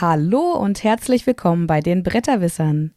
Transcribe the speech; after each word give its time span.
Hallo 0.00 0.52
und 0.52 0.84
herzlich 0.84 1.26
willkommen 1.26 1.66
bei 1.66 1.80
den 1.80 2.04
Bretterwissern. 2.04 2.94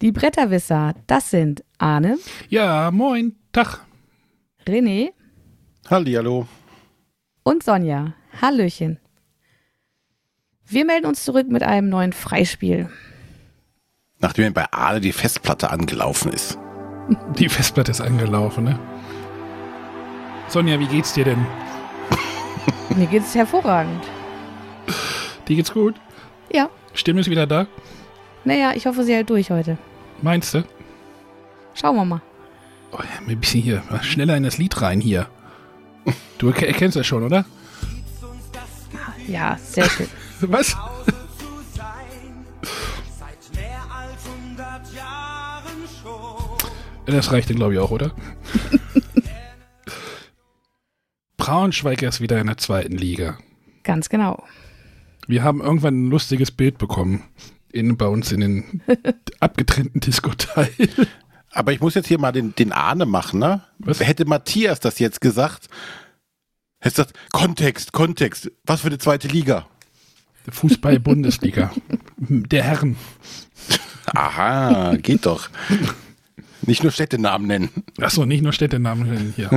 Die 0.00 0.12
Bretterwisser, 0.12 0.94
das 1.08 1.30
sind 1.30 1.64
Arne. 1.78 2.16
Ja, 2.48 2.92
moin, 2.92 3.34
Tag. 3.50 3.80
René. 4.64 5.10
Hallihallo. 5.90 6.46
Und 7.42 7.64
Sonja. 7.64 8.14
Hallöchen. 8.40 9.00
Wir 10.64 10.84
melden 10.84 11.06
uns 11.06 11.24
zurück 11.24 11.48
mit 11.48 11.64
einem 11.64 11.88
neuen 11.88 12.12
Freispiel. 12.12 12.88
Nachdem 14.20 14.54
bei 14.54 14.70
Arne 14.70 15.00
die 15.00 15.10
Festplatte 15.10 15.70
angelaufen 15.70 16.32
ist. 16.32 16.56
Die 17.36 17.48
Festplatte 17.48 17.90
ist 17.90 18.00
angelaufen, 18.00 18.62
ne? 18.62 18.78
Sonja, 20.46 20.78
wie 20.78 20.86
geht's 20.86 21.14
dir 21.14 21.24
denn? 21.24 21.44
Mir 22.94 23.08
geht's 23.08 23.34
hervorragend. 23.34 24.04
Dir 25.48 25.56
geht's 25.56 25.72
gut? 25.72 25.96
Ja. 26.54 26.70
Stimme 26.92 27.20
ist 27.20 27.28
wieder 27.28 27.48
da? 27.48 27.66
Naja, 28.44 28.74
ich 28.76 28.86
hoffe, 28.86 29.02
sie 29.02 29.12
hält 29.12 29.28
durch 29.28 29.50
heute. 29.50 29.76
Meinst 30.22 30.54
du? 30.54 30.62
Schauen 31.74 31.96
wir 31.96 32.04
mal. 32.04 32.22
Oh, 32.92 32.98
ein 33.26 33.40
bisschen 33.40 33.60
hier, 33.60 33.82
schneller 34.02 34.36
in 34.36 34.44
das 34.44 34.56
Lied 34.56 34.80
rein 34.80 35.00
hier. 35.00 35.28
Du 36.38 36.50
erkennst 36.50 36.96
das 36.96 37.08
schon, 37.08 37.24
oder? 37.24 37.44
Ja, 39.26 39.58
sehr 39.60 39.90
schön. 39.90 40.06
Was? 40.42 40.76
Das 47.06 47.32
reicht 47.32 47.50
dann, 47.50 47.56
glaube 47.56 47.74
ich, 47.74 47.80
auch, 47.80 47.90
oder? 47.90 48.12
Braunschweig 51.36 52.00
ist 52.02 52.20
wieder 52.20 52.40
in 52.40 52.46
der 52.46 52.58
zweiten 52.58 52.96
Liga. 52.96 53.38
Ganz 53.82 54.08
genau. 54.08 54.44
Wir 55.26 55.42
haben 55.42 55.60
irgendwann 55.60 56.06
ein 56.06 56.10
lustiges 56.10 56.50
Bild 56.50 56.78
bekommen. 56.78 57.24
In, 57.72 57.96
bei 57.96 58.06
uns 58.06 58.30
in 58.30 58.40
den 58.40 58.82
abgetrennten 59.40 60.00
Disco-Teil. 60.00 60.70
Aber 61.50 61.72
ich 61.72 61.80
muss 61.80 61.94
jetzt 61.94 62.06
hier 62.06 62.18
mal 62.18 62.32
den, 62.32 62.54
den 62.54 62.72
Ahne 62.72 63.06
machen, 63.06 63.40
ne? 63.40 63.62
Was? 63.78 64.00
Hätte 64.00 64.26
Matthias 64.26 64.80
das 64.80 64.98
jetzt 64.98 65.20
gesagt, 65.20 65.68
hätte 66.78 67.02
gesagt, 67.02 67.18
Kontext, 67.32 67.92
Kontext, 67.92 68.50
was 68.64 68.82
für 68.82 68.88
eine 68.88 68.98
zweite 68.98 69.28
Liga? 69.28 69.66
Fußball-Bundesliga. 70.48 71.72
Der 72.18 72.62
Herren. 72.62 72.96
Aha, 74.06 74.96
geht 74.96 75.26
doch. 75.26 75.48
Nicht 76.66 76.82
nur 76.82 76.92
Städtenamen 76.92 77.46
nennen. 77.46 77.70
Achso, 78.00 78.26
nicht 78.26 78.42
nur 78.42 78.52
Städtenamen 78.52 79.08
nennen 79.08 79.32
hier. 79.34 79.50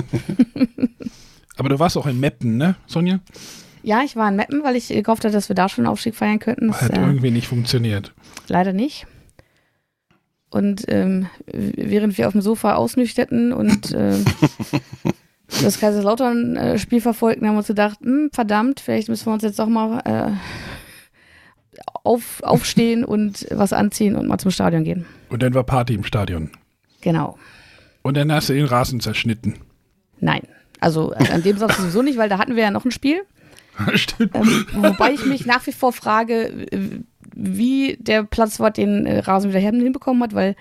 Aber 1.57 1.69
du 1.69 1.79
warst 1.79 1.97
auch 1.97 2.05
in 2.05 2.19
Meppen, 2.19 2.57
ne, 2.57 2.75
Sonja? 2.85 3.19
Ja, 3.83 4.01
ich 4.03 4.15
war 4.15 4.29
in 4.29 4.35
Meppen, 4.35 4.63
weil 4.63 4.75
ich 4.75 4.87
gehofft 4.87 5.23
hatte, 5.23 5.33
dass 5.33 5.49
wir 5.49 5.55
da 5.55 5.69
schon 5.69 5.85
einen 5.85 5.91
Aufstieg 5.91 6.15
feiern 6.15 6.39
könnten. 6.39 6.67
Das, 6.67 6.81
Hat 6.81 6.97
äh, 6.97 7.01
irgendwie 7.01 7.31
nicht 7.31 7.47
funktioniert. 7.47 8.13
leider 8.47 8.73
nicht. 8.73 9.07
Und 10.49 10.85
ähm, 10.87 11.27
während 11.45 12.17
wir 12.17 12.27
auf 12.27 12.33
dem 12.33 12.41
Sofa 12.41 12.75
ausnüchterten 12.75 13.51
und 13.51 13.91
äh, 13.93 14.15
das 15.61 15.79
Kaiserslautern-Spiel 15.79 17.01
verfolgten, 17.01 17.45
haben 17.47 17.55
wir 17.55 17.59
uns 17.59 17.67
gedacht, 17.67 17.99
hm, 18.01 18.29
verdammt, 18.31 18.79
vielleicht 18.79 19.09
müssen 19.09 19.25
wir 19.25 19.33
uns 19.33 19.43
jetzt 19.43 19.59
doch 19.59 19.67
mal 19.67 19.99
äh, 20.05 20.31
auf, 22.03 22.41
aufstehen 22.43 23.03
und 23.03 23.47
was 23.51 23.73
anziehen 23.73 24.15
und 24.15 24.27
mal 24.27 24.37
zum 24.37 24.51
Stadion 24.51 24.83
gehen. 24.83 25.05
Und 25.29 25.43
dann 25.43 25.53
war 25.53 25.63
Party 25.63 25.93
im 25.93 26.03
Stadion. 26.03 26.51
Genau. 27.01 27.37
Und 28.01 28.15
dann 28.15 28.31
hast 28.31 28.49
du 28.49 28.53
den 28.53 28.65
Rasen 28.65 28.99
zerschnitten. 28.99 29.55
Nein. 30.19 30.41
Also 30.79 31.13
äh, 31.13 31.29
an 31.29 31.43
dem 31.43 31.57
Satz 31.57 31.77
sowieso 31.77 32.01
nicht, 32.01 32.17
weil 32.17 32.29
da 32.29 32.37
hatten 32.37 32.55
wir 32.55 32.63
ja 32.63 32.71
noch 32.71 32.85
ein 32.85 32.91
Spiel. 32.91 33.21
Stimmt. 33.95 34.35
Ähm, 34.35 34.65
wobei 34.73 35.13
ich 35.13 35.25
mich 35.25 35.45
nach 35.45 35.65
wie 35.67 35.71
vor 35.71 35.93
frage, 35.93 36.67
wie 37.35 37.97
der 37.99 38.23
Platzwart 38.23 38.77
den 38.77 39.05
äh, 39.05 39.19
Rasen 39.19 39.51
wieder 39.51 39.59
hinbekommen 39.59 40.23
hat, 40.23 40.33
weil 40.33 40.55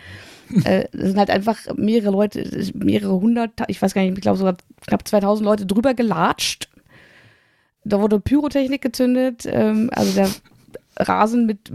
äh, 0.64 0.86
es 0.92 1.08
sind 1.08 1.18
halt 1.18 1.30
einfach 1.30 1.58
mehrere 1.76 2.10
Leute, 2.10 2.70
mehrere 2.74 3.14
hundert, 3.14 3.52
ich 3.68 3.80
weiß 3.80 3.94
gar 3.94 4.02
nicht, 4.02 4.16
ich 4.16 4.20
glaube 4.20 4.38
sogar 4.38 4.56
knapp 4.86 5.06
2000 5.06 5.44
Leute 5.44 5.66
drüber 5.66 5.94
gelatscht. 5.94 6.68
Da 7.84 8.00
wurde 8.00 8.20
Pyrotechnik 8.20 8.82
gezündet, 8.82 9.44
ähm, 9.46 9.90
also 9.92 10.12
der 10.12 10.28
Rasen 10.98 11.46
mit 11.46 11.70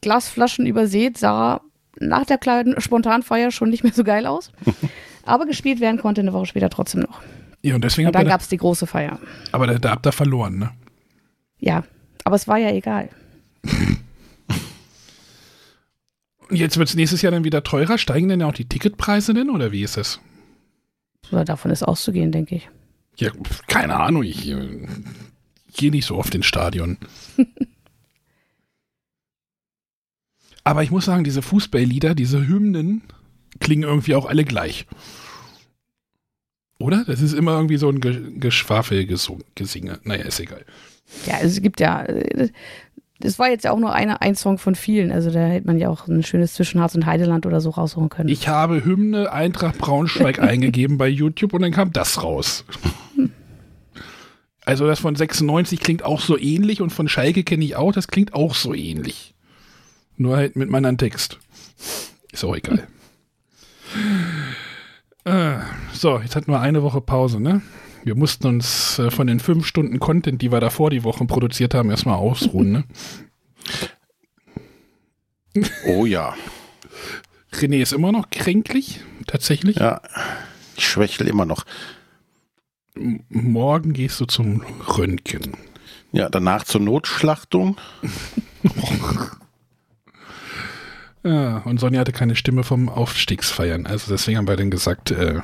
Glasflaschen 0.00 0.66
übersät 0.66 1.18
sah 1.18 1.62
nach 1.98 2.26
der 2.26 2.38
kleinen 2.38 2.80
Spontanfeier 2.80 3.50
schon 3.50 3.70
nicht 3.70 3.84
mehr 3.84 3.92
so 3.92 4.04
geil 4.04 4.26
aus. 4.26 4.52
Aber 5.24 5.46
gespielt 5.46 5.80
werden 5.80 5.98
konnte 5.98 6.20
eine 6.20 6.32
Woche 6.32 6.46
später 6.46 6.68
trotzdem 6.68 7.00
noch. 7.00 7.22
Ja, 7.64 7.74
und 7.76 7.82
deswegen 7.82 8.08
Und 8.08 8.14
dann 8.14 8.26
gab 8.26 8.42
es 8.42 8.48
die 8.48 8.58
große 8.58 8.86
Feier. 8.86 9.18
aber 9.50 9.66
da, 9.66 9.78
da 9.78 9.92
habt 9.92 10.06
ihr 10.06 10.12
verloren, 10.12 10.58
ne? 10.58 10.70
Ja, 11.58 11.82
aber 12.22 12.36
es 12.36 12.46
war 12.46 12.58
ja 12.58 12.70
egal. 12.70 13.08
Und 16.50 16.56
jetzt 16.56 16.76
wird 16.76 16.90
es 16.90 16.94
nächstes 16.94 17.22
Jahr 17.22 17.32
dann 17.32 17.44
wieder 17.44 17.64
teurer. 17.64 17.96
Steigen 17.96 18.28
denn 18.28 18.42
auch 18.42 18.52
die 18.52 18.68
Ticketpreise 18.68 19.32
denn 19.32 19.48
oder 19.48 19.72
wie 19.72 19.82
ist? 19.82 20.20
Oder 21.32 21.46
davon 21.46 21.70
ist 21.70 21.82
auszugehen, 21.82 22.32
denke 22.32 22.56
ich. 22.56 22.68
Ja, 23.16 23.30
keine 23.66 23.96
Ahnung. 23.96 24.24
Ich 24.24 24.46
äh, 24.50 24.86
gehe 25.74 25.90
nicht 25.90 26.04
so 26.04 26.16
oft 26.16 26.34
ins 26.34 26.44
Stadion. 26.44 26.98
Aber 30.64 30.82
ich 30.82 30.90
muss 30.90 31.06
sagen, 31.06 31.24
diese 31.24 31.40
Fußballlieder, 31.40 32.14
diese 32.14 32.46
Hymnen, 32.46 33.04
klingen 33.58 33.84
irgendwie 33.84 34.14
auch 34.14 34.26
alle 34.26 34.44
gleich. 34.44 34.86
Oder? 36.84 37.02
Das 37.06 37.22
ist 37.22 37.32
immer 37.32 37.52
irgendwie 37.52 37.78
so 37.78 37.88
ein 37.88 37.98
Ge 37.98 38.20
Geschwafel, 38.38 39.06
Gesinge. 39.06 40.00
Naja, 40.02 40.24
ist 40.24 40.38
egal. 40.38 40.66
Ja, 41.24 41.36
es 41.42 41.62
gibt 41.62 41.80
ja, 41.80 42.02
äh, 42.02 42.50
das 43.20 43.38
war 43.38 43.48
jetzt 43.48 43.64
ja 43.64 43.72
auch 43.72 43.78
nur 43.78 43.94
eine, 43.94 44.20
ein 44.20 44.34
Song 44.34 44.58
von 44.58 44.74
vielen. 44.74 45.10
Also 45.10 45.30
da 45.30 45.46
hätte 45.46 45.66
man 45.66 45.78
ja 45.78 45.88
auch 45.88 46.08
ein 46.08 46.22
schönes 46.22 46.52
Zwischenharz 46.52 46.94
und 46.94 47.06
Heideland 47.06 47.46
oder 47.46 47.62
so 47.62 47.70
raussuchen 47.70 48.10
können. 48.10 48.28
Ich 48.28 48.48
habe 48.48 48.84
Hymne 48.84 49.32
Eintracht 49.32 49.78
Braunschweig 49.78 50.38
eingegeben 50.42 50.98
bei 50.98 51.08
YouTube 51.08 51.54
und 51.54 51.62
dann 51.62 51.72
kam 51.72 51.90
das 51.92 52.22
raus. 52.22 52.66
Also 54.66 54.86
das 54.86 55.00
von 55.00 55.14
96 55.14 55.78
klingt 55.78 56.06
auch 56.06 56.22
so 56.22 56.38
ähnlich 56.38 56.80
und 56.80 56.88
von 56.88 57.06
Schalke 57.06 57.44
kenne 57.44 57.66
ich 57.66 57.76
auch, 57.76 57.92
das 57.92 58.08
klingt 58.08 58.32
auch 58.32 58.54
so 58.54 58.72
ähnlich. 58.72 59.34
Nur 60.16 60.38
halt 60.38 60.56
mit 60.56 60.70
meinem 60.70 60.96
Text. 60.96 61.38
Ist 62.32 62.44
auch 62.44 62.56
egal. 62.56 62.88
Äh, 65.24 65.58
so, 65.92 66.18
jetzt 66.20 66.36
hatten 66.36 66.50
wir 66.52 66.60
eine 66.60 66.82
Woche 66.82 67.00
Pause, 67.00 67.40
ne? 67.40 67.62
Wir 68.04 68.14
mussten 68.14 68.46
uns 68.46 68.98
äh, 68.98 69.10
von 69.10 69.26
den 69.26 69.40
fünf 69.40 69.66
Stunden 69.66 69.98
Content, 69.98 70.42
die 70.42 70.52
wir 70.52 70.60
davor 70.60 70.90
die 70.90 71.04
Wochen 71.04 71.26
produziert 71.26 71.72
haben, 71.74 71.90
erstmal 71.90 72.16
ausruhen, 72.16 72.72
ne? 72.72 72.84
Oh 75.86 76.04
ja. 76.04 76.34
René 77.52 77.80
ist 77.80 77.92
immer 77.92 78.12
noch 78.12 78.28
kränklich, 78.30 79.00
tatsächlich. 79.26 79.76
Ja. 79.76 80.00
Ich 80.76 80.86
schwächel 80.88 81.28
immer 81.28 81.46
noch. 81.46 81.64
M- 82.96 83.22
Morgen 83.28 83.92
gehst 83.92 84.20
du 84.20 84.24
zum 84.26 84.62
Röntgen. 84.88 85.56
Ja, 86.12 86.28
danach 86.28 86.64
zur 86.64 86.80
Notschlachtung. 86.80 87.76
Ja, 91.24 91.58
und 91.64 91.80
Sonja 91.80 92.00
hatte 92.00 92.12
keine 92.12 92.36
Stimme 92.36 92.64
vom 92.64 92.88
Aufstiegsfeiern. 92.90 93.86
Also 93.86 94.12
deswegen 94.12 94.36
haben 94.38 94.46
wir 94.48 94.56
dann 94.56 94.70
gesagt, 94.70 95.10
äh, 95.10 95.40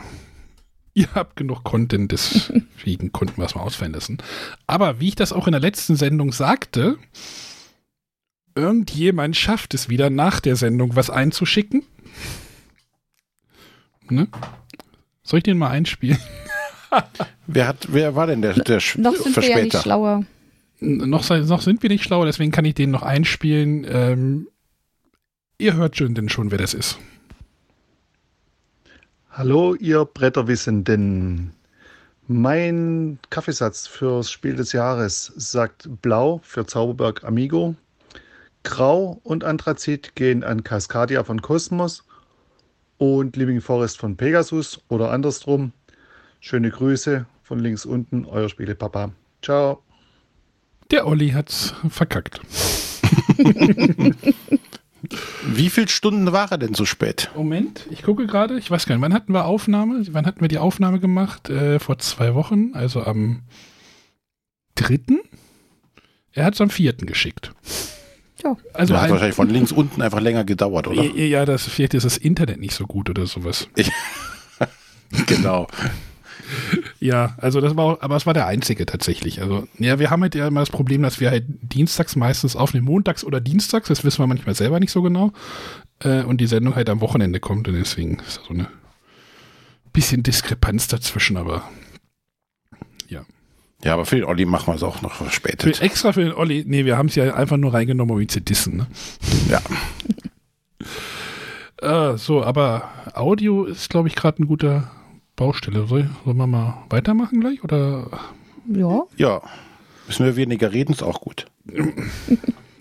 ihr 0.92 1.08
habt 1.14 1.36
genug 1.36 1.64
Content, 1.64 2.12
deswegen 2.12 3.12
konnten 3.12 3.38
wir 3.38 3.46
es 3.46 3.54
mal 3.54 3.62
ausfallen 3.62 3.94
lassen. 3.94 4.19
Aber 4.66 5.00
wie 5.00 5.08
ich 5.08 5.14
das 5.14 5.32
auch 5.32 5.46
in 5.46 5.52
der 5.52 5.60
letzten 5.60 5.96
Sendung 5.96 6.32
sagte, 6.32 6.98
irgendjemand 8.54 9.36
schafft 9.36 9.72
es 9.72 9.88
wieder 9.88 10.10
nach 10.10 10.40
der 10.40 10.56
Sendung 10.56 10.96
was 10.96 11.08
einzuschicken. 11.08 11.82
Ne? 14.10 14.28
Soll 15.22 15.38
ich 15.38 15.44
den 15.44 15.56
mal 15.56 15.70
einspielen? 15.70 16.19
Wer 17.46 17.69
hat, 17.69 17.87
wer 17.90 18.16
war 18.16 18.26
denn 18.26 18.43
der, 18.43 18.55
der 18.55 18.81
noch 18.96 19.14
sind 19.14 19.37
wir 19.37 19.49
ja 19.49 19.62
nicht 19.62 19.70
Verspäter? 19.70 19.81
schlauer. 19.81 20.25
Noch, 20.81 21.28
noch 21.31 21.62
sind 21.62 21.82
wir 21.84 21.88
nicht 21.88 22.02
schlau, 22.02 22.25
deswegen 22.25 22.50
kann 22.50 22.64
ich 22.64 22.75
den 22.75 22.90
noch 22.90 23.02
einspielen. 23.02 23.87
Ähm, 23.88 24.49
ihr 25.60 25.74
hört 25.74 25.96
schon 25.96 26.14
denn 26.14 26.28
schon, 26.28 26.50
wer 26.50 26.58
das 26.58 26.74
ist. 26.74 26.98
Hallo, 29.30 29.74
ihr 29.74 30.04
Bretterwissenden. 30.04 31.52
Mein 32.26 33.18
Kaffeesatz 33.30 33.86
fürs 33.86 34.30
Spiel 34.30 34.56
des 34.56 34.72
Jahres 34.72 35.32
sagt 35.36 35.88
Blau 36.02 36.40
für 36.42 36.66
Zauberberg 36.66 37.24
Amigo. 37.24 37.74
Grau 38.62 39.20
und 39.22 39.44
Anthrazit 39.44 40.14
gehen 40.14 40.44
an 40.44 40.62
Cascadia 40.62 41.24
von 41.24 41.40
Cosmos 41.42 42.04
und 42.98 43.36
Living 43.36 43.60
Forest 43.60 43.98
von 43.98 44.16
Pegasus 44.16 44.80
oder 44.88 45.10
andersrum. 45.10 45.72
Schöne 46.40 46.70
Grüße 46.70 47.26
von 47.42 47.58
links 47.58 47.84
unten, 47.84 48.26
euer 48.26 48.48
Spielepapa. 48.48 49.12
Ciao. 49.42 49.82
Der 50.90 51.06
Olli 51.06 51.30
hat's 51.30 51.74
verkackt. 51.88 52.40
Wie 55.47 55.70
viele 55.70 55.88
Stunden 55.88 56.32
war 56.32 56.50
er 56.52 56.58
denn 56.58 56.75
so 56.75 56.85
spät? 56.85 57.31
Moment, 57.35 57.87
ich 57.91 58.02
gucke 58.02 58.26
gerade, 58.26 58.58
ich 58.58 58.70
weiß 58.70 58.87
gar 58.87 58.94
nicht, 58.94 59.02
wann 59.02 59.14
hatten 59.14 59.32
wir 59.32 59.47
Aufnahme? 59.47 60.05
Wann 60.12 60.26
hatten 60.26 60.41
wir 60.41 60.49
die 60.49 60.58
Aufnahme 60.58 61.00
gemacht? 61.00 61.49
Äh, 61.49 61.79
vor 61.79 61.99
zwei 61.99 62.35
Wochen, 62.35 62.73
also 62.75 63.02
am 63.02 63.43
dritten? 64.75 65.20
Er 66.32 66.44
hat 66.44 66.55
es 66.55 66.61
am 66.61 66.70
vierten 66.70 67.06
geschickt. 67.06 67.52
Ja. 68.44 68.56
Also 68.73 68.94
Das 68.94 69.02
hat 69.02 69.08
ein, 69.08 69.12
wahrscheinlich 69.12 69.37
von 69.37 69.50
links 69.50 69.73
unten 69.73 70.02
einfach 70.02 70.20
länger 70.20 70.44
gedauert, 70.44 70.87
oder? 70.87 71.03
ja, 71.03 71.25
ja, 71.25 71.44
das 71.44 71.64
vielleicht 71.67 71.94
ist 71.94 72.05
das 72.05 72.17
Internet 72.17 72.61
nicht 72.61 72.75
so 72.75 72.87
gut 72.87 73.11
oder 73.11 73.26
sowas. 73.26 73.69
genau. 75.26 75.67
Ja, 77.00 77.35
also 77.38 77.61
das 77.61 77.76
war 77.76 77.85
auch, 77.85 78.02
aber 78.02 78.17
es 78.17 78.26
war 78.26 78.35
der 78.35 78.47
einzige 78.47 78.87
tatsächlich. 78.87 79.41
Also, 79.41 79.67
ja, 79.79 79.99
wir 79.99 80.11
haben 80.11 80.23
halt 80.23 80.35
ja 80.35 80.47
immer 80.49 80.61
das 80.61 80.70
Problem, 80.70 81.02
dass 81.02 81.20
wir 81.20 81.31
halt 81.31 81.44
dienstags 81.62 82.17
meistens 82.17 82.56
aufnehmen, 82.56 82.87
montags 82.87 83.25
oder 83.25 83.41
dienstags, 83.41 83.88
das 83.88 84.05
wissen 84.05 84.23
wir 84.23 84.26
manchmal 84.26 84.55
selber 84.55 84.81
nicht 84.81 84.93
so 84.93 85.02
genau. 85.02 85.32
Äh, 86.00 86.23
und 86.23 86.41
die 86.41 86.47
Sendung 86.47 86.75
halt 86.76 86.88
am 86.88 87.00
Wochenende 87.00 87.41
kommt 87.41 87.69
und 87.69 87.75
deswegen 87.75 88.19
ist 88.26 88.38
da 88.38 88.43
so 88.49 88.55
eine 88.55 88.69
bisschen 89.93 90.23
Diskrepanz 90.23 90.88
dazwischen, 90.88 91.37
aber 91.37 91.64
ja. 93.08 93.23
Ja, 93.82 93.94
aber 93.94 94.06
für 94.06 94.17
den 94.17 94.25
Olli 94.25 94.44
machen 94.44 94.69
wir 94.69 94.75
es 94.76 94.82
auch 94.82 95.03
noch 95.03 95.14
Für, 95.14 95.25
verspätet. 95.25 95.81
extra 95.81 96.12
für 96.12 96.23
den 96.23 96.32
Olli, 96.35 96.64
nee, 96.67 96.85
wir 96.85 96.96
haben 96.96 97.08
es 97.08 97.14
ja 97.14 97.35
einfach 97.35 97.56
nur 97.56 97.73
reingenommen, 97.75 98.14
um 98.14 98.20
ihn 98.20 98.29
zu 98.29 98.41
dissen, 98.41 98.76
ne? 98.76 98.87
Ja. 99.49 99.61
Äh, 101.82 102.19
so, 102.19 102.44
aber 102.44 102.91
Audio 103.14 103.64
ist, 103.64 103.88
glaube 103.88 104.08
ich, 104.08 104.14
gerade 104.14 104.43
ein 104.43 104.46
guter 104.46 104.91
Baustelle. 105.40 105.87
Soll, 105.87 106.10
sollen 106.26 106.37
wir 106.37 106.46
mal 106.46 106.84
weitermachen 106.90 107.40
gleich? 107.40 107.64
Oder 107.64 108.10
Ja. 108.69 109.04
Ja. 109.16 109.40
Müssen 110.06 110.26
wir 110.26 110.37
weniger 110.37 110.70
reden, 110.70 110.92
ist 110.92 111.02
auch 111.02 111.22
gut. 111.22 111.46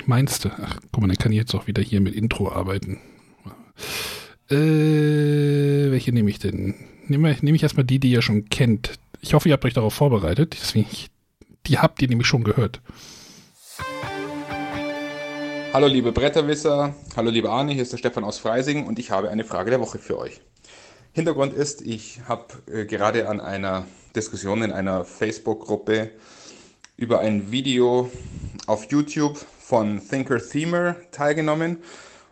meinst 0.06 0.44
du? 0.44 0.50
Ach, 0.62 0.78
guck 0.92 1.02
mal, 1.02 1.08
dann 1.08 1.16
kann 1.16 1.32
ich 1.32 1.38
jetzt 1.38 1.56
auch 1.56 1.68
wieder 1.68 1.82
hier 1.82 2.02
mit 2.02 2.14
Intro 2.16 2.52
arbeiten. 2.52 3.00
Äh, 4.50 5.90
welche 5.90 6.12
nehme 6.12 6.30
ich 6.30 6.40
denn? 6.40 6.76
Nehme 7.08 7.34
nehm 7.40 7.56
ich 7.56 7.64
erstmal 7.64 7.86
die, 7.86 8.00
die 8.00 8.12
ihr 8.12 8.22
schon 8.22 8.50
kennt. 8.50 9.00
Ich 9.22 9.34
hoffe, 9.34 9.48
ihr 9.48 9.54
habt 9.54 9.64
euch 9.64 9.74
darauf 9.74 9.94
vorbereitet. 9.94 10.58
Deswegen, 10.62 10.88
die 11.66 11.80
habt 11.80 12.02
ihr 12.02 12.10
nämlich 12.10 12.28
schon 12.28 12.44
gehört. 12.44 12.82
Hallo 15.72 15.88
liebe 15.88 16.12
Bretterwisser, 16.12 16.94
hallo 17.16 17.30
lieber 17.30 17.52
Arne, 17.52 17.74
hier 17.74 17.84
ist 17.84 17.94
der 17.94 18.00
Stefan 18.00 18.24
aus 18.24 18.40
Freising 18.40 18.88
und 18.88 18.98
ich 18.98 19.12
habe 19.12 19.30
eine 19.30 19.44
Frage 19.44 19.70
der 19.70 19.80
Woche 19.80 20.00
für 20.00 20.18
euch. 20.18 20.42
Hintergrund 21.20 21.52
ist, 21.52 21.82
ich 21.82 22.22
habe 22.30 22.46
äh, 22.72 22.86
gerade 22.86 23.28
an 23.28 23.42
einer 23.42 23.86
Diskussion 24.16 24.62
in 24.62 24.72
einer 24.72 25.04
Facebook-Gruppe 25.04 26.12
über 26.96 27.20
ein 27.20 27.52
Video 27.52 28.10
auf 28.68 28.90
YouTube 28.90 29.38
von 29.60 30.00
Thinker 30.00 30.40
Themer 30.40 30.96
teilgenommen. 31.12 31.80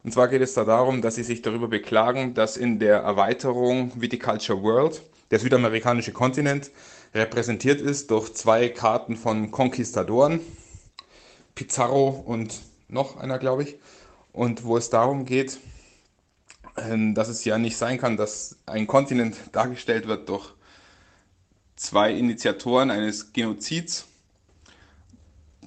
Und 0.05 0.13
zwar 0.13 0.29
geht 0.29 0.41
es 0.41 0.53
da 0.53 0.63
darum, 0.63 1.01
dass 1.01 1.15
sie 1.15 1.23
sich 1.23 1.41
darüber 1.41 1.67
beklagen, 1.67 2.33
dass 2.33 2.55
in 2.55 2.79
der 2.79 2.99
Erweiterung 2.99 3.91
Viticulture 3.99 4.63
World 4.63 5.01
der 5.31 5.39
südamerikanische 5.39 6.13
Kontinent 6.13 6.71
repräsentiert 7.13 7.81
ist 7.81 8.09
durch 8.09 8.33
zwei 8.35 8.69
Karten 8.69 9.17
von 9.17 9.51
Conquistadoren, 9.51 10.39
Pizarro 11.55 12.23
und 12.25 12.61
noch 12.87 13.17
einer, 13.17 13.37
glaube 13.37 13.63
ich. 13.63 13.75
Und 14.31 14.63
wo 14.63 14.77
es 14.77 14.89
darum 14.89 15.25
geht, 15.25 15.59
dass 16.77 17.27
es 17.27 17.43
ja 17.43 17.57
nicht 17.57 17.77
sein 17.77 17.97
kann, 17.97 18.17
dass 18.17 18.57
ein 18.65 18.87
Kontinent 18.87 19.35
dargestellt 19.51 20.07
wird 20.07 20.29
durch 20.29 20.53
zwei 21.75 22.11
Initiatoren 22.13 22.91
eines 22.91 23.33
Genozids, 23.33 24.07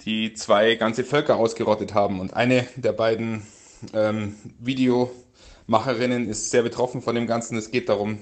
die 0.04 0.34
zwei 0.34 0.76
ganze 0.76 1.04
Völker 1.04 1.36
ausgerottet 1.36 1.94
haben. 1.94 2.20
Und 2.20 2.34
eine 2.34 2.66
der 2.76 2.92
beiden 2.92 3.42
ähm, 3.92 4.34
Videomacherinnen 4.58 6.28
ist 6.28 6.50
sehr 6.50 6.62
betroffen 6.62 7.02
von 7.02 7.14
dem 7.14 7.26
Ganzen. 7.26 7.56
Es 7.58 7.70
geht 7.70 7.88
darum, 7.88 8.18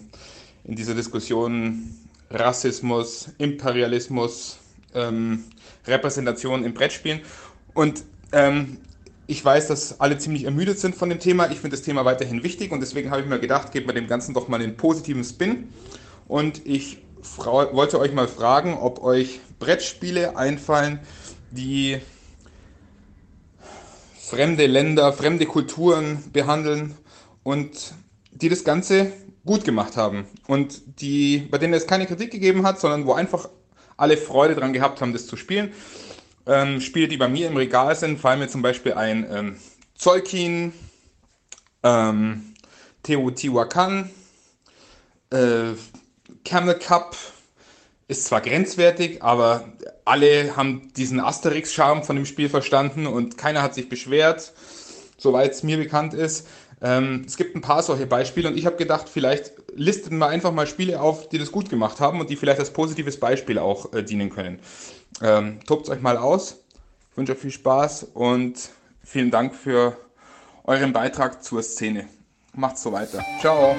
in 0.65 0.75
dieser 0.75 0.95
Diskussion 0.95 1.95
Rassismus, 2.31 3.31
Imperialismus, 3.39 4.59
ähm, 4.95 5.45
Repräsentation 5.87 6.65
im 6.65 6.75
Brettspielen. 6.75 7.21
Und 7.75 8.05
ähm, 8.33 8.79
ich 9.31 9.45
weiß, 9.45 9.69
dass 9.69 10.01
alle 10.01 10.17
ziemlich 10.17 10.45
ermüdet 10.45 10.79
sind 10.79 10.97
von 10.97 11.11
dem 11.11 11.21
Thema. 11.21 11.51
Ich 11.51 11.61
finde 11.61 11.77
das 11.77 11.83
Thema 11.83 12.07
weiterhin 12.07 12.43
wichtig 12.43 12.73
und 12.73 12.81
deswegen 12.81 13.11
habe 13.11 13.21
ich 13.21 13.29
mir 13.29 13.39
gedacht, 13.39 13.73
gebt 13.73 13.87
mir 13.87 13.93
dem 13.93 14.07
Ganzen 14.07 14.33
doch 14.33 14.49
mal 14.49 14.61
einen 14.61 14.79
positiven 14.79 15.23
Spin. 15.23 15.69
Und 16.27 16.67
ich 16.67 16.99
wollte 17.37 18.01
euch 18.01 18.15
mal 18.15 18.27
fragen, 18.27 18.79
ob 18.79 19.03
euch 19.03 19.41
Brettspiele 19.59 20.39
einfallen, 20.39 21.01
die 21.51 21.99
fremde 24.19 24.67
Länder, 24.67 25.13
fremde 25.13 25.45
Kulturen 25.45 26.25
behandeln 26.33 26.95
und 27.43 27.93
die 28.33 28.49
das 28.49 28.65
Ganze 28.65 29.13
gut 29.45 29.63
gemacht 29.63 29.99
haben 29.99 30.27
und 30.47 31.01
die, 31.03 31.47
bei 31.51 31.59
denen 31.59 31.75
es 31.75 31.87
keine 31.87 32.07
Kritik 32.07 32.31
gegeben 32.31 32.67
hat, 32.67 32.81
sondern 32.81 33.05
wo 33.05 33.13
einfach 33.13 33.51
alle 33.99 34.17
Freude 34.17 34.55
dran 34.55 34.73
gehabt 34.73 35.03
haben, 35.03 35.13
das 35.13 35.27
zu 35.27 35.37
spielen. 35.37 35.73
Ähm, 36.49 36.81
Spiele, 36.81 37.09
die 37.09 37.19
bei 37.19 37.29
mir 37.29 37.47
im 37.47 37.57
Regal 37.57 37.95
sind, 37.95 38.19
fallen 38.19 38.41
mir 38.41 38.49
zum 38.49 38.63
Beispiel 38.63 38.95
ein 38.95 39.27
ähm, 39.31 39.57
Zolkin, 39.95 40.73
ähm, 41.83 42.55
Teotihuacan, 43.03 44.11
äh, 45.31 45.75
Camel 46.45 46.75
Cup 46.79 47.17
ist 48.09 48.25
zwar 48.25 48.41
grenzwertig, 48.41 49.23
aber 49.23 49.69
alle 50.07 50.57
haben 50.57 50.91
diesen 50.95 51.21
Asterix-Charme 51.21 52.03
von 52.03 52.17
dem 52.17 52.25
Spiel 52.25 52.49
verstanden 52.49 53.07
und 53.07 53.37
keiner 53.37 53.61
hat 53.61 53.75
sich 53.75 53.91
beschwert, 53.91 54.55
soweit 55.19 55.53
es 55.53 55.63
mir 55.63 55.77
bekannt 55.77 56.15
ist. 56.15 56.47
Ähm, 56.81 57.25
es 57.27 57.37
gibt 57.37 57.55
ein 57.57 57.61
paar 57.61 57.83
solche 57.83 58.07
Beispiele 58.07 58.49
und 58.49 58.57
ich 58.57 58.65
habe 58.65 58.77
gedacht, 58.77 59.09
vielleicht 59.09 59.53
listen 59.75 60.17
wir 60.19 60.29
einfach 60.29 60.53
mal 60.53 60.67
Spiele 60.67 61.01
auf, 61.01 61.29
die 61.29 61.39
das 61.39 61.53
gut 61.53 61.69
gemacht 61.69 62.01
haben 62.01 62.21
und 62.21 62.31
die 62.31 62.37
vielleicht 62.37 62.61
als 62.61 62.73
positives 62.73 63.21
Beispiel 63.21 63.59
auch 63.59 63.93
äh, 63.93 64.03
dienen 64.03 64.31
können. 64.31 64.61
Ähm, 65.23 65.59
Tobt 65.67 65.89
euch 65.89 66.01
mal 66.01 66.17
aus. 66.17 66.59
Ich 67.11 67.17
wünsche 67.17 67.33
euch 67.33 67.39
viel 67.39 67.51
Spaß 67.51 68.05
und 68.15 68.71
vielen 69.03 69.31
Dank 69.31 69.55
für 69.55 69.97
euren 70.65 70.93
Beitrag 70.93 71.43
zur 71.43 71.63
Szene. 71.63 72.07
Macht's 72.55 72.83
so 72.83 72.93
weiter. 72.93 73.23
Ciao. 73.41 73.75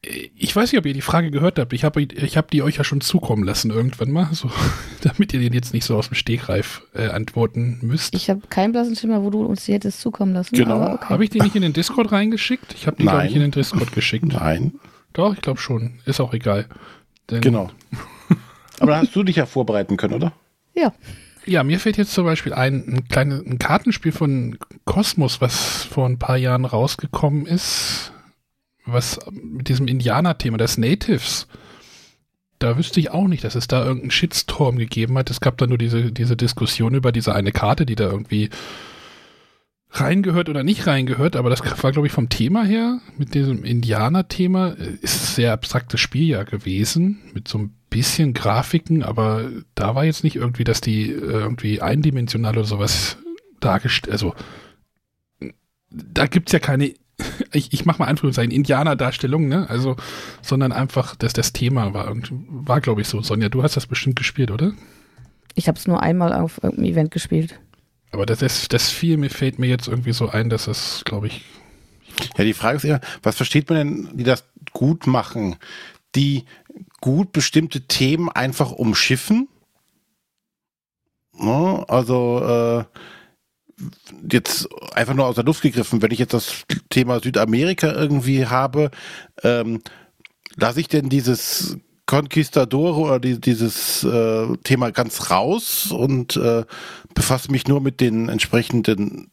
Ich 0.00 0.54
weiß 0.54 0.72
nicht, 0.72 0.78
ob 0.78 0.86
ihr 0.86 0.94
die 0.94 1.02
Frage 1.02 1.30
gehört 1.30 1.58
habt. 1.58 1.72
Ich 1.72 1.84
habe 1.84 2.00
ich 2.02 2.36
hab 2.36 2.50
die 2.50 2.62
euch 2.62 2.76
ja 2.76 2.84
schon 2.84 3.00
zukommen 3.00 3.42
lassen 3.44 3.70
irgendwann 3.70 4.10
mal, 4.10 4.28
so, 4.32 4.50
damit 5.02 5.34
ihr 5.34 5.40
den 5.40 5.52
jetzt 5.52 5.74
nicht 5.74 5.84
so 5.84 5.96
aus 5.96 6.08
dem 6.08 6.14
Stegreif 6.14 6.82
äh, 6.94 7.08
antworten 7.08 7.78
müsst. 7.82 8.14
Ich 8.14 8.30
habe 8.30 8.42
keinen 8.48 8.72
blassen 8.72 8.94
Schimmer, 8.96 9.22
wo 9.22 9.30
du 9.30 9.44
uns 9.44 9.64
die 9.64 9.74
hättest 9.74 10.00
zukommen 10.00 10.32
lassen. 10.32 10.54
Genau. 10.54 10.92
Okay. 10.92 11.06
Habe 11.08 11.24
ich 11.24 11.30
die 11.30 11.40
nicht 11.40 11.56
in 11.56 11.62
den 11.62 11.72
Discord 11.72 12.12
reingeschickt? 12.12 12.74
Ich 12.74 12.86
habe 12.86 12.96
die, 12.96 13.02
glaube 13.02 13.24
ich, 13.26 13.32
Nein. 13.32 13.34
in 13.34 13.40
den 13.42 13.50
Discord 13.50 13.92
geschickt. 13.92 14.24
Nein. 14.26 14.74
Doch, 15.12 15.34
ich 15.34 15.42
glaube 15.42 15.60
schon. 15.60 15.98
Ist 16.06 16.20
auch 16.20 16.32
egal. 16.32 16.66
Denn, 17.30 17.40
Genau. 17.40 17.70
Aber 18.80 18.92
da 18.92 18.98
hast 18.98 19.14
du 19.14 19.22
dich 19.22 19.36
ja 19.36 19.46
vorbereiten 19.46 19.96
können, 19.96 20.14
oder? 20.14 20.32
Ja. 20.74 20.92
Ja, 21.46 21.64
mir 21.64 21.80
fällt 21.80 21.96
jetzt 21.96 22.12
zum 22.12 22.24
Beispiel 22.24 22.52
ein, 22.52 22.84
ein 22.88 23.08
kleines 23.08 23.44
ein 23.44 23.58
Kartenspiel 23.58 24.12
von 24.12 24.58
Kosmos, 24.84 25.40
was 25.40 25.84
vor 25.84 26.06
ein 26.06 26.18
paar 26.18 26.36
Jahren 26.36 26.66
rausgekommen 26.66 27.46
ist, 27.46 28.12
was 28.84 29.18
mit 29.30 29.68
diesem 29.68 29.88
Indianer-Thema, 29.88 30.58
das 30.58 30.76
Natives. 30.76 31.48
Da 32.58 32.76
wüsste 32.76 33.00
ich 33.00 33.12
auch 33.12 33.28
nicht, 33.28 33.44
dass 33.44 33.54
es 33.54 33.66
da 33.66 33.82
irgendeinen 33.82 34.10
Shitstorm 34.10 34.76
gegeben 34.76 35.16
hat. 35.16 35.30
Es 35.30 35.40
gab 35.40 35.56
da 35.58 35.66
nur 35.66 35.78
diese, 35.78 36.12
diese 36.12 36.36
Diskussion 36.36 36.94
über 36.94 37.12
diese 37.12 37.34
eine 37.34 37.52
Karte, 37.52 37.86
die 37.86 37.94
da 37.94 38.10
irgendwie 38.10 38.50
reingehört 39.90 40.48
oder 40.48 40.64
nicht 40.64 40.86
reingehört, 40.86 41.36
aber 41.36 41.50
das 41.50 41.62
war, 41.82 41.92
glaube 41.92 42.06
ich, 42.06 42.12
vom 42.12 42.28
Thema 42.28 42.64
her, 42.64 43.00
mit 43.16 43.34
diesem 43.34 43.64
Indianer-Thema, 43.64 44.74
äh, 44.74 44.98
ist 45.00 45.22
ein 45.22 45.34
sehr 45.34 45.52
abstraktes 45.52 46.00
Spiel 46.00 46.28
ja 46.28 46.42
gewesen, 46.42 47.20
mit 47.32 47.48
so 47.48 47.58
ein 47.58 47.77
bisschen 47.90 48.34
Grafiken, 48.34 49.02
aber 49.02 49.50
da 49.74 49.94
war 49.94 50.04
jetzt 50.04 50.24
nicht 50.24 50.36
irgendwie, 50.36 50.64
dass 50.64 50.80
die 50.80 51.10
äh, 51.10 51.14
irgendwie 51.14 51.80
eindimensional 51.80 52.56
oder 52.56 52.66
sowas 52.66 53.16
dargestellt, 53.60 54.12
also 54.12 54.34
da 55.90 56.26
gibt's 56.26 56.52
ja 56.52 56.58
keine, 56.58 56.92
ich, 57.52 57.72
ich 57.72 57.84
mache 57.84 58.00
mal 58.00 58.08
Anführungszeichen, 58.08 58.52
Indianer-Darstellung, 58.52 59.48
ne, 59.48 59.68
also, 59.68 59.96
sondern 60.42 60.72
einfach, 60.72 61.16
dass 61.16 61.32
das 61.32 61.52
Thema 61.52 61.94
war, 61.94 62.14
war 62.48 62.80
glaube 62.80 63.00
ich 63.00 63.08
so. 63.08 63.22
Sonja, 63.22 63.48
du 63.48 63.62
hast 63.62 63.76
das 63.76 63.86
bestimmt 63.86 64.16
gespielt, 64.16 64.50
oder? 64.50 64.72
Ich 65.54 65.66
habe 65.66 65.78
es 65.78 65.86
nur 65.86 66.02
einmal 66.02 66.32
auf 66.32 66.62
irgendeinem 66.62 66.92
Event 66.92 67.10
gespielt. 67.10 67.58
Aber 68.12 68.26
das, 68.26 68.38
das, 68.38 68.68
das 68.68 68.90
viel 68.90 69.16
mir 69.16 69.30
fällt 69.30 69.58
mir 69.58 69.66
jetzt 69.66 69.88
irgendwie 69.88 70.12
so 70.12 70.28
ein, 70.28 70.50
dass 70.50 70.66
das, 70.66 71.02
glaube 71.04 71.26
ich, 71.26 71.44
Ja, 72.36 72.44
die 72.44 72.54
Frage 72.54 72.76
ist 72.76 72.84
ja, 72.84 73.00
was 73.22 73.36
versteht 73.36 73.68
man 73.68 73.78
denn, 73.78 74.16
die 74.16 74.24
das 74.24 74.44
gut 74.72 75.06
machen? 75.06 75.56
Die 76.14 76.44
gut 77.00 77.32
bestimmte 77.32 77.82
Themen 77.82 78.28
einfach 78.28 78.72
umschiffen? 78.72 79.48
Ne? 81.34 81.84
Also 81.88 82.40
äh, 82.40 82.84
jetzt 84.30 84.68
einfach 84.94 85.14
nur 85.14 85.26
aus 85.26 85.36
der 85.36 85.44
Luft 85.44 85.62
gegriffen, 85.62 86.02
wenn 86.02 86.10
ich 86.10 86.18
jetzt 86.18 86.34
das 86.34 86.64
Thema 86.90 87.20
Südamerika 87.20 87.92
irgendwie 87.92 88.46
habe, 88.46 88.90
ähm, 89.42 89.80
lasse 90.56 90.80
ich 90.80 90.88
denn 90.88 91.08
dieses 91.08 91.76
Conquistadore 92.06 93.00
oder 93.00 93.20
die, 93.20 93.40
dieses 93.40 94.02
äh, 94.02 94.56
Thema 94.64 94.90
ganz 94.90 95.30
raus 95.30 95.92
und 95.92 96.36
äh, 96.36 96.64
befasse 97.14 97.52
mich 97.52 97.68
nur 97.68 97.80
mit 97.80 98.00
den 98.00 98.28
entsprechenden 98.28 99.30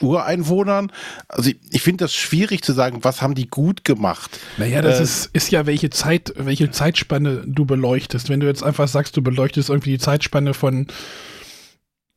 Ureinwohnern. 0.00 0.90
Also 1.28 1.50
ich, 1.50 1.58
ich 1.70 1.82
finde 1.82 2.04
das 2.04 2.14
schwierig 2.14 2.62
zu 2.62 2.72
sagen, 2.72 3.00
was 3.02 3.22
haben 3.22 3.34
die 3.34 3.46
gut 3.48 3.84
gemacht. 3.84 4.38
Naja, 4.56 4.82
das 4.82 5.00
Äh, 5.00 5.02
ist, 5.02 5.30
ist 5.32 5.50
ja, 5.50 5.66
welche 5.66 5.90
Zeit, 5.90 6.32
welche 6.36 6.70
Zeitspanne 6.70 7.44
du 7.46 7.64
beleuchtest. 7.66 8.28
Wenn 8.28 8.40
du 8.40 8.46
jetzt 8.46 8.62
einfach 8.62 8.88
sagst, 8.88 9.16
du 9.16 9.22
beleuchtest 9.22 9.68
irgendwie 9.68 9.90
die 9.90 9.98
Zeitspanne 9.98 10.54
von 10.54 10.86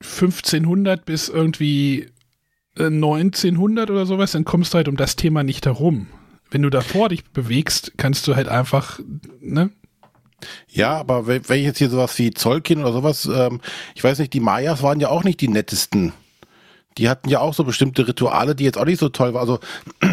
1500 0.01 1.05
bis 1.05 1.29
irgendwie 1.29 2.07
äh, 2.77 2.85
1900 2.85 3.89
oder 3.89 4.05
sowas, 4.05 4.31
dann 4.31 4.45
kommst 4.45 4.73
du 4.73 4.77
halt 4.77 4.87
um 4.87 4.97
das 4.97 5.15
Thema 5.15 5.43
nicht 5.43 5.65
herum. 5.65 6.07
Wenn 6.51 6.61
du 6.61 6.69
davor 6.69 7.09
dich 7.09 7.23
bewegst, 7.25 7.93
kannst 7.97 8.27
du 8.27 8.35
halt 8.35 8.47
einfach, 8.47 8.99
ne? 9.39 9.71
Ja, 10.67 10.97
aber 10.97 11.25
wenn 11.25 11.47
wenn 11.47 11.59
ich 11.59 11.65
jetzt 11.65 11.77
hier 11.77 11.89
sowas 11.89 12.17
wie 12.19 12.31
Zollkin 12.31 12.81
oder 12.81 12.91
sowas, 12.93 13.29
ähm, 13.33 13.61
ich 13.95 14.03
weiß 14.03 14.19
nicht, 14.19 14.33
die 14.33 14.41
Mayas 14.41 14.83
waren 14.83 14.99
ja 14.99 15.07
auch 15.09 15.23
nicht 15.23 15.39
die 15.39 15.47
nettesten. 15.47 16.11
Die 16.97 17.09
hatten 17.09 17.29
ja 17.29 17.39
auch 17.39 17.53
so 17.53 17.63
bestimmte 17.63 18.07
Rituale, 18.07 18.55
die 18.55 18.63
jetzt 18.63 18.77
auch 18.77 18.85
nicht 18.85 18.99
so 18.99 19.09
toll 19.09 19.33
waren. 19.33 19.41
Also 19.41 19.59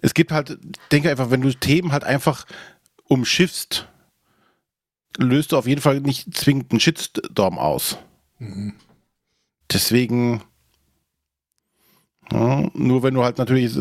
es 0.00 0.14
gibt 0.14 0.32
halt, 0.32 0.58
denke 0.92 1.10
einfach, 1.10 1.30
wenn 1.30 1.40
du 1.40 1.52
Themen 1.52 1.92
halt 1.92 2.04
einfach 2.04 2.46
umschiffst, 3.04 3.88
löst 5.18 5.52
du 5.52 5.56
auf 5.56 5.66
jeden 5.66 5.80
Fall 5.80 6.00
nicht 6.00 6.36
zwingend 6.36 6.70
einen 6.70 6.80
Shitstorm 6.80 7.58
aus. 7.58 7.98
Deswegen, 9.72 10.42
ja, 12.32 12.68
nur 12.74 13.02
wenn 13.02 13.14
du 13.14 13.24
halt 13.24 13.38
natürlich 13.38 13.76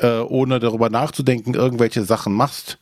äh, 0.00 0.18
ohne 0.20 0.58
darüber 0.60 0.90
nachzudenken 0.90 1.54
irgendwelche 1.54 2.04
Sachen 2.04 2.34
machst, 2.34 2.78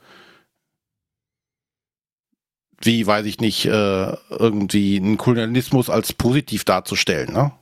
wie, 2.80 3.06
weiß 3.06 3.26
ich 3.26 3.40
nicht, 3.40 3.66
äh, 3.66 4.16
irgendwie 4.30 4.96
einen 4.96 5.16
Kolonialismus 5.16 5.90
als 5.90 6.12
positiv 6.12 6.64
darzustellen, 6.64 7.32
ne? 7.32 7.52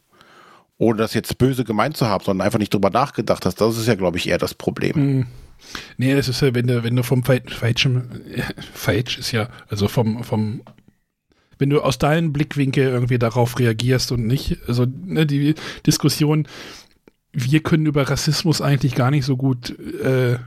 Ohne 0.82 0.98
das 0.98 1.14
jetzt 1.14 1.38
böse 1.38 1.62
gemeint 1.62 1.96
zu 1.96 2.08
haben, 2.08 2.24
sondern 2.24 2.44
einfach 2.44 2.58
nicht 2.58 2.74
drüber 2.74 2.90
nachgedacht 2.90 3.46
hast. 3.46 3.60
Das 3.60 3.78
ist 3.78 3.86
ja, 3.86 3.94
glaube 3.94 4.18
ich, 4.18 4.28
eher 4.28 4.38
das 4.38 4.52
Problem. 4.52 4.94
Hm. 4.94 5.26
Nee, 5.96 6.16
das 6.16 6.26
ist 6.26 6.42
ja, 6.42 6.52
wenn 6.56 6.66
du, 6.66 6.82
wenn 6.82 6.96
du 6.96 7.04
vom 7.04 7.22
falschen, 7.22 8.20
äh, 8.34 8.42
falsch 8.74 9.16
ist 9.16 9.30
ja, 9.30 9.48
also 9.68 9.86
vom, 9.86 10.24
vom, 10.24 10.62
wenn 11.58 11.70
du 11.70 11.82
aus 11.82 11.98
deinem 11.98 12.32
Blickwinkel 12.32 12.88
irgendwie 12.88 13.20
darauf 13.20 13.60
reagierst 13.60 14.10
und 14.10 14.26
nicht, 14.26 14.58
also 14.66 14.84
ne, 14.84 15.24
die 15.24 15.54
Diskussion, 15.86 16.48
wir 17.32 17.62
können 17.62 17.86
über 17.86 18.10
Rassismus 18.10 18.60
eigentlich 18.60 18.96
gar 18.96 19.12
nicht 19.12 19.24
so 19.24 19.36
gut 19.36 19.78
äh, 19.78 20.38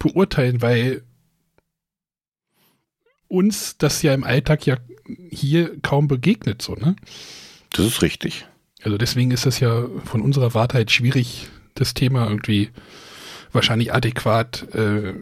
beurteilen, 0.00 0.62
weil 0.62 1.04
uns 3.28 3.78
das 3.78 4.02
ja 4.02 4.14
im 4.14 4.24
Alltag 4.24 4.66
ja 4.66 4.78
hier 5.30 5.80
kaum 5.80 6.08
begegnet, 6.08 6.60
so, 6.60 6.74
ne? 6.74 6.96
Das 7.72 7.86
ist 7.86 8.02
richtig. 8.02 8.46
Also 8.82 8.98
deswegen 8.98 9.30
ist 9.30 9.46
das 9.46 9.60
ja 9.60 9.84
von 10.04 10.20
unserer 10.20 10.54
Warte 10.54 10.74
halt 10.74 10.90
schwierig, 10.90 11.48
das 11.74 11.94
Thema 11.94 12.26
irgendwie 12.26 12.70
wahrscheinlich 13.52 13.92
adäquat 13.92 14.66
äh, 14.74 15.14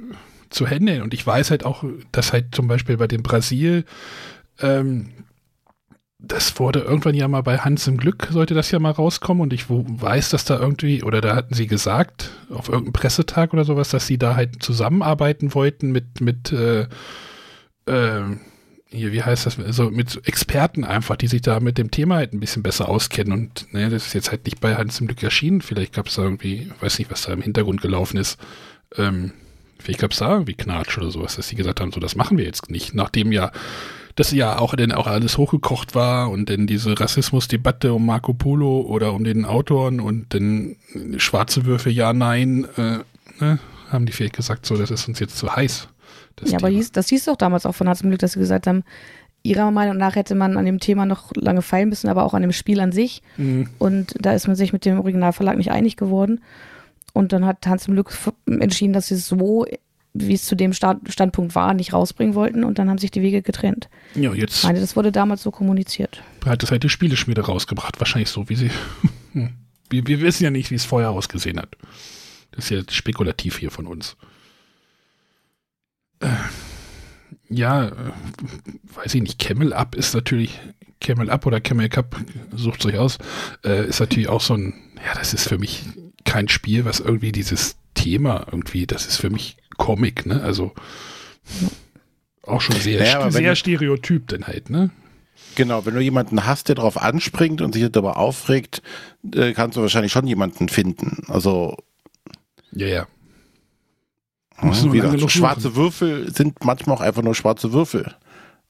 zu 0.50 0.66
handeln. 0.66 1.02
Und 1.02 1.14
ich 1.14 1.26
weiß 1.26 1.50
halt 1.50 1.64
auch, 1.64 1.84
dass 2.12 2.32
halt 2.32 2.54
zum 2.54 2.68
Beispiel 2.68 2.96
bei 2.96 3.06
dem 3.06 3.22
Brasil, 3.22 3.84
ähm, 4.60 5.10
das 6.20 6.58
wurde 6.58 6.80
irgendwann 6.80 7.14
ja 7.14 7.28
mal 7.28 7.42
bei 7.42 7.58
Hans 7.58 7.86
im 7.86 7.96
Glück, 7.96 8.28
sollte 8.30 8.54
das 8.54 8.70
ja 8.70 8.78
mal 8.80 8.90
rauskommen. 8.90 9.40
Und 9.42 9.52
ich 9.52 9.66
weiß, 9.68 10.30
dass 10.30 10.44
da 10.44 10.58
irgendwie, 10.58 11.02
oder 11.02 11.20
da 11.20 11.36
hatten 11.36 11.54
sie 11.54 11.66
gesagt, 11.66 12.30
auf 12.50 12.68
irgendeinem 12.68 12.92
Pressetag 12.92 13.52
oder 13.52 13.64
sowas, 13.64 13.90
dass 13.90 14.06
sie 14.06 14.18
da 14.18 14.34
halt 14.34 14.62
zusammenarbeiten 14.62 15.54
wollten 15.54 15.92
mit, 15.92 16.20
mit 16.20 16.52
äh, 16.52 16.88
äh, 17.86 18.22
hier, 18.90 19.12
wie 19.12 19.22
heißt 19.22 19.46
das, 19.46 19.58
also 19.58 19.90
mit 19.90 20.26
Experten 20.26 20.84
einfach, 20.84 21.16
die 21.16 21.28
sich 21.28 21.42
da 21.42 21.60
mit 21.60 21.76
dem 21.76 21.90
Thema 21.90 22.16
halt 22.16 22.32
ein 22.32 22.40
bisschen 22.40 22.62
besser 22.62 22.88
auskennen. 22.88 23.32
Und 23.32 23.72
ne, 23.72 23.90
das 23.90 24.06
ist 24.06 24.14
jetzt 24.14 24.30
halt 24.30 24.44
nicht 24.46 24.60
bei 24.60 24.76
Hans 24.76 25.00
im 25.00 25.06
Glück 25.06 25.22
erschienen. 25.22 25.60
Vielleicht 25.60 25.92
gab 25.92 26.06
es 26.06 26.14
da 26.14 26.22
irgendwie, 26.22 26.70
weiß 26.80 26.98
nicht, 26.98 27.10
was 27.10 27.22
da 27.22 27.32
im 27.32 27.42
Hintergrund 27.42 27.82
gelaufen 27.82 28.16
ist. 28.16 28.38
Ähm, 28.96 29.32
vielleicht 29.78 30.00
gab 30.00 30.12
es 30.12 30.18
da 30.18 30.32
irgendwie 30.32 30.54
Knatsch 30.54 30.96
oder 30.96 31.10
sowas, 31.10 31.36
dass 31.36 31.48
sie 31.48 31.56
gesagt 31.56 31.80
haben, 31.80 31.92
so, 31.92 32.00
das 32.00 32.16
machen 32.16 32.38
wir 32.38 32.46
jetzt 32.46 32.70
nicht. 32.70 32.94
Nachdem 32.94 33.30
ja 33.30 33.52
das 34.18 34.32
ja 34.32 34.58
auch 34.58 34.74
dann 34.74 34.90
auch 34.92 35.06
alles 35.06 35.38
hochgekocht 35.38 35.94
war 35.94 36.30
und 36.30 36.50
dann 36.50 36.66
diese 36.66 36.98
Rassismusdebatte 36.98 37.92
um 37.92 38.04
Marco 38.04 38.34
Polo 38.34 38.80
oder 38.80 39.12
um 39.12 39.22
den 39.22 39.44
Autoren 39.44 40.00
und 40.00 40.34
dann 40.34 40.76
schwarze 41.18 41.66
Würfe, 41.66 41.90
ja, 41.90 42.12
nein, 42.12 42.66
äh, 42.76 42.98
ne, 43.38 43.58
haben 43.90 44.06
die 44.06 44.12
vielleicht 44.12 44.36
gesagt, 44.36 44.66
so, 44.66 44.76
das 44.76 44.90
ist 44.90 45.06
uns 45.06 45.20
jetzt 45.20 45.38
zu 45.38 45.54
heiß. 45.54 45.88
Das 46.40 46.50
ja, 46.50 46.58
aber 46.58 46.68
Thema. 46.68 46.78
hieß, 46.78 46.92
das 46.92 47.08
hieß 47.08 47.24
doch 47.26 47.36
damals 47.36 47.66
auch 47.66 47.74
von 47.74 47.88
Hans 47.88 48.00
im 48.02 48.10
Glück, 48.10 48.20
dass 48.20 48.32
sie 48.32 48.38
gesagt 48.40 48.66
haben, 48.66 48.84
ihrer 49.42 49.70
Meinung 49.70 49.96
nach 49.96 50.16
hätte 50.16 50.34
man 50.34 50.56
an 50.56 50.64
dem 50.64 50.80
Thema 50.80 51.06
noch 51.06 51.32
lange 51.34 51.62
feilen 51.62 51.88
müssen, 51.88 52.08
aber 52.08 52.24
auch 52.24 52.34
an 52.34 52.42
dem 52.42 52.52
Spiel 52.52 52.80
an 52.80 52.92
sich. 52.92 53.22
Mhm. 53.36 53.68
Und 53.78 54.14
da 54.20 54.32
ist 54.32 54.46
man 54.46 54.56
sich 54.56 54.72
mit 54.72 54.84
dem 54.84 54.98
Originalverlag 54.98 55.56
nicht 55.56 55.70
einig 55.70 55.96
geworden. 55.96 56.40
Und 57.12 57.32
dann 57.32 57.46
hat 57.46 57.66
Hans 57.66 57.86
im 57.88 57.94
Glück 57.94 58.12
entschieden, 58.46 58.92
dass 58.92 59.08
sie 59.08 59.14
es 59.14 59.26
so, 59.26 59.66
wie 60.12 60.34
es 60.34 60.44
zu 60.44 60.54
dem 60.56 60.72
Stand, 60.72 61.10
Standpunkt 61.12 61.54
war, 61.54 61.72
nicht 61.74 61.92
rausbringen 61.92 62.34
wollten. 62.34 62.64
Und 62.64 62.78
dann 62.78 62.90
haben 62.90 62.98
sich 62.98 63.10
die 63.10 63.22
Wege 63.22 63.42
getrennt. 63.42 63.88
Ja, 64.14 64.32
Ich 64.32 64.38
jetzt 64.40 64.64
meine, 64.64 64.80
das 64.80 64.96
wurde 64.96 65.12
damals 65.12 65.42
so 65.42 65.50
kommuniziert. 65.50 66.22
hat 66.44 66.62
es 66.62 66.70
halt 66.70 66.82
die 66.82 66.88
Spieleschmiede 66.88 67.42
rausgebracht. 67.42 67.98
Wahrscheinlich 68.00 68.28
so, 68.30 68.48
wie 68.48 68.56
sie. 68.56 68.70
Wir, 69.90 70.06
wir 70.06 70.20
wissen 70.20 70.44
ja 70.44 70.50
nicht, 70.50 70.70
wie 70.70 70.74
es 70.74 70.84
vorher 70.84 71.10
ausgesehen 71.10 71.58
hat. 71.58 71.74
Das 72.50 72.64
ist 72.64 72.70
ja 72.70 72.82
spekulativ 72.90 73.56
hier 73.58 73.70
von 73.70 73.86
uns. 73.86 74.16
Äh, 76.20 76.28
ja, 77.48 77.92
weiß 78.94 79.14
ich 79.14 79.22
nicht. 79.22 79.38
Camel 79.38 79.72
Up 79.72 79.94
ist 79.94 80.14
natürlich. 80.14 80.60
Camel 81.00 81.30
Up 81.30 81.46
oder 81.46 81.60
Camel 81.60 81.88
Cup, 81.88 82.16
sucht 82.52 82.84
euch 82.84 82.98
aus, 82.98 83.18
äh, 83.64 83.86
ist 83.86 84.00
natürlich 84.00 84.28
auch 84.28 84.40
so 84.40 84.54
ein. 84.54 84.74
Ja, 84.96 85.14
das 85.14 85.32
ist 85.32 85.48
für 85.48 85.56
mich 85.56 85.84
kein 86.24 86.48
Spiel, 86.48 86.84
was 86.84 86.98
irgendwie 86.98 87.30
dieses 87.30 87.76
Thema 87.94 88.46
irgendwie, 88.50 88.86
das 88.86 89.06
ist 89.06 89.16
für 89.16 89.30
mich 89.30 89.56
Comic, 89.76 90.26
ne? 90.26 90.42
Also. 90.42 90.72
Auch 92.42 92.60
schon 92.60 92.76
sehr, 92.76 92.98
Naja, 93.00 93.30
sehr 93.30 93.54
stereotyp 93.54 94.26
dann 94.28 94.46
halt, 94.46 94.70
ne? 94.70 94.90
Genau, 95.54 95.84
wenn 95.86 95.94
du 95.94 96.00
jemanden 96.00 96.46
hast, 96.46 96.68
der 96.68 96.76
darauf 96.76 97.00
anspringt 97.00 97.60
und 97.60 97.72
sich 97.72 97.90
darüber 97.90 98.16
aufregt, 98.16 98.82
äh, 99.34 99.52
kannst 99.52 99.76
du 99.76 99.82
wahrscheinlich 99.82 100.12
schon 100.12 100.26
jemanden 100.26 100.68
finden. 100.68 101.24
Also, 101.28 101.76
Ja, 102.72 102.86
ja. 102.86 103.06
Du 104.62 104.92
wie 104.92 105.00
gesagt, 105.00 105.30
schwarze 105.30 105.76
Würfel 105.76 106.32
sind 106.34 106.64
manchmal 106.64 106.96
auch 106.96 107.00
einfach 107.00 107.22
nur 107.22 107.34
schwarze 107.34 107.72
Würfel. 107.72 108.14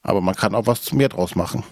Aber 0.01 0.21
man 0.21 0.35
kann 0.35 0.55
auch 0.55 0.67
was 0.67 0.93
mehr 0.93 1.09
draus 1.09 1.35
machen. 1.35 1.63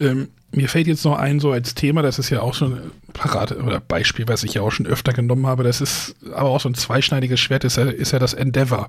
Ähm, 0.00 0.28
mir 0.50 0.68
fällt 0.68 0.86
jetzt 0.86 1.04
noch 1.04 1.16
ein, 1.18 1.40
so 1.40 1.52
als 1.52 1.74
Thema, 1.74 2.02
das 2.02 2.18
ist 2.18 2.30
ja 2.30 2.40
auch 2.42 2.54
so 2.54 2.66
ein 2.66 2.90
Parade 3.12 3.62
oder 3.62 3.80
Beispiel, 3.80 4.26
was 4.28 4.42
ich 4.44 4.54
ja 4.54 4.62
auch 4.62 4.70
schon 4.72 4.86
öfter 4.86 5.12
genommen 5.12 5.46
habe, 5.46 5.62
das 5.62 5.80
ist 5.80 6.14
aber 6.34 6.50
auch 6.50 6.60
so 6.60 6.68
ein 6.68 6.74
zweischneidiges 6.74 7.40
Schwert, 7.40 7.64
ist 7.64 7.76
ja, 7.76 7.84
ist 7.84 8.12
ja 8.12 8.18
das 8.18 8.34
Endeavor. 8.34 8.88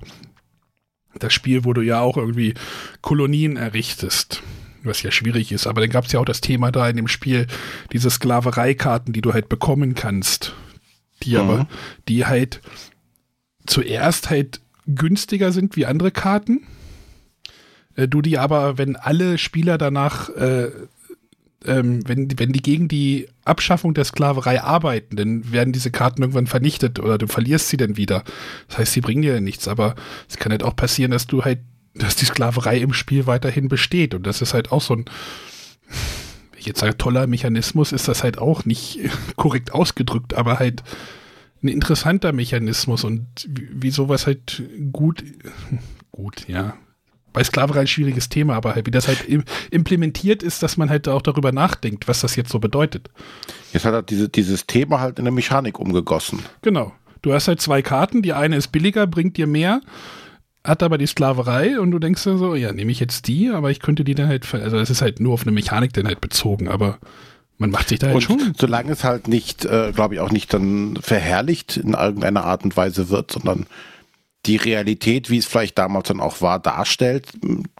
Das 1.18 1.32
Spiel, 1.32 1.64
wo 1.64 1.72
du 1.72 1.80
ja 1.80 2.00
auch 2.00 2.16
irgendwie 2.16 2.54
Kolonien 3.00 3.56
errichtest, 3.56 4.42
was 4.82 5.02
ja 5.02 5.10
schwierig 5.10 5.52
ist, 5.52 5.66
aber 5.66 5.80
dann 5.80 5.90
gab 5.90 6.04
es 6.04 6.12
ja 6.12 6.20
auch 6.20 6.24
das 6.24 6.40
Thema 6.40 6.72
da 6.72 6.88
in 6.88 6.96
dem 6.96 7.08
Spiel, 7.08 7.46
diese 7.92 8.10
Sklavereikarten, 8.10 9.12
die 9.12 9.22
du 9.22 9.32
halt 9.32 9.48
bekommen 9.48 9.94
kannst, 9.94 10.54
die 11.22 11.36
aber, 11.36 11.58
Mhm. 11.58 11.66
die 12.08 12.26
halt 12.26 12.60
zuerst 13.66 14.30
halt 14.30 14.60
günstiger 14.86 15.52
sind 15.52 15.76
wie 15.76 15.86
andere 15.86 16.10
Karten, 16.10 16.66
äh, 17.96 18.08
du 18.08 18.20
die 18.22 18.38
aber, 18.38 18.78
wenn 18.78 18.96
alle 18.96 19.38
Spieler 19.38 19.78
danach 19.78 20.28
äh, 20.30 20.70
ähm, 21.66 22.06
wenn, 22.06 22.28
die- 22.28 22.38
wenn 22.38 22.52
die 22.52 22.60
gegen 22.60 22.88
die 22.88 23.26
Abschaffung 23.46 23.94
der 23.94 24.04
Sklaverei 24.04 24.60
arbeiten, 24.62 25.16
dann 25.16 25.50
werden 25.50 25.72
diese 25.72 25.90
Karten 25.90 26.20
irgendwann 26.20 26.46
vernichtet 26.46 27.00
oder 27.00 27.16
du 27.16 27.26
verlierst 27.26 27.68
sie 27.70 27.78
dann 27.78 27.96
wieder. 27.96 28.22
Das 28.68 28.76
heißt, 28.76 28.92
sie 28.92 29.00
bringen 29.00 29.22
dir 29.22 29.40
nichts, 29.40 29.66
aber 29.66 29.94
es 30.28 30.36
kann 30.36 30.52
halt 30.52 30.62
auch 30.62 30.76
passieren, 30.76 31.10
dass 31.10 31.26
du 31.26 31.42
halt, 31.42 31.60
dass 31.94 32.16
die 32.16 32.26
Sklaverei 32.26 32.76
im 32.78 32.92
Spiel 32.92 33.26
weiterhin 33.26 33.68
besteht 33.68 34.12
und 34.14 34.26
das 34.26 34.42
ist 34.42 34.52
halt 34.52 34.72
auch 34.72 34.82
so 34.82 34.94
ein, 34.94 35.06
jetzt 36.58 36.80
sage, 36.80 36.98
toller 36.98 37.26
Mechanismus, 37.26 37.92
ist 37.92 38.08
das 38.08 38.22
halt 38.22 38.36
auch 38.36 38.66
nicht 38.66 38.98
korrekt 39.36 39.72
ausgedrückt, 39.72 40.34
aber 40.34 40.58
halt 40.58 40.82
ein 41.64 41.68
interessanter 41.68 42.32
Mechanismus 42.32 43.04
und 43.04 43.26
wie, 43.48 43.68
wie 43.72 43.90
sowas 43.90 44.26
halt 44.26 44.62
gut, 44.92 45.24
gut, 46.12 46.46
ja, 46.46 46.74
bei 47.34 47.42
Sklaverei 47.42 47.80
ein 47.80 47.86
schwieriges 47.86 48.28
Thema, 48.28 48.54
aber 48.54 48.74
halt, 48.74 48.86
wie 48.86 48.92
das 48.92 49.08
halt 49.08 49.28
im, 49.28 49.44
implementiert 49.70 50.42
ist, 50.42 50.62
dass 50.62 50.76
man 50.76 50.88
halt 50.88 51.08
auch 51.08 51.20
darüber 51.20 51.52
nachdenkt, 51.52 52.06
was 52.06 52.20
das 52.20 52.36
jetzt 52.36 52.50
so 52.50 52.60
bedeutet. 52.60 53.10
Jetzt 53.72 53.84
hat 53.84 53.92
er 53.92 54.02
diese, 54.02 54.28
dieses 54.28 54.66
Thema 54.66 55.00
halt 55.00 55.18
in 55.18 55.24
der 55.24 55.34
Mechanik 55.34 55.78
umgegossen. 55.78 56.38
Genau. 56.62 56.92
Du 57.22 57.32
hast 57.32 57.48
halt 57.48 57.60
zwei 57.60 57.82
Karten, 57.82 58.22
die 58.22 58.32
eine 58.32 58.56
ist 58.56 58.68
billiger, 58.68 59.06
bringt 59.06 59.36
dir 59.36 59.48
mehr, 59.48 59.80
hat 60.62 60.82
aber 60.82 60.96
die 60.96 61.06
Sklaverei 61.06 61.80
und 61.80 61.90
du 61.90 61.98
denkst 61.98 62.22
dir 62.22 62.38
so, 62.38 62.54
ja, 62.54 62.72
nehme 62.72 62.92
ich 62.92 63.00
jetzt 63.00 63.26
die, 63.26 63.50
aber 63.50 63.70
ich 63.70 63.80
könnte 63.80 64.04
die 64.04 64.14
dann 64.14 64.28
halt, 64.28 64.54
also 64.54 64.78
es 64.78 64.90
ist 64.90 65.02
halt 65.02 65.18
nur 65.18 65.32
auf 65.32 65.42
eine 65.42 65.52
Mechanik 65.52 65.92
dann 65.92 66.06
halt 66.06 66.20
bezogen, 66.20 66.68
aber 66.68 66.98
man 67.58 67.70
macht 67.70 67.88
sich 67.88 67.98
da 67.98 68.12
Und 68.12 68.20
schon. 68.22 68.52
solange 68.58 68.92
es 68.92 69.04
halt 69.04 69.28
nicht, 69.28 69.64
äh, 69.64 69.92
glaube 69.92 70.14
ich, 70.14 70.20
auch 70.20 70.30
nicht 70.30 70.52
dann 70.52 70.96
verherrlicht 71.00 71.76
in 71.76 71.94
irgendeiner 71.94 72.44
Art 72.44 72.64
und 72.64 72.76
Weise 72.76 73.08
wird, 73.10 73.30
sondern 73.30 73.66
die 74.46 74.56
Realität, 74.56 75.30
wie 75.30 75.38
es 75.38 75.46
vielleicht 75.46 75.78
damals 75.78 76.08
dann 76.08 76.20
auch 76.20 76.40
war, 76.42 76.58
darstellt, 76.58 77.28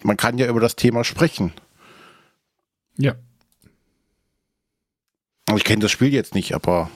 man 0.02 0.16
kann 0.16 0.38
ja 0.38 0.46
über 0.46 0.60
das 0.60 0.76
Thema 0.76 1.04
sprechen. 1.04 1.52
Ja. 2.96 3.14
Also 5.46 5.58
ich 5.58 5.64
kenne 5.64 5.82
das 5.82 5.90
Spiel 5.90 6.12
jetzt 6.12 6.34
nicht, 6.34 6.54
aber 6.54 6.88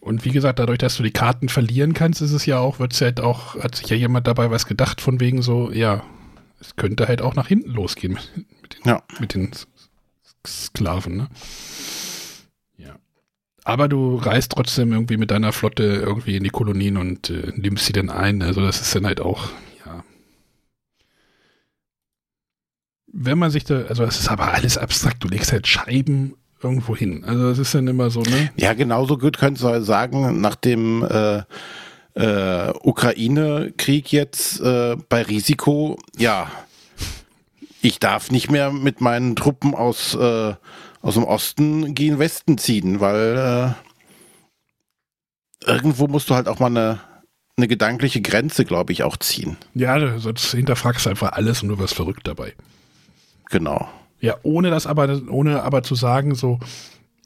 Und 0.00 0.24
wie 0.24 0.30
gesagt, 0.30 0.58
dadurch, 0.60 0.78
dass 0.78 0.96
du 0.96 1.02
die 1.02 1.10
Karten 1.10 1.48
verlieren 1.48 1.94
kannst, 1.94 2.20
ist 2.22 2.32
es 2.32 2.46
ja 2.46 2.58
auch, 2.60 2.78
wird 2.78 2.92
es 2.92 3.00
halt 3.00 3.20
auch, 3.20 3.56
hat 3.56 3.74
sich 3.74 3.88
ja 3.88 3.96
jemand 3.96 4.26
dabei 4.28 4.50
was 4.50 4.66
gedacht, 4.66 5.00
von 5.00 5.18
wegen 5.18 5.42
so, 5.42 5.72
ja, 5.72 6.04
es 6.60 6.76
könnte 6.76 7.08
halt 7.08 7.22
auch 7.22 7.34
nach 7.34 7.48
hinten 7.48 7.70
losgehen 7.70 8.14
mit, 8.14 8.46
mit 8.62 8.78
Ja. 8.84 9.02
Mit 9.18 9.34
den 9.34 9.50
Sklaven, 10.46 11.16
ne? 11.16 11.28
Ja. 12.76 12.96
Aber 13.64 13.88
du 13.88 14.16
reist 14.16 14.52
trotzdem 14.52 14.92
irgendwie 14.92 15.16
mit 15.16 15.30
deiner 15.30 15.52
Flotte 15.52 15.82
irgendwie 15.82 16.36
in 16.36 16.44
die 16.44 16.50
Kolonien 16.50 16.96
und 16.96 17.30
äh, 17.30 17.52
nimmst 17.56 17.86
sie 17.86 17.92
dann 17.92 18.10
ein. 18.10 18.42
Also 18.42 18.60
das 18.60 18.80
ist 18.80 18.94
dann 18.94 19.06
halt 19.06 19.20
auch, 19.20 19.48
ja. 19.84 20.04
Wenn 23.06 23.38
man 23.38 23.50
sich 23.50 23.64
da, 23.64 23.82
also 23.82 24.04
es 24.04 24.20
ist 24.20 24.28
aber 24.28 24.52
alles 24.52 24.78
abstrakt, 24.78 25.24
du 25.24 25.28
legst 25.28 25.52
halt 25.52 25.66
Scheiben 25.66 26.34
irgendwo 26.62 26.96
hin. 26.96 27.24
Also 27.24 27.48
es 27.50 27.58
ist 27.58 27.74
dann 27.74 27.86
immer 27.86 28.10
so, 28.10 28.22
ne? 28.22 28.50
Ja, 28.56 28.74
genauso 28.74 29.18
gut 29.18 29.38
könntest 29.38 29.64
du 29.64 29.82
sagen, 29.82 30.40
nach 30.40 30.56
dem 30.56 31.04
äh, 31.04 31.42
äh, 32.14 32.72
Ukraine-Krieg 32.82 34.12
jetzt 34.12 34.60
äh, 34.60 34.96
bei 35.08 35.22
Risiko, 35.22 35.98
ja, 36.16 36.50
ich 37.80 38.00
darf 38.00 38.30
nicht 38.30 38.50
mehr 38.50 38.70
mit 38.70 39.00
meinen 39.00 39.36
Truppen 39.36 39.74
aus, 39.74 40.14
äh, 40.14 40.54
aus 41.00 41.14
dem 41.14 41.24
Osten 41.24 41.94
gegen 41.94 42.18
Westen 42.18 42.58
ziehen, 42.58 43.00
weil 43.00 43.74
äh, 45.64 45.70
irgendwo 45.70 46.06
musst 46.06 46.30
du 46.30 46.34
halt 46.34 46.48
auch 46.48 46.58
mal 46.58 46.66
eine, 46.66 47.00
eine 47.56 47.68
gedankliche 47.68 48.20
Grenze, 48.20 48.64
glaube 48.64 48.92
ich, 48.92 49.02
auch 49.02 49.16
ziehen. 49.16 49.56
Ja, 49.74 50.18
sonst 50.18 50.52
hinterfragst 50.52 51.06
du 51.06 51.10
einfach 51.10 51.32
alles 51.32 51.62
und 51.62 51.68
du 51.68 51.78
wirst 51.78 51.94
verrückt 51.94 52.26
dabei. 52.26 52.54
Genau. 53.50 53.88
Ja, 54.20 54.36
ohne 54.42 54.70
das 54.70 54.86
aber, 54.86 55.20
ohne 55.28 55.62
aber 55.62 55.82
zu 55.82 55.94
sagen, 55.94 56.34
so, 56.34 56.58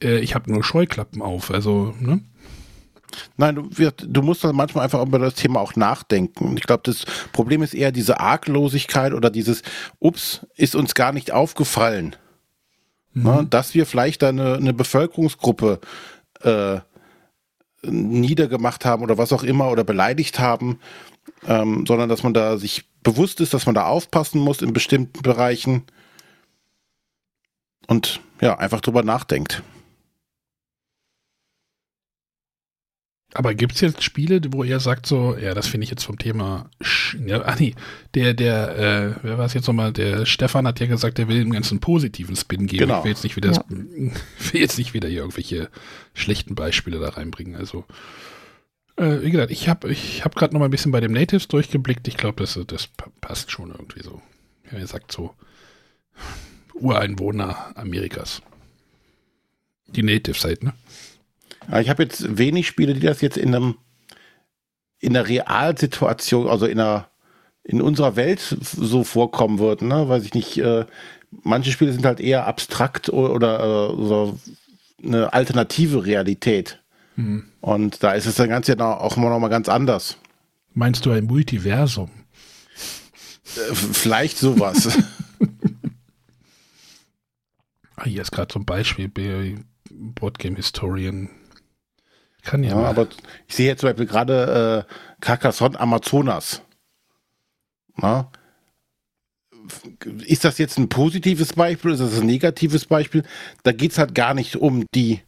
äh, 0.02 0.18
ich 0.18 0.35
habe 0.35 0.52
nur 0.52 0.62
Scheuklappen 0.62 1.23
auf. 1.23 1.50
Also, 1.50 1.94
ne? 1.99 2.21
Nein, 3.37 3.54
du, 3.57 3.69
wirst- 3.78 4.07
du 4.07 4.23
musst 4.23 4.45
dann 4.45 4.57
manchmal 4.57 4.85
einfach 4.85 5.02
über 5.02 5.19
das 5.19 5.35
Thema 5.35 5.61
auch 5.61 5.76
nachdenken. 5.76 6.57
Ich 6.57 6.64
glaube, 6.64 6.83
das 6.85 7.04
Problem 7.33 7.62
ist 7.62 7.75
eher 7.75 7.92
diese 7.92 8.21
Arglosigkeit 8.21 9.12
oder 9.12 9.31
dieses, 9.31 9.62
ups, 9.99 10.47
ist 10.57 10.75
uns 10.75 10.95
gar 10.95 11.12
nicht 11.12 11.33
aufgefallen, 11.33 12.16
ne, 13.14 13.47
dass 13.49 13.75
wir 13.75 13.87
vielleicht 13.87 14.23
da 14.23 14.28
eine, 14.31 14.54
eine 14.54 14.73
Bevölkerungsgruppe 14.73 15.81
äh, 16.42 16.81
niedergemacht 17.85 18.85
haben 18.85 19.02
oder 19.02 19.19
was 19.19 19.33
auch 19.33 19.42
immer 19.42 19.71
oder 19.71 19.85
beleidigt 19.85 20.38
haben, 20.38 20.78
ähm, 21.47 21.85
sondern 21.87 22.09
dass 22.09 22.23
man 22.23 22.33
da 22.35 22.57
sich 22.57 22.85
bewusst 23.02 23.40
ist, 23.40 23.52
dass 23.54 23.66
man 23.66 23.75
da 23.75 23.87
aufpassen 23.87 24.40
muss 24.40 24.62
in 24.62 24.73
bestimmten 24.73 25.21
Bereichen 25.23 25.83
und 27.88 28.21
ja, 28.40 28.57
einfach 28.59 28.81
drüber 28.81 29.02
nachdenkt. 29.02 29.62
Aber 33.35 33.55
gibt 33.55 33.75
es 33.75 33.81
jetzt 33.81 34.03
Spiele, 34.03 34.41
wo 34.51 34.62
ihr 34.62 34.79
sagt 34.79 35.07
so, 35.07 35.37
ja, 35.39 35.55
das 35.55 35.67
finde 35.67 35.85
ich 35.85 35.91
jetzt 35.91 36.05
vom 36.05 36.19
Thema, 36.19 36.69
sch- 36.83 37.27
ja, 37.27 37.43
ach 37.47 37.59
nee, 37.59 37.75
der, 38.15 38.35
der, 38.35 38.77
äh, 38.79 39.15
wer 39.23 39.39
war 39.39 39.47
es 39.47 39.55
jetzt 39.55 39.67
nochmal, 39.67 39.91
der 39.93 40.27
Stefan 40.27 40.67
hat 40.67 40.81
ja 40.81 40.87
gesagt, 40.87 41.17
der 41.17 41.29
will 41.29 41.39
dem 41.39 41.51
ganzen 41.53 41.81
positiven 41.81 42.37
Spin 42.37 42.67
geben. 42.67 42.81
Genau. 42.89 42.99
Ich 42.99 43.05
will 43.05 43.11
jetzt 43.12 43.25
nicht 43.25 43.37
wieder, 43.37 43.53
Ja. 43.53 43.65
will 43.69 44.61
jetzt 44.61 44.77
nicht 44.77 44.93
wieder 44.93 45.09
hier 45.09 45.21
irgendwelche 45.21 45.71
schlechten 46.12 46.55
Beispiele 46.55 46.99
da 46.99 47.09
reinbringen. 47.09 47.57
Also, 47.57 47.87
äh, 48.97 49.23
wie 49.23 49.31
gesagt, 49.31 49.51
ich 49.51 49.67
habe 49.69 49.91
ich 49.91 50.25
hab 50.27 50.35
gerade 50.35 50.53
noch 50.53 50.59
mal 50.61 50.67
ein 50.67 50.71
bisschen 50.71 50.93
bei 50.93 51.01
dem 51.01 51.12
Natives 51.12 51.49
durchgeblickt. 51.49 52.07
Ich 52.09 52.19
glaube, 52.19 52.43
das, 52.43 52.61
das 52.67 52.87
pa- 52.89 53.11
passt 53.23 53.51
schon 53.51 53.71
irgendwie 53.71 54.03
so. 54.03 54.21
Ja, 54.71 54.79
ihr 54.79 54.87
sagt 54.87 55.11
so, 55.11 55.35
Ureinwohner 56.75 57.73
Amerikas. 57.77 58.43
Die 59.87 60.03
Natives 60.03 60.45
halt, 60.45 60.62
ne? 60.62 60.73
Ich 61.81 61.88
habe 61.88 62.03
jetzt 62.03 62.38
wenig 62.38 62.66
Spiele, 62.66 62.94
die 62.94 63.01
das 63.01 63.20
jetzt 63.20 63.37
in 63.37 63.55
einem 63.55 63.77
in 64.98 65.14
der 65.14 65.29
Realsituation, 65.29 66.48
also 66.48 66.66
in 66.66 66.79
einer 66.81 67.09
in 67.64 67.81
unserer 67.81 68.16
Welt 68.16 68.57
so 68.61 69.05
vorkommen 69.05 69.59
würden, 69.59 69.88
ne? 69.88 70.09
Weiß 70.09 70.25
ich 70.25 70.35
nicht. 70.35 70.59
Äh, 70.59 70.85
manche 71.31 71.70
Spiele 71.72 71.92
sind 71.92 72.05
halt 72.05 72.20
eher 72.20 72.46
abstrakt 72.46 73.09
o- 73.09 73.29
oder 73.29 73.59
äh, 73.61 74.07
so 74.07 74.38
eine 75.03 75.33
alternative 75.33 76.05
Realität. 76.05 76.81
Hm. 77.16 77.44
Und 77.61 78.03
da 78.03 78.12
ist 78.12 78.27
es 78.27 78.35
dann 78.37 78.48
ganz 78.48 78.66
ja 78.68 78.75
noch- 78.75 78.98
auch 79.01 79.16
immer 79.16 79.31
noch 79.31 79.38
mal 79.38 79.48
ganz 79.48 79.68
anders. 79.68 80.16
Meinst 80.75 81.05
du 81.07 81.11
ein 81.12 81.25
Multiversum? 81.25 82.11
Äh, 83.57 83.75
vielleicht 83.75 84.38
sowas. 84.38 84.98
Ah, 87.96 88.05
hier 88.07 88.22
ist 88.22 88.33
gerade 88.33 88.55
ein 88.59 88.64
Beispiel 88.64 89.09
bei 89.09 89.57
Boardgame 89.90 90.57
Historian. 90.57 91.29
Kann 92.44 92.64
ja, 92.64 92.70
ja, 92.70 92.88
aber 92.88 93.07
ich 93.46 93.55
sehe 93.55 93.68
jetzt 93.68 93.81
zum 93.81 93.88
Beispiel 93.90 94.07
gerade 94.07 94.87
äh, 94.88 94.94
Carcassonne 95.20 95.78
Amazonas. 95.78 96.62
Na? 97.96 98.31
Ist 100.26 100.44
das 100.44 100.59
jetzt 100.59 100.76
ein 100.78 100.88
positives 100.88 101.52
Beispiel? 101.52 101.92
Ist 101.92 102.00
das 102.00 102.18
ein 102.18 102.26
negatives 102.26 102.87
Beispiel? 102.87 103.22
Da 103.62 103.70
geht 103.72 103.92
es 103.92 103.98
halt 103.98 104.14
gar 104.14 104.35
nicht 104.35 104.57
um 104.57 104.85
die 104.94 105.20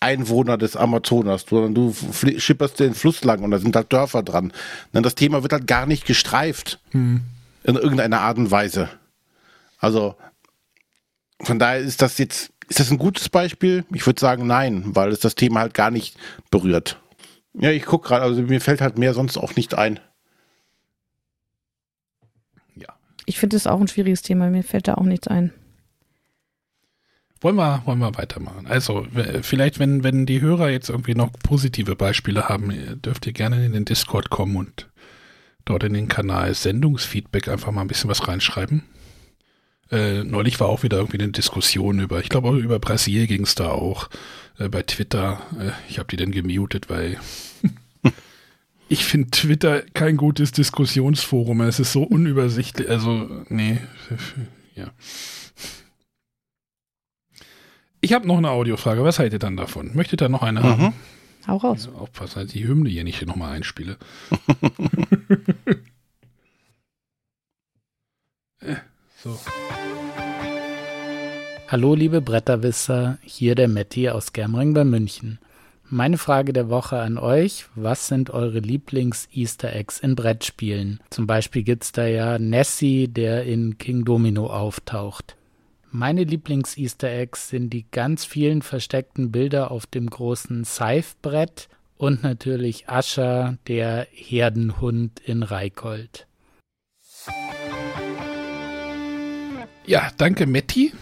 Einwohner 0.00 0.58
des 0.58 0.76
Amazonas, 0.76 1.44
sondern 1.48 1.74
du 1.74 1.94
schipperst 2.38 2.80
den 2.80 2.94
Fluss 2.94 3.22
lang 3.24 3.42
und 3.42 3.50
da 3.52 3.58
sind 3.58 3.76
halt 3.76 3.92
Dörfer 3.92 4.22
dran. 4.22 4.52
Denn 4.94 5.02
das 5.02 5.14
Thema 5.14 5.42
wird 5.42 5.52
halt 5.52 5.66
gar 5.66 5.86
nicht 5.86 6.06
gestreift 6.06 6.80
Hm. 6.90 7.20
in 7.64 7.76
irgendeiner 7.76 8.20
Art 8.20 8.38
und 8.38 8.50
Weise. 8.50 8.88
Also 9.78 10.16
von 11.40 11.58
daher 11.60 11.78
ist 11.78 12.02
das 12.02 12.18
jetzt, 12.18 12.50
ist 12.68 12.80
das 12.80 12.90
ein 12.90 12.98
gutes 12.98 13.28
Beispiel? 13.28 13.84
Ich 13.92 14.06
würde 14.06 14.20
sagen 14.20 14.46
nein, 14.46 14.84
weil 14.94 15.10
es 15.10 15.20
das 15.20 15.34
Thema 15.34 15.60
halt 15.60 15.74
gar 15.74 15.90
nicht 15.90 16.16
berührt. 16.50 17.00
Ja, 17.54 17.70
ich 17.70 17.84
gucke 17.84 18.08
gerade, 18.08 18.22
also 18.22 18.42
mir 18.42 18.60
fällt 18.60 18.80
halt 18.80 18.98
mehr 18.98 19.14
sonst 19.14 19.36
auch 19.36 19.56
nicht 19.56 19.74
ein. 19.74 19.98
ja. 22.76 22.88
Ich 23.24 23.38
finde 23.38 23.56
es 23.56 23.66
auch 23.66 23.80
ein 23.80 23.88
schwieriges 23.88 24.22
Thema, 24.22 24.50
mir 24.50 24.62
fällt 24.62 24.86
da 24.86 24.94
auch 24.94 25.04
nichts 25.04 25.28
ein. 25.28 25.52
Wollen 27.40 27.56
wir, 27.56 27.82
wollen 27.84 28.00
wir 28.00 28.16
weitermachen? 28.16 28.66
Also, 28.66 29.06
vielleicht, 29.42 29.78
wenn, 29.78 30.02
wenn 30.02 30.26
die 30.26 30.40
Hörer 30.40 30.70
jetzt 30.70 30.90
irgendwie 30.90 31.14
noch 31.14 31.30
positive 31.32 31.94
Beispiele 31.94 32.48
haben, 32.48 32.72
ihr 32.72 32.96
dürft 32.96 33.26
ihr 33.26 33.32
gerne 33.32 33.64
in 33.64 33.72
den 33.72 33.84
Discord 33.84 34.28
kommen 34.28 34.56
und 34.56 34.88
dort 35.64 35.84
in 35.84 35.94
den 35.94 36.08
Kanal 36.08 36.52
Sendungsfeedback 36.54 37.48
einfach 37.48 37.70
mal 37.70 37.82
ein 37.82 37.88
bisschen 37.88 38.10
was 38.10 38.26
reinschreiben. 38.26 38.82
Äh, 39.90 40.24
neulich 40.24 40.60
war 40.60 40.68
auch 40.68 40.82
wieder 40.82 40.98
irgendwie 40.98 41.18
eine 41.18 41.32
Diskussion 41.32 41.98
über, 42.00 42.20
ich 42.20 42.28
glaube, 42.28 42.58
über 42.58 42.78
Brasil 42.78 43.26
ging 43.26 43.42
es 43.42 43.54
da 43.54 43.70
auch, 43.70 44.10
äh, 44.58 44.68
bei 44.68 44.82
Twitter. 44.82 45.40
Äh, 45.58 45.70
ich 45.88 45.98
habe 45.98 46.08
die 46.08 46.16
dann 46.16 46.30
gemutet, 46.30 46.90
weil 46.90 47.18
ich 48.88 49.04
finde 49.04 49.30
Twitter 49.30 49.82
kein 49.94 50.16
gutes 50.16 50.52
Diskussionsforum. 50.52 51.62
Es 51.62 51.80
ist 51.80 51.92
so 51.92 52.02
unübersichtlich. 52.02 52.88
Also, 52.88 53.44
nee, 53.48 53.78
ja. 54.74 54.90
Ich 58.00 58.12
habe 58.12 58.26
noch 58.26 58.38
eine 58.38 58.50
Audiofrage. 58.50 59.02
Was 59.02 59.18
haltet 59.18 59.34
ihr 59.34 59.38
dann 59.40 59.56
davon? 59.56 59.94
Möchtet 59.94 60.22
ihr 60.22 60.28
noch 60.28 60.42
eine 60.42 60.62
haben? 60.62 60.82
Mhm. 60.82 60.92
Hau 61.48 61.56
raus. 61.56 61.86
Also 61.86 61.98
aufpassen, 61.98 62.40
dass 62.40 62.54
ich 62.54 62.60
die 62.60 62.68
Hymne 62.68 62.90
hier 62.90 63.04
nicht 63.04 63.24
nochmal 63.26 63.52
einspiele. 63.52 63.96
Äh, 68.60 68.74
so. 69.28 69.38
Hallo 71.68 71.94
liebe 71.94 72.22
Bretterwisser, 72.22 73.18
hier 73.22 73.54
der 73.54 73.68
Matti 73.68 74.08
aus 74.08 74.32
Germering 74.32 74.72
bei 74.72 74.84
München. 74.84 75.38
Meine 75.90 76.18
Frage 76.18 76.52
der 76.52 76.68
Woche 76.68 76.98
an 76.98 77.18
euch, 77.18 77.66
was 77.74 78.08
sind 78.08 78.30
eure 78.30 78.58
Lieblings-Easter 78.58 79.74
Eggs 79.74 80.00
in 80.00 80.14
Brettspielen? 80.16 81.00
Zum 81.10 81.26
Beispiel 81.26 81.62
gibt's 81.62 81.92
da 81.92 82.06
ja 82.06 82.38
Nessie, 82.38 83.08
der 83.08 83.44
in 83.44 83.78
King 83.78 84.04
Domino 84.04 84.46
auftaucht. 84.46 85.36
Meine 85.90 86.24
Lieblings-Easter 86.24 87.10
Eggs 87.10 87.48
sind 87.48 87.70
die 87.70 87.86
ganz 87.90 88.24
vielen 88.24 88.60
versteckten 88.60 89.32
Bilder 89.32 89.70
auf 89.70 89.86
dem 89.86 90.08
großen 90.08 90.64
Scythe-Brett 90.64 91.68
und 91.96 92.22
natürlich 92.22 92.88
Ascher, 92.88 93.56
der 93.66 94.06
Herdenhund 94.10 95.20
in 95.20 95.42
Reikold. 95.42 96.27
Ja, 99.88 100.10
danke, 100.18 100.46
Metti. 100.46 100.92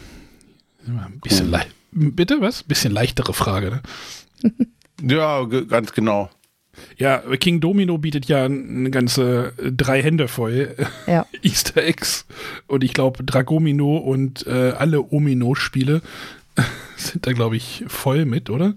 Ein 0.87 1.21
bisschen 1.23 1.51
lei- 1.51 1.67
Bitte 1.91 2.41
was? 2.41 2.63
Bisschen 2.63 2.93
leichtere 2.93 3.35
Frage. 3.35 3.83
Ne? 4.43 4.53
Ja, 5.03 5.45
ganz 5.45 5.93
genau. 5.93 6.31
Ja, 6.97 7.19
King 7.39 7.61
Domino 7.61 7.99
bietet 7.99 8.27
ja 8.27 8.45
eine 8.47 8.91
ganze 8.91 9.53
äh, 9.59 9.71
drei 9.73 10.03
Hände 10.03 10.27
voll 10.27 10.75
Ja. 11.07 11.27
Easter 11.43 11.83
Eggs. 11.83 12.25
Und 12.67 12.83
ich 12.83 12.95
glaube, 12.95 13.23
Dragomino 13.23 13.99
und 13.99 14.47
äh, 14.47 14.71
alle 14.71 15.03
Omino-Spiele 15.03 16.01
sind 16.97 17.27
da, 17.27 17.33
glaube 17.33 17.57
ich, 17.57 17.85
voll 17.89 18.25
mit, 18.25 18.49
oder? 18.49 18.73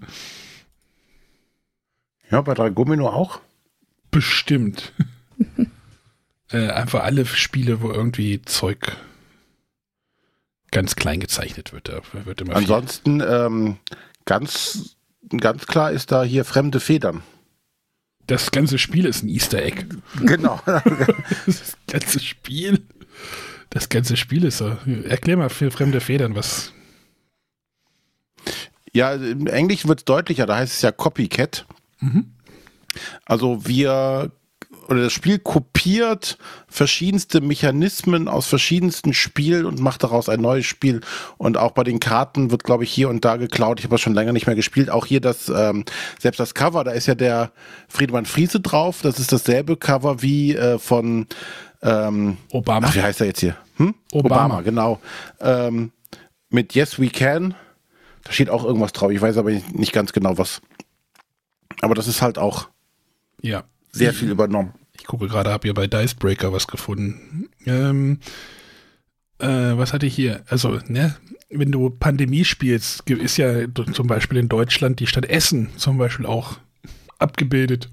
Ja, 2.30 2.42
bei 2.42 2.54
Dragomino 2.54 3.08
auch. 3.08 3.40
Bestimmt. 4.12 4.92
äh, 6.52 6.68
einfach 6.70 7.04
alle 7.04 7.26
Spiele, 7.26 7.82
wo 7.82 7.92
irgendwie 7.92 8.42
Zeug 8.42 8.98
ganz 10.72 10.96
klein 10.96 11.20
gezeichnet 11.20 11.74
wird. 11.74 11.90
Da 11.90 12.02
wird 12.26 12.42
immer 12.42 12.56
Ansonsten 12.56 13.22
ähm, 13.22 13.78
ganz, 14.26 14.98
ganz 15.30 15.66
klar 15.68 15.92
ist 15.92 16.12
da 16.12 16.24
hier 16.24 16.46
fremde 16.46 16.80
Federn. 16.80 17.24
Das 18.28 18.52
ganze 18.52 18.78
Spiel 18.78 19.06
ist 19.06 19.24
ein 19.24 19.30
Easter 19.30 19.64
Egg. 19.64 19.86
Genau. 20.22 20.62
Das 21.46 21.78
ganze 21.88 22.20
Spiel. 22.20 22.86
Das 23.72 23.90
ganze 23.90 24.18
Spiel 24.18 24.44
ist 24.44 24.60
so. 24.60 24.78
Erklär 25.06 25.38
mal 25.38 25.50
für 25.50 25.72
fremde 25.72 26.00
Federn, 26.00 26.36
was. 26.36 26.72
Ja, 28.94 29.14
im 29.14 29.48
Englischen 29.48 29.88
wird 29.88 30.00
es 30.00 30.06
deutlicher, 30.06 30.46
da 30.46 30.58
heißt 30.58 30.74
es 30.74 30.82
ja 30.82 30.92
Copycat. 30.92 31.66
Mhm. 32.00 32.34
Also 33.26 33.66
wir 33.66 34.32
oder 34.90 35.04
das 35.04 35.14
Spiel 35.14 35.38
kopiert 35.38 36.38
verschiedenste 36.68 37.42
Mechanismen 37.42 38.28
aus 38.28 38.48
verschiedensten 38.48 39.14
Spielen 39.14 39.66
und 39.66 39.80
macht 39.80 40.04
daraus 40.04 40.30
ein 40.30 40.42
neues 40.42 40.66
Spiel. 40.66 41.02
Und 41.38 41.58
auch 41.58 41.72
bei 41.72 41.84
den 41.84 42.00
Karten 42.00 42.50
wird, 42.50 42.64
glaube 42.64 42.84
ich, 42.86 42.92
hier 42.92 43.08
und 43.10 43.24
da 43.24 43.38
geklaut. 43.38 43.80
Ich 43.80 43.86
habe 43.86 43.94
das 43.94 44.02
schon 44.02 44.16
länger 44.16 44.34
nicht 44.34 44.48
mehr 44.48 44.56
gespielt. 44.56 44.90
Auch 44.90 45.06
hier 45.06 45.22
das, 45.22 45.48
ähm, 45.50 45.86
selbst 46.20 46.40
das 46.40 46.56
Cover, 46.56 46.84
da 46.84 46.92
ist 46.92 47.06
ja 47.06 47.14
der 47.14 47.52
Friedemann 47.88 48.26
Friese 48.26 48.60
drauf. 48.62 49.02
Das 49.04 49.20
ist 49.20 49.32
dasselbe 49.32 49.78
Cover 49.78 50.24
wie 50.24 50.56
äh, 50.56 50.80
von 50.80 51.28
ähm, 51.84 52.38
Obama. 52.52 52.88
Ach, 52.90 52.96
wie 52.96 53.02
heißt 53.04 53.22
er 53.22 53.28
jetzt 53.28 53.42
hier? 53.42 53.56
Hm? 53.78 53.94
Obama. 54.12 54.62
genau. 54.62 55.00
Ähm, 55.40 55.92
mit 56.50 56.74
Yes 56.74 57.00
We 57.00 57.10
Can. 57.10 57.54
Da 58.24 58.32
steht 58.32 58.50
auch 58.50 58.64
irgendwas 58.66 58.92
drauf. 58.94 59.12
Ich 59.12 59.22
weiß 59.22 59.38
aber 59.38 59.52
nicht 59.52 59.94
ganz 59.94 60.14
genau 60.14 60.38
was. 60.40 60.62
Aber 61.82 61.94
das 61.94 62.08
ist 62.08 62.22
halt 62.24 62.38
auch 62.40 62.70
Ja. 63.42 63.64
sehr 63.92 64.14
viel 64.14 64.30
übernommen. 64.32 64.74
Gucke 65.10 65.28
gerade, 65.28 65.50
habe 65.50 65.68
hier 65.68 65.74
bei 65.74 65.88
Dicebreaker 65.88 66.54
was 66.54 66.68
gefunden. 66.68 67.50
Ähm, 67.66 68.20
äh, 69.40 69.48
was 69.48 69.92
hatte 69.92 70.06
ich 70.06 70.14
hier? 70.14 70.44
Also, 70.48 70.80
ne, 70.88 71.16
wenn 71.50 71.72
du 71.72 71.90
Pandemie 71.90 72.46
spielst, 72.46 73.10
ist 73.10 73.38
ja 73.38 73.66
zum 73.92 74.06
Beispiel 74.06 74.38
in 74.38 74.50
Deutschland 74.50 75.00
die 75.00 75.08
Stadt 75.08 75.26
Essen 75.26 75.70
zum 75.78 75.98
Beispiel 75.98 76.28
auch 76.28 76.60
abgebildet. 77.18 77.90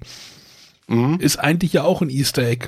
Mhm. 0.87 1.17
Ist 1.19 1.37
eigentlich 1.37 1.73
ja 1.73 1.83
auch 1.83 2.03
ein 2.03 2.09
Easter 2.11 2.43
Egg. 2.43 2.67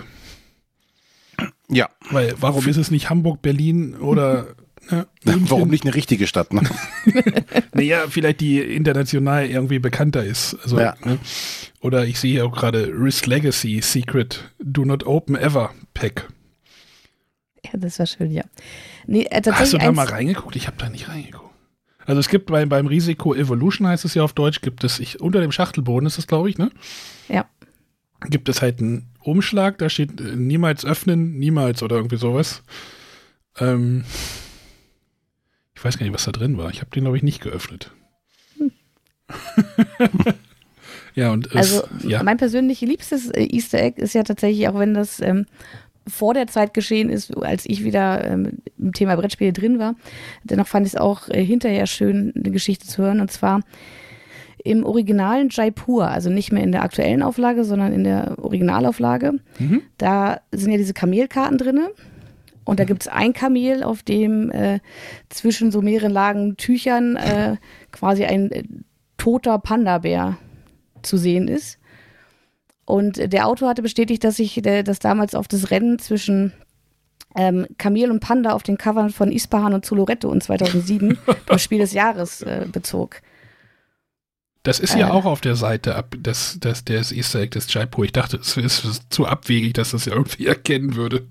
Ja. 1.69 1.89
Weil 2.09 2.33
warum 2.39 2.67
ist 2.67 2.77
es 2.77 2.89
nicht 2.89 3.09
Hamburg, 3.11 3.43
Berlin 3.43 3.93
oder 3.97 4.55
ne, 4.89 5.05
München? 5.23 5.49
Warum 5.51 5.69
nicht 5.69 5.85
eine 5.85 5.93
richtige 5.93 6.25
Stadt? 6.25 6.51
Ne? 6.53 6.63
Naja, 7.73 8.05
vielleicht 8.09 8.41
die 8.41 8.59
international 8.59 9.45
irgendwie 9.45 9.79
bekannter 9.79 10.23
ist. 10.25 10.57
Also, 10.63 10.79
Ja. 10.79 10.95
ne? 11.05 11.19
Oder 11.81 12.05
ich 12.05 12.19
sehe 12.19 12.43
auch 12.43 12.51
gerade 12.51 12.87
Risk 12.93 13.25
Legacy 13.25 13.79
Secret 13.81 14.51
Do 14.59 14.83
Not 14.83 15.05
Open 15.05 15.35
Ever 15.35 15.73
Pack. 15.93 16.27
Ja, 17.63 17.71
das 17.73 17.99
war 17.99 18.05
schön, 18.05 18.31
ja. 18.31 18.43
Nee, 19.07 19.23
äh, 19.29 19.41
Hast 19.51 19.73
du 19.73 19.77
da 19.77 19.91
mal 19.91 20.07
reingeguckt? 20.07 20.55
Ich 20.55 20.67
habe 20.67 20.77
da 20.77 20.89
nicht 20.89 21.07
reingeguckt. 21.09 21.49
Also 22.05 22.19
es 22.19 22.29
gibt 22.29 22.47
beim, 22.47 22.69
beim 22.69 22.87
Risiko 22.87 23.35
Evolution, 23.35 23.87
heißt 23.87 24.03
es 24.03 24.15
ja 24.15 24.23
auf 24.23 24.33
Deutsch, 24.33 24.61
gibt 24.61 24.83
es, 24.83 24.99
ich, 24.99 25.21
unter 25.21 25.41
dem 25.41 25.51
Schachtelboden 25.51 26.07
ist 26.07 26.17
das, 26.17 26.25
glaube 26.27 26.49
ich, 26.49 26.57
ne? 26.57 26.71
Ja. 27.27 27.45
Gibt 28.25 28.49
es 28.49 28.61
halt 28.61 28.79
einen 28.79 29.13
Umschlag, 29.19 29.77
da 29.77 29.89
steht 29.89 30.19
äh, 30.19 30.35
niemals 30.35 30.85
öffnen, 30.85 31.37
niemals 31.37 31.83
oder 31.83 31.97
irgendwie 31.97 32.17
sowas. 32.17 32.63
Ähm, 33.57 34.05
ich 35.75 35.85
weiß 35.85 35.97
gar 35.97 36.05
nicht, 36.05 36.15
was 36.15 36.25
da 36.25 36.31
drin 36.31 36.57
war. 36.57 36.71
Ich 36.71 36.81
habe 36.81 36.89
den, 36.89 37.03
glaube 37.03 37.17
ich, 37.17 37.23
nicht 37.23 37.41
geöffnet. 37.41 37.91
ja, 41.15 41.31
und 41.31 41.47
es, 41.47 41.55
Also 41.55 42.07
ja. 42.07 42.23
mein 42.23 42.37
persönlich 42.37 42.81
liebstes 42.81 43.29
äh, 43.29 43.43
Easter 43.43 43.81
Egg 43.81 44.01
ist 44.01 44.13
ja 44.13 44.23
tatsächlich, 44.23 44.67
auch 44.67 44.77
wenn 44.77 44.93
das 44.93 45.19
ähm, 45.21 45.45
vor 46.07 46.33
der 46.33 46.47
Zeit 46.47 46.73
geschehen 46.73 47.09
ist, 47.09 47.35
als 47.37 47.65
ich 47.67 47.83
wieder 47.83 48.25
ähm, 48.25 48.59
im 48.77 48.93
Thema 48.93 49.15
Brettspiele 49.15 49.53
drin 49.53 49.79
war, 49.79 49.95
dennoch 50.43 50.67
fand 50.67 50.87
ich 50.87 50.93
es 50.93 50.99
auch 50.99 51.29
äh, 51.29 51.43
hinterher 51.43 51.85
schön, 51.85 52.33
eine 52.35 52.51
Geschichte 52.51 52.87
zu 52.87 53.03
hören. 53.03 53.21
Und 53.21 53.31
zwar 53.31 53.61
im 54.63 54.83
originalen 54.83 55.49
Jaipur, 55.49 56.07
also 56.07 56.29
nicht 56.29 56.51
mehr 56.51 56.63
in 56.63 56.71
der 56.71 56.83
aktuellen 56.83 57.23
Auflage, 57.23 57.63
sondern 57.63 57.93
in 57.93 58.03
der 58.03 58.37
Originalauflage. 58.39 59.35
Mhm. 59.57 59.81
Da 59.97 60.41
sind 60.51 60.71
ja 60.71 60.77
diese 60.77 60.93
Kamelkarten 60.93 61.57
drinne. 61.57 61.89
Und 62.65 62.79
da 62.79 62.83
gibt 62.83 63.01
es 63.03 63.07
ein 63.07 63.33
Kamel, 63.33 63.83
auf 63.83 64.03
dem 64.03 64.51
äh, 64.51 64.79
zwischen 65.29 65.71
so 65.71 65.81
mehreren 65.81 66.11
Lagen 66.11 66.55
Tüchern 66.57 67.15
äh, 67.15 67.55
quasi 67.91 68.25
ein 68.25 68.51
äh, 68.51 68.63
toter 69.17 69.57
Panda-Bär 69.57 70.37
zu 71.03 71.17
sehen 71.17 71.47
ist. 71.47 71.77
Und 72.85 73.31
der 73.31 73.47
Autor 73.47 73.69
hatte 73.69 73.81
bestätigt, 73.83 74.23
dass 74.23 74.37
sich 74.37 74.59
das 74.63 74.99
damals 74.99 75.35
auf 75.35 75.47
das 75.47 75.69
Rennen 75.69 75.99
zwischen 75.99 76.53
ähm, 77.35 77.67
Kamel 77.77 78.09
und 78.09 78.19
Panda 78.19 78.53
auf 78.53 78.63
den 78.63 78.77
Covern 78.77 79.11
von 79.11 79.31
Ispahan 79.31 79.73
und 79.73 79.85
Zoloretto 79.85 80.31
in 80.33 80.41
2007 80.41 81.17
beim 81.45 81.59
Spiel 81.59 81.77
des 81.79 81.93
Jahres 81.93 82.41
äh, 82.41 82.65
bezog. 82.71 83.21
Das 84.63 84.79
ist 84.79 84.95
ja 84.95 85.09
Äh. 85.09 85.11
auch 85.11 85.25
auf 85.25 85.41
der 85.41 85.55
Seite 85.55 85.95
ab, 85.95 86.15
das, 86.19 86.57
das, 86.59 86.83
des 86.83 87.11
Easter 87.11 87.39
Egg 87.41 87.51
des 87.51 87.71
Jaipur. 87.71 88.05
Ich 88.05 88.11
dachte, 88.11 88.37
es 88.37 88.57
ist 88.57 89.03
zu 89.13 89.25
abwegig, 89.25 89.73
dass 89.73 89.91
das 89.91 90.05
ja 90.05 90.13
irgendwie 90.13 90.47
erkennen 90.47 90.95
würde. 90.95 91.27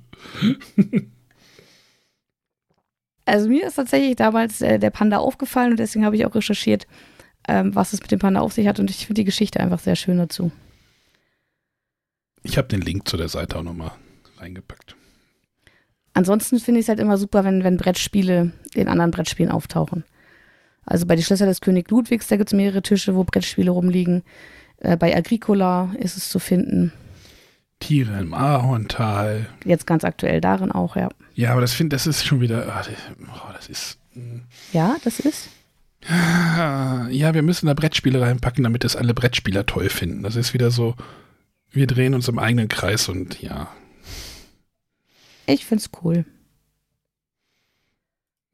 Also 3.27 3.49
mir 3.49 3.67
ist 3.67 3.75
tatsächlich 3.75 4.17
damals 4.17 4.63
äh, 4.63 4.79
der 4.79 4.91
Panda 4.91 5.19
aufgefallen 5.19 5.73
und 5.73 5.79
deswegen 5.81 6.05
habe 6.05 6.17
ich 6.17 6.25
auch 6.25 6.35
recherchiert, 6.35 6.87
ähm, 7.49 7.75
was 7.75 7.93
es 7.93 8.01
mit 8.01 8.11
dem 8.13 8.19
Panda 8.21 8.41
auf 8.41 8.53
sich 8.53 8.69
hat 8.69 8.79
und 8.79 8.91
ich 8.91 9.07
finde 9.07 9.21
die 9.21 9.25
Geschichte 9.25 9.59
einfach 9.61 9.81
sehr 9.81 9.97
schön 9.97 10.19
dazu. 10.19 10.53
Ich 12.43 12.57
habe 12.57 12.69
den 12.69 12.81
Link 12.81 13.09
zu 13.09 13.17
der 13.17 13.29
Seite 13.29 13.59
auch 13.59 13.63
nochmal 13.63 13.91
reingepackt. 14.39 14.95
Ansonsten 16.15 16.59
finde 16.59 16.81
ich 16.81 16.85
es 16.85 16.89
halt 16.89 17.01
immer 17.01 17.19
super, 17.19 17.45
wenn, 17.45 17.65
wenn 17.65 17.77
Brettspiele 17.77 18.53
in 18.75 18.89
anderen 18.89 19.11
Brettspielen 19.11 19.53
auftauchen. 19.53 20.05
Also 20.85 21.07
bei 21.07 21.17
Die 21.17 21.23
Schlösser 21.23 21.47
des 21.47 21.61
König 21.61 21.91
Ludwigs, 21.91 22.29
da 22.29 22.37
gibt 22.37 22.51
es 22.51 22.57
mehrere 22.57 22.83
Tische, 22.83 23.15
wo 23.15 23.25
Brettspiele 23.25 23.71
rumliegen. 23.71 24.23
Äh, 24.79 24.97
bei 24.97 25.15
Agricola 25.17 25.95
ist 25.99 26.17
es 26.17 26.29
zu 26.31 26.39
finden. 26.39 26.93
Tiere 27.81 28.19
im 28.19 28.35
Ahorntal. 28.35 29.47
Jetzt 29.65 29.87
ganz 29.87 30.03
aktuell 30.05 30.41
darin 30.41 30.73
auch, 30.73 30.97
ja. 30.97 31.09
Ja, 31.35 31.53
aber 31.53 31.61
das 31.61 31.73
finde 31.75 31.95
das 31.95 32.07
ist 32.07 32.25
schon 32.25 32.41
wieder. 32.41 32.75
ah, 32.75 32.83
das- 32.83 33.29
Oh, 33.33 33.53
das 33.53 33.69
ist. 33.69 33.99
mm. 34.15 34.39
Ja, 34.73 34.97
das 35.05 35.21
ist. 35.21 35.49
Ja, 36.09 37.35
wir 37.35 37.43
müssen 37.43 37.67
da 37.67 37.75
Brettspiele 37.75 38.21
reinpacken, 38.21 38.65
damit 38.65 38.85
das 38.85 38.97
alle 38.97 39.15
Brettspieler 39.15 39.67
toll 39.67 39.89
finden. 39.91 40.23
Das 40.23 40.37
ist 40.37 40.55
wieder 40.55 40.71
so. 40.71 40.95
Wir 41.71 41.87
drehen 41.87 42.15
uns 42.15 42.29
im 42.29 42.39
eigenen 42.39 42.69
Kreis 42.69 43.09
und 43.09 43.43
ja. 43.43 43.69
Ich 45.47 45.67
finde 45.67 45.83
es 45.85 45.91
cool. 46.03 46.25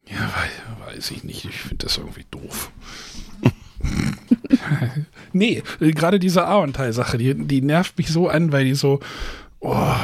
Ja, 0.08 0.32
weiß, 0.34 0.96
weiß 0.96 1.10
ich 1.12 1.24
nicht. 1.24 1.44
Ich 1.44 1.56
finde 1.56 1.86
das 1.86 1.96
irgendwie 1.96 2.26
doof. 2.30 2.70
nee, 5.32 5.62
äh, 5.80 5.90
gerade 5.92 6.18
diese 6.18 6.46
Ahornteil-Sache, 6.46 7.18
die, 7.18 7.34
die 7.34 7.62
nervt 7.62 7.96
mich 7.98 8.08
so 8.08 8.28
an, 8.28 8.52
weil 8.52 8.64
die 8.64 8.74
so, 8.74 9.00
oh, 9.60 9.94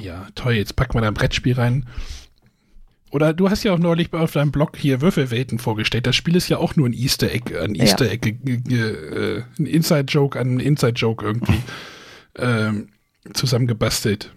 ja, 0.00 0.26
toll, 0.34 0.54
jetzt 0.54 0.76
packen 0.76 0.94
wir 0.94 1.02
da 1.02 1.08
ein 1.08 1.14
Brettspiel 1.14 1.54
rein. 1.54 1.86
Oder 3.16 3.32
du 3.32 3.48
hast 3.48 3.62
ja 3.64 3.72
auch 3.72 3.78
neulich 3.78 4.12
auf 4.12 4.32
deinem 4.32 4.52
Blog 4.52 4.76
hier 4.76 5.00
Würfelwelten 5.00 5.58
vorgestellt. 5.58 6.06
Das 6.06 6.14
Spiel 6.14 6.36
ist 6.36 6.50
ja 6.50 6.58
auch 6.58 6.76
nur 6.76 6.86
ein 6.86 6.92
Easter 6.92 7.32
Egg, 7.32 7.50
ein 7.58 7.74
Ja. 7.74 7.84
Easter 7.84 8.10
Egg, 8.10 8.18
ge- 8.18 8.58
ge- 8.58 9.38
äh, 9.38 9.42
ein 9.58 9.64
Inside-Joke 9.64 10.38
an 10.38 10.48
einen 10.48 10.60
Inside-Joke 10.60 11.24
irgendwie 11.24 11.62
ähm, 12.36 12.90
zusammengebastelt. 13.32 14.32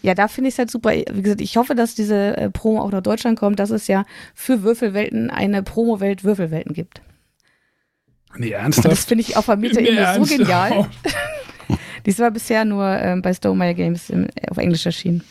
Ja, 0.00 0.14
da 0.14 0.28
finde 0.28 0.48
ich 0.48 0.54
es 0.54 0.58
halt 0.58 0.70
super. 0.70 0.92
Wie 0.92 1.20
gesagt, 1.20 1.42
ich 1.42 1.58
hoffe, 1.58 1.74
dass 1.74 1.94
diese 1.94 2.38
äh, 2.38 2.48
Promo 2.48 2.80
auch 2.80 2.90
nach 2.90 3.02
Deutschland 3.02 3.38
kommt, 3.38 3.58
dass 3.58 3.68
es 3.68 3.86
ja 3.86 4.06
für 4.34 4.62
Würfelwelten 4.62 5.28
eine 5.28 5.62
Promo-Welt 5.62 6.24
Würfelwelten 6.24 6.72
gibt. 6.72 7.02
Nee, 8.38 8.52
Das 8.52 8.60
ernsthaft? 8.62 9.08
finde 9.08 9.22
ich 9.24 9.36
auf 9.36 9.44
der 9.44 9.56
Nee, 9.56 9.68
Meta-Ebene 9.68 9.96
so 9.96 10.02
ernsthaft? 10.04 10.38
genial. 10.38 10.88
Dies 12.06 12.18
war 12.18 12.30
bisher 12.30 12.64
nur 12.64 12.86
ähm, 12.86 13.20
bei 13.20 13.34
Stonemaier 13.34 13.74
Games 13.74 14.08
im, 14.08 14.28
auf 14.48 14.56
Englisch 14.56 14.86
erschienen. 14.86 15.22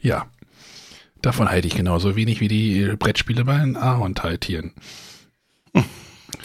Ja. 0.00 0.26
Davon 1.22 1.48
halte 1.48 1.66
ich 1.66 1.74
genauso 1.74 2.16
wenig 2.16 2.40
wie 2.40 2.48
die 2.48 2.82
äh, 2.82 2.96
Brettspiele 2.96 3.44
bei 3.44 3.58
den 3.58 3.76
Ahornteiltieren. 3.76 4.72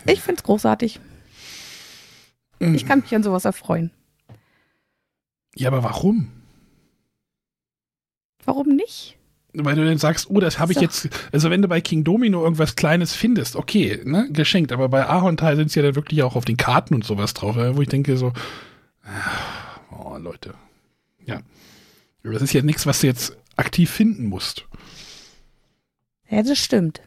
Ich 0.05 0.21
finde 0.21 0.39
es 0.39 0.43
großartig. 0.43 0.99
Ich 2.59 2.85
kann 2.85 2.99
mich 2.99 3.13
an 3.13 3.23
sowas 3.23 3.45
erfreuen. 3.45 3.91
Ja, 5.55 5.69
aber 5.69 5.83
warum? 5.83 6.29
Warum 8.45 8.67
nicht? 8.75 9.17
Weil 9.53 9.75
du 9.75 9.83
dann 9.85 9.97
sagst, 9.97 10.29
oh, 10.29 10.39
das 10.39 10.59
habe 10.59 10.71
ich 10.71 10.77
So. 10.77 10.83
jetzt, 10.83 11.09
also 11.33 11.49
wenn 11.49 11.61
du 11.61 11.67
bei 11.67 11.81
King 11.81 12.03
Domino 12.03 12.43
irgendwas 12.43 12.75
Kleines 12.75 13.13
findest, 13.13 13.55
okay, 13.55 14.01
ne, 14.05 14.29
geschenkt, 14.31 14.71
aber 14.71 14.89
bei 14.89 15.07
Ahornteil 15.07 15.55
sind 15.55 15.67
es 15.67 15.75
ja 15.75 15.81
dann 15.81 15.95
wirklich 15.95 16.21
auch 16.23 16.35
auf 16.35 16.45
den 16.45 16.57
Karten 16.57 16.93
und 16.93 17.03
sowas 17.03 17.33
drauf, 17.33 17.55
wo 17.57 17.81
ich 17.81 17.89
denke 17.89 18.15
so, 18.15 18.31
ah, 19.03 19.68
oh, 19.91 20.17
Leute, 20.17 20.53
ja. 21.25 21.41
Aber 22.23 22.33
Das 22.33 22.41
ist 22.41 22.53
ja 22.53 22.61
nichts, 22.61 22.85
was 22.85 23.01
du 23.01 23.07
jetzt 23.07 23.37
aktiv 23.55 23.89
finden 23.89 24.27
musst. 24.27 24.65
Ja, 26.29 26.43
das 26.43 26.59
stimmt. 26.59 27.01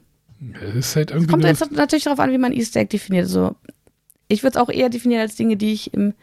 Es 0.60 0.74
ist 0.74 0.96
halt 0.96 1.10
irgendwie 1.10 1.30
Kommt 1.30 1.42
nur, 1.42 1.50
jetzt 1.50 1.70
natürlich 1.70 2.04
darauf 2.04 2.18
an, 2.18 2.32
wie 2.32 2.38
man 2.38 2.52
Easter 2.52 2.80
Egg 2.80 2.88
definiert. 2.90 3.24
Also, 3.24 3.54
ich 4.28 4.42
würde 4.42 4.58
es 4.58 4.62
auch 4.62 4.68
eher 4.68 4.88
definieren 4.88 5.22
als 5.22 5.36
Dinge, 5.36 5.56
die 5.56 5.72
ich 5.72 5.94
im, 5.94 6.14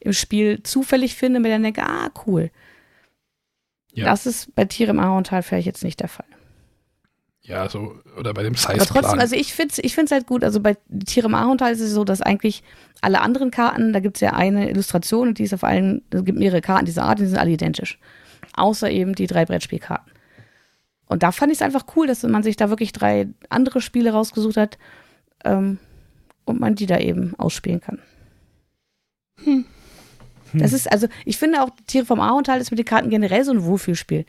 im 0.00 0.12
Spiel 0.12 0.62
zufällig 0.62 1.14
finde, 1.14 1.40
mir 1.40 1.50
dann 1.50 1.62
denke, 1.62 1.82
ah, 1.82 2.10
cool. 2.26 2.50
Ja. 3.92 4.06
Das 4.06 4.26
ist 4.26 4.54
bei 4.54 4.64
Tiere 4.64 4.90
im 4.90 4.98
Ahorntal 4.98 5.42
vielleicht 5.42 5.66
jetzt 5.66 5.84
nicht 5.84 6.00
der 6.00 6.08
Fall. 6.08 6.26
Ja, 7.46 7.68
so, 7.68 7.94
oder 8.18 8.34
bei 8.34 8.42
dem 8.42 8.54
Aber 8.64 8.86
trotzdem, 8.86 9.20
also 9.20 9.36
ich 9.36 9.54
finde 9.54 9.72
es 9.72 9.78
ich 9.78 9.94
find's 9.94 10.10
halt 10.10 10.26
gut. 10.26 10.42
Also 10.42 10.60
bei 10.60 10.76
Tiere 11.06 11.28
im 11.28 11.34
Ahorntal 11.34 11.72
ist 11.72 11.80
es 11.80 11.92
so, 11.92 12.02
dass 12.02 12.20
eigentlich 12.20 12.64
alle 13.02 13.20
anderen 13.20 13.52
Karten, 13.52 13.92
da 13.92 14.00
gibt 14.00 14.16
es 14.16 14.20
ja 14.20 14.32
eine 14.32 14.68
Illustration 14.68 15.28
und 15.28 15.38
die 15.38 15.44
ist 15.44 15.54
auf 15.54 15.62
allen, 15.62 16.02
es 16.10 16.24
gibt 16.24 16.38
mehrere 16.38 16.60
Karten 16.60 16.86
dieser 16.86 17.04
Art, 17.04 17.20
die 17.20 17.26
sind 17.26 17.38
alle 17.38 17.50
identisch. 17.50 18.00
Außer 18.54 18.90
eben 18.90 19.14
die 19.14 19.28
drei 19.28 19.44
Brettspielkarten. 19.44 20.12
Und 21.06 21.22
da 21.22 21.30
fand 21.30 21.52
ich 21.52 21.58
es 21.58 21.62
einfach 21.62 21.84
cool, 21.94 22.08
dass 22.08 22.24
man 22.24 22.42
sich 22.42 22.56
da 22.56 22.68
wirklich 22.68 22.90
drei 22.90 23.28
andere 23.48 23.80
Spiele 23.80 24.10
rausgesucht 24.10 24.56
hat 24.56 24.76
ähm, 25.44 25.78
und 26.44 26.58
man 26.58 26.74
die 26.74 26.86
da 26.86 26.98
eben 26.98 27.34
ausspielen 27.38 27.80
kann. 27.80 28.00
Das 30.52 30.72
ist, 30.72 30.90
also, 30.90 31.06
ich 31.24 31.36
finde 31.36 31.62
auch, 31.62 31.70
Tiere 31.86 32.06
vom 32.06 32.20
Ahorntal 32.20 32.60
ist 32.60 32.70
mit 32.70 32.78
den 32.78 32.86
Karten 32.86 33.10
generell 33.10 33.44
so 33.44 33.52
ein 33.52 33.64
Wohlfühlspiel. 33.64 34.24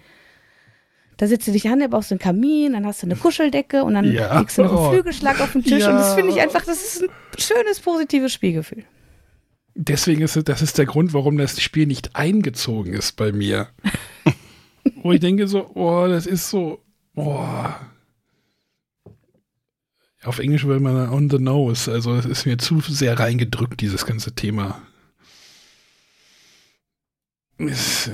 Da 1.17 1.25
sitzt 1.27 1.47
du 1.47 1.51
dich 1.51 1.67
an, 1.67 1.79
da 1.79 1.87
baust 1.87 2.11
du 2.11 2.15
einen 2.15 2.19
Kamin, 2.19 2.73
dann 2.73 2.85
hast 2.85 3.01
du 3.01 3.07
eine 3.07 3.15
Kuscheldecke 3.15 3.83
und 3.83 3.95
dann 3.95 4.11
Ja. 4.13 4.39
legst 4.39 4.57
du 4.57 4.63
noch 4.63 4.69
einen 4.71 4.79
Oh. 4.79 4.91
Flügelschlag 4.91 5.39
auf 5.41 5.51
den 5.53 5.63
Tisch. 5.63 5.79
Ja. 5.81 5.89
Und 5.89 5.95
das 5.97 6.13
finde 6.13 6.31
ich 6.31 6.39
einfach, 6.39 6.63
das 6.63 6.83
ist 6.83 7.03
ein 7.03 7.09
schönes, 7.39 7.79
positives 7.79 8.31
Spielgefühl. 8.33 8.83
Deswegen 9.73 10.21
ist 10.21 10.35
es, 10.35 10.43
das 10.43 10.61
ist 10.61 10.77
der 10.77 10.85
Grund, 10.85 11.13
warum 11.13 11.37
das 11.37 11.59
Spiel 11.61 11.85
nicht 11.87 12.15
eingezogen 12.15 12.93
ist 12.93 13.13
bei 13.15 13.31
mir. 13.31 13.67
Wo 15.03 15.11
ich 15.11 15.19
denke 15.19 15.47
so, 15.47 15.69
oh, 15.75 16.07
das 16.07 16.25
ist 16.27 16.49
so, 16.49 16.83
oh. 17.15 17.45
Auf 20.23 20.39
Englisch 20.39 20.65
würde 20.65 20.81
man 20.83 21.09
on 21.09 21.29
the 21.29 21.37
nose. 21.39 21.91
Also 21.91 22.15
es 22.15 22.25
ist 22.25 22.45
mir 22.45 22.57
zu 22.57 22.79
sehr 22.81 23.17
reingedrückt, 23.19 23.79
dieses 23.81 24.05
ganze 24.05 24.33
Thema. 24.33 24.81
Es, 27.59 28.07
äh, 28.07 28.11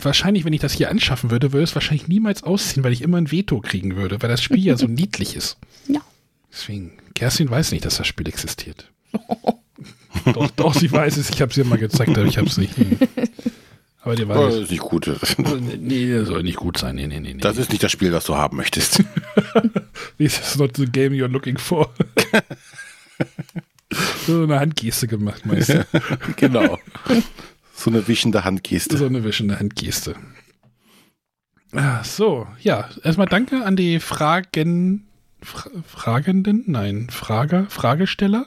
wahrscheinlich, 0.00 0.44
wenn 0.44 0.52
ich 0.52 0.60
das 0.60 0.72
hier 0.72 0.90
anschaffen 0.90 1.30
würde, 1.30 1.52
würde 1.52 1.64
es 1.64 1.74
wahrscheinlich 1.74 2.08
niemals 2.08 2.42
ausziehen, 2.42 2.84
weil 2.84 2.92
ich 2.92 3.02
immer 3.02 3.18
ein 3.18 3.30
Veto 3.30 3.60
kriegen 3.60 3.96
würde, 3.96 4.20
weil 4.22 4.28
das 4.28 4.42
Spiel 4.42 4.64
ja 4.64 4.76
so 4.76 4.86
niedlich 4.88 5.36
ist. 5.36 5.56
Ja. 5.88 6.00
Deswegen, 6.52 6.92
Kerstin 7.14 7.50
weiß 7.50 7.72
nicht, 7.72 7.84
dass 7.84 7.96
das 7.96 8.06
Spiel 8.06 8.28
existiert. 8.28 8.90
doch, 10.34 10.50
doch, 10.52 10.74
sie 10.74 10.90
weiß 10.92 11.16
es. 11.16 11.30
Ich 11.30 11.40
habe 11.42 11.50
es 11.50 11.56
ihr 11.56 11.64
mal 11.64 11.78
gezeigt, 11.78 12.10
aber 12.16 12.26
ich 12.26 12.38
habe 12.38 12.46
es 12.48 12.56
nicht. 12.58 12.76
Hm. 12.76 12.98
Aber 14.04 14.16
die 14.16 14.24
Oh, 14.24 14.28
das 14.28 14.36
weiß. 14.36 14.54
ist 14.64 14.70
nicht 14.72 14.82
gut. 14.82 15.08
Nee, 15.78 16.12
das 16.12 16.26
soll 16.26 16.42
nicht 16.42 16.56
gut 16.56 16.76
sein. 16.76 16.96
Nee, 16.96 17.06
nee, 17.06 17.20
nee. 17.20 17.34
nee. 17.34 17.40
Das 17.40 17.56
ist 17.56 17.70
nicht 17.70 17.84
das 17.84 17.92
Spiel, 17.92 18.10
das 18.10 18.24
du 18.24 18.34
haben 18.34 18.56
möchtest. 18.56 19.04
This 20.18 20.40
is 20.40 20.56
not 20.58 20.76
the 20.76 20.86
game 20.86 21.12
you're 21.12 21.28
looking 21.28 21.56
for. 21.56 21.88
so 24.26 24.42
eine 24.42 24.58
Handgeste 24.58 25.06
gemacht, 25.06 25.46
meinst 25.46 25.68
du? 25.68 25.86
genau. 26.34 26.80
So 27.82 27.90
eine 27.90 28.06
wischende 28.06 28.44
Handgeste. 28.44 28.96
So 28.96 29.06
eine 29.06 29.24
wischende 29.24 29.58
Handgeste. 29.58 30.14
Ah, 31.72 32.04
so, 32.04 32.46
ja, 32.60 32.88
erstmal 33.02 33.26
danke 33.26 33.64
an 33.64 33.76
die 33.76 33.98
Fragen, 33.98 35.06
Fra 35.42 35.70
Fragenden, 35.86 36.64
nein, 36.66 37.08
Frager, 37.10 37.66
Fragesteller. 37.70 38.46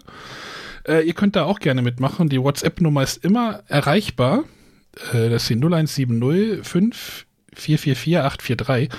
Äh, 0.87 1.05
ihr 1.07 1.13
könnt 1.13 1.35
da 1.35 1.43
auch 1.45 1.59
gerne 1.59 1.81
mitmachen. 1.81 2.29
Die 2.29 2.39
WhatsApp-Nummer 2.41 3.01
ist 3.03 3.23
immer 3.25 3.63
erreichbar. 3.67 4.43
Äh, 5.11 5.29
das 5.29 5.43
ist 5.43 5.49
die 5.49 5.55
0170 5.55 6.65
5 6.65 7.25
444 7.55 8.17
843. 8.19 8.89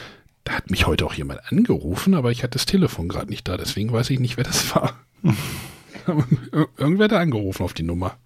Da 0.44 0.53
hat 0.55 0.70
mich 0.70 0.87
heute 0.87 1.07
auch 1.07 1.14
jemand 1.14 1.40
angerufen, 1.51 2.14
aber 2.14 2.31
ich 2.31 2.42
hatte 2.42 2.59
das 2.59 2.66
Telefon 2.66 3.09
gerade 3.09 3.31
nicht 3.31 3.49
da, 3.49 3.57
deswegen 3.57 3.92
weiß 3.92 4.11
ich 4.11 4.20
nicht, 4.20 4.37
wer 4.37 4.44
das 4.44 4.75
war. 4.75 4.99
Ir- 5.25 6.68
Irgendwer 6.77 7.05
hat 7.05 7.12
da 7.12 7.20
angerufen 7.20 7.62
auf 7.62 7.72
die 7.75 7.83
Nummer. 7.85 8.16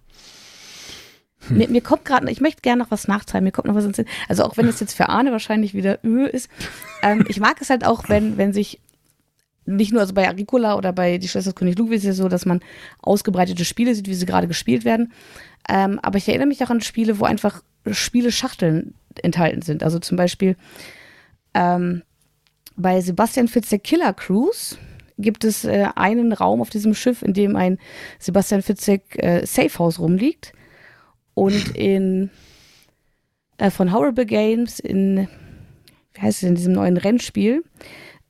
Hm. 1.51 1.57
Mir, 1.57 1.69
mir 1.69 1.81
kommt 1.81 2.05
gerade, 2.05 2.29
ich 2.31 2.41
möchte 2.41 2.61
gerne 2.61 2.81
noch 2.83 2.91
was 2.91 3.07
nachteilen, 3.07 3.43
mir 3.43 3.51
kommt 3.51 3.67
noch 3.67 3.75
was 3.75 3.85
ins 3.85 3.97
Sinn. 3.97 4.07
Also 4.27 4.43
auch 4.43 4.57
wenn 4.57 4.67
es 4.67 4.79
jetzt 4.79 4.93
für 4.93 5.09
Arne 5.09 5.31
wahrscheinlich 5.31 5.73
wieder 5.73 5.99
Öh 6.03 6.25
ist. 6.25 6.49
Ähm, 7.03 7.25
ich 7.27 7.39
mag 7.39 7.61
es 7.61 7.69
halt 7.69 7.85
auch, 7.85 8.09
wenn, 8.09 8.37
wenn 8.37 8.53
sich 8.53 8.79
nicht 9.65 9.91
nur 9.91 10.01
also 10.01 10.13
bei 10.13 10.27
Agricola 10.27 10.75
oder 10.75 10.91
bei 10.91 11.17
Die 11.17 11.27
Schwester 11.27 11.51
des 11.51 11.55
König 11.55 11.77
Ludwig 11.77 11.97
ist 11.97 12.03
es 12.03 12.07
ja 12.07 12.13
so, 12.13 12.29
dass 12.29 12.45
man 12.45 12.61
ausgebreitete 13.01 13.65
Spiele 13.65 13.93
sieht, 13.93 14.07
wie 14.07 14.15
sie 14.15 14.25
gerade 14.25 14.47
gespielt 14.47 14.85
werden. 14.85 15.13
Ähm, 15.69 15.99
aber 16.01 16.17
ich 16.17 16.27
erinnere 16.27 16.47
mich 16.47 16.63
auch 16.63 16.69
an 16.69 16.81
Spiele, 16.81 17.19
wo 17.19 17.25
einfach 17.25 17.61
Spiele-Schachteln 17.89 18.95
enthalten 19.21 19.61
sind. 19.61 19.83
Also 19.83 19.99
zum 19.99 20.17
Beispiel 20.17 20.55
ähm, 21.53 22.01
bei 22.75 23.01
Sebastian 23.01 23.47
Fitzek 23.47 23.83
Killer 23.83 24.13
Cruise 24.13 24.77
gibt 25.17 25.43
es 25.43 25.65
äh, 25.65 25.87
einen 25.95 26.33
Raum 26.33 26.61
auf 26.61 26.69
diesem 26.69 26.93
Schiff, 26.93 27.21
in 27.21 27.33
dem 27.33 27.55
ein 27.55 27.77
Sebastian 28.19 28.61
Fitzek 28.61 29.03
äh, 29.17 29.45
Safehouse 29.45 29.99
rumliegt. 29.99 30.53
Und 31.33 31.75
in 31.75 32.29
äh, 33.57 33.69
von 33.71 33.91
Horrible 33.93 34.25
Games 34.25 34.79
in, 34.79 35.27
wie 36.13 36.21
heißt 36.21 36.43
es 36.43 36.49
in 36.49 36.55
diesem 36.55 36.73
neuen 36.73 36.97
Rennspiel, 36.97 37.63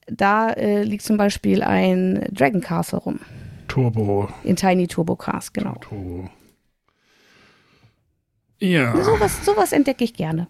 da 0.08 0.50
äh, 0.52 0.84
liegt 0.84 1.04
zum 1.04 1.18
Beispiel 1.18 1.64
ein 1.64 2.28
Dragon 2.32 2.62
Castle 2.62 3.00
rum. 3.00 3.20
Turbo, 3.68 4.28
In 4.44 4.56
Tiny 4.58 4.88
Turbo 4.88 5.16
Cars, 5.16 5.54
genau. 5.54 5.76
Turbo. 5.76 6.30
Ja. 8.60 9.02
Sowas, 9.04 9.46
sowas 9.46 9.72
entdecke 9.72 10.04
ich 10.04 10.14
gerne. 10.14 10.48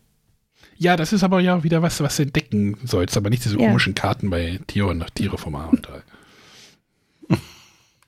Ja, 0.77 0.97
das 0.97 1.13
ist 1.13 1.23
aber 1.23 1.39
ja 1.39 1.63
wieder 1.63 1.83
was, 1.83 2.01
was 2.01 2.17
du 2.17 2.23
entdecken 2.23 2.77
sollst, 2.83 3.15
aber 3.15 3.29
nicht 3.29 3.45
diese 3.45 3.59
Ja. 3.59 3.67
komischen 3.67 3.93
Karten 3.93 4.31
bei 4.31 4.59
Tiere 4.65 4.87
und 4.87 5.05
Tiere 5.15 5.37
vom 5.37 5.53
Ahorntal. 5.55 6.03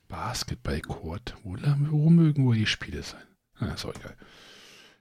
Basketballcourt. 0.08 1.34
Wo, 1.44 1.56
wo 1.90 2.10
mögen 2.10 2.44
wohl 2.44 2.56
die 2.56 2.66
Spiele 2.66 3.02
sein? 3.02 3.22
Ah, 3.60 3.72
auch 3.72 3.94
egal. 3.94 4.14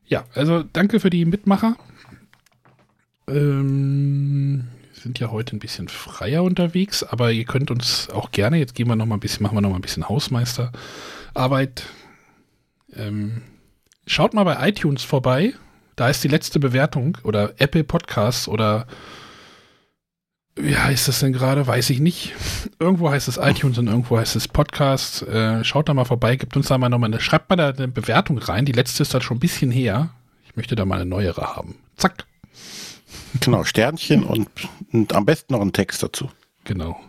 Ja, 0.05 0.25
also 0.33 0.63
danke 0.63 0.99
für 0.99 1.09
die 1.09 1.25
Mitmacher. 1.25 1.75
Ähm, 3.27 4.67
sind 4.91 5.19
ja 5.19 5.31
heute 5.31 5.55
ein 5.55 5.59
bisschen 5.59 5.87
freier 5.87 6.43
unterwegs, 6.43 7.03
aber 7.03 7.31
ihr 7.31 7.45
könnt 7.45 7.71
uns 7.71 8.09
auch 8.09 8.31
gerne, 8.31 8.57
jetzt 8.57 8.75
gehen 8.75 8.87
wir 8.87 8.95
noch 8.95 9.05
mal 9.05 9.15
ein 9.15 9.21
bisschen, 9.21 9.43
machen 9.43 9.57
wir 9.57 9.61
noch 9.61 9.69
mal 9.69 9.77
ein 9.77 9.81
bisschen 9.81 10.07
Hausmeisterarbeit. 10.07 11.85
Ähm, 12.95 13.41
schaut 14.05 14.33
mal 14.33 14.43
bei 14.43 14.67
iTunes 14.67 15.03
vorbei. 15.03 15.53
Da 15.95 16.09
ist 16.09 16.23
die 16.23 16.27
letzte 16.27 16.59
Bewertung 16.59 17.17
oder 17.23 17.53
Apple 17.57 17.83
Podcasts 17.83 18.47
oder 18.47 18.87
wie 20.55 20.77
heißt 20.77 21.07
das 21.07 21.19
denn 21.19 21.33
gerade? 21.33 21.65
Weiß 21.65 21.89
ich 21.89 21.99
nicht. 21.99 22.33
Irgendwo 22.79 23.09
heißt 23.09 23.27
es 23.27 23.37
iTunes 23.37 23.77
und 23.77 23.87
irgendwo 23.87 24.17
heißt 24.17 24.35
es 24.35 24.47
Podcast. 24.47 25.23
Äh, 25.23 25.63
schaut 25.63 25.89
da 25.89 25.93
mal 25.93 26.05
vorbei, 26.05 26.35
gibt 26.35 26.55
uns 26.55 26.67
da 26.67 26.77
mal 26.77 26.89
nochmal 26.89 27.09
eine, 27.09 27.19
schreibt 27.19 27.49
mal 27.49 27.55
da 27.55 27.69
eine 27.69 27.87
Bewertung 27.87 28.37
rein. 28.37 28.65
Die 28.65 28.71
letzte 28.71 29.03
ist 29.03 29.13
halt 29.13 29.23
schon 29.23 29.37
ein 29.37 29.39
bisschen 29.39 29.71
her. 29.71 30.09
Ich 30.45 30.55
möchte 30.55 30.75
da 30.75 30.85
mal 30.85 30.95
eine 30.95 31.05
neuere 31.05 31.55
haben. 31.55 31.75
Zack. 31.97 32.25
Genau, 33.39 33.63
Sternchen 33.63 34.23
und, 34.23 34.49
und 34.91 35.13
am 35.13 35.25
besten 35.25 35.53
noch 35.53 35.61
einen 35.61 35.73
Text 35.73 36.03
dazu. 36.03 36.29
Genau. 36.65 36.99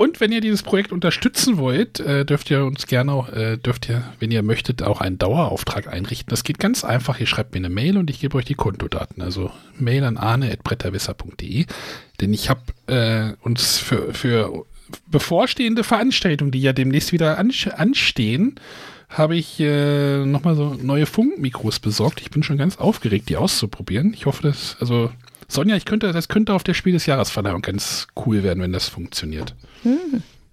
Und 0.00 0.18
wenn 0.18 0.32
ihr 0.32 0.40
dieses 0.40 0.62
Projekt 0.62 0.92
unterstützen 0.92 1.58
wollt, 1.58 2.00
äh, 2.00 2.24
dürft 2.24 2.50
ihr 2.50 2.64
uns 2.64 2.86
gerne 2.86 3.12
auch, 3.12 3.28
äh, 3.28 3.58
dürft 3.58 3.86
ihr, 3.90 4.02
wenn 4.18 4.30
ihr 4.30 4.42
möchtet, 4.42 4.82
auch 4.82 5.02
einen 5.02 5.18
Dauerauftrag 5.18 5.92
einrichten. 5.92 6.30
Das 6.30 6.42
geht 6.42 6.58
ganz 6.58 6.84
einfach. 6.84 7.20
Ihr 7.20 7.26
schreibt 7.26 7.52
mir 7.52 7.58
eine 7.58 7.68
Mail 7.68 7.98
und 7.98 8.08
ich 8.08 8.18
gebe 8.18 8.38
euch 8.38 8.46
die 8.46 8.54
Kontodaten. 8.54 9.22
Also 9.22 9.50
Mail 9.78 10.04
an 10.04 10.16
arne.bretterwisser.de. 10.16 11.66
Denn 12.18 12.32
ich 12.32 12.48
habe 12.48 12.62
äh, 12.86 13.34
uns 13.46 13.76
für, 13.76 14.14
für 14.14 14.64
bevorstehende 15.06 15.84
Veranstaltungen, 15.84 16.50
die 16.50 16.62
ja 16.62 16.72
demnächst 16.72 17.12
wieder 17.12 17.36
anstehen, 17.36 18.54
habe 19.10 19.36
ich 19.36 19.60
äh, 19.60 20.24
nochmal 20.24 20.56
so 20.56 20.78
neue 20.80 21.04
Funkmikros 21.04 21.78
besorgt. 21.78 22.22
Ich 22.22 22.30
bin 22.30 22.42
schon 22.42 22.56
ganz 22.56 22.78
aufgeregt, 22.78 23.28
die 23.28 23.36
auszuprobieren. 23.36 24.14
Ich 24.14 24.24
hoffe, 24.24 24.44
dass, 24.44 24.78
also 24.80 25.10
Sonja, 25.50 25.76
ich 25.76 25.84
könnte, 25.84 26.12
das 26.12 26.28
könnte 26.28 26.54
auf 26.54 26.62
der 26.62 26.74
Spiel 26.74 26.92
des 26.92 27.06
Jahresverleihung 27.06 27.60
ganz 27.62 28.06
cool 28.24 28.42
werden, 28.42 28.62
wenn 28.62 28.72
das 28.72 28.88
funktioniert. 28.88 29.54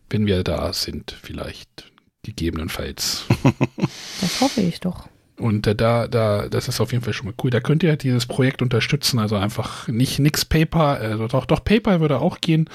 Wenn 0.10 0.26
wir 0.26 0.44
da 0.44 0.74
sind, 0.74 1.16
vielleicht 1.22 1.92
gegebenenfalls. 2.24 3.26
Das 4.22 4.42
hoffe 4.42 4.62
ich 4.62 4.80
doch. 4.80 5.08
Und 5.40 5.68
äh, 5.68 5.76
da, 5.76 6.08
da, 6.08 6.50
das 6.50 6.68
ist 6.68 6.82
auf 6.82 6.92
jeden 6.92 7.04
Fall 7.04 7.14
schon 7.14 7.28
mal 7.28 7.36
cool. 7.44 7.52
Da 7.52 7.60
könnt 7.60 7.84
ihr 7.84 7.90
halt 7.90 8.02
dieses 8.02 8.26
Projekt 8.26 8.64
unterstützen. 8.64 9.20
Also 9.20 9.36
einfach 9.36 9.88
nicht 9.88 10.18
nix 10.18 10.44
PayPal, 10.44 10.98
also 10.98 11.28
doch, 11.28 11.46
doch 11.46 11.64
PayPal 11.64 12.02
würde 12.02 12.20
auch 12.20 12.42
gehen. 12.42 12.68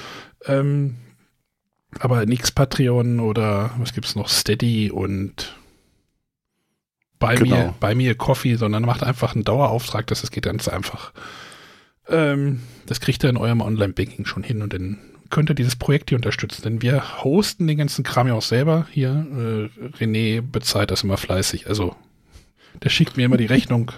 Ähm, 0.47 0.97
aber 1.99 2.25
nix 2.25 2.53
Patreon 2.53 3.19
oder 3.19 3.73
was 3.79 3.93
gibt's 3.93 4.15
noch? 4.15 4.29
Steady 4.29 4.91
und 4.93 5.57
bei 7.19 7.35
Genau. 7.35 7.57
mir, 7.57 7.75
bei 7.81 7.95
mir 7.97 8.15
Coffee, 8.15 8.55
sondern 8.55 8.85
macht 8.85 9.03
einfach 9.03 9.35
einen 9.35 9.45
Dauerauftrag. 9.45 10.07
Das, 10.07 10.21
das 10.21 10.31
geht 10.31 10.45
ganz 10.45 10.69
einfach. 10.69 11.13
Ähm, 12.09 12.61
das 12.87 13.01
kriegt 13.01 13.23
ihr 13.25 13.31
in 13.31 13.37
eurem 13.37 13.61
Online-Banking 13.61 14.25
schon 14.25 14.43
hin 14.43 14.63
und 14.63 14.73
dann 14.73 14.99
könnt 15.31 15.51
ihr 15.51 15.55
dieses 15.55 15.77
Projekt 15.77 16.11
hier 16.11 16.17
unterstützen. 16.17 16.63
Denn 16.63 16.83
wir 16.83 17.25
hosten 17.25 17.67
den 17.67 17.79
ganzen 17.79 18.05
Kram 18.05 18.29
ja 18.29 18.35
auch 18.35 18.43
selber 18.43 18.87
hier. 18.91 19.71
Äh, 19.81 20.03
René 20.03 20.43
bezahlt 20.43 20.91
das 20.91 21.03
immer 21.03 21.17
fleißig. 21.17 21.69
Also 21.69 21.97
der 22.83 22.91
schickt 22.91 23.17
mir 23.17 23.27
immer 23.27 23.37
die 23.37 23.47
Rechnung. 23.47 23.93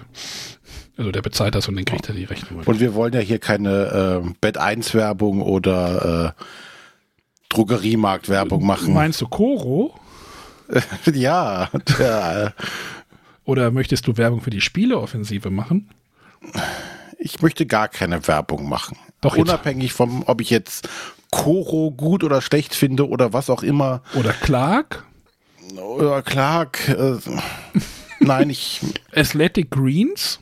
Also 0.97 1.11
der 1.11 1.21
bezahlt 1.21 1.55
das 1.55 1.67
und 1.67 1.75
dann 1.75 1.85
kriegt 1.85 2.07
er 2.07 2.15
die 2.15 2.23
Rechnung. 2.23 2.61
Und 2.63 2.79
wir 2.79 2.93
wollen 2.93 3.13
ja 3.13 3.19
hier 3.19 3.39
keine 3.39 4.23
äh, 4.23 4.29
Bett 4.39 4.57
1 4.57 4.93
Werbung 4.93 5.41
oder 5.41 6.35
äh, 6.37 6.43
Drogeriemarkt-Werbung 7.49 8.65
machen. 8.65 8.93
Meinst 8.93 9.21
du 9.21 9.27
Koro? 9.27 9.99
ja, 11.13 11.69
der, 11.99 12.53
äh, 12.57 12.63
Oder 13.43 13.71
möchtest 13.71 14.07
du 14.07 14.17
Werbung 14.17 14.41
für 14.41 14.49
die 14.49 14.61
Spieleoffensive 14.61 15.49
machen? 15.49 15.89
Ich 17.19 17.41
möchte 17.41 17.65
gar 17.65 17.87
keine 17.87 18.27
Werbung 18.27 18.67
machen. 18.69 18.97
Doch, 19.21 19.35
jetzt. 19.35 19.49
Unabhängig 19.49 19.93
vom, 19.93 20.23
ob 20.23 20.41
ich 20.41 20.49
jetzt 20.49 20.89
Koro 21.31 21.91
gut 21.91 22.23
oder 22.23 22.41
schlecht 22.41 22.75
finde 22.75 23.07
oder 23.07 23.33
was 23.33 23.49
auch 23.49 23.63
immer. 23.63 24.01
Oder 24.13 24.33
Clark? 24.33 25.05
Oder 25.75 26.21
Clark. 26.21 26.87
Äh, 26.89 27.17
nein, 28.19 28.49
ich, 28.49 28.81
Athletic 29.13 29.71
Greens? 29.71 30.39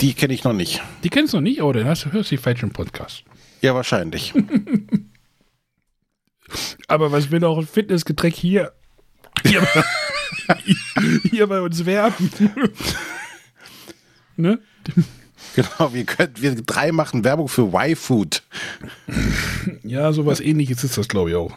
die 0.00 0.14
kenne 0.14 0.32
ich 0.32 0.44
noch 0.44 0.52
nicht. 0.52 0.80
Die 1.02 1.08
kennst 1.08 1.32
du 1.32 1.38
noch 1.38 1.42
nicht? 1.42 1.60
Oh, 1.62 1.72
dann 1.72 1.86
hast 1.86 2.04
du, 2.04 2.12
hörst 2.12 2.30
du 2.30 2.36
die 2.36 2.42
falschen 2.42 2.70
Podcast. 2.70 3.24
Ja, 3.60 3.74
wahrscheinlich. 3.74 4.32
Aber 6.86 7.10
was 7.12 7.30
will 7.30 7.44
auch 7.44 7.58
ein 7.58 7.66
Fitnessgetränk 7.66 8.34
hier? 8.34 8.72
Hier, 9.44 9.66
hier 11.30 11.46
bei 11.46 11.60
uns 11.60 11.84
werben. 11.86 12.30
ne? 14.36 14.60
genau, 15.56 15.92
wir 15.92 16.04
können, 16.04 16.32
wir 16.36 16.54
drei 16.54 16.92
machen 16.92 17.24
Werbung 17.24 17.48
für 17.48 17.62
Y-Food. 17.74 18.42
Ja, 19.82 20.12
sowas 20.12 20.40
ähnliches 20.40 20.84
ist 20.84 20.96
das, 20.98 21.08
glaube 21.08 21.30
ich, 21.30 21.36
auch. 21.36 21.52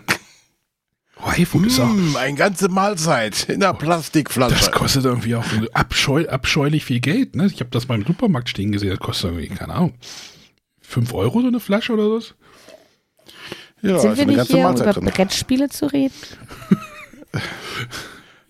Y-Food 1.37 1.67
ist 1.67 1.79
auch. 1.79 1.87
Mm, 1.87 2.15
eine 2.17 2.35
ganze 2.35 2.67
Mahlzeit 2.69 3.49
in 3.49 3.61
der 3.61 3.73
Das 3.73 3.79
Plastikflasche. 3.79 4.71
kostet 4.71 5.05
irgendwie 5.05 5.35
auch 5.35 5.45
abscheu, 5.73 6.27
abscheulich 6.27 6.85
viel 6.85 6.99
Geld. 6.99 7.35
Ne? 7.35 7.47
Ich 7.47 7.59
habe 7.61 7.69
das 7.71 7.85
beim 7.85 8.05
Supermarkt 8.05 8.49
stehen 8.49 8.71
gesehen. 8.71 8.89
Das 8.89 8.99
kostet 8.99 9.31
irgendwie, 9.31 9.47
keine 9.47 9.73
Ahnung, 9.73 9.93
5 10.81 11.13
Euro 11.13 11.41
so 11.41 11.47
eine 11.47 11.59
Flasche 11.59 11.93
oder 11.93 12.11
was? 12.11 12.35
Ja, 13.81 13.99
Sind 13.99 14.11
ist 14.11 14.17
wir 14.17 14.23
eine 14.23 14.31
nicht 14.31 14.37
ganze 14.37 14.53
hier, 14.53 14.57
um 14.57 14.63
Mahlzeit 14.63 14.97
über 14.97 15.05
drin. 15.05 15.13
Brettspiele 15.13 15.69
zu 15.69 15.85
reden? 15.91 16.13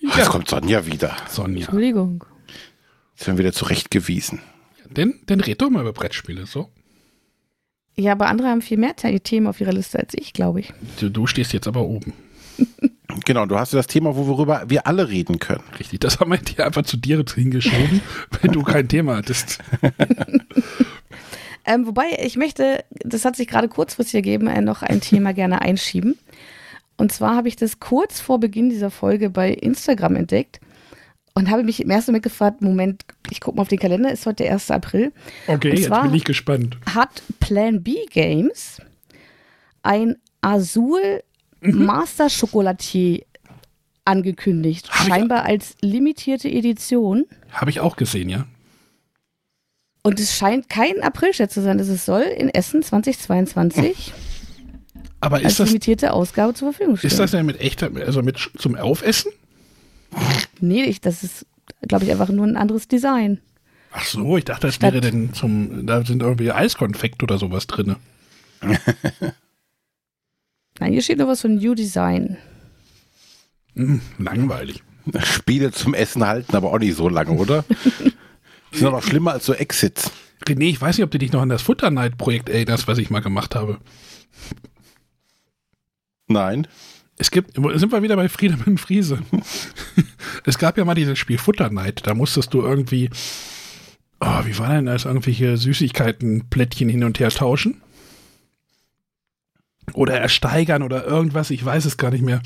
Ach, 0.09 0.17
Jetzt 0.17 0.29
kommt 0.29 0.49
Sonja 0.49 0.85
wieder. 0.85 1.15
Sonja. 1.29 1.61
Entschuldigung. 1.65 2.23
Jetzt 3.15 3.27
werden 3.27 3.37
wir 3.37 3.45
wieder 3.45 3.53
zurechtgewiesen. 3.53 4.41
Denn, 4.95 5.19
dann 5.25 5.39
red 5.41 5.61
doch 5.61 5.69
mal 5.69 5.81
über 5.81 5.93
Brettspiele. 5.93 6.45
So. 6.45 6.69
Ja, 7.95 8.11
aber 8.11 8.27
andere 8.27 8.49
haben 8.49 8.61
viel 8.61 8.77
mehr 8.77 8.95
Themen 8.95 9.47
auf 9.47 9.61
ihrer 9.61 9.73
Liste 9.73 9.99
als 9.99 10.13
ich, 10.13 10.33
glaube 10.33 10.59
ich. 10.61 10.73
Du, 10.99 11.09
du 11.09 11.27
stehst 11.27 11.53
jetzt 11.53 11.67
aber 11.67 11.81
oben. 11.81 12.13
Genau, 13.23 13.45
du 13.45 13.57
hast 13.57 13.71
ja 13.71 13.77
das 13.77 13.87
Thema, 13.87 14.15
wo 14.17 14.27
worüber 14.27 14.63
wir 14.67 14.87
alle 14.87 15.07
reden 15.07 15.39
können. 15.39 15.63
Richtig. 15.79 15.99
Das 15.99 16.19
haben 16.19 16.31
wir 16.31 16.37
dir 16.37 16.65
einfach 16.65 16.83
zu 16.83 16.97
dir 16.97 17.23
hingeschoben, 17.23 18.01
wenn 18.41 18.51
du 18.51 18.63
kein 18.63 18.87
Thema 18.89 19.17
hattest. 19.17 19.59
Ähm, 21.67 21.87
wobei, 21.87 22.19
ich 22.23 22.37
möchte, 22.37 22.85
das 23.03 23.25
hat 23.25 23.35
sich 23.35 23.47
gerade 23.47 23.67
kurzfristig 23.67 24.13
ergeben, 24.13 24.45
äh, 24.45 24.61
noch 24.61 24.83
ein 24.83 25.01
Thema 25.01 25.33
gerne 25.33 25.63
einschieben. 25.63 26.15
Und 26.95 27.11
zwar 27.11 27.35
habe 27.35 27.47
ich 27.47 27.55
das 27.55 27.79
kurz 27.79 28.19
vor 28.19 28.39
Beginn 28.39 28.69
dieser 28.69 28.91
Folge 28.91 29.31
bei 29.31 29.49
Instagram 29.49 30.15
entdeckt 30.15 30.59
und 31.35 31.49
habe 31.51 31.63
mich 31.63 31.81
im 31.81 31.89
ersten 31.89 32.11
Moment 32.11 32.23
gefragt, 32.23 32.61
Moment, 32.61 33.03
ich 33.29 33.41
gucke 33.41 33.57
mal 33.57 33.61
auf 33.63 33.67
den 33.67 33.79
Kalender, 33.79 34.11
ist 34.11 34.25
heute 34.25 34.43
der 34.43 34.53
1. 34.53 34.71
April. 34.71 35.11
Okay, 35.47 35.71
Und 35.71 35.77
jetzt 35.79 36.01
bin 36.03 36.13
ich 36.13 36.23
gespannt. 36.23 36.77
Hat 36.93 37.21
Plan 37.39 37.83
B 37.83 37.95
Games 38.09 38.81
ein 39.83 40.15
Azul 40.41 41.21
Master 41.61 42.27
Chocolatier 42.29 43.21
angekündigt. 44.05 44.89
Hab 44.89 45.01
ich- 45.01 45.13
Scheinbar 45.13 45.43
als 45.45 45.75
limitierte 45.81 46.47
Edition. 46.49 47.25
Habe 47.51 47.69
ich 47.69 47.79
auch 47.79 47.95
gesehen, 47.97 48.29
ja. 48.29 48.45
Und 50.03 50.19
es 50.19 50.35
scheint 50.37 50.69
kein 50.69 51.01
April-Scherz 51.01 51.53
zu 51.55 51.61
sein. 51.63 51.79
dass 51.79 51.87
Es 51.87 52.05
soll 52.05 52.21
in 52.21 52.49
Essen 52.49 52.83
2022 52.83 54.13
Aber 55.19 55.37
als 55.37 55.45
ist 55.45 55.59
das, 55.59 55.69
limitierte 55.69 56.13
Ausgabe 56.13 56.53
zur 56.53 56.71
Verfügung 56.71 56.97
stehen. 56.97 57.07
ist 57.09 57.17
das 57.19 57.31
denn 57.31 57.45
mit 57.47 57.59
echter, 57.59 57.89
also 58.05 58.21
mit 58.21 58.37
zum 58.57 58.75
Aufessen? 58.75 59.31
Nee, 60.59 60.83
ich, 60.83 61.01
das 61.01 61.23
ist, 61.23 61.45
glaube 61.87 62.05
ich, 62.05 62.11
einfach 62.11 62.29
nur 62.29 62.45
ein 62.45 62.57
anderes 62.57 62.87
Design. 62.87 63.39
Ach 63.91 64.05
so, 64.05 64.37
ich 64.37 64.45
dachte, 64.45 64.67
das 64.67 64.75
Statt- 64.75 64.93
wäre 64.93 65.01
denn 65.01 65.33
zum, 65.33 65.85
da 65.87 66.03
sind 66.05 66.21
irgendwie 66.21 66.51
Eiskonfekt 66.51 67.23
oder 67.23 67.37
sowas 67.37 67.67
drin. 67.67 67.95
Nein, 70.79 70.91
hier 70.91 71.01
steht 71.01 71.17
nur 71.19 71.27
was 71.27 71.41
von 71.41 71.55
New 71.55 71.73
Design. 71.75 72.37
Hm, 73.75 74.01
langweilig. 74.17 74.83
Spiele 75.23 75.71
zum 75.71 75.93
Essen 75.93 76.25
halten, 76.25 76.55
aber 76.55 76.71
auch 76.73 76.79
nicht 76.79 76.95
so 76.95 77.07
lange, 77.09 77.31
oder? 77.31 77.63
Die 78.73 78.77
sind 78.77 78.85
doch 78.85 78.91
noch 78.91 79.03
schlimmer 79.03 79.33
als 79.33 79.45
so 79.45 79.53
Exits. 79.53 80.11
René, 80.45 80.65
ich 80.69 80.81
weiß 80.81 80.97
nicht, 80.97 81.03
ob 81.05 81.11
du 81.11 81.17
dich 81.19 81.31
noch 81.31 81.41
an 81.41 81.49
das 81.49 81.61
Futter 81.61 81.91
Night 81.91 82.17
Projekt 82.17 82.49
erinnerst, 82.49 82.87
was 82.87 82.97
ich 82.97 83.09
mal 83.09 83.21
gemacht 83.21 83.55
habe. 83.55 83.79
Nein. 86.27 86.67
Es 87.17 87.31
gibt, 87.31 87.55
sind 87.55 87.91
wir 87.91 88.01
wieder 88.01 88.17
bei 88.17 88.27
Friedemann 88.27 88.77
Friese. 88.77 89.19
es 90.45 90.57
gab 90.57 90.77
ja 90.77 90.83
mal 90.83 90.95
dieses 90.95 91.17
Spiel 91.17 91.37
Futter 91.37 91.69
Night. 91.69 92.01
Da 92.05 92.13
musstest 92.13 92.53
du 92.53 92.61
irgendwie, 92.61 93.09
oh, 94.19 94.45
wie 94.45 94.57
war 94.59 94.69
denn 94.69 94.85
das, 94.85 95.05
irgendwelche 95.05 95.57
Süßigkeiten-Plättchen 95.57 96.89
hin 96.89 97.03
und 97.05 97.19
her 97.19 97.29
tauschen? 97.29 97.81
Oder 99.93 100.19
ersteigern 100.19 100.83
oder 100.83 101.05
irgendwas, 101.05 101.51
ich 101.51 101.63
weiß 101.63 101.85
es 101.85 101.97
gar 101.97 102.11
nicht 102.11 102.23
mehr. 102.23 102.41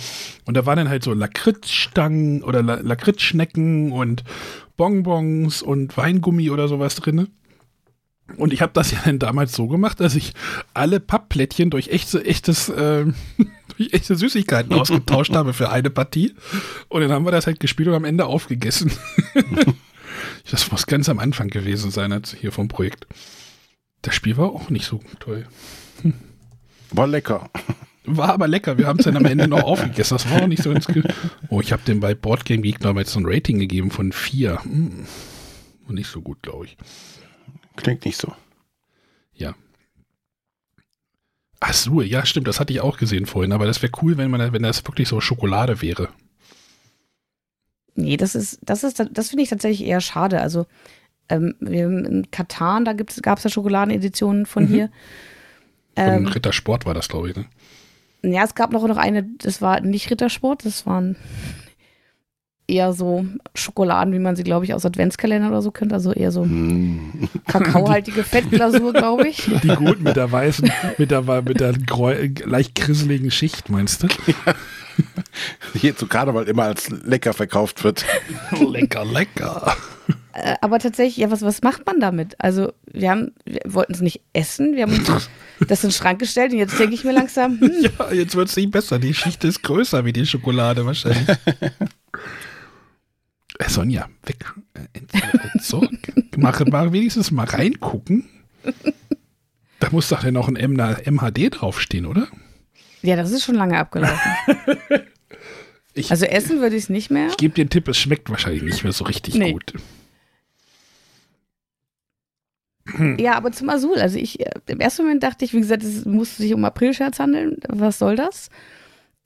Und 0.45 0.55
da 0.55 0.65
waren 0.65 0.77
dann 0.77 0.89
halt 0.89 1.03
so 1.03 1.13
Lakritzstangen 1.13 2.43
oder 2.43 2.61
La 2.61 2.75
Lakritzschnecken 2.75 3.91
und 3.91 4.23
Bonbons 4.77 5.63
und 5.63 5.95
Weingummi 5.97 6.51
oder 6.51 6.67
sowas 6.67 6.95
drinne. 6.95 7.27
Und 8.37 8.53
ich 8.53 8.61
habe 8.61 8.73
das 8.73 8.91
ja 8.91 8.99
dann 9.03 9.19
damals 9.19 9.53
so 9.53 9.67
gemacht, 9.67 9.99
dass 9.99 10.15
ich 10.15 10.33
alle 10.73 10.99
Pappplättchen 10.99 11.69
durch 11.69 11.89
echte, 11.89 12.25
echtes, 12.25 12.71
ähm, 12.75 13.15
durch 13.77 13.93
echte 13.93 14.15
Süßigkeiten 14.15 14.73
ausgetauscht 14.73 15.35
habe 15.35 15.53
für 15.53 15.69
eine 15.69 15.89
Partie. 15.89 16.33
Und 16.87 17.01
dann 17.01 17.11
haben 17.11 17.25
wir 17.25 17.31
das 17.31 17.47
halt 17.47 17.59
gespielt 17.59 17.89
und 17.89 17.95
am 17.95 18.05
Ende 18.05 18.25
aufgegessen. 18.25 18.91
das 20.51 20.71
muss 20.71 20.85
ganz 20.85 21.09
am 21.09 21.19
Anfang 21.19 21.49
gewesen 21.49 21.91
sein, 21.91 22.19
hier 22.39 22.51
vom 22.51 22.67
Projekt. 22.67 23.07
Das 24.01 24.15
Spiel 24.15 24.37
war 24.37 24.49
auch 24.49 24.69
nicht 24.69 24.85
so 24.85 25.01
toll. 25.19 25.45
War 26.91 27.07
lecker. 27.07 27.49
War 28.05 28.29
aber 28.29 28.47
lecker. 28.47 28.77
Wir 28.77 28.87
haben 28.87 28.97
es 28.97 29.05
dann 29.05 29.17
am 29.17 29.25
Ende 29.25 29.47
noch 29.47 29.63
aufgegessen. 29.63 30.17
Das 30.17 30.29
war 30.31 30.43
auch 30.43 30.47
nicht 30.47 30.63
so 30.63 30.71
ins 30.71 30.87
Ge 30.87 31.03
Oh, 31.49 31.61
ich 31.61 31.71
habe 31.71 31.83
dem 31.83 31.99
bei 31.99 32.15
Boardgame 32.15 32.61
Geek 32.61 32.79
damals 32.79 33.11
so 33.11 33.19
ein 33.19 33.25
Rating 33.27 33.59
gegeben 33.59 33.91
von 33.91 34.11
vier. 34.11 34.63
Hm. 34.63 35.05
Und 35.87 35.95
nicht 35.95 36.09
so 36.09 36.21
gut, 36.21 36.41
glaube 36.41 36.65
ich. 36.65 36.77
Klingt 37.79 38.03
nicht 38.05 38.17
so. 38.17 38.33
Ja. 39.33 39.55
Azur, 41.61 42.03
ja, 42.03 42.25
stimmt, 42.25 42.47
das 42.47 42.59
hatte 42.59 42.73
ich 42.73 42.81
auch 42.81 42.97
gesehen 42.97 43.25
vorhin, 43.25 43.51
aber 43.53 43.65
das 43.65 43.81
wäre 43.81 43.91
cool, 44.01 44.17
wenn 44.17 44.29
man 44.31 44.53
wenn 44.53 44.63
das 44.63 44.85
wirklich 44.85 45.07
so 45.07 45.21
Schokolade 45.21 45.81
wäre. 45.81 46.09
Nee, 47.95 48.17
das 48.17 48.35
ist, 48.35 48.59
das 48.61 48.83
ist, 48.83 49.03
das 49.11 49.29
finde 49.29 49.43
ich 49.43 49.49
tatsächlich 49.49 49.87
eher 49.87 49.99
schade. 50.01 50.41
Also, 50.41 50.65
ähm, 51.29 51.55
wir 51.59 51.85
haben 51.85 52.05
in 52.05 52.31
Katan, 52.31 52.85
da 52.85 52.93
gab 52.93 53.37
es 53.37 53.43
ja 53.43 53.49
Schokoladeneditionen 53.49 54.45
von 54.45 54.63
Mhm. 54.63 54.67
hier. 54.67 54.89
Von 55.95 56.05
Ähm, 56.05 56.27
Rittersport 56.27 56.85
war 56.85 56.93
das, 56.93 57.09
glaube 57.09 57.29
ich. 57.31 57.35
Ne? 57.35 57.45
ja, 58.23 58.43
es 58.43 58.55
gab 58.55 58.71
noch, 58.71 58.85
noch 58.87 58.97
eine, 58.97 59.23
das 59.23 59.61
war 59.61 59.79
nicht 59.81 60.09
Rittersport, 60.11 60.65
das 60.65 60.85
waren 60.85 61.15
eher 62.69 62.93
so 62.93 63.25
Schokoladen, 63.55 64.13
wie 64.13 64.19
man 64.19 64.35
sie, 64.35 64.43
glaube 64.43 64.65
ich, 64.65 64.73
aus 64.73 64.85
Adventskalender 64.85 65.49
oder 65.49 65.61
so 65.61 65.71
kennt. 65.71 65.91
Also 65.93 66.13
eher 66.13 66.31
so 66.31 66.43
Hm. 66.43 67.29
kakaohaltige 67.47 68.23
Fettglasur, 68.23 68.93
glaube 68.93 69.27
ich. 69.27 69.49
Die 69.63 69.67
guten 69.69 70.03
mit 70.03 70.15
der 70.15 70.31
weißen, 70.31 70.71
mit 70.97 71.11
der, 71.11 71.21
mit 71.41 71.59
der 71.59 71.73
leicht 72.45 72.75
grisseligen 72.75 73.31
Schicht, 73.31 73.69
meinst 73.69 74.03
du? 74.03 74.07
Hier 75.73 75.95
zu 75.95 76.07
Karneval 76.07 76.45
immer 76.47 76.63
als 76.63 76.89
lecker 76.89 77.33
verkauft 77.33 77.83
wird. 77.83 78.05
lecker, 78.71 79.05
lecker. 79.05 79.75
Äh, 80.33 80.55
aber 80.61 80.79
tatsächlich, 80.79 81.17
ja, 81.17 81.31
was, 81.31 81.41
was 81.41 81.61
macht 81.61 81.85
man 81.85 81.99
damit? 81.99 82.35
Also, 82.39 82.73
wir 82.91 83.09
haben, 83.09 83.31
wir 83.45 83.61
wollten 83.65 83.93
es 83.93 84.01
nicht 84.01 84.21
essen, 84.33 84.75
wir 84.75 84.83
haben 84.83 84.93
uns 84.93 85.07
das 85.67 85.83
in 85.83 85.89
den 85.89 85.93
Schrank 85.93 86.19
gestellt 86.19 86.51
und 86.51 86.57
jetzt 86.59 86.77
denke 86.79 86.95
ich 86.95 87.03
mir 87.03 87.13
langsam, 87.13 87.59
hm, 87.59 87.71
Ja, 87.97 88.11
jetzt 88.11 88.35
wird 88.35 88.49
es 88.49 88.55
nicht 88.55 88.71
besser. 88.71 88.99
Die 88.99 89.13
Schicht 89.13 89.43
ist 89.43 89.63
größer 89.63 90.03
wie 90.05 90.13
die 90.13 90.25
Schokolade 90.25 90.85
wahrscheinlich. 90.85 91.27
Äh, 93.59 93.69
Sonja, 93.69 94.09
weg. 94.25 94.37
Äh, 94.73 94.79
ent- 94.97 95.11
Entsorg. 95.53 95.89
Mach, 96.37 96.61
mach 96.65 96.91
wenigstens 96.91 97.29
mal 97.31 97.45
reingucken. 97.45 98.27
Da 99.79 99.89
muss 99.91 100.09
doch 100.09 100.23
ja 100.23 100.31
noch 100.31 100.47
ein 100.49 100.55
MHD 100.55 101.49
draufstehen, 101.51 102.05
oder? 102.05 102.27
ja, 103.01 103.15
das 103.15 103.31
ist 103.31 103.43
schon 103.45 103.55
lange 103.55 103.77
abgelaufen. 103.77 104.17
Ich, 105.95 106.11
Also 106.11 106.25
essen 106.25 106.61
würde 106.61 106.75
ich 106.77 106.83
es 106.83 106.89
nicht 106.89 107.09
mehr. 107.09 107.27
ich 107.27 107.37
gebe 107.37 107.53
dir 107.55 107.61
einen 107.63 107.71
Tipp, 107.71 107.87
es 107.89 107.97
schmeckt 107.97 108.29
wahrscheinlich 108.29 108.61
nicht 108.61 108.83
mehr 108.83 108.93
so 108.93 109.03
richtig 109.05 109.33
Nee. 109.35 109.51
gut. 109.53 109.73
Ja, 113.17 113.33
aber 113.35 113.51
zum 113.51 113.69
Azul. 113.69 113.97
Also 113.99 114.17
ich, 114.17 114.39
äh, 114.39 114.51
im 114.67 114.79
ersten 114.79 115.03
Moment 115.03 115.23
dachte 115.23 115.43
ich, 115.45 115.53
wie 115.53 115.59
gesagt, 115.59 115.83
es 115.83 116.05
muss 116.05 116.37
sich 116.37 116.53
um 116.53 116.63
Aprilscherz 116.63 117.19
handeln. 117.19 117.57
Was 117.67 117.99
soll 117.99 118.15
das? 118.15 118.49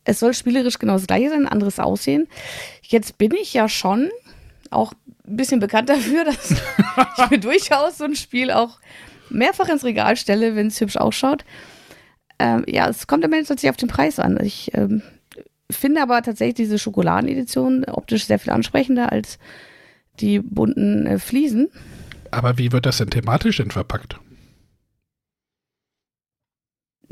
Es 0.04 0.20
soll 0.20 0.34
spielerisch 0.34 0.80
genau 0.80 0.94
das 0.94 1.06
gleiche 1.08 1.30
sein, 1.30 1.46
ein 1.46 1.52
anderes 1.52 1.80
Aussehen. 1.80 2.28
Jetzt 2.82 3.18
bin 3.18 3.32
ich 3.34 3.54
ja 3.54 3.70
schon 3.70 4.10
auch 4.74 4.94
ein 5.28 5.36
bisschen 5.38 5.60
bekannt 5.60 5.90
dafür, 5.90 6.26
dass 6.26 6.52
ich 6.52 7.30
mir 7.30 7.40
durchaus 7.40 7.98
so 7.98 8.04
ein 8.04 8.16
Spiel 8.16 8.52
auch 8.52 8.80
mehrfach 9.30 9.70
ins 9.70 9.84
Regal 9.84 10.18
stelle, 10.18 10.56
wenn 10.56 10.68
es 10.68 10.80
hübsch 10.80 10.98
ausschaut. 10.98 11.44
Ähm, 12.40 12.64
ja, 12.68 12.88
es 12.90 13.08
kommt 13.08 13.24
am 13.24 13.34
Ende 13.34 13.46
tatsächlich 13.46 13.70
auf 13.70 13.78
den 13.78 13.90
Preis 13.90 14.20
an. 14.20 14.40
Ich 14.44 14.72
ähm, 14.74 15.02
finde 15.70 16.02
aber 16.02 16.22
tatsächlich 16.22 16.56
diese 16.56 16.80
Schokoladenedition 16.80 17.86
optisch 17.86 18.26
sehr 18.26 18.40
viel 18.40 18.54
ansprechender 18.54 19.12
als 19.12 19.40
die 20.20 20.40
bunten 20.40 21.08
äh, 21.08 21.20
Fliesen. 21.20 21.70
Aber 22.32 22.58
wie 22.58 22.72
wird 22.72 22.86
das 22.86 22.98
denn 22.98 23.10
thematisch 23.10 23.58
denn 23.58 23.72
verpackt? 23.72 24.20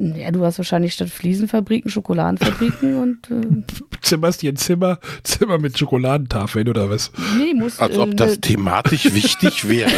Ja, 0.01 0.31
du 0.31 0.43
hast 0.43 0.57
wahrscheinlich 0.57 0.93
statt 0.93 1.09
Fliesenfabriken 1.09 1.91
Schokoladenfabriken 1.91 2.97
und. 3.01 3.29
Äh, 3.29 3.63
Zimmerst 4.01 4.41
dir 4.41 4.51
ein 4.51 4.55
Zimmer, 4.57 4.99
Zimmer 5.23 5.59
mit 5.59 5.77
Schokoladentafeln 5.77 6.67
oder 6.67 6.89
was? 6.89 7.11
nee, 7.37 7.53
musst 7.53 7.79
Als 7.79 7.95
äh, 7.95 7.99
ob 7.99 8.17
das 8.17 8.31
eine 8.31 8.41
thematisch 8.41 9.13
wichtig 9.13 9.67
wäre. 9.69 9.91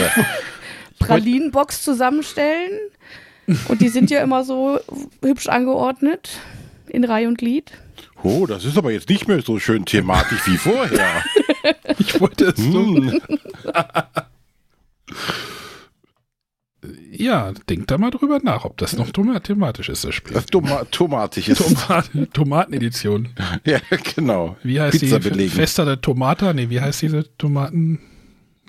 Pralinenbox 1.00 1.82
zusammenstellen. 1.84 2.72
Und 3.68 3.82
die 3.82 3.90
sind 3.90 4.10
ja 4.12 4.22
immer 4.22 4.44
so 4.44 4.80
hübsch 5.22 5.48
angeordnet. 5.48 6.30
In 6.88 7.04
Reihe 7.06 7.28
und 7.28 7.38
Glied. 7.38 7.72
Oh, 8.24 8.46
das 8.46 8.66
ist 8.66 8.78
aber 8.78 8.92
jetzt 8.92 9.10
nicht 9.10 9.28
mehr 9.28 9.42
so 9.42 9.58
schön 9.60 9.86
thematisch 9.86 10.46
wie 10.48 10.58
vorher. 10.58 11.24
Ich 12.00 12.20
wollte 12.20 12.46
es 12.46 12.58
so. 12.58 13.12
Ja, 17.16 17.52
denk 17.70 17.88
da 17.88 17.98
mal 18.00 18.10
drüber 18.10 18.40
nach, 18.42 18.66
ob 18.66 18.78
das 18.78 18.98
noch 18.98 19.12
thematisch 19.12 19.90
ist, 19.90 20.04
das 20.04 20.16
Spiel. 20.16 20.34
Das 20.34 20.48
Toma 20.48 20.84
tomatisch 20.86 21.48
ist. 21.48 21.60
Tomaten, 21.60 22.32
Tomatenedition. 22.34 23.30
Ja, 23.66 23.80
genau. 24.16 24.58
Wie 24.64 24.82
heißt 24.82 25.00
Pizza 25.00 25.20
die? 25.20 25.30
belegen. 25.30 25.52
Festa 25.52 25.86
de 25.86 25.98
Tomata? 25.98 26.54
Nee, 26.54 26.70
wie 26.70 26.82
heißt 26.82 27.04
diese 27.04 27.38
Tomaten? 27.38 28.00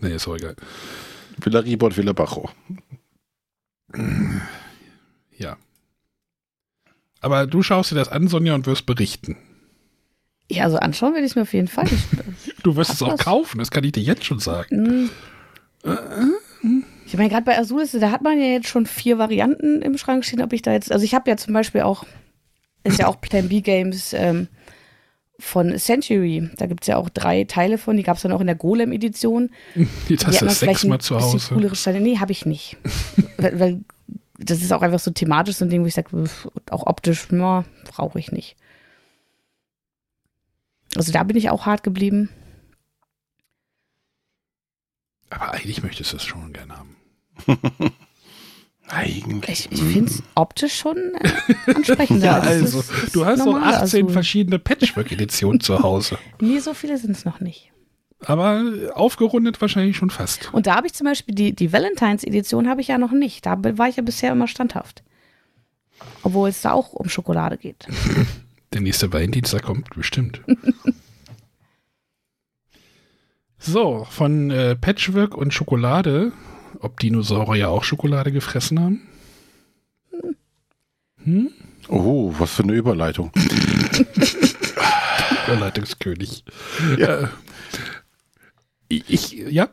Nee, 0.01 0.15
ist 0.15 0.29
auch 0.29 0.37
egal. 0.37 0.57
Villa 1.41 1.61
und 1.61 1.97
Villa 1.97 2.13
Bajo. 2.13 2.51
Ja. 5.39 5.57
Aber 7.21 7.47
du 7.47 7.63
schaust 7.63 7.91
dir 7.93 7.95
das 7.97 8.09
an, 8.11 8.29
Sonja, 8.29 8.55
und 8.55 8.67
wirst 8.67 8.85
berichten. 8.85 9.37
Ja, 10.51 10.65
also 10.65 10.77
anschauen 10.77 11.15
werde 11.15 11.25
ich 11.25 11.33
es 11.33 11.37
mir 11.37 11.43
auf 11.43 11.55
jeden 11.55 11.69
Fall. 11.69 11.89
Ich, 12.47 12.55
Du 12.63 12.77
wirst 12.77 12.93
es 12.93 13.03
auch 13.03 13.13
was? 13.13 13.21
kaufen, 13.21 13.59
das 13.59 13.71
kann 13.71 13.85
ich 13.85 13.93
dir 13.93 14.03
jetzt 14.03 14.25
schon 14.25 14.39
sagen. 14.39 15.11
Hm. 15.83 16.85
Ich 17.07 17.17
meine, 17.17 17.29
gerade 17.29 17.45
bei 17.45 17.59
Azulis, 17.59 17.93
da 17.93 18.11
hat 18.11 18.23
man 18.23 18.39
ja 18.39 18.47
jetzt 18.47 18.69
schon 18.69 18.87
vier 18.87 19.19
Varianten 19.19 19.83
im 19.83 19.99
Schrank 19.99 20.25
stehen, 20.25 20.43
ob 20.43 20.53
ich 20.53 20.63
da 20.63 20.73
jetzt, 20.73 20.91
also 20.91 21.05
ich 21.05 21.15
habe 21.15 21.31
ja 21.31 21.37
zum 21.37 21.53
Beispiel 21.53 21.83
auch, 21.83 22.05
ist 22.83 22.99
ja 22.99 23.07
auch 23.07 23.21
Plan 23.21 23.49
B 23.49 23.61
Games 23.61 24.13
ähm, 24.13 24.49
von 25.39 25.77
Century. 25.79 26.49
Da 26.57 26.67
gibt 26.67 26.85
es 26.85 26.89
ja 26.89 26.97
auch 26.97 27.09
drei 27.09 27.45
Teile 27.45 27.79
von, 27.79 27.97
die 27.97 28.03
gab 28.03 28.17
es 28.17 28.23
dann 28.23 28.33
auch 28.33 28.41
in 28.41 28.47
der 28.47 28.57
Golem-Edition. 28.57 29.51
Jetzt 30.09 30.27
hast 30.27 30.41
Die 30.41 30.45
du 30.45 30.51
sechsmal 30.51 31.01
zu 31.01 31.21
Hause. 31.21 31.55
Coolere 31.55 31.77
Steine. 31.77 32.01
Nee, 32.01 32.19
habe 32.19 32.33
ich 32.33 32.47
nicht. 32.47 32.77
weil, 33.37 33.61
weil 33.61 33.81
das 34.39 34.61
ist 34.61 34.73
auch 34.73 34.83
einfach 34.83 34.99
so 34.99 35.11
thematisch 35.11 35.57
so 35.57 35.65
ein 35.65 35.71
Ding, 35.71 35.83
wo 35.83 35.87
ich 35.87 35.95
sage, 35.95 36.11
auch 36.71 36.87
optisch, 36.87 37.29
ja, 37.31 37.65
brauche 37.85 38.19
ich 38.19 38.33
nicht. 38.33 38.57
Also 40.97 41.13
da 41.13 41.23
bin 41.25 41.37
ich 41.37 41.51
auch 41.51 41.67
hart 41.67 41.83
geblieben. 41.83 42.31
Aber 45.31 45.53
eigentlich 45.53 45.83
möchtest 45.83 46.13
du 46.13 46.17
es 46.17 46.25
schon 46.25 46.53
gerne 46.53 46.77
haben. 46.77 46.94
Eigentlich. 48.89 49.69
Ich, 49.71 49.73
ich 49.73 49.83
finde 49.83 50.11
es 50.11 50.23
optisch 50.35 50.77
schon 50.77 50.97
äh, 50.97 51.75
ansprechender. 51.75 52.27
Ja, 52.27 52.39
als 52.41 52.75
also, 52.75 52.85
du 53.13 53.25
hast 53.25 53.39
noch 53.39 53.47
normale 53.47 53.79
18 53.79 54.05
Azul. 54.05 54.13
verschiedene 54.13 54.59
Patchwork-Editionen 54.59 55.61
zu 55.61 55.83
Hause. 55.83 56.19
Nee, 56.41 56.59
so 56.59 56.75
viele 56.75 56.99
sind 56.99 57.13
es 57.13 57.25
noch 57.25 57.41
nicht. 57.41 57.71
Aber 58.21 58.63
aufgerundet 58.95 59.61
wahrscheinlich 59.61 59.97
schon 59.97 60.11
fast. 60.11 60.53
Und 60.53 60.67
da 60.67 60.77
habe 60.77 60.87
ich 60.87 60.95
zum 60.95 61.07
Beispiel 61.07 61.35
die, 61.35 61.55
die 61.55 61.73
Valentines-Edition 61.73 62.69
habe 62.69 62.81
ich 62.81 62.89
ja 62.89 62.99
noch 62.99 63.13
nicht. 63.13 63.45
Da 63.45 63.59
war 63.63 63.89
ich 63.89 63.97
ja 63.97 64.03
bisher 64.03 64.33
immer 64.33 64.49
standhaft. 64.49 65.03
Obwohl 66.23 66.49
es 66.49 66.63
da 66.63 66.73
auch 66.73 66.93
um 66.93 67.09
Schokolade 67.09 67.59
geht. 67.59 67.87
Der 68.73 68.81
nächste 68.81 69.13
Valentinstag 69.13 69.63
kommt 69.63 69.91
bestimmt. 69.95 70.41
so, 73.59 74.07
von 74.11 74.51
äh, 74.51 74.75
Patchwork 74.75 75.37
und 75.37 75.53
Schokolade, 75.53 76.33
ob 76.81 76.99
Dinosaurier 77.01 77.69
auch 77.71 77.85
Schokolade 77.85 78.33
gefressen 78.33 78.81
haben? 78.81 79.03
Hm? 81.23 81.51
Oh, 81.89 82.33
was 82.39 82.53
für 82.55 82.63
eine 82.63 82.73
Überleitung. 82.73 83.31
Überleitungskönig. 85.47 86.45
Äh, 86.99 87.27
ich, 88.89 89.33
ja, 89.33 89.69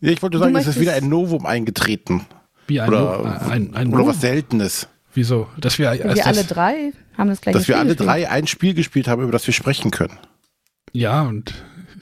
Ja, 0.00 0.10
ich 0.10 0.22
wollte 0.22 0.38
sagen, 0.38 0.54
es 0.56 0.66
ist 0.66 0.80
wieder 0.80 0.94
ein 0.94 1.08
Novum 1.08 1.46
eingetreten. 1.46 2.26
wie 2.66 2.80
ein, 2.80 2.88
Oder, 2.88 3.42
ein, 3.50 3.74
ein 3.74 3.92
oder 3.94 4.06
was 4.06 4.20
Seltenes. 4.20 4.88
Wieso? 5.14 5.48
Dass 5.58 5.78
wir, 5.78 5.92
wir 5.92 6.26
alle 6.26 6.36
das, 6.36 6.46
drei 6.48 6.92
haben 7.16 7.28
das 7.30 7.40
gleiche 7.40 7.58
Dass 7.58 7.68
wir 7.68 7.74
Spiel 7.74 7.80
alle 7.80 7.88
gespielt. 7.96 8.08
drei 8.08 8.28
ein 8.30 8.46
Spiel 8.46 8.74
gespielt 8.74 9.08
haben, 9.08 9.22
über 9.22 9.32
das 9.32 9.46
wir 9.46 9.54
sprechen 9.54 9.90
können. 9.90 10.18
Ja, 10.92 11.22
und 11.22 11.54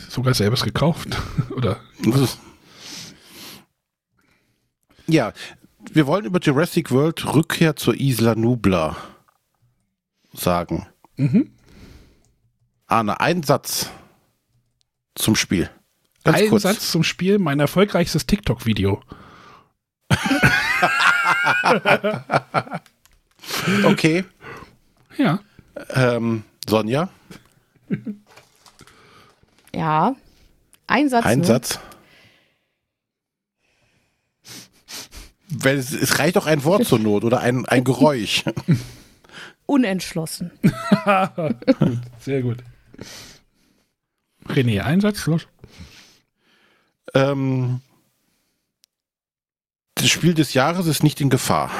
sogar 0.09 0.35
selbst 0.35 0.65
gekauft. 0.65 1.17
Oder? 1.57 1.79
Ja, 5.07 5.33
wir 5.93 6.07
wollen 6.07 6.25
über 6.25 6.41
Jurassic 6.41 6.91
World 6.91 7.35
Rückkehr 7.35 7.77
zur 7.77 7.95
Isla 7.99 8.35
Nubla 8.35 8.97
sagen. 10.33 10.87
Mhm. 11.17 11.51
Arne, 12.87 13.21
ein 13.21 13.43
Satz 13.43 13.91
zum 15.15 15.37
Spiel. 15.37 15.71
Ganz 16.25 16.39
Ein 16.39 16.49
kurz. 16.49 16.63
Satz 16.63 16.91
zum 16.91 17.05
Spiel, 17.05 17.39
mein 17.39 17.61
erfolgreichstes 17.61 18.27
TikTok-Video. 18.27 19.03
Okay. 23.85 24.25
Ja. 25.19 25.39
Ähm, 25.91 26.45
Sonja, 26.69 27.09
Ja. 29.75 30.15
Ein 30.87 31.09
Satz. 31.09 31.25
ein 31.25 31.39
nur. 31.39 31.47
Satz. 31.47 31.79
Weil 35.59 35.77
es, 35.79 35.93
es 35.93 36.19
reicht 36.19 36.37
auch 36.39 36.47
ein 36.47 36.65
Wort 36.65 36.85
zur 36.87 36.99
Not 36.99 37.25
oder 37.25 37.41
ein, 37.41 37.65
ein 37.67 37.85
Geräusch. 37.85 38.45
Unentschlossen. 39.67 40.51
Sehr 42.21 42.43
gut. 42.43 42.59
René, 44.49 44.81
ein 44.83 45.01
Satz, 45.01 45.25
los. 45.27 45.47
ähm, 47.15 47.81
das 49.95 50.09
Spiel 50.11 50.35
des 50.35 50.53
Jahres 50.55 50.87
ist 50.87 51.03
nicht 51.03 51.21
in 51.23 51.31
Gefahr. 51.31 51.71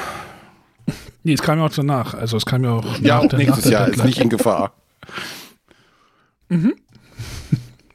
Nee, 1.23 1.33
es 1.33 1.41
kam 1.43 1.59
ja 1.59 1.65
auch 1.65 1.73
danach. 1.73 2.13
Also 2.15 2.37
es 2.37 2.45
kam 2.45 2.63
ja 2.63 2.71
auch 2.71 2.99
Ja, 2.99 3.17
nach 3.17 3.23
auch 3.25 3.27
der- 3.29 3.39
nächstes 3.39 3.65
nach 3.65 3.71
der 3.71 3.79
Jahr 3.79 3.87
ist 3.89 4.03
nicht 4.03 4.19
in 4.19 4.29
Gefahr. 4.29 4.73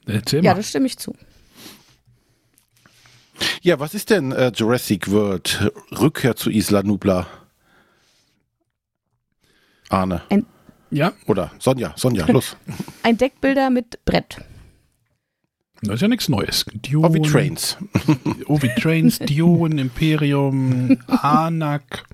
Erzähl 0.07 0.45
Ja, 0.45 0.53
mal. 0.53 0.57
das 0.59 0.68
stimme 0.68 0.87
ich 0.87 0.99
zu. 0.99 1.14
Ja, 3.61 3.79
was 3.79 3.95
ist 3.95 4.11
denn 4.11 4.33
äh, 4.33 4.51
Jurassic 4.55 5.11
World 5.11 5.71
Rückkehr 5.93 6.35
zu 6.37 6.51
Isla 6.51 6.83
Nubla? 6.83 7.27
Arne. 9.91 10.23
Ja, 10.91 11.13
Oder 11.27 11.53
Sonja, 11.59 11.93
Sonja, 11.97 12.27
los. 12.31 12.57
Ein 13.03 13.17
Deckbilder 13.19 13.71
mit 13.71 13.99
Brett. 14.05 14.37
das 15.83 15.95
ist 15.97 16.03
ja 16.03 16.09
nichts 16.09 16.29
Neues. 16.29 16.65
Dune, 16.75 17.09
Oh, 17.09 17.15
wie 17.15 17.23
Trains. 17.23 17.77
Oh, 18.47 18.61
wie 18.63 18.69
Trains, 18.81 19.19
Dune, 19.21 19.81
Imperium, 19.81 20.99
Anak. 21.07 22.05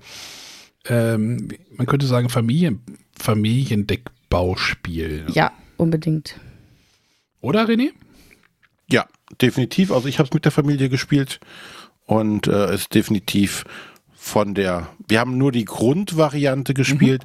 Ähm, 0.85 1.49
man 1.75 1.85
könnte 1.87 2.05
sagen 2.07 2.29
Familien, 2.29 2.81
Familiendeckbauspiel. 3.17 5.25
Ja, 5.31 5.51
unbedingt. 5.77 6.39
Oder, 7.41 7.65
René? 7.65 7.89
Ja, 8.89 9.05
definitiv. 9.41 9.91
Also 9.91 10.07
ich 10.07 10.19
habe 10.19 10.27
es 10.27 10.33
mit 10.33 10.45
der 10.45 10.51
Familie 10.51 10.89
gespielt 10.89 11.39
und 12.05 12.47
äh, 12.47 12.73
ist 12.73 12.93
definitiv 12.93 13.65
von 14.27 14.53
der. 14.53 14.87
Wir 15.07 15.19
haben 15.19 15.37
nur 15.37 15.51
die 15.51 15.65
Grundvariante 15.65 16.73
gespielt. 16.73 17.23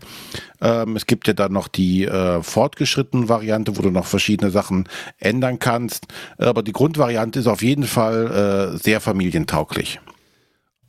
Ähm, 0.60 0.94
es 0.94 1.06
gibt 1.06 1.26
ja 1.26 1.32
dann 1.32 1.52
noch 1.52 1.68
die 1.68 2.04
äh, 2.04 2.42
fortgeschrittene 2.42 3.28
Variante, 3.28 3.76
wo 3.76 3.82
du 3.82 3.90
noch 3.90 4.06
verschiedene 4.06 4.50
Sachen 4.50 4.88
ändern 5.18 5.58
kannst. 5.58 6.06
Aber 6.38 6.62
die 6.62 6.72
Grundvariante 6.72 7.40
ist 7.40 7.48
auf 7.48 7.62
jeden 7.62 7.84
Fall 7.84 8.74
äh, 8.74 8.78
sehr 8.78 9.00
familientauglich. 9.00 10.00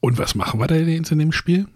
Und 0.01 0.17
was 0.17 0.35
machen 0.35 0.59
wir 0.59 0.67
da 0.67 0.75
jetzt 0.75 1.11
in 1.11 1.19
dem 1.19 1.31
Spiel? 1.31 1.67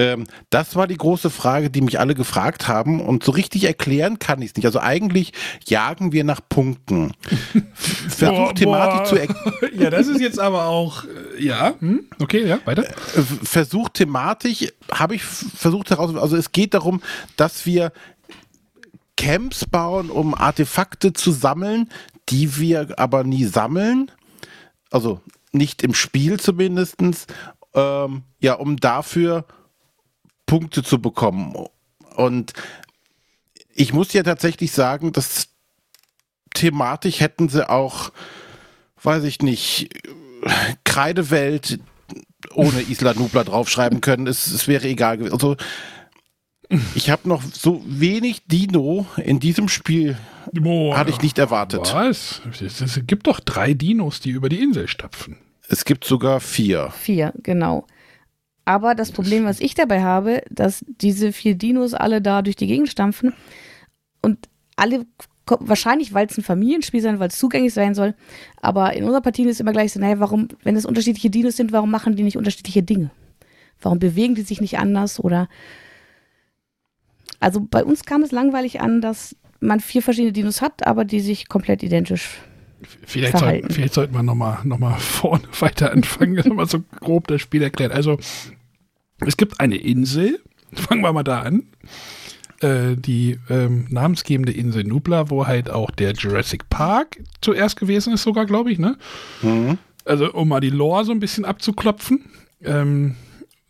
Ähm, 0.00 0.24
das 0.48 0.76
war 0.76 0.86
die 0.86 0.96
große 0.96 1.28
Frage, 1.28 1.68
die 1.68 1.82
mich 1.82 2.00
alle 2.00 2.14
gefragt 2.14 2.68
haben. 2.68 3.02
Und 3.02 3.22
so 3.22 3.32
richtig 3.32 3.64
erklären 3.64 4.18
kann 4.18 4.40
ich 4.40 4.50
es 4.50 4.56
nicht. 4.56 4.64
Also 4.64 4.80
eigentlich 4.80 5.32
jagen 5.66 6.12
wir 6.12 6.24
nach 6.24 6.40
Punkten. 6.48 7.12
Versuch 7.74 8.54
Thematik 8.54 9.06
zu 9.06 9.16
erklären. 9.16 9.54
Ja, 9.78 9.90
das 9.90 10.06
ist 10.08 10.20
jetzt 10.20 10.40
aber 10.40 10.66
auch. 10.66 11.04
äh, 11.04 11.44
Ja, 11.44 11.74
hm? 11.80 12.06
okay, 12.18 12.46
ja, 12.46 12.58
weiter. 12.64 12.84
Äh, 12.88 13.22
versucht 13.42 13.94
thematisch, 13.94 14.68
habe 14.90 15.16
ich 15.16 15.22
versucht 15.22 15.90
heraus, 15.90 16.14
also 16.16 16.36
es 16.36 16.52
geht 16.52 16.72
darum, 16.74 17.02
dass 17.36 17.66
wir 17.66 17.92
Camps 19.16 19.66
bauen, 19.66 20.10
um 20.10 20.34
Artefakte 20.34 21.12
zu 21.12 21.30
sammeln, 21.30 21.90
die 22.30 22.58
wir 22.58 22.98
aber 22.98 23.22
nie 23.22 23.44
sammeln. 23.44 24.10
Also 24.90 25.20
nicht 25.52 25.82
im 25.82 25.92
Spiel 25.92 26.40
zumindestens. 26.40 27.26
Ähm, 27.74 28.22
ja, 28.40 28.54
um 28.54 28.78
dafür 28.78 29.44
Punkte 30.50 30.82
zu 30.82 31.00
bekommen. 31.00 31.54
Und 32.16 32.54
ich 33.72 33.92
muss 33.92 34.12
ja 34.12 34.24
tatsächlich 34.24 34.72
sagen, 34.72 35.12
dass 35.12 35.46
thematisch 36.54 37.20
hätten 37.20 37.48
sie 37.48 37.70
auch, 37.70 38.10
weiß 39.00 39.22
ich 39.22 39.42
nicht, 39.42 39.90
Kreidewelt 40.82 41.78
ohne 42.52 42.80
Isla 42.80 43.14
Nubla 43.14 43.44
draufschreiben 43.44 44.00
können. 44.00 44.26
Es, 44.26 44.48
es 44.48 44.66
wäre 44.66 44.88
egal 44.88 45.18
gewesen. 45.18 45.34
Also, 45.34 45.56
ich 46.96 47.10
habe 47.10 47.28
noch 47.28 47.44
so 47.44 47.84
wenig 47.86 48.42
Dino 48.46 49.06
in 49.18 49.38
diesem 49.38 49.68
Spiel 49.68 50.18
Boah, 50.52 50.96
hatte 50.96 51.10
ich 51.10 51.22
nicht 51.22 51.38
erwartet. 51.38 51.92
Was? 51.94 52.42
Es, 52.60 52.80
es 52.80 53.00
gibt 53.06 53.28
doch 53.28 53.38
drei 53.38 53.74
Dinos, 53.74 54.18
die 54.18 54.30
über 54.30 54.48
die 54.48 54.60
Insel 54.60 54.88
stapfen. 54.88 55.36
Es 55.68 55.84
gibt 55.84 56.04
sogar 56.04 56.40
vier. 56.40 56.92
Vier, 56.98 57.32
genau. 57.44 57.86
Aber 58.64 58.94
das 58.94 59.12
Problem, 59.12 59.44
was 59.44 59.60
ich 59.60 59.74
dabei 59.74 60.02
habe, 60.02 60.42
dass 60.50 60.84
diese 60.86 61.32
vier 61.32 61.54
Dinos 61.54 61.94
alle 61.94 62.22
da 62.22 62.42
durch 62.42 62.56
die 62.56 62.66
Gegend 62.66 62.88
stampfen 62.88 63.32
und 64.22 64.48
alle, 64.76 65.06
wahrscheinlich, 65.46 66.14
weil 66.14 66.26
es 66.26 66.38
ein 66.38 66.44
Familienspiel 66.44 67.00
sein, 67.00 67.18
weil 67.18 67.28
es 67.28 67.38
zugänglich 67.38 67.74
sein 67.74 67.94
soll, 67.94 68.14
aber 68.60 68.92
in 68.94 69.04
unserer 69.04 69.22
Partie 69.22 69.44
ist 69.44 69.60
immer 69.60 69.72
gleich 69.72 69.92
so, 69.92 70.00
naja, 70.00 70.20
warum, 70.20 70.48
wenn 70.62 70.76
es 70.76 70.86
unterschiedliche 70.86 71.30
Dinos 71.30 71.56
sind, 71.56 71.72
warum 71.72 71.90
machen 71.90 72.16
die 72.16 72.22
nicht 72.22 72.36
unterschiedliche 72.36 72.82
Dinge? 72.82 73.10
Warum 73.80 73.98
bewegen 73.98 74.34
die 74.34 74.42
sich 74.42 74.60
nicht 74.60 74.78
anders 74.78 75.18
oder 75.18 75.48
also 77.40 77.60
bei 77.60 77.82
uns 77.82 78.04
kam 78.04 78.22
es 78.22 78.32
langweilig 78.32 78.80
an, 78.80 79.00
dass 79.00 79.34
man 79.60 79.80
vier 79.80 80.02
verschiedene 80.02 80.32
Dinos 80.32 80.60
hat, 80.60 80.86
aber 80.86 81.04
die 81.04 81.20
sich 81.20 81.48
komplett 81.48 81.82
identisch 81.82 82.38
Vielleicht, 82.82 83.38
soll, 83.38 83.62
vielleicht 83.68 83.94
sollten 83.94 84.14
wir 84.14 84.22
nochmal 84.22 84.58
noch 84.64 84.78
mal 84.78 84.98
vorne 84.98 85.44
weiter 85.60 85.92
anfangen, 85.92 86.36
dass 86.36 86.46
mal 86.46 86.68
so 86.68 86.82
grob 87.00 87.26
das 87.26 87.40
Spiel 87.40 87.62
erklärt. 87.62 87.92
Also, 87.92 88.18
es 89.20 89.36
gibt 89.36 89.60
eine 89.60 89.76
Insel, 89.76 90.40
fangen 90.72 91.02
wir 91.02 91.12
mal 91.12 91.22
da 91.22 91.40
an. 91.40 91.64
Äh, 92.60 92.96
die 92.96 93.38
ähm, 93.48 93.86
namensgebende 93.88 94.52
Insel 94.52 94.84
Nubla, 94.84 95.30
wo 95.30 95.46
halt 95.46 95.70
auch 95.70 95.90
der 95.90 96.12
Jurassic 96.12 96.68
Park 96.68 97.18
zuerst 97.40 97.78
gewesen 97.78 98.12
ist, 98.12 98.22
sogar, 98.22 98.44
glaube 98.44 98.70
ich, 98.70 98.78
ne? 98.78 98.98
Mhm. 99.42 99.78
Also, 100.04 100.32
um 100.32 100.48
mal 100.48 100.60
die 100.60 100.70
Lore 100.70 101.04
so 101.04 101.12
ein 101.12 101.20
bisschen 101.20 101.44
abzuklopfen. 101.44 102.26
Ähm, 102.62 103.16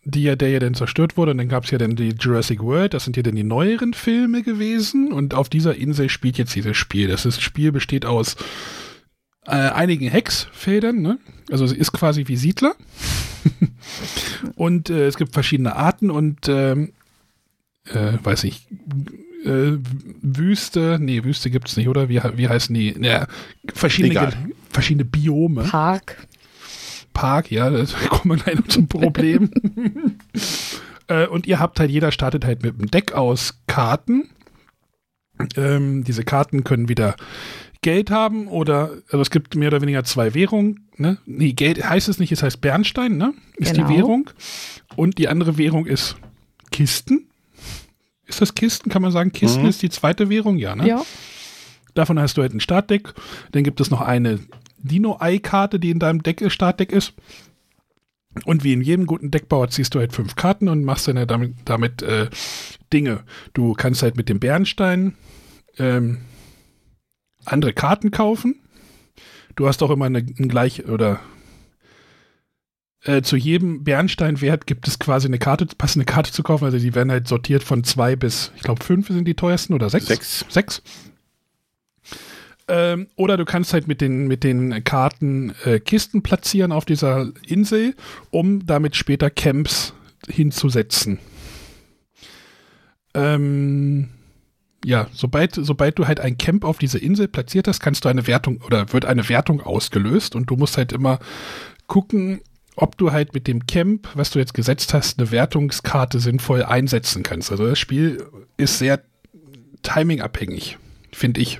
die 0.03 0.23
ja, 0.23 0.35
der 0.35 0.49
ja 0.49 0.59
dann 0.59 0.73
zerstört 0.73 1.17
wurde. 1.17 1.31
Und 1.31 1.37
dann 1.37 1.49
gab 1.49 1.65
es 1.65 1.71
ja 1.71 1.77
dann 1.77 1.95
die 1.95 2.15
Jurassic 2.19 2.61
World, 2.61 2.93
das 2.93 3.03
sind 3.03 3.17
ja 3.17 3.23
dann 3.23 3.35
die 3.35 3.43
neueren 3.43 3.93
Filme 3.93 4.41
gewesen. 4.41 5.11
Und 5.11 5.33
auf 5.33 5.49
dieser 5.49 5.75
Insel 5.75 6.09
spielt 6.09 6.37
jetzt 6.37 6.55
dieses 6.55 6.75
Spiel. 6.75 7.07
Das 7.07 7.25
ist, 7.25 7.41
Spiel 7.41 7.71
besteht 7.71 8.05
aus 8.05 8.35
äh, 9.45 9.51
einigen 9.51 10.09
Hexfeldern, 10.09 11.01
ne? 11.01 11.19
Also 11.51 11.65
es 11.65 11.73
ist 11.73 11.91
quasi 11.91 12.27
wie 12.27 12.37
Siedler. 12.37 12.75
und 14.55 14.89
äh, 14.89 15.07
es 15.07 15.17
gibt 15.17 15.33
verschiedene 15.33 15.75
Arten 15.75 16.11
und 16.11 16.47
ähm, 16.47 16.93
äh, 17.85 18.13
weiß 18.23 18.43
ich, 18.43 18.67
äh, 19.43 19.77
Wüste, 20.21 20.97
nee, 21.01 21.23
Wüste 21.23 21.49
gibt's 21.49 21.77
nicht, 21.77 21.87
oder? 21.87 22.09
Wie, 22.09 22.21
wie 22.35 22.47
heißen 22.47 22.73
die? 22.73 22.95
Ja, 22.99 23.27
verschiedene, 23.73 24.13
Egal. 24.13 24.33
Verschiedene 24.69 25.05
Biome. 25.05 25.63
Park. 25.63 26.27
Park, 27.13 27.51
ja, 27.51 27.69
da 27.69 27.83
kommen 28.09 28.37
wir 28.37 28.43
gleich 28.43 28.59
noch 28.59 28.67
zum 28.67 28.87
Problem. 28.87 29.49
äh, 31.07 31.27
und 31.27 31.47
ihr 31.47 31.59
habt 31.59 31.79
halt, 31.79 31.91
jeder 31.91 32.11
startet 32.11 32.45
halt 32.45 32.63
mit 32.63 32.75
einem 32.75 32.91
Deck 32.91 33.13
aus 33.13 33.59
Karten. 33.67 34.29
Ähm, 35.55 36.03
diese 36.03 36.23
Karten 36.23 36.63
können 36.63 36.87
wieder 36.87 37.15
Geld 37.81 38.11
haben 38.11 38.47
oder, 38.47 38.91
also 39.09 39.21
es 39.21 39.31
gibt 39.31 39.55
mehr 39.55 39.69
oder 39.69 39.81
weniger 39.81 40.03
zwei 40.03 40.33
Währungen. 40.33 40.87
Ne? 40.97 41.17
Nee, 41.25 41.53
Geld 41.53 41.83
heißt 41.87 42.09
es 42.09 42.19
nicht, 42.19 42.31
es 42.31 42.43
heißt 42.43 42.61
Bernstein, 42.61 43.17
ne? 43.17 43.33
Ist 43.57 43.73
Genau. 43.73 43.87
die 43.87 43.95
Währung. 43.97 44.29
Und 44.95 45.17
die 45.17 45.27
andere 45.27 45.57
Währung 45.57 45.85
ist 45.87 46.15
Kisten. 46.71 47.27
Ist 48.25 48.39
das 48.41 48.53
Kisten? 48.55 48.89
Kann 48.89 49.01
man 49.01 49.11
sagen, 49.11 49.31
Kisten 49.31 49.63
Mhm. 49.63 49.69
ist 49.69 49.81
die 49.81 49.89
zweite 49.89 50.29
Währung? 50.29 50.57
Ja, 50.57 50.75
ne? 50.75 50.87
Ja. 50.87 51.01
Davon 51.95 52.19
hast 52.19 52.37
du 52.37 52.41
halt 52.43 52.53
ein 52.53 52.59
Startdeck. 52.59 53.13
Dann 53.51 53.63
gibt 53.63 53.81
es 53.81 53.89
noch 53.89 54.01
eine 54.01 54.39
Dino-Ei-Karte, 54.77 55.79
die 55.79 55.89
in 55.89 55.99
deinem 55.99 56.23
Deck, 56.23 56.43
Startdeck 56.51 56.91
ist. 56.91 57.13
Und 58.45 58.63
wie 58.63 58.71
in 58.73 58.81
jedem 58.81 59.07
guten 59.07 59.29
Deckbauer 59.31 59.69
ziehst 59.69 59.93
du 59.93 59.99
halt 59.99 60.13
fünf 60.13 60.35
Karten 60.35 60.69
und 60.69 60.85
machst 60.85 61.07
dann 61.07 61.17
ja 61.17 61.25
damit, 61.25 61.53
damit 61.65 62.01
äh, 62.01 62.29
Dinge. 62.93 63.23
Du 63.53 63.73
kannst 63.73 64.03
halt 64.03 64.15
mit 64.15 64.29
dem 64.29 64.39
Bernstein 64.39 65.15
ähm, 65.77 66.19
andere 67.45 67.73
Karten 67.73 68.11
kaufen. 68.11 68.55
Du 69.55 69.67
hast 69.67 69.83
auch 69.83 69.91
immer 69.91 70.05
eine, 70.05 70.19
ein 70.19 70.47
gleich 70.47 70.85
oder 70.87 71.19
äh, 73.03 73.21
zu 73.21 73.35
jedem 73.35 73.83
Bernsteinwert 73.83 74.67
gibt 74.67 74.87
es 74.87 74.99
quasi 74.99 75.27
eine 75.27 75.39
Karte, 75.39 75.65
passende 75.65 76.05
Karte 76.05 76.31
zu 76.31 76.43
kaufen. 76.43 76.65
Also 76.65 76.77
die 76.77 76.93
werden 76.93 77.11
halt 77.11 77.27
sortiert 77.27 77.63
von 77.63 77.83
zwei 77.83 78.15
bis, 78.15 78.51
ich 78.55 78.61
glaube, 78.61 78.83
fünf 78.83 79.07
sind 79.07 79.25
die 79.25 79.33
teuersten 79.33 79.73
oder 79.73 79.89
sechs. 79.89 80.05
Sechs. 80.05 80.45
Sechs. 80.49 80.83
Ähm, 82.67 83.07
oder 83.15 83.37
du 83.37 83.45
kannst 83.45 83.73
halt 83.73 83.87
mit 83.87 84.01
den, 84.01 84.27
mit 84.27 84.43
den 84.43 84.83
Karten 84.83 85.53
äh, 85.65 85.79
Kisten 85.79 86.21
platzieren 86.21 86.71
auf 86.71 86.85
dieser 86.85 87.31
Insel, 87.45 87.95
um 88.29 88.65
damit 88.65 88.95
später 88.95 89.29
Camps 89.29 89.93
hinzusetzen. 90.29 91.17
Ähm, 93.13 94.09
ja, 94.83 95.07
sobald, 95.13 95.55
sobald 95.55 95.99
du 95.99 96.07
halt 96.07 96.19
ein 96.19 96.37
Camp 96.37 96.63
auf 96.63 96.79
diese 96.79 96.97
Insel 96.97 97.27
platziert 97.27 97.67
hast, 97.67 97.79
kannst 97.79 98.05
du 98.05 98.09
eine 98.09 98.27
Wertung 98.27 98.61
oder 98.65 98.91
wird 98.93 99.05
eine 99.05 99.29
Wertung 99.29 99.61
ausgelöst 99.61 100.35
und 100.35 100.49
du 100.49 100.55
musst 100.55 100.77
halt 100.77 100.91
immer 100.91 101.19
gucken, 101.87 102.41
ob 102.75 102.97
du 102.97 103.11
halt 103.11 103.33
mit 103.33 103.47
dem 103.47 103.67
Camp, 103.67 104.09
was 104.15 104.31
du 104.31 104.39
jetzt 104.39 104.53
gesetzt 104.53 104.93
hast, 104.93 105.19
eine 105.19 105.29
Wertungskarte 105.31 106.19
sinnvoll 106.19 106.63
einsetzen 106.63 107.21
kannst. 107.21 107.51
Also 107.51 107.67
das 107.67 107.77
Spiel 107.77 108.25
ist 108.57 108.79
sehr 108.79 109.01
timingabhängig, 109.83 110.77
finde 111.11 111.41
ich. 111.41 111.59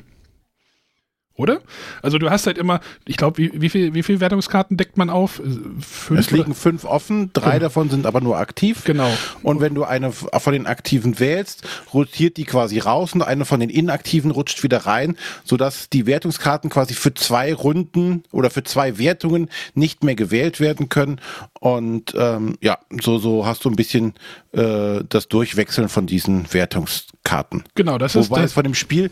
Oder? 1.41 1.61
Also 2.01 2.17
du 2.17 2.29
hast 2.29 2.47
halt 2.47 2.57
immer, 2.57 2.79
ich 3.05 3.17
glaube, 3.17 3.37
wie, 3.39 3.51
wie 3.61 3.69
viel, 3.69 3.93
wie 3.93 4.03
viel 4.03 4.19
Wertungskarten 4.19 4.77
deckt 4.77 4.97
man 4.97 5.09
auf? 5.09 5.41
Fünf 5.81 6.19
Es 6.19 6.31
liegen 6.31 6.53
fünf 6.55 6.85
offen, 6.85 7.31
drei 7.33 7.51
Genau. 7.51 7.59
davon 7.59 7.89
sind 7.89 8.05
aber 8.05 8.21
nur 8.21 8.37
aktiv. 8.37 8.83
Genau. 8.85 9.11
Und 9.43 9.59
wenn 9.59 9.75
du 9.75 9.83
eine 9.83 10.11
von 10.11 10.53
den 10.53 10.67
aktiven 10.67 11.19
wählst, 11.19 11.67
rotiert 11.93 12.37
die 12.37 12.45
quasi 12.45 12.79
raus 12.79 13.13
und 13.13 13.21
eine 13.23 13.45
von 13.45 13.59
den 13.59 13.69
inaktiven 13.69 14.31
rutscht 14.31 14.63
wieder 14.63 14.77
rein, 14.85 15.17
sodass 15.43 15.89
die 15.89 16.05
Wertungskarten 16.05 16.69
quasi 16.69 16.93
für 16.93 17.13
zwei 17.13 17.53
Runden 17.53 18.23
oder 18.31 18.49
für 18.49 18.63
zwei 18.63 18.97
Wertungen 18.97 19.49
nicht 19.73 20.03
mehr 20.03 20.15
gewählt 20.15 20.59
werden 20.59 20.89
können. 20.89 21.19
Und 21.59 22.13
ähm, 22.17 22.55
ja, 22.61 22.77
so, 23.01 23.17
so 23.17 23.45
hast 23.45 23.65
du 23.65 23.69
ein 23.69 23.75
bisschen 23.75 24.13
äh, 24.53 25.01
das 25.09 25.27
Durchwechseln 25.27 25.89
von 25.89 26.05
diesen 26.07 26.51
Wertungskarten. 26.53 27.63
Genau, 27.75 27.97
das 27.97 28.15
ist 28.15 28.29
Wobei 28.29 28.41
das. 28.41 28.51
es 28.51 28.53
von 28.53 28.63
dem 28.63 28.75
Spiel 28.75 29.09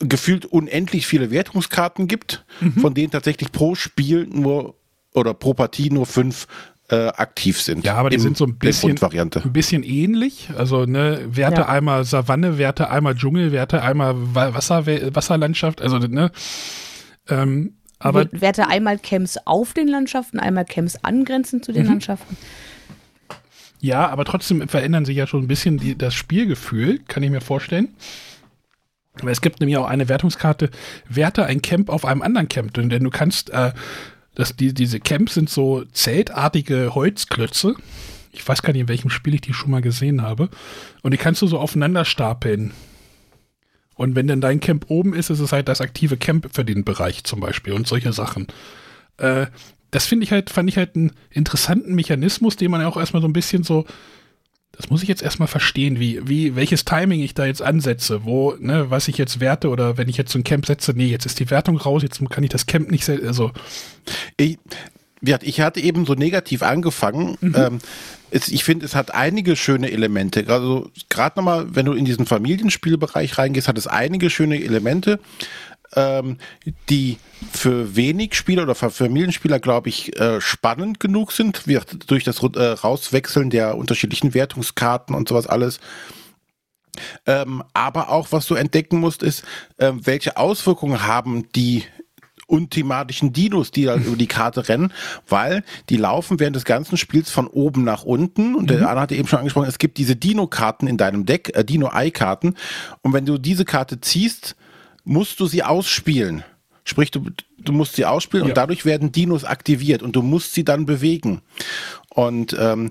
gefühlt 0.00 0.44
unendlich 0.46 1.06
viele 1.06 1.30
Wertungskarten 1.30 2.08
gibt, 2.08 2.44
Mhm. 2.60 2.72
von 2.80 2.94
denen 2.94 3.10
tatsächlich 3.10 3.52
pro 3.52 3.74
Spiel 3.74 4.26
nur 4.26 4.74
oder 5.12 5.34
pro 5.34 5.54
Partie 5.54 5.90
nur 5.90 6.06
fünf 6.06 6.46
äh, 6.90 7.06
aktiv 7.08 7.62
sind. 7.62 7.82
Ja, 7.84 7.94
aber 7.94 8.10
die 8.10 8.18
sind 8.18 8.36
so 8.36 8.44
ein 8.44 8.56
bisschen, 8.58 8.98
ein 9.02 9.52
bisschen 9.54 9.82
ähnlich. 9.82 10.50
Also 10.54 10.84
ne, 10.84 11.20
Werte 11.30 11.62
Ja. 11.62 11.68
einmal 11.68 12.04
Savanne, 12.04 12.58
Werte 12.58 12.90
einmal 12.90 13.14
Dschungel, 13.14 13.52
Werte 13.52 13.80
einmal 13.82 14.14
Wa- 14.16 14.52
Wasser, 14.52 14.84
Wasserlandschaft. 15.14 15.80
Also 15.80 15.96
ne, 15.98 16.30
ähm, 17.30 17.74
aber 18.00 18.26
werte 18.32 18.66
einmal 18.68 18.98
Camps 18.98 19.38
auf 19.46 19.72
den 19.72 19.88
Landschaften, 19.88 20.38
einmal 20.38 20.66
Camps 20.66 20.96
angrenzend 21.02 21.64
zu 21.64 21.72
den 21.72 21.86
Landschaften. 21.86 22.36
ja, 23.80 24.08
aber 24.08 24.26
trotzdem 24.26 24.68
verändern 24.68 25.06
sich 25.06 25.16
ja 25.16 25.26
schon 25.26 25.42
ein 25.44 25.48
bisschen 25.48 25.78
die, 25.78 25.96
das 25.96 26.12
Spielgefühl, 26.14 26.98
kann 27.08 27.22
ich 27.22 27.30
mir 27.30 27.40
vorstellen. 27.40 27.94
Es 29.26 29.40
gibt 29.40 29.60
nämlich 29.60 29.76
auch 29.76 29.86
eine 29.86 30.08
Wertungskarte, 30.08 30.70
werte 31.08 31.46
ein 31.46 31.62
Camp 31.62 31.88
auf 31.88 32.04
einem 32.04 32.22
anderen 32.22 32.48
Camp. 32.48 32.74
Denn, 32.74 32.88
denn 32.88 33.04
du 33.04 33.10
kannst, 33.10 33.50
äh, 33.50 33.72
das, 34.34 34.56
die, 34.56 34.74
diese 34.74 35.00
Camps 35.00 35.34
sind 35.34 35.48
so 35.48 35.84
zeltartige 35.92 36.94
Holzklötze. 36.94 37.74
Ich 38.32 38.46
weiß 38.46 38.62
gar 38.62 38.72
nicht, 38.72 38.82
in 38.82 38.88
welchem 38.88 39.10
Spiel 39.10 39.34
ich 39.34 39.42
die 39.42 39.54
schon 39.54 39.70
mal 39.70 39.82
gesehen 39.82 40.22
habe. 40.22 40.48
Und 41.02 41.12
die 41.12 41.18
kannst 41.18 41.42
du 41.42 41.46
so 41.46 41.58
aufeinander 41.58 42.04
stapeln. 42.04 42.72
Und 43.94 44.16
wenn 44.16 44.26
dann 44.26 44.40
dein 44.40 44.58
Camp 44.58 44.86
oben 44.88 45.14
ist, 45.14 45.30
ist 45.30 45.38
es 45.38 45.52
halt 45.52 45.68
das 45.68 45.80
aktive 45.80 46.16
Camp 46.16 46.48
für 46.52 46.64
den 46.64 46.84
Bereich 46.84 47.22
zum 47.22 47.38
Beispiel 47.38 47.72
und 47.72 47.86
solche 47.86 48.12
Sachen. 48.12 48.48
Äh, 49.18 49.46
das 49.92 50.06
finde 50.06 50.24
ich 50.24 50.32
halt, 50.32 50.50
fand 50.50 50.68
ich 50.68 50.76
halt 50.76 50.96
einen 50.96 51.12
interessanten 51.30 51.94
Mechanismus, 51.94 52.56
den 52.56 52.72
man 52.72 52.80
ja 52.80 52.88
auch 52.88 52.96
erstmal 52.96 53.22
so 53.22 53.28
ein 53.28 53.32
bisschen 53.32 53.62
so, 53.62 53.86
das 54.76 54.90
muss 54.90 55.02
ich 55.02 55.08
jetzt 55.08 55.22
erstmal 55.22 55.48
verstehen, 55.48 55.98
wie, 55.98 56.20
wie, 56.26 56.56
welches 56.56 56.84
Timing 56.84 57.20
ich 57.20 57.34
da 57.34 57.46
jetzt 57.46 57.62
ansetze, 57.62 58.24
wo, 58.24 58.54
ne, 58.58 58.90
was 58.90 59.08
ich 59.08 59.18
jetzt 59.18 59.40
werte 59.40 59.68
oder 59.68 59.96
wenn 59.96 60.08
ich 60.08 60.16
jetzt 60.16 60.32
so 60.32 60.38
ein 60.38 60.44
Camp 60.44 60.66
setze, 60.66 60.92
nee, 60.94 61.06
jetzt 61.06 61.26
ist 61.26 61.40
die 61.40 61.50
Wertung 61.50 61.76
raus, 61.76 62.02
jetzt 62.02 62.20
kann 62.30 62.44
ich 62.44 62.50
das 62.50 62.66
Camp 62.66 62.90
nicht, 62.90 63.08
also, 63.08 63.52
Ich, 64.36 64.58
ich 65.42 65.60
hatte 65.60 65.80
eben 65.80 66.04
so 66.06 66.14
negativ 66.14 66.62
angefangen. 66.62 67.36
Mhm. 67.40 67.54
Ähm, 67.56 67.78
es, 68.30 68.48
ich 68.48 68.64
finde, 68.64 68.84
es 68.84 68.94
hat 68.94 69.14
einige 69.14 69.56
schöne 69.56 69.90
Elemente. 69.90 70.44
Also 70.48 70.90
gerade 71.08 71.38
nochmal, 71.38 71.66
wenn 71.74 71.86
du 71.86 71.92
in 71.92 72.04
diesen 72.04 72.26
Familienspielbereich 72.26 73.38
reingehst, 73.38 73.68
hat 73.68 73.78
es 73.78 73.86
einige 73.86 74.28
schöne 74.28 74.62
Elemente, 74.62 75.20
ähm, 75.96 76.38
die 76.88 77.18
für 77.52 77.96
wenig 77.96 78.34
Spieler 78.34 78.62
oder 78.62 78.74
für 78.74 78.90
Familienspieler, 78.90 79.60
glaube 79.60 79.88
ich, 79.88 80.18
äh, 80.18 80.40
spannend 80.40 81.00
genug 81.00 81.32
sind, 81.32 81.66
wie 81.66 81.78
durch 82.06 82.24
das 82.24 82.42
äh, 82.42 82.60
Rauswechseln 82.60 83.50
der 83.50 83.76
unterschiedlichen 83.76 84.34
Wertungskarten 84.34 85.14
und 85.14 85.28
sowas 85.28 85.46
alles. 85.46 85.80
Ähm, 87.26 87.62
aber 87.72 88.10
auch, 88.10 88.28
was 88.30 88.46
du 88.46 88.54
entdecken 88.54 89.00
musst, 89.00 89.22
ist, 89.22 89.44
ähm, 89.78 90.06
welche 90.06 90.36
Auswirkungen 90.36 91.06
haben 91.06 91.48
die 91.52 91.84
unthematischen 92.46 93.32
Dinos, 93.32 93.70
die 93.70 93.84
dann 93.84 94.04
über 94.04 94.16
die 94.16 94.26
Karte 94.26 94.68
rennen, 94.68 94.92
weil 95.28 95.64
die 95.88 95.96
laufen 95.96 96.40
während 96.40 96.56
des 96.56 96.64
ganzen 96.64 96.96
Spiels 96.96 97.30
von 97.30 97.46
oben 97.46 97.84
nach 97.84 98.04
unten. 98.04 98.54
Und 98.54 98.70
der 98.70 98.88
Anna 98.88 99.00
hatte 99.00 99.14
eben 99.14 99.28
schon 99.28 99.38
angesprochen, 99.38 99.68
es 99.68 99.78
gibt 99.78 99.98
diese 99.98 100.16
Dino-Karten 100.16 100.86
in 100.86 100.96
deinem 100.96 101.26
Deck, 101.26 101.52
äh, 101.54 101.64
Dino-Eye-Karten. 101.64 102.56
Und 103.02 103.12
wenn 103.12 103.26
du 103.26 103.38
diese 103.38 103.64
Karte 103.64 104.00
ziehst, 104.00 104.56
musst 105.04 105.40
du 105.40 105.46
sie 105.46 105.62
ausspielen. 105.62 106.44
Sprich, 106.84 107.10
du, 107.10 107.24
du 107.58 107.72
musst 107.72 107.96
sie 107.96 108.04
ausspielen 108.04 108.46
Ja. 108.46 108.50
und 108.50 108.56
dadurch 108.56 108.84
werden 108.84 109.10
Dinos 109.12 109.44
aktiviert 109.44 110.02
und 110.02 110.16
du 110.16 110.22
musst 110.22 110.52
sie 110.54 110.64
dann 110.64 110.84
bewegen. 110.84 111.40
Und 112.10 112.54
ähm, 112.58 112.90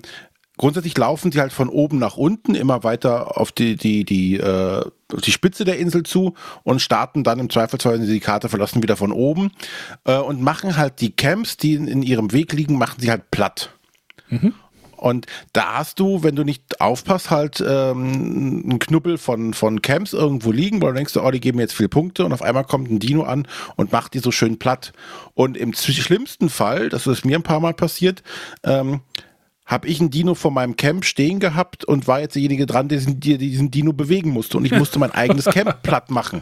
grundsätzlich 0.56 0.96
laufen 0.98 1.30
sie 1.30 1.40
halt 1.40 1.52
von 1.52 1.68
oben 1.68 1.98
nach 1.98 2.16
unten 2.16 2.54
immer 2.56 2.82
weiter 2.82 3.38
auf 3.40 3.52
die, 3.52 3.76
die, 3.76 4.04
die, 4.04 4.36
äh, 4.36 4.84
auf 5.12 5.20
die 5.22 5.30
Spitze 5.32 5.64
der 5.64 5.78
Insel 5.78 6.02
zu 6.02 6.34
und 6.64 6.82
starten 6.82 7.22
dann 7.22 7.38
im 7.38 7.50
Zweifelsfall, 7.50 7.94
wenn 7.94 8.06
sie 8.06 8.12
die 8.14 8.20
Karte 8.20 8.48
verlassen, 8.48 8.82
wieder 8.82 8.96
von 8.96 9.12
oben 9.12 9.52
äh, 10.04 10.16
und 10.18 10.42
machen 10.42 10.76
halt 10.76 11.00
die 11.00 11.12
Camps, 11.14 11.56
die 11.56 11.74
in, 11.74 11.86
in 11.86 12.02
ihrem 12.02 12.32
Weg 12.32 12.52
liegen, 12.52 12.78
machen 12.78 13.00
sie 13.00 13.10
halt 13.10 13.30
platt. 13.30 13.70
Und 15.04 15.26
da 15.52 15.74
hast 15.74 16.00
du, 16.00 16.22
wenn 16.22 16.34
du 16.34 16.44
nicht 16.44 16.80
aufpasst, 16.80 17.30
halt 17.30 17.60
ähm, 17.60 18.62
einen 18.64 18.78
Knubbel 18.78 19.18
von, 19.18 19.52
von 19.52 19.82
Camps 19.82 20.14
irgendwo 20.14 20.50
liegen, 20.50 20.80
weil 20.80 20.92
du 20.92 20.94
denkst, 20.94 21.14
oh, 21.18 21.30
die 21.30 21.40
geben 21.40 21.56
mir 21.56 21.64
jetzt 21.64 21.74
viele 21.74 21.90
Punkte 21.90 22.24
und 22.24 22.32
auf 22.32 22.40
einmal 22.40 22.64
kommt 22.64 22.90
ein 22.90 23.00
Dino 23.00 23.22
an 23.22 23.46
und 23.76 23.92
macht 23.92 24.14
die 24.14 24.20
so 24.20 24.30
schön 24.30 24.58
platt. 24.58 24.94
Und 25.34 25.58
im 25.58 25.74
schlimmsten 25.74 26.48
Fall, 26.48 26.88
das 26.88 27.06
ist 27.06 27.26
mir 27.26 27.36
ein 27.36 27.42
paar 27.42 27.60
Mal 27.60 27.74
passiert, 27.74 28.22
ähm, 28.62 29.02
habe 29.66 29.88
ich 29.88 30.00
einen 30.00 30.08
Dino 30.08 30.34
vor 30.34 30.50
meinem 30.50 30.76
Camp 30.76 31.04
stehen 31.04 31.38
gehabt 31.38 31.84
und 31.84 32.08
war 32.08 32.20
jetzt 32.20 32.34
derjenige 32.34 32.64
dran, 32.64 32.88
der 32.88 32.96
diesen, 32.96 33.20
der 33.20 33.36
diesen 33.36 33.70
Dino 33.70 33.92
bewegen 33.92 34.30
musste. 34.30 34.56
Und 34.56 34.64
ich 34.64 34.72
musste 34.72 34.98
mein 34.98 35.10
eigenes 35.10 35.44
Camp 35.52 35.82
platt 35.82 36.10
machen. 36.10 36.40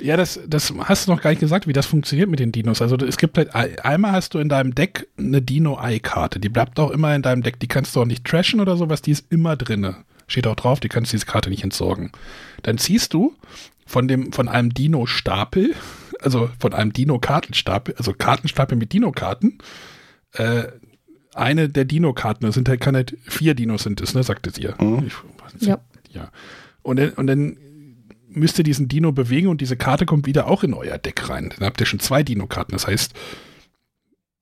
Ja, 0.00 0.16
das, 0.16 0.38
das 0.46 0.72
hast 0.84 1.06
du 1.08 1.12
noch 1.12 1.20
gar 1.22 1.30
nicht 1.30 1.40
gesagt, 1.40 1.66
wie 1.66 1.72
das 1.72 1.86
funktioniert 1.86 2.28
mit 2.28 2.40
den 2.40 2.52
Dinos. 2.52 2.80
Also 2.82 2.96
es 2.96 3.16
gibt 3.16 3.36
halt, 3.38 3.54
ein- 3.54 3.78
einmal 3.80 4.12
hast 4.12 4.34
du 4.34 4.38
in 4.38 4.48
deinem 4.48 4.74
Deck 4.74 5.08
eine 5.18 5.42
Dino-Eye-Karte. 5.42 6.40
Die 6.40 6.48
bleibt 6.48 6.78
auch 6.78 6.90
immer 6.90 7.14
in 7.14 7.22
deinem 7.22 7.42
Deck. 7.42 7.58
Die 7.60 7.68
kannst 7.68 7.94
du 7.96 8.00
auch 8.00 8.04
nicht 8.06 8.24
trashen 8.24 8.60
oder 8.60 8.76
sowas. 8.76 9.02
Die 9.02 9.10
ist 9.10 9.26
immer 9.30 9.56
drinne. 9.56 9.96
Steht 10.26 10.46
auch 10.46 10.56
drauf, 10.56 10.80
die 10.80 10.88
kannst 10.88 11.12
diese 11.12 11.26
Karte 11.26 11.48
nicht 11.50 11.64
entsorgen. 11.64 12.12
Dann 12.62 12.78
ziehst 12.78 13.14
du 13.14 13.34
von 13.86 14.06
dem, 14.08 14.32
von 14.32 14.48
einem 14.48 14.72
Dino-Stapel, 14.74 15.74
also 16.20 16.50
von 16.58 16.74
einem 16.74 16.92
Dino-Kartenstapel, 16.92 17.94
also 17.96 18.12
Kartenstapel 18.12 18.76
mit 18.76 18.92
Dino-Karten, 18.92 19.58
äh, 20.32 20.64
eine 21.34 21.68
der 21.68 21.84
Dino-Karten, 21.84 22.44
das 22.46 22.54
sind 22.54 22.68
halt, 22.68 22.80
kann 22.80 22.94
halt 22.96 23.16
vier 23.22 23.54
Dinos 23.54 23.84
sind 23.84 24.00
es, 24.00 24.14
ne, 24.14 24.22
sagte 24.22 24.50
sie. 24.50 24.62
Ich, 25.06 25.14
Ja. 25.66 25.78
ja. 26.10 26.30
Und 26.82 26.98
dann, 26.98 27.10
und 27.10 27.26
dann 27.26 27.56
müsst 28.38 28.58
ihr 28.58 28.64
diesen 28.64 28.88
Dino 28.88 29.12
bewegen 29.12 29.48
und 29.48 29.60
diese 29.60 29.76
Karte 29.76 30.06
kommt 30.06 30.26
wieder 30.26 30.48
auch 30.48 30.64
in 30.64 30.74
euer 30.74 30.98
Deck 30.98 31.28
rein. 31.28 31.52
Dann 31.56 31.66
habt 31.66 31.80
ihr 31.80 31.86
schon 31.86 32.00
zwei 32.00 32.22
Dino-Karten. 32.22 32.72
Das 32.72 32.86
heißt, 32.86 33.12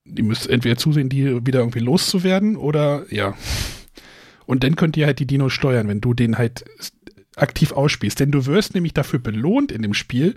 ihr 0.05 0.25
müsst 0.25 0.49
entweder 0.49 0.77
zusehen, 0.77 1.09
die 1.09 1.47
wieder 1.47 1.61
irgendwie 1.61 1.81
loszuwerden 1.81 2.57
oder 2.57 3.05
ja. 3.11 3.35
Und 4.47 4.63
dann 4.63 4.77
könnt 4.77 4.97
ihr 4.97 5.07
halt 5.07 5.19
die 5.19 5.27
Dinos 5.27 5.53
steuern, 5.53 5.89
wenn 5.89 6.01
du 6.01 6.15
den 6.15 6.39
halt 6.39 6.65
aktiv 7.35 7.73
ausspielst. 7.73 8.21
Denn 8.21 8.31
du 8.31 8.47
wirst 8.47 8.75
nämlich 8.75 8.95
dafür 8.95 9.19
belohnt 9.19 9.73
in 9.73 9.83
dem 9.83 9.95
Spiel, 9.95 10.37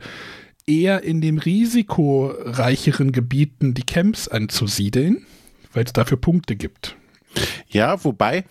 eher 0.65 1.03
in 1.03 1.21
den 1.21 1.37
risikoreicheren 1.39 3.11
Gebieten 3.11 3.73
die 3.73 3.85
Camps 3.85 4.27
anzusiedeln, 4.27 5.25
weil 5.73 5.85
es 5.85 5.93
dafür 5.93 6.17
Punkte 6.17 6.55
gibt. 6.55 6.95
Ja, 7.69 8.03
wobei 8.03 8.45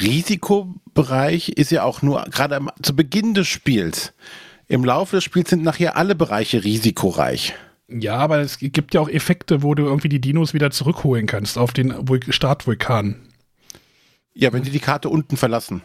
Risikobereich 0.00 1.50
ist 1.50 1.70
ja 1.70 1.84
auch 1.84 2.02
nur 2.02 2.24
gerade 2.24 2.60
zu 2.82 2.96
Beginn 2.96 3.34
des 3.34 3.46
Spiels. 3.46 4.12
Im 4.68 4.84
Laufe 4.84 5.16
des 5.16 5.24
Spiels 5.24 5.50
sind 5.50 5.62
nachher 5.62 5.96
alle 5.96 6.14
Bereiche 6.14 6.64
risikoreich. 6.64 7.54
Ja, 7.88 8.16
aber 8.16 8.38
es 8.38 8.58
gibt 8.58 8.94
ja 8.94 9.00
auch 9.00 9.08
Effekte, 9.08 9.62
wo 9.62 9.74
du 9.74 9.84
irgendwie 9.84 10.08
die 10.08 10.20
Dinos 10.20 10.54
wieder 10.54 10.70
zurückholen 10.70 11.26
kannst 11.26 11.58
auf 11.58 11.72
den 11.72 11.92
Vul 12.08 12.20
Startvulkan. 12.28 13.16
Ja, 14.32 14.52
wenn 14.52 14.62
die 14.62 14.70
die 14.70 14.80
Karte 14.80 15.08
unten 15.10 15.36
verlassen. 15.36 15.82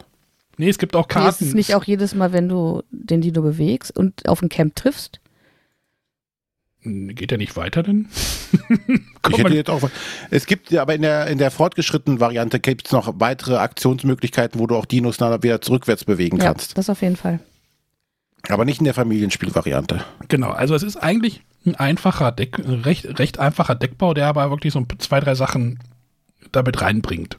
Nee, 0.58 0.70
es 0.70 0.78
gibt 0.78 0.96
auch 0.96 1.08
Nee, 1.08 1.14
ist 1.14 1.14
Karten. 1.14 1.46
es 1.48 1.54
nicht 1.54 1.76
auch 1.76 1.84
jedes 1.84 2.16
Mal, 2.16 2.32
wenn 2.34 2.50
du 2.50 2.84
den 2.92 3.22
Dino 3.22 3.42
bewegst 3.42 3.96
und 3.98 4.28
auf 4.28 4.42
ein 4.42 4.50
Camp 4.50 4.76
triffst? 4.76 5.20
Geht 6.82 7.32
der 7.32 7.38
nicht 7.38 7.56
weiter 7.58 7.84
denn? 7.84 8.08
Ich 9.30 9.36
Komm, 9.36 9.42
hätte 9.42 9.56
jetzt 9.56 9.70
auch, 9.70 9.88
es 10.32 10.46
gibt 10.48 10.72
ja 10.72 10.82
aber 10.82 10.96
in 10.96 11.02
der, 11.04 11.28
in 11.28 11.38
der 11.38 11.52
fortgeschrittenen 11.52 12.20
Variante 12.22 12.60
gibt 12.60 12.88
es 12.88 12.94
noch 12.94 13.20
weitere 13.20 13.58
Aktionsmöglichkeiten, 13.58 14.60
wo 14.60 14.66
du 14.66 14.76
auch 14.76 14.86
Dinos 14.86 15.20
wieder 15.20 15.60
zurückwärts 15.62 16.06
bewegen 16.06 16.38
Ja, 16.38 16.46
kannst. 16.46 16.78
das 16.78 16.90
auf 16.90 17.02
jeden 17.02 17.18
Fall. 17.18 17.40
Aber 18.48 18.66
nicht 18.66 18.80
in 18.80 18.86
der 18.86 18.94
Familienspielvariante. 18.94 20.04
genau, 20.28 20.52
also 20.52 20.74
es 20.74 20.84
ist 20.84 20.98
eigentlich 20.98 21.42
ein 21.66 21.76
einfacher 21.76 22.32
Deck, 22.32 22.58
recht, 22.60 23.20
recht 23.20 23.38
einfacher 23.40 23.76
Deckbau, 23.76 24.14
der 24.14 24.28
aber 24.28 24.50
wirklich 24.50 24.74
so 24.74 24.86
zwei, 24.98 25.20
drei 25.20 25.36
Sachen 25.36 25.80
damit 26.52 26.82
reinbringt. 26.82 27.38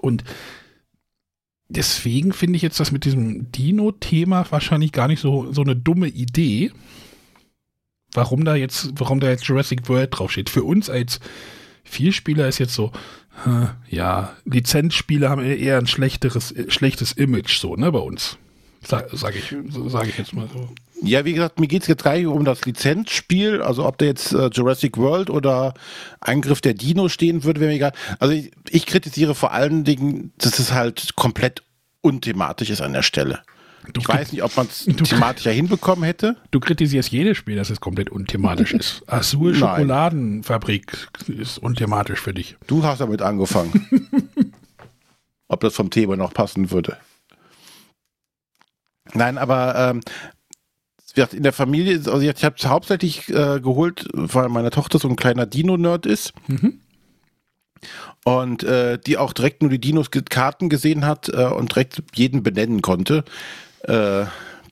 Und 0.00 0.24
deswegen 1.68 2.32
finde 2.32 2.56
ich 2.56 2.62
jetzt 2.62 2.80
das 2.80 2.92
mit 2.92 3.04
diesem 3.04 3.52
Dino-Thema 3.52 4.46
wahrscheinlich 4.50 4.92
gar 4.92 5.06
nicht 5.06 5.20
so, 5.20 5.52
so 5.52 5.62
eine 5.62 5.76
dumme 5.76 6.08
Idee. 6.08 6.72
Warum 8.14 8.44
da 8.44 8.54
jetzt, 8.54 8.90
warum 8.96 9.20
da 9.20 9.30
jetzt 9.30 9.44
Jurassic 9.44 9.88
World 9.88 10.10
draufsteht. 10.12 10.50
Für 10.50 10.64
uns 10.64 10.90
als 10.90 11.20
Vielspieler 11.84 12.48
ist 12.48 12.58
jetzt 12.58 12.74
so, 12.74 12.92
äh, 13.46 13.66
ja, 13.88 14.34
Lizenzspiele 14.44 15.30
haben 15.30 15.42
eher 15.42 15.78
ein 15.78 15.86
schlechteres, 15.86 16.54
schlechtes 16.68 17.12
Image, 17.12 17.58
so, 17.58 17.76
ne, 17.76 17.90
bei 17.90 17.98
uns. 17.98 18.38
Sag, 18.84 19.08
sag 19.12 19.36
ich, 19.36 19.54
so 19.70 19.88
sage 19.88 20.08
ich 20.08 20.18
jetzt 20.18 20.32
mal 20.34 20.48
so. 20.52 20.68
Ja, 21.02 21.24
wie 21.24 21.32
gesagt, 21.32 21.58
mir 21.58 21.66
geht 21.66 21.82
es 21.82 21.88
jetzt 21.88 22.04
gar 22.04 22.14
nicht 22.14 22.26
um 22.26 22.44
das 22.44 22.64
Lizenzspiel, 22.64 23.62
also 23.62 23.86
ob 23.86 23.98
da 23.98 24.04
jetzt 24.06 24.32
äh, 24.32 24.48
Jurassic 24.52 24.96
World 24.96 25.30
oder 25.30 25.74
Angriff 26.20 26.60
der 26.60 26.74
Dino 26.74 27.08
stehen 27.08 27.44
würde, 27.44 27.60
wäre 27.60 27.70
mir 27.70 27.76
egal. 27.76 27.92
Also 28.18 28.34
ich, 28.34 28.52
ich 28.70 28.86
kritisiere 28.86 29.34
vor 29.34 29.52
allen 29.52 29.84
Dingen, 29.84 30.32
dass 30.38 30.58
es 30.58 30.72
halt 30.72 31.14
komplett 31.16 31.62
unthematisch 32.02 32.70
ist 32.70 32.80
an 32.80 32.92
der 32.92 33.02
Stelle. 33.02 33.40
Du, 33.92 34.00
Ich 34.00 34.08
weiß 34.08 34.30
nicht, 34.32 34.44
ob 34.44 34.56
man 34.56 34.66
es 34.66 34.84
thematischer 35.04 35.50
hinbekommen 35.50 36.04
hätte. 36.04 36.36
du 36.52 36.60
kritisierst 36.60 37.10
jedes 37.10 37.36
Spiel, 37.36 37.56
dass 37.56 37.70
es 37.70 37.80
komplett 37.80 38.10
unthematisch 38.10 38.72
ist. 38.72 39.02
Nein. 39.06 39.54
Schokoladenfabrik 39.54 41.08
ist 41.26 41.58
unthematisch 41.58 42.20
für 42.20 42.32
dich. 42.34 42.56
Du 42.68 42.84
hast 42.84 43.00
damit 43.00 43.22
angefangen. 43.22 43.72
ob 45.48 45.60
das 45.60 45.74
vom 45.74 45.90
Thema 45.90 46.16
noch 46.16 46.32
passen 46.32 46.70
würde. 46.70 46.96
Nein, 49.14 49.38
aber 49.38 49.74
ähm, 49.76 50.00
in 51.32 51.42
der 51.42 51.52
Familie, 51.52 51.96
also 51.96 52.20
ich 52.20 52.44
habe 52.44 52.56
es 52.58 52.66
hauptsächlich 52.66 53.28
äh, 53.28 53.60
geholt, 53.60 54.08
weil 54.12 54.48
meine 54.48 54.70
Tochter 54.70 54.98
so 54.98 55.08
ein 55.08 55.16
kleiner 55.16 55.46
Dino-Nerd 55.46 56.06
ist. 56.06 56.32
Mhm. 56.46 56.80
Und 58.24 58.62
äh, 58.62 58.98
die 58.98 59.18
auch 59.18 59.32
direkt 59.32 59.62
nur 59.62 59.70
die 59.70 59.80
Dinos-Karten 59.80 60.68
gesehen 60.68 61.04
hat 61.04 61.28
äh, 61.28 61.44
und 61.44 61.72
direkt 61.72 62.02
jeden 62.14 62.42
benennen 62.42 62.80
konnte. 62.80 63.24
Äh, 63.82 64.24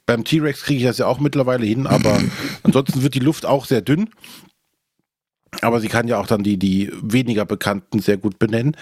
beim 0.07 0.24
T-Rex 0.24 0.62
kriege 0.62 0.80
ich 0.80 0.86
das 0.86 0.99
ja 0.99 1.07
auch 1.07 1.20
mittlerweile 1.20 1.66
hin, 1.66 1.86
aber 1.86 2.20
ansonsten 2.62 3.03
wird 3.03 3.14
die 3.14 3.20
Luft 3.20 3.45
auch 3.45 3.66
sehr 3.66 3.82
dünn. 3.82 4.11
Aber 5.62 5.80
sie 5.80 5.88
kann 5.88 6.07
ja 6.07 6.18
auch 6.18 6.28
dann 6.28 6.45
die, 6.45 6.57
die 6.57 6.93
weniger 7.03 7.45
bekannten 7.45 7.99
sehr 7.99 8.16
gut 8.16 8.38
benennen. 8.38 8.76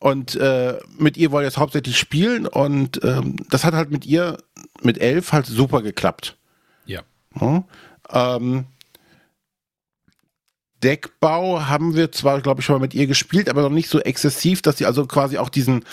Und 0.00 0.36
äh, 0.36 0.78
mit 0.96 1.16
ihr 1.16 1.32
wollte 1.32 1.48
ich 1.48 1.52
jetzt 1.52 1.58
hauptsächlich 1.58 1.98
spielen 1.98 2.46
und 2.46 3.02
ähm, 3.02 3.36
das 3.50 3.64
hat 3.64 3.74
halt 3.74 3.90
mit 3.90 4.06
ihr, 4.06 4.38
mit 4.80 4.98
elf, 4.98 5.32
halt 5.32 5.46
super 5.46 5.82
geklappt. 5.82 6.36
Ja. 6.86 7.02
Ja. 7.40 7.64
Ähm, 8.10 8.66
Deckbau 10.82 11.62
haben 11.66 11.96
wir 11.96 12.12
zwar, 12.12 12.40
glaube 12.40 12.60
ich, 12.60 12.66
schon 12.66 12.76
mal 12.76 12.80
mit 12.82 12.94
ihr 12.94 13.08
gespielt, 13.08 13.48
aber 13.48 13.62
noch 13.62 13.70
nicht 13.70 13.88
so 13.88 13.98
exzessiv, 14.00 14.62
dass 14.62 14.78
sie 14.78 14.86
also 14.86 15.06
quasi 15.06 15.38
auch 15.38 15.48
diesen, 15.48 15.84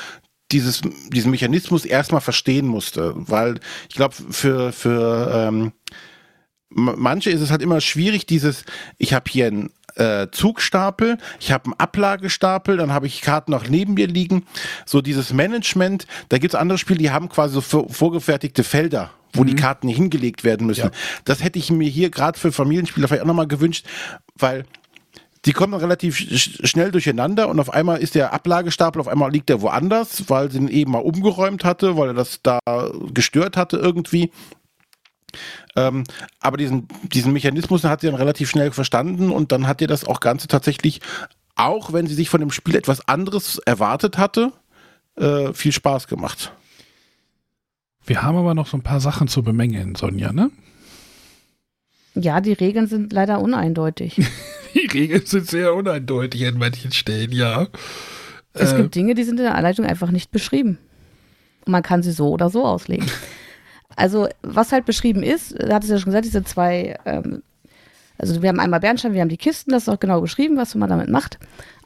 dieses, 0.52 0.82
diesen 1.10 1.32
Mechanismus 1.32 1.86
erstmal 1.86 2.22
verstehen 2.22 2.68
musste. 2.68 3.14
Weil 3.16 3.60
ich 3.90 3.96
glaube, 3.96 4.14
für, 4.14 4.72
für 4.72 5.32
ähm, 5.34 5.72
manche 6.70 7.32
ist 7.32 7.42
es 7.42 7.50
halt 7.50 7.64
immer 7.64 7.82
schwierig, 7.82 8.28
dieses, 8.28 8.66
ich 9.00 9.14
habe 9.14 9.30
hier 9.30 9.48
einen 9.48 9.72
äh, 9.96 10.28
Zugstapel, 10.32 11.18
ich 11.40 11.52
habe 11.52 11.66
einen 11.66 11.74
Ablagestapel, 11.78 12.78
dann 12.78 12.92
habe 12.94 13.08
ich 13.08 13.22
Karten 13.22 13.52
noch 13.52 13.68
neben 13.68 13.96
mir 13.96 14.08
liegen. 14.08 14.46
So 14.86 15.02
dieses 15.02 15.34
Management, 15.34 16.08
da 16.30 16.38
gibt 16.38 16.54
es 16.54 16.60
andere 16.60 16.78
Spiele, 16.78 17.00
die 17.00 17.12
haben 17.12 17.30
quasi 17.30 17.56
so 17.56 17.62
vor- 17.62 17.90
vorgefertigte 17.90 18.64
Felder, 18.64 19.12
wo 19.34 19.44
die 19.44 19.56
Karten 19.56 19.88
hingelegt 19.88 20.44
werden 20.44 20.68
müssen. 20.68 20.86
Ja. 20.86 20.92
Das 21.26 21.44
hätte 21.44 21.60
ich 21.60 21.72
mir 21.72 21.90
hier 21.90 22.10
gerade 22.10 22.40
für 22.40 22.52
Familienspieler 22.52 23.08
vielleicht 23.08 23.24
auch 23.24 23.28
nochmal 23.28 23.48
gewünscht, 23.48 23.86
weil 24.38 24.66
die 25.46 25.54
kommen 25.54 25.76
relativ 25.76 26.18
sch 26.18 26.62
schnell 26.68 26.92
durcheinander 26.92 27.48
und 27.50 27.60
auf 27.60 27.72
einmal 27.72 28.00
ist 28.00 28.16
der 28.16 28.34
Ablagestapel, 28.34 29.00
auf 29.00 29.08
einmal 29.08 29.32
liegt 29.32 29.50
er 29.52 29.62
woanders, 29.62 30.24
weil 30.28 30.50
sie 30.50 30.58
ihn 30.58 30.68
eben 30.70 30.92
mal 30.92 31.00
umgeräumt 31.00 31.64
hatte, 31.64 31.98
weil 31.98 32.10
er 32.10 32.14
das 32.16 32.40
da 32.42 32.60
gestört 33.14 33.56
hatte 33.56 33.78
irgendwie. 33.78 34.32
Ähm, 35.76 36.04
aber 36.40 36.58
diesen, 36.58 36.88
diesen 37.04 37.34
Mechanismus 37.34 37.84
hat 37.84 38.02
sie 38.02 38.08
dann 38.08 38.16
relativ 38.16 38.50
schnell 38.50 38.72
verstanden 38.72 39.32
und 39.32 39.52
dann 39.52 39.68
hat 39.68 39.82
ihr 39.82 39.88
das 39.88 40.06
auch 40.06 40.20
Ganze 40.20 40.48
tatsächlich, 40.48 41.02
auch 41.56 41.94
wenn 41.94 42.08
sie 42.08 42.16
sich 42.16 42.30
von 42.30 42.40
dem 42.40 42.52
Spiel 42.52 42.76
etwas 42.76 43.08
anderes 43.08 43.58
erwartet 43.60 44.18
hatte, 44.18 44.52
äh, 45.16 45.54
viel 45.54 45.72
Spaß 45.72 46.08
gemacht. 46.08 46.52
Wir 48.06 48.22
haben 48.22 48.38
aber 48.38 48.54
noch 48.54 48.68
so 48.68 48.78
ein 48.78 48.84
paar 48.84 49.00
Sachen 49.00 49.28
zu 49.28 49.42
bemängeln, 49.42 49.96
Sonja, 49.96 50.32
ne? 50.32 50.52
Ja, 52.14 52.40
die 52.40 52.54
Regeln 52.54 52.88
sind 52.88 53.12
leider 53.12 53.40
uneindeutig. 53.42 54.22
Die 54.74 54.88
Regeln 54.88 55.26
sind 55.26 55.48
sehr 55.48 55.74
uneindeutig 55.74 56.46
an 56.46 56.58
manchen 56.58 56.92
Stellen, 56.92 57.32
ja. 57.32 57.68
Es 58.52 58.74
Äh, 58.74 58.78
gibt 58.78 58.96
Dinge, 58.96 59.16
die 59.16 59.24
sind 59.24 59.40
in 59.40 59.46
der 59.46 59.56
Anleitung 59.56 59.86
einfach 59.86 60.12
nicht 60.12 60.32
beschrieben. 60.32 60.78
Und 61.66 61.72
man 61.72 61.82
kann 61.82 62.04
sie 62.04 62.12
so 62.12 62.30
oder 62.30 62.50
so 62.50 62.66
auslegen. 62.66 63.06
Also, 63.96 64.28
was 64.42 64.72
halt 64.72 64.86
beschrieben 64.86 65.24
ist, 65.24 65.56
da 65.58 65.76
hat 65.76 65.84
es 65.84 65.90
ja 65.90 65.98
schon 65.98 66.06
gesagt, 66.12 66.26
diese 66.26 66.44
zwei, 66.44 66.98
ähm, 67.06 67.42
also 68.18 68.42
wir 68.42 68.50
haben 68.50 68.60
einmal 68.60 68.80
Bernstein, 68.80 69.14
wir 69.14 69.22
haben 69.22 69.30
die 69.30 69.38
Kisten, 69.38 69.72
das 69.72 69.84
ist 69.84 69.90
auch 69.90 70.00
genau 70.00 70.22
beschrieben, 70.22 70.58
was 70.58 70.76
man 70.76 70.90
damit 70.90 71.10
macht. 71.10 71.40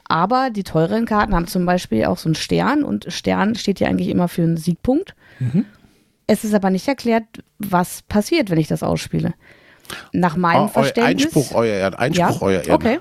Aber 0.04 0.50
die 0.50 0.64
teureren 0.64 1.06
Karten 1.06 1.34
haben 1.34 1.46
zum 1.46 1.64
Beispiel 1.66 2.04
auch 2.06 2.18
so 2.18 2.28
einen 2.28 2.34
Stern 2.34 2.82
und 2.82 3.06
Stern 3.12 3.54
steht 3.54 3.78
ja 3.78 3.88
eigentlich 3.88 4.08
immer 4.08 4.26
für 4.26 4.42
einen 4.42 4.56
Siegpunkt. 4.56 5.14
Mhm. 5.38 5.64
Es 6.26 6.44
ist 6.44 6.54
aber 6.54 6.70
nicht 6.70 6.86
erklärt, 6.88 7.24
was 7.58 8.02
passiert, 8.02 8.50
wenn 8.50 8.58
ich 8.58 8.68
das 8.68 8.82
ausspiele. 8.82 9.34
Nach 10.12 10.36
meinem 10.36 10.64
eu- 10.64 10.68
Verständnis. 10.68 11.26
Einspruch, 11.26 11.54
euer 11.54 11.74
Ehren, 11.74 11.94
Einspruch, 11.94 12.40
ja? 12.40 12.46
euer 12.46 12.60
Ehren. 12.62 12.72
Okay. 12.72 12.98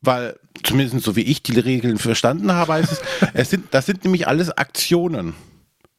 Weil, 0.00 0.36
zumindest 0.62 1.04
so 1.04 1.16
wie 1.16 1.22
ich 1.22 1.42
die 1.42 1.58
Regeln 1.58 1.98
verstanden 1.98 2.52
habe, 2.52 2.74
heißt 2.74 2.92
es, 2.92 3.02
es 3.34 3.50
sind, 3.50 3.66
das 3.72 3.86
sind 3.86 4.04
nämlich 4.04 4.28
alles 4.28 4.50
Aktionen. 4.50 5.34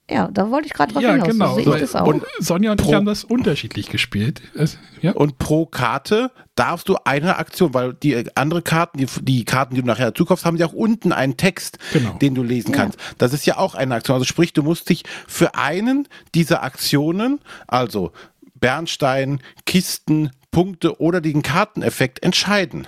Ja, 0.09 0.27
da 0.31 0.49
wollte 0.49 0.65
ich 0.67 0.73
gerade 0.73 0.91
drauf 0.91 1.03
ja, 1.03 1.11
hinaus. 1.11 1.27
genau. 1.29 1.49
So 1.55 1.63
sehe 1.63 1.75
ich 1.75 1.81
das 1.81 1.95
auch. 1.95 2.07
und 2.07 2.23
Sonja 2.39 2.71
und 2.71 2.81
ich 2.81 2.87
Pro- 2.87 2.95
haben 2.95 3.05
das 3.05 3.23
unterschiedlich 3.23 3.89
gespielt. 3.89 4.41
Es, 4.55 4.79
ja? 5.01 5.11
Und 5.11 5.37
pro 5.37 5.67
Karte 5.67 6.31
darfst 6.55 6.89
du 6.89 6.97
eine 7.05 7.37
Aktion, 7.37 7.73
weil 7.75 7.93
die 7.93 8.25
andere 8.35 8.61
Karten, 8.63 8.97
die, 8.97 9.05
die 9.21 9.45
Karten, 9.45 9.75
die 9.75 9.81
du 9.81 9.87
nachher 9.87 10.15
zukaufst, 10.15 10.45
haben 10.45 10.57
ja 10.57 10.65
auch 10.65 10.73
unten 10.73 11.11
einen 11.11 11.37
Text, 11.37 11.77
Genau. 11.93 12.13
den 12.13 12.33
du 12.33 12.41
lesen 12.41 12.71
kannst. 12.71 12.97
Das 13.19 13.33
ist 13.33 13.45
ja 13.45 13.57
auch 13.57 13.75
eine 13.75 13.93
Aktion. 13.95 14.15
Also 14.15 14.25
sprich, 14.25 14.51
du 14.53 14.63
musst 14.63 14.89
dich 14.89 15.03
für 15.27 15.53
einen 15.55 16.07
dieser 16.33 16.63
Aktionen, 16.63 17.39
also 17.67 18.11
Bernstein, 18.55 19.39
Kisten, 19.65 20.31
Punkte 20.51 20.99
oder 20.99 21.21
den 21.21 21.43
Karteneffekt 21.43 22.23
entscheiden. 22.23 22.87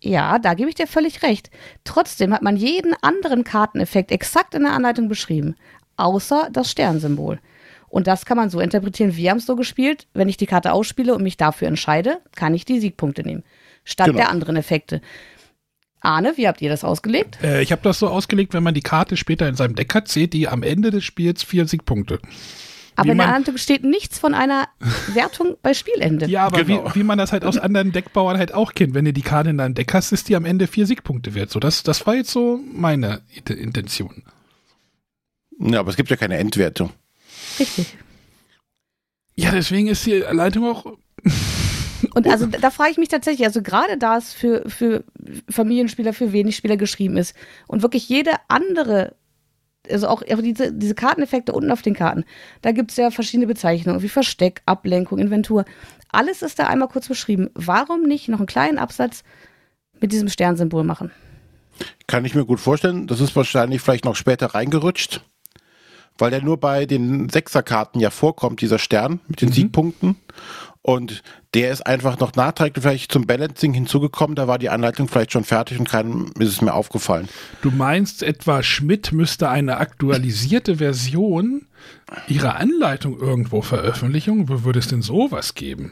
Ja, 0.00 0.38
da 0.38 0.54
gebe 0.54 0.68
ich 0.68 0.74
dir 0.74 0.86
völlig 0.88 1.22
recht. 1.22 1.50
Trotzdem 1.84 2.32
hat 2.34 2.42
man 2.42 2.56
jeden 2.56 2.94
anderen 3.02 3.44
Karteneffekt 3.44 4.10
exakt 4.10 4.54
in 4.54 4.62
der 4.62 4.72
Anleitung 4.72 5.08
beschrieben, 5.08 5.54
außer 6.02 6.48
das 6.52 6.70
Sternsymbol. 6.70 7.38
Und 7.88 8.06
das 8.06 8.24
kann 8.24 8.36
man 8.38 8.48
so 8.50 8.60
interpretieren, 8.60 9.16
wir 9.16 9.30
haben 9.30 9.38
es 9.38 9.46
so 9.46 9.54
gespielt, 9.56 10.06
wenn 10.14 10.28
ich 10.28 10.36
die 10.38 10.46
Karte 10.46 10.72
ausspiele 10.72 11.14
und 11.14 11.22
mich 11.22 11.36
dafür 11.36 11.68
entscheide, 11.68 12.20
kann 12.34 12.54
ich 12.54 12.64
die 12.64 12.80
Siegpunkte 12.80 13.22
nehmen, 13.22 13.42
statt 13.84 14.06
Genau. 14.06 14.18
der 14.18 14.30
anderen 14.30 14.56
Effekte. 14.56 15.00
Arne, 16.00 16.32
wie 16.36 16.48
habt 16.48 16.60
ihr 16.62 16.68
das 16.70 16.84
ausgelegt? 16.84 17.38
Äh, 17.44 17.62
ich 17.62 17.70
habe 17.70 17.82
das 17.82 17.98
so 17.98 18.08
ausgelegt, 18.08 18.54
wenn 18.54 18.62
man 18.62 18.74
die 18.74 18.80
Karte 18.80 19.16
später 19.16 19.48
in 19.48 19.54
seinem 19.54 19.74
Deck 19.76 19.94
hat, 19.94 20.08
zählt 20.08 20.32
die 20.32 20.48
am 20.48 20.62
Ende 20.62 20.90
des 20.90 21.04
Spiels 21.04 21.42
vier 21.44 21.66
Siegpunkte. 21.68 22.18
Aber 22.96 23.06
Wie 23.06 23.12
in 23.12 23.18
der 23.18 23.28
Anleitung 23.28 23.56
steht 23.56 23.84
nichts 23.84 24.18
von 24.18 24.34
einer 24.34 24.68
Wertung 25.14 25.56
bei 25.62 25.72
Spielende. 25.74 26.26
Ja, 26.26 26.46
aber 26.46 26.64
Genau. 26.64 26.86
wie, 26.94 27.00
wie 27.00 27.04
man 27.04 27.18
das 27.18 27.32
halt 27.32 27.44
aus 27.44 27.56
anderen 27.56 27.92
Deckbauern 27.92 28.36
halt 28.36 28.52
auch 28.52 28.72
kennt. 28.74 28.94
Wenn 28.94 29.04
du 29.04 29.12
die 29.12 29.22
Karte 29.22 29.50
in 29.50 29.58
deinem 29.58 29.74
Deck 29.74 29.94
hast, 29.94 30.12
ist 30.12 30.28
die 30.28 30.34
am 30.36 30.44
Ende 30.44 30.66
vier 30.66 30.86
Siegpunkte 30.86 31.34
wert. 31.34 31.50
So, 31.50 31.60
das, 31.60 31.82
das 31.84 32.06
war 32.06 32.16
jetzt 32.16 32.30
so 32.30 32.58
meine 32.72 33.20
Int- 33.34 33.50
Intention. 33.50 34.24
Ja, 35.62 35.80
aber 35.80 35.90
es 35.90 35.96
gibt 35.96 36.10
ja 36.10 36.16
keine 36.16 36.38
Endwertung. 36.38 36.90
Richtig. 37.58 37.96
Ja, 39.34 39.50
deswegen 39.50 39.88
ist 39.88 40.04
die 40.06 40.18
Leitung 40.18 40.64
auch. 40.64 40.86
Und 42.14 42.26
also 42.26 42.46
da, 42.46 42.58
da 42.58 42.70
frage 42.70 42.90
ich 42.90 42.98
mich 42.98 43.08
tatsächlich, 43.08 43.46
also 43.46 43.62
gerade 43.62 43.96
da 43.96 44.18
es 44.18 44.32
für, 44.32 44.68
für 44.68 45.04
Familienspieler, 45.48 46.12
für 46.12 46.32
wenig 46.32 46.56
Spieler 46.56 46.76
geschrieben 46.76 47.16
ist 47.16 47.34
und 47.68 47.82
wirklich 47.82 48.08
jede 48.08 48.32
andere, 48.48 49.14
also 49.88 50.08
auch, 50.08 50.22
auch 50.22 50.42
diese, 50.42 50.72
diese 50.72 50.94
Karteneffekte 50.94 51.52
unten 51.52 51.70
auf 51.70 51.80
den 51.80 51.94
Karten, 51.94 52.24
da 52.60 52.72
gibt 52.72 52.90
es 52.90 52.96
ja 52.96 53.10
verschiedene 53.10 53.46
Bezeichnungen, 53.46 54.02
wie 54.02 54.08
Versteck, 54.08 54.62
Ablenkung, 54.66 55.18
Inventur. 55.18 55.64
Alles 56.10 56.42
ist 56.42 56.58
da 56.58 56.66
einmal 56.66 56.88
kurz 56.88 57.08
beschrieben. 57.08 57.50
Warum 57.54 58.02
nicht 58.02 58.28
noch 58.28 58.38
einen 58.38 58.46
kleinen 58.46 58.78
Absatz 58.78 59.22
mit 60.00 60.12
diesem 60.12 60.28
Sternsymbol 60.28 60.84
machen? 60.84 61.12
Kann 62.06 62.24
ich 62.24 62.34
mir 62.34 62.44
gut 62.44 62.60
vorstellen. 62.60 63.06
Das 63.06 63.20
ist 63.20 63.34
wahrscheinlich 63.36 63.80
vielleicht 63.80 64.04
noch 64.04 64.16
später 64.16 64.46
reingerutscht, 64.48 65.22
weil 66.22 66.30
der 66.30 66.40
nur 66.40 66.56
bei 66.56 66.86
den 66.86 67.28
Sechserkarten 67.28 68.00
ja 68.00 68.10
vorkommt, 68.10 68.60
dieser 68.60 68.78
Stern 68.78 69.18
mit 69.26 69.40
den 69.40 69.50
Siegpunkten. 69.50 70.14
Und 70.80 71.24
der 71.52 71.72
ist 71.72 71.84
einfach 71.84 72.16
noch 72.20 72.36
nachträglich 72.36 72.80
vielleicht 72.80 73.10
zum 73.10 73.26
Balancing 73.26 73.74
hinzugekommen. 73.74 74.36
Da 74.36 74.46
war 74.46 74.60
die 74.60 74.70
Anleitung 74.70 75.08
vielleicht 75.08 75.32
schon 75.32 75.42
fertig 75.42 75.80
und 75.80 75.88
keinem 75.88 76.30
ist 76.38 76.48
es 76.50 76.60
mir 76.60 76.74
aufgefallen. 76.74 77.28
Du 77.60 77.72
meinst 77.72 78.22
etwa, 78.22 78.62
Schmidt 78.62 79.10
müsste 79.10 79.48
eine 79.48 79.78
aktualisierte 79.78 80.76
Version 80.76 81.66
ihrer 82.28 82.54
Anleitung 82.54 83.18
irgendwo 83.18 83.60
veröffentlichen? 83.60 84.48
Wo 84.48 84.62
würde 84.62 84.78
es 84.78 84.86
denn 84.86 85.02
sowas 85.02 85.54
geben? 85.54 85.90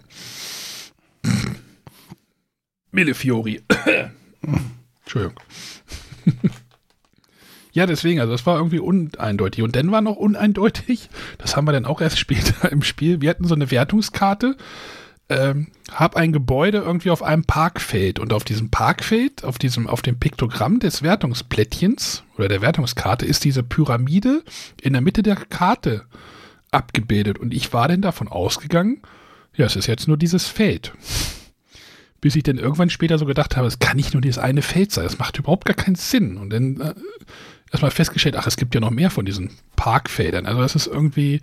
Millefiori. 2.92 3.64
Entschuldigung. 5.02 5.42
Ja, 7.72 7.86
deswegen, 7.86 8.20
also 8.20 8.32
das 8.32 8.46
war 8.46 8.56
irgendwie 8.56 8.80
uneindeutig. 8.80 9.62
Und 9.62 9.76
dann 9.76 9.92
war 9.92 10.00
noch 10.00 10.16
uneindeutig, 10.16 11.08
das 11.38 11.56
haben 11.56 11.66
wir 11.66 11.72
dann 11.72 11.84
auch 11.84 12.00
erst 12.00 12.18
später 12.18 12.70
im 12.72 12.82
Spiel, 12.82 13.20
wir 13.20 13.30
hatten 13.30 13.44
so 13.44 13.54
eine 13.54 13.70
Wertungskarte, 13.70 14.56
ähm, 15.28 15.68
hab 15.92 16.16
ein 16.16 16.32
Gebäude 16.32 16.78
irgendwie 16.78 17.10
auf 17.10 17.22
einem 17.22 17.44
Parkfeld 17.44 18.18
und 18.18 18.32
auf 18.32 18.44
diesem 18.44 18.70
Parkfeld, 18.70 19.44
auf 19.44 19.58
diesem, 19.58 19.86
auf 19.86 20.02
dem 20.02 20.18
Piktogramm 20.18 20.80
des 20.80 21.02
Wertungsplättchens 21.02 22.24
oder 22.36 22.48
der 22.48 22.62
Wertungskarte 22.62 23.26
ist 23.26 23.44
diese 23.44 23.62
Pyramide 23.62 24.42
in 24.80 24.92
der 24.92 25.02
Mitte 25.02 25.22
der 25.22 25.36
Karte 25.36 26.04
abgebildet 26.72 27.38
und 27.38 27.54
ich 27.54 27.72
war 27.72 27.86
dann 27.86 28.02
davon 28.02 28.28
ausgegangen, 28.28 29.02
ja, 29.56 29.66
es 29.66 29.76
ist 29.76 29.86
jetzt 29.86 30.08
nur 30.08 30.16
dieses 30.16 30.46
Feld. 30.46 30.92
Bis 32.20 32.36
ich 32.36 32.42
dann 32.42 32.58
irgendwann 32.58 32.90
später 32.90 33.18
so 33.18 33.24
gedacht 33.24 33.56
habe, 33.56 33.66
es 33.66 33.78
kann 33.78 33.96
nicht 33.96 34.12
nur 34.12 34.20
dieses 34.20 34.38
eine 34.38 34.62
Feld 34.62 34.92
sein, 34.92 35.04
das 35.04 35.18
macht 35.18 35.38
überhaupt 35.38 35.64
gar 35.64 35.76
keinen 35.76 35.94
Sinn. 35.94 36.36
Und 36.36 36.50
dann 36.50 36.80
äh, 36.80 36.94
erstmal 37.70 37.90
festgestellt, 37.90 38.36
ach, 38.36 38.46
es 38.46 38.56
gibt 38.56 38.74
ja 38.74 38.80
noch 38.80 38.90
mehr 38.90 39.10
von 39.10 39.24
diesen 39.24 39.50
Parkfeldern. 39.76 40.46
Also 40.46 40.60
das 40.60 40.74
ist 40.74 40.86
irgendwie, 40.86 41.40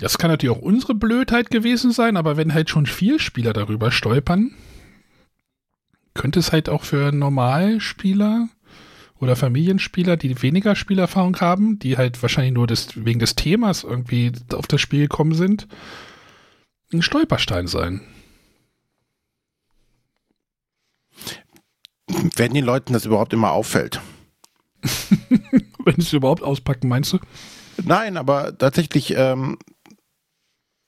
das 0.00 0.18
kann 0.18 0.30
natürlich 0.30 0.56
auch 0.56 0.62
unsere 0.62 0.94
Blödheit 0.94 1.50
gewesen 1.50 1.92
sein, 1.92 2.16
aber 2.16 2.36
wenn 2.36 2.54
halt 2.54 2.70
schon 2.70 2.86
vier 2.86 3.18
Spieler 3.18 3.52
darüber 3.52 3.90
stolpern, 3.90 4.54
könnte 6.14 6.38
es 6.38 6.52
halt 6.52 6.68
auch 6.68 6.84
für 6.84 7.12
Normalspieler 7.12 8.48
oder 9.18 9.36
Familienspieler, 9.36 10.16
die 10.16 10.42
weniger 10.42 10.76
Spielerfahrung 10.76 11.40
haben, 11.40 11.78
die 11.78 11.96
halt 11.96 12.20
wahrscheinlich 12.22 12.54
nur 12.54 12.66
des, 12.66 13.04
wegen 13.04 13.20
des 13.20 13.34
Themas 13.36 13.84
irgendwie 13.84 14.32
auf 14.52 14.66
das 14.66 14.80
Spiel 14.80 15.02
gekommen 15.02 15.34
sind, 15.34 15.68
ein 16.92 17.02
Stolperstein 17.02 17.66
sein. 17.66 18.00
Wenn 22.06 22.54
den 22.54 22.64
Leuten 22.64 22.92
das 22.92 23.06
überhaupt 23.06 23.32
immer 23.32 23.52
auffällt. 23.52 24.00
Wenn 25.84 25.96
sie 25.96 26.02
es 26.02 26.12
überhaupt 26.12 26.42
auspacken, 26.42 26.88
meinst 26.88 27.12
du? 27.12 27.18
Nein, 27.82 28.16
aber 28.16 28.56
tatsächlich, 28.56 29.14
ähm, 29.16 29.58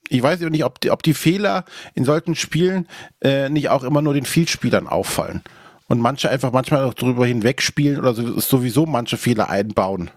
ich 0.09 0.21
weiß 0.21 0.39
ja 0.41 0.49
nicht, 0.49 0.63
ob 0.63 0.79
die, 0.79 0.91
ob 0.91 1.03
die 1.03 1.13
Fehler 1.13 1.65
in 1.93 2.05
solchen 2.05 2.35
Spielen 2.35 2.87
äh, 3.21 3.49
nicht 3.49 3.69
auch 3.69 3.83
immer 3.83 4.01
nur 4.01 4.13
den 4.13 4.25
Vielspielern 4.25 4.87
auffallen. 4.87 5.41
Und 5.87 5.99
manche 5.99 6.29
einfach 6.29 6.51
manchmal 6.51 6.83
auch 6.83 6.93
drüber 6.93 7.25
hinwegspielen 7.25 7.99
oder 7.99 8.13
so, 8.13 8.39
sowieso 8.39 8.85
manche 8.85 9.17
Fehler 9.17 9.49
einbauen. 9.49 10.11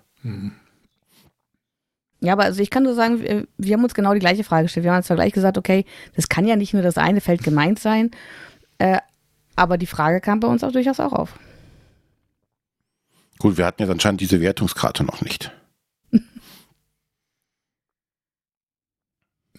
Ja, 2.20 2.34
aber 2.34 2.44
also 2.44 2.60
ich 2.60 2.70
kann 2.70 2.82
nur 2.82 2.94
sagen, 2.94 3.22
wir, 3.22 3.46
wir 3.56 3.74
haben 3.74 3.84
uns 3.84 3.94
genau 3.94 4.12
die 4.12 4.20
gleiche 4.20 4.44
Frage 4.44 4.64
gestellt. 4.64 4.84
Wir 4.84 4.92
haben 4.92 5.02
zwar 5.02 5.16
gleich 5.16 5.32
gesagt, 5.32 5.58
okay, 5.58 5.84
das 6.16 6.28
kann 6.28 6.46
ja 6.46 6.56
nicht 6.56 6.74
nur 6.74 6.82
das 6.82 6.98
eine 6.98 7.20
Feld 7.20 7.42
gemeint 7.42 7.78
sein, 7.78 8.10
äh, 8.78 8.98
aber 9.56 9.78
die 9.78 9.86
Frage 9.86 10.20
kam 10.20 10.40
bei 10.40 10.48
uns 10.48 10.64
auch 10.64 10.72
durchaus 10.72 11.00
auch 11.00 11.12
auf. 11.12 11.38
Gut, 13.40 13.56
wir 13.56 13.64
hatten 13.64 13.82
jetzt 13.82 13.90
anscheinend 13.90 14.20
diese 14.20 14.40
Wertungskarte 14.40 15.02
noch 15.02 15.20
nicht. 15.22 15.50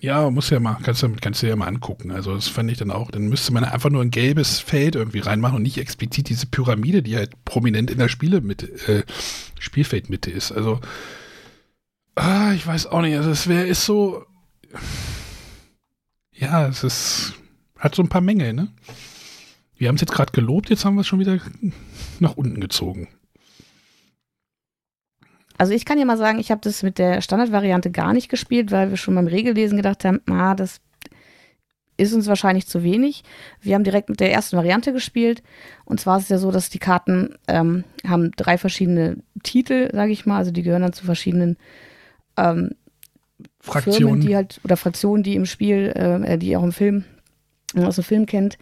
Ja, 0.04 0.28
muss 0.32 0.50
ja 0.50 0.60
mal, 0.60 0.80
kannst 0.82 1.04
du, 1.04 1.16
kannst 1.22 1.44
du 1.44 1.48
ja 1.48 1.56
mal 1.56 1.68
angucken. 1.68 2.10
Also 2.10 2.34
das 2.34 2.48
fand 2.48 2.72
ich 2.72 2.80
dann 2.80 2.90
auch, 2.90 3.12
dann 3.12 3.28
müsste 3.28 3.54
man 3.54 3.64
einfach 3.64 3.92
nur 3.92 4.02
ein 4.02 4.10
gelbes 4.10 4.58
Feld 4.58 4.96
irgendwie 4.96 5.20
reinmachen 5.20 5.58
und 5.58 5.62
nicht 5.62 5.78
explizit 5.78 6.28
diese 6.28 6.48
Pyramide, 6.48 7.04
die 7.04 7.16
halt 7.16 7.46
prominent 7.46 7.92
in 7.92 8.00
der 8.00 8.08
Spiele 8.08 8.42
mit, 8.42 8.64
äh, 8.90 9.04
Spielfeldmitte 9.60 10.32
ist. 10.32 10.52
Also, 10.52 10.82
ah, 12.16 12.52
ich 12.54 12.66
weiß 12.66 12.88
auch 12.88 13.02
nicht, 13.02 13.16
also 13.16 13.30
es 13.30 13.48
wäre, 13.48 13.68
ist 13.68 13.86
so, 13.86 14.26
ja, 16.34 16.68
es 16.68 16.84
ist, 16.84 17.34
hat 17.78 17.94
so 17.94 18.02
ein 18.02 18.10
paar 18.10 18.22
Mängel, 18.22 18.54
ne? 18.54 18.74
Wir 19.76 19.88
haben 19.88 19.96
es 19.96 20.02
jetzt 20.02 20.14
gerade 20.14 20.32
gelobt, 20.32 20.72
jetzt 20.72 20.84
haben 20.84 20.96
wir 20.96 21.02
es 21.02 21.08
schon 21.08 21.20
wieder 21.20 21.40
nach 22.20 22.38
unten 22.38 22.60
gezogen. 22.60 23.08
Also 25.62 25.74
ich 25.74 25.86
kann 25.86 26.00
ja 26.00 26.06
mal 26.06 26.18
sagen, 26.18 26.40
ich 26.40 26.50
habe 26.50 26.62
das 26.64 26.82
mit 26.82 26.98
der 26.98 27.22
Standardvariante 27.22 27.92
gar 27.92 28.14
nicht 28.14 28.30
gespielt, 28.30 28.72
weil 28.72 28.90
wir 28.90 28.98
schon 28.98 29.14
beim 29.14 29.28
Regellesen 29.28 29.78
gedacht 29.78 30.06
haben, 30.06 30.20
ah, 30.28 30.56
das 30.56 30.82
ist 31.98 32.14
uns 32.14 32.26
wahrscheinlich 32.26 32.66
zu 32.66 32.82
wenig. 32.82 33.24
Wir 33.62 33.76
haben 33.76 33.84
direkt 33.84 34.10
mit 34.10 34.20
der 34.20 34.32
ersten 34.32 34.58
Variante 34.58 34.92
gespielt. 34.92 35.44
Und 35.86 36.00
zwar 36.00 36.18
ist 36.18 36.24
es 36.24 36.30
ja 36.30 36.40
so, 36.40 36.50
dass 36.50 36.72
die 36.72 36.80
Karten 36.80 37.36
ähm, 37.48 37.84
haben 38.08 38.32
drei 38.32 38.58
verschiedene 38.58 39.18
Titel, 39.44 39.92
sage 39.94 40.12
ich 40.12 40.26
mal. 40.26 40.38
Also 40.38 40.50
die 40.50 40.64
gehören 40.64 40.82
dann 40.82 40.94
zu 40.94 41.06
verschiedenen 41.06 41.58
ähm, 42.38 42.72
Fraktionen. 43.60 44.00
Firmen, 44.00 44.22
die 44.22 44.36
halt, 44.36 44.60
oder 44.64 44.78
Fraktionen, 44.78 45.22
die 45.22 45.36
im 45.36 45.46
Spiel, 45.46 45.94
äh, 45.96 46.40
die 46.40 46.58
auch 46.58 46.64
im 46.64 46.72
Film, 46.72 47.06
aus 47.76 47.98
dem 47.98 48.04
Film 48.04 48.26
kennt. 48.26 48.58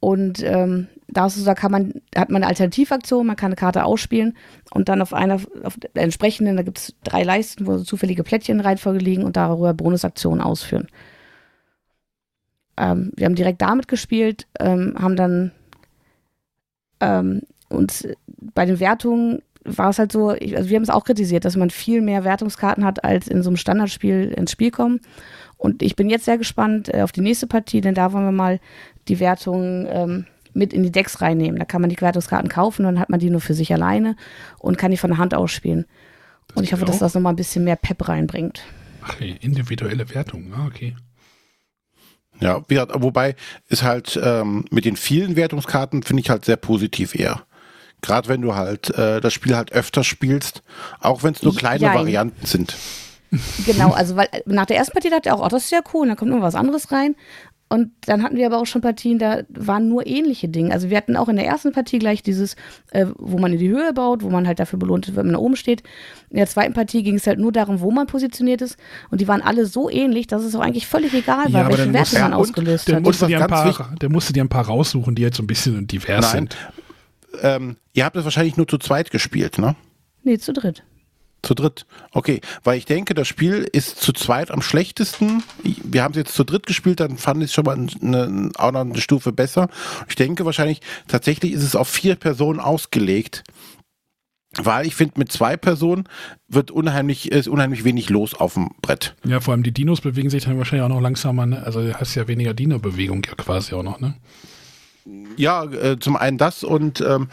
Und 0.00 0.42
ähm, 0.42 0.88
da, 1.12 1.26
ist, 1.26 1.46
da 1.46 1.54
kann 1.54 1.70
man, 1.70 1.94
hat 2.16 2.30
man 2.30 2.42
eine 2.42 2.48
Alternativaktion, 2.48 3.26
man 3.26 3.36
kann 3.36 3.48
eine 3.48 3.56
Karte 3.56 3.84
ausspielen 3.84 4.36
und 4.72 4.88
dann 4.88 5.02
auf 5.02 5.12
einer, 5.12 5.40
auf 5.62 5.76
der 5.94 6.02
entsprechenden, 6.02 6.56
da 6.56 6.62
gibt 6.62 6.78
es 6.78 6.94
drei 7.04 7.22
Leisten, 7.22 7.66
wo 7.66 7.78
so 7.78 7.84
zufällige 7.84 8.24
Plättchen 8.24 8.60
Reihenfolge 8.60 8.98
liegen 8.98 9.24
und 9.24 9.36
darüber 9.36 9.74
Bonusaktionen 9.74 10.40
ausführen. 10.40 10.88
Ähm, 12.76 13.12
wir 13.16 13.26
haben 13.26 13.34
direkt 13.34 13.60
damit 13.60 13.88
gespielt, 13.88 14.46
ähm, 14.58 14.94
haben 14.98 15.16
dann 15.16 15.52
ähm, 17.00 17.42
uns 17.68 18.08
bei 18.54 18.64
den 18.64 18.80
Wertungen 18.80 19.42
war 19.64 19.90
es 19.90 19.98
halt 19.98 20.10
so, 20.10 20.34
ich, 20.34 20.56
also 20.56 20.68
wir 20.68 20.76
haben 20.76 20.82
es 20.82 20.90
auch 20.90 21.04
kritisiert, 21.04 21.44
dass 21.44 21.56
man 21.56 21.70
viel 21.70 22.00
mehr 22.00 22.24
Wertungskarten 22.24 22.84
hat, 22.84 23.04
als 23.04 23.28
in 23.28 23.42
so 23.42 23.50
einem 23.50 23.56
Standardspiel 23.56 24.32
ins 24.36 24.50
Spiel 24.50 24.72
kommen. 24.72 25.00
Und 25.56 25.82
ich 25.82 25.94
bin 25.94 26.10
jetzt 26.10 26.24
sehr 26.24 26.38
gespannt 26.38 26.92
äh, 26.92 27.02
auf 27.02 27.12
die 27.12 27.20
nächste 27.20 27.46
Partie, 27.46 27.80
denn 27.80 27.94
da 27.94 28.12
wollen 28.12 28.24
wir 28.24 28.32
mal 28.32 28.58
die 29.06 29.20
Wertung 29.20 29.86
ähm, 29.88 30.26
mit 30.54 30.72
in 30.72 30.82
die 30.82 30.92
Decks 30.92 31.20
reinnehmen. 31.20 31.58
Da 31.58 31.64
kann 31.64 31.80
man 31.80 31.90
die 31.90 32.00
Wertungskarten 32.00 32.48
kaufen 32.48 32.84
und 32.84 32.94
dann 32.94 33.00
hat 33.00 33.10
man 33.10 33.20
die 33.20 33.30
nur 33.30 33.40
für 33.40 33.54
sich 33.54 33.72
alleine 33.72 34.16
und 34.58 34.78
kann 34.78 34.90
die 34.90 34.96
von 34.96 35.10
der 35.10 35.18
Hand 35.18 35.34
ausspielen. 35.34 35.86
Das 36.48 36.56
und 36.56 36.64
ich 36.64 36.72
hoffe, 36.72 36.84
dass 36.84 36.96
auch? 36.96 37.00
das 37.00 37.14
nochmal 37.14 37.32
ein 37.32 37.36
bisschen 37.36 37.64
mehr 37.64 37.76
Pep 37.76 38.08
reinbringt. 38.08 38.62
Ach, 39.02 39.18
nee, 39.18 39.36
individuelle 39.40 40.08
Wertung. 40.14 40.52
Ah, 40.54 40.66
okay. 40.66 40.96
Ja, 42.40 42.62
wie 42.68 42.74
gesagt, 42.74 42.92
wobei 42.96 43.36
ist 43.68 43.82
halt 43.82 44.18
ähm, 44.22 44.64
mit 44.70 44.84
den 44.84 44.96
vielen 44.96 45.36
Wertungskarten 45.36 46.02
finde 46.02 46.22
ich 46.22 46.30
halt 46.30 46.44
sehr 46.44 46.56
positiv 46.56 47.14
eher. 47.14 47.42
Gerade 48.00 48.28
wenn 48.28 48.42
du 48.42 48.54
halt 48.56 48.90
äh, 48.90 49.20
das 49.20 49.32
Spiel 49.32 49.54
halt 49.54 49.72
öfter 49.72 50.02
spielst, 50.02 50.62
auch 51.00 51.22
wenn 51.22 51.34
es 51.34 51.42
nur 51.42 51.54
kleine 51.54 51.84
Jein. 51.84 51.94
Varianten 51.94 52.44
sind. 52.44 52.76
Genau, 53.64 53.92
also 53.92 54.16
weil 54.16 54.28
äh, 54.32 54.42
nach 54.44 54.66
der 54.66 54.76
ersten 54.76 54.92
Partie 54.92 55.08
dachte 55.08 55.28
ich 55.28 55.32
auch, 55.32 55.42
oh, 55.42 55.48
das 55.48 55.64
ist 55.64 55.70
ja 55.70 55.80
cool, 55.94 56.08
da 56.08 56.16
kommt 56.16 56.30
noch 56.30 56.42
was 56.42 56.54
anderes 56.54 56.90
rein. 56.90 57.14
Und 57.72 57.90
dann 58.02 58.22
hatten 58.22 58.36
wir 58.36 58.44
aber 58.44 58.58
auch 58.58 58.66
schon 58.66 58.82
Partien, 58.82 59.18
da 59.18 59.44
waren 59.48 59.88
nur 59.88 60.06
ähnliche 60.06 60.46
Dinge. 60.46 60.74
Also 60.74 60.90
wir 60.90 60.96
hatten 60.98 61.16
auch 61.16 61.30
in 61.30 61.36
der 61.36 61.46
ersten 61.46 61.72
Partie 61.72 61.98
gleich 61.98 62.22
dieses, 62.22 62.54
äh, 62.90 63.06
wo 63.16 63.38
man 63.38 63.50
in 63.54 63.58
die 63.58 63.70
Höhe 63.70 63.94
baut, 63.94 64.22
wo 64.22 64.28
man 64.28 64.46
halt 64.46 64.58
dafür 64.60 64.78
belohnt 64.78 65.06
wird, 65.06 65.16
wenn 65.16 65.24
man 65.24 65.32
da 65.32 65.38
oben 65.38 65.56
steht. 65.56 65.82
In 66.28 66.36
der 66.36 66.46
zweiten 66.46 66.74
Partie 66.74 67.02
ging 67.02 67.14
es 67.14 67.26
halt 67.26 67.38
nur 67.38 67.50
darum, 67.50 67.80
wo 67.80 67.90
man 67.90 68.06
positioniert 68.06 68.60
ist. 68.60 68.76
Und 69.10 69.22
die 69.22 69.28
waren 69.28 69.40
alle 69.40 69.64
so 69.64 69.88
ähnlich, 69.88 70.26
dass 70.26 70.42
es 70.44 70.54
auch 70.54 70.60
eigentlich 70.60 70.86
völlig 70.86 71.14
egal 71.14 71.50
war, 71.50 71.62
Ja, 71.62 71.68
welche 71.68 71.92
Werte 71.94 72.12
man 72.12 72.20
ja, 72.20 72.26
und 72.26 72.32
ausgelöst 72.34 72.88
Der 72.88 72.96
hat. 72.96 73.04
musste, 73.04 73.22
was 73.22 73.28
dir 73.28 73.40
ein 73.40 73.46
paar, 73.46 73.94
der 73.98 74.10
musste 74.10 74.34
dir 74.34 74.44
ein 74.44 74.50
paar 74.50 74.66
raussuchen, 74.66 75.14
die 75.14 75.22
jetzt 75.22 75.38
so 75.38 75.42
ein 75.42 75.46
bisschen 75.46 75.86
divers 75.86 76.34
Nein. 76.34 76.48
sind. 76.50 76.56
Ähm, 77.40 77.76
ihr 77.94 78.04
habt 78.04 78.16
es 78.16 78.24
wahrscheinlich 78.24 78.58
nur 78.58 78.68
zu 78.68 78.76
zweit 78.76 79.10
gespielt, 79.10 79.56
ne? 79.56 79.76
Nee, 80.24 80.36
zu 80.36 80.52
dritt. 80.52 80.84
Zu 81.42 81.54
dritt. 81.54 81.86
Okay, 82.12 82.40
weil 82.62 82.78
ich 82.78 82.84
denke, 82.84 83.14
das 83.14 83.26
Spiel 83.26 83.68
ist 83.72 84.00
zu 84.00 84.12
zweit 84.12 84.52
am 84.52 84.62
schlechtesten. 84.62 85.42
Wir 85.62 86.04
haben 86.04 86.12
es 86.12 86.18
jetzt 86.18 86.34
zu 86.34 86.44
dritt 86.44 86.66
gespielt, 86.66 87.00
dann 87.00 87.18
fand 87.18 87.42
ich 87.42 87.50
es 87.50 87.54
schon 87.54 87.64
mal 87.64 87.76
eine, 87.76 88.50
auch 88.56 88.70
noch 88.70 88.80
eine 88.80 89.00
Stufe 89.00 89.32
besser. 89.32 89.68
Ich 90.08 90.14
denke 90.14 90.44
wahrscheinlich, 90.44 90.80
tatsächlich 91.08 91.52
ist 91.52 91.64
es 91.64 91.74
auf 91.74 91.88
vier 91.88 92.14
Personen 92.14 92.60
ausgelegt. 92.60 93.42
Weil 94.56 94.86
ich 94.86 94.94
finde, 94.94 95.14
mit 95.16 95.32
zwei 95.32 95.56
Personen 95.56 96.04
wird 96.46 96.70
unheimlich, 96.70 97.32
ist 97.32 97.48
unheimlich 97.48 97.84
wenig 97.84 98.10
los 98.10 98.34
auf 98.34 98.54
dem 98.54 98.70
Brett. 98.82 99.16
Ja, 99.24 99.40
vor 99.40 99.52
allem 99.52 99.62
die 99.62 99.72
Dinos 99.72 100.02
bewegen 100.02 100.28
sich 100.28 100.44
dann 100.44 100.58
wahrscheinlich 100.58 100.84
auch 100.84 100.94
noch 100.94 101.00
langsamer. 101.00 101.46
Ne? 101.46 101.62
Also 101.64 101.80
du 101.80 101.94
hast 101.94 102.14
ja 102.14 102.28
weniger 102.28 102.52
Dino-Bewegung 102.52 103.24
ja 103.26 103.34
quasi 103.34 103.74
auch 103.74 103.82
noch. 103.82 103.98
Ne? 103.98 104.14
Ja, 105.36 105.64
äh, 105.64 105.98
zum 105.98 106.16
einen 106.16 106.36
das 106.36 106.64
und 106.64 107.00
ähm, 107.00 107.28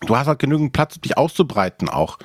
du 0.00 0.16
hast 0.16 0.26
halt 0.26 0.38
genügend 0.38 0.72
Platz, 0.72 1.00
dich 1.00 1.16
auszubreiten 1.16 1.88
auch. 1.88 2.18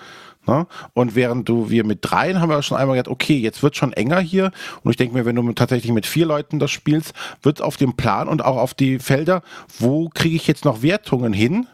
Ne? 0.47 0.65
Und 0.93 1.15
während 1.15 1.47
du, 1.47 1.69
wir 1.69 1.85
mit 1.85 1.99
dreien 2.01 2.41
haben 2.41 2.49
wir 2.49 2.61
schon 2.63 2.77
einmal 2.77 2.95
gesagt, 2.95 3.09
okay, 3.09 3.37
jetzt 3.37 3.61
wird 3.61 3.75
schon 3.75 3.93
enger 3.93 4.19
hier. 4.19 4.51
Und 4.83 4.91
ich 4.91 4.97
denke 4.97 5.13
mir, 5.13 5.25
wenn 5.25 5.35
du 5.35 5.43
mit, 5.43 5.57
tatsächlich 5.57 5.91
mit 5.91 6.07
vier 6.07 6.25
Leuten 6.25 6.57
das 6.57 6.71
spielst, 6.71 7.13
wird 7.43 7.59
es 7.59 7.61
auf 7.61 7.77
dem 7.77 7.95
Plan 7.95 8.27
und 8.27 8.43
auch 8.43 8.57
auf 8.57 8.73
die 8.73 8.99
Felder, 8.99 9.43
wo 9.77 10.09
kriege 10.09 10.35
ich 10.35 10.47
jetzt 10.47 10.65
noch 10.65 10.81
Wertungen 10.81 11.33
hin? 11.33 11.67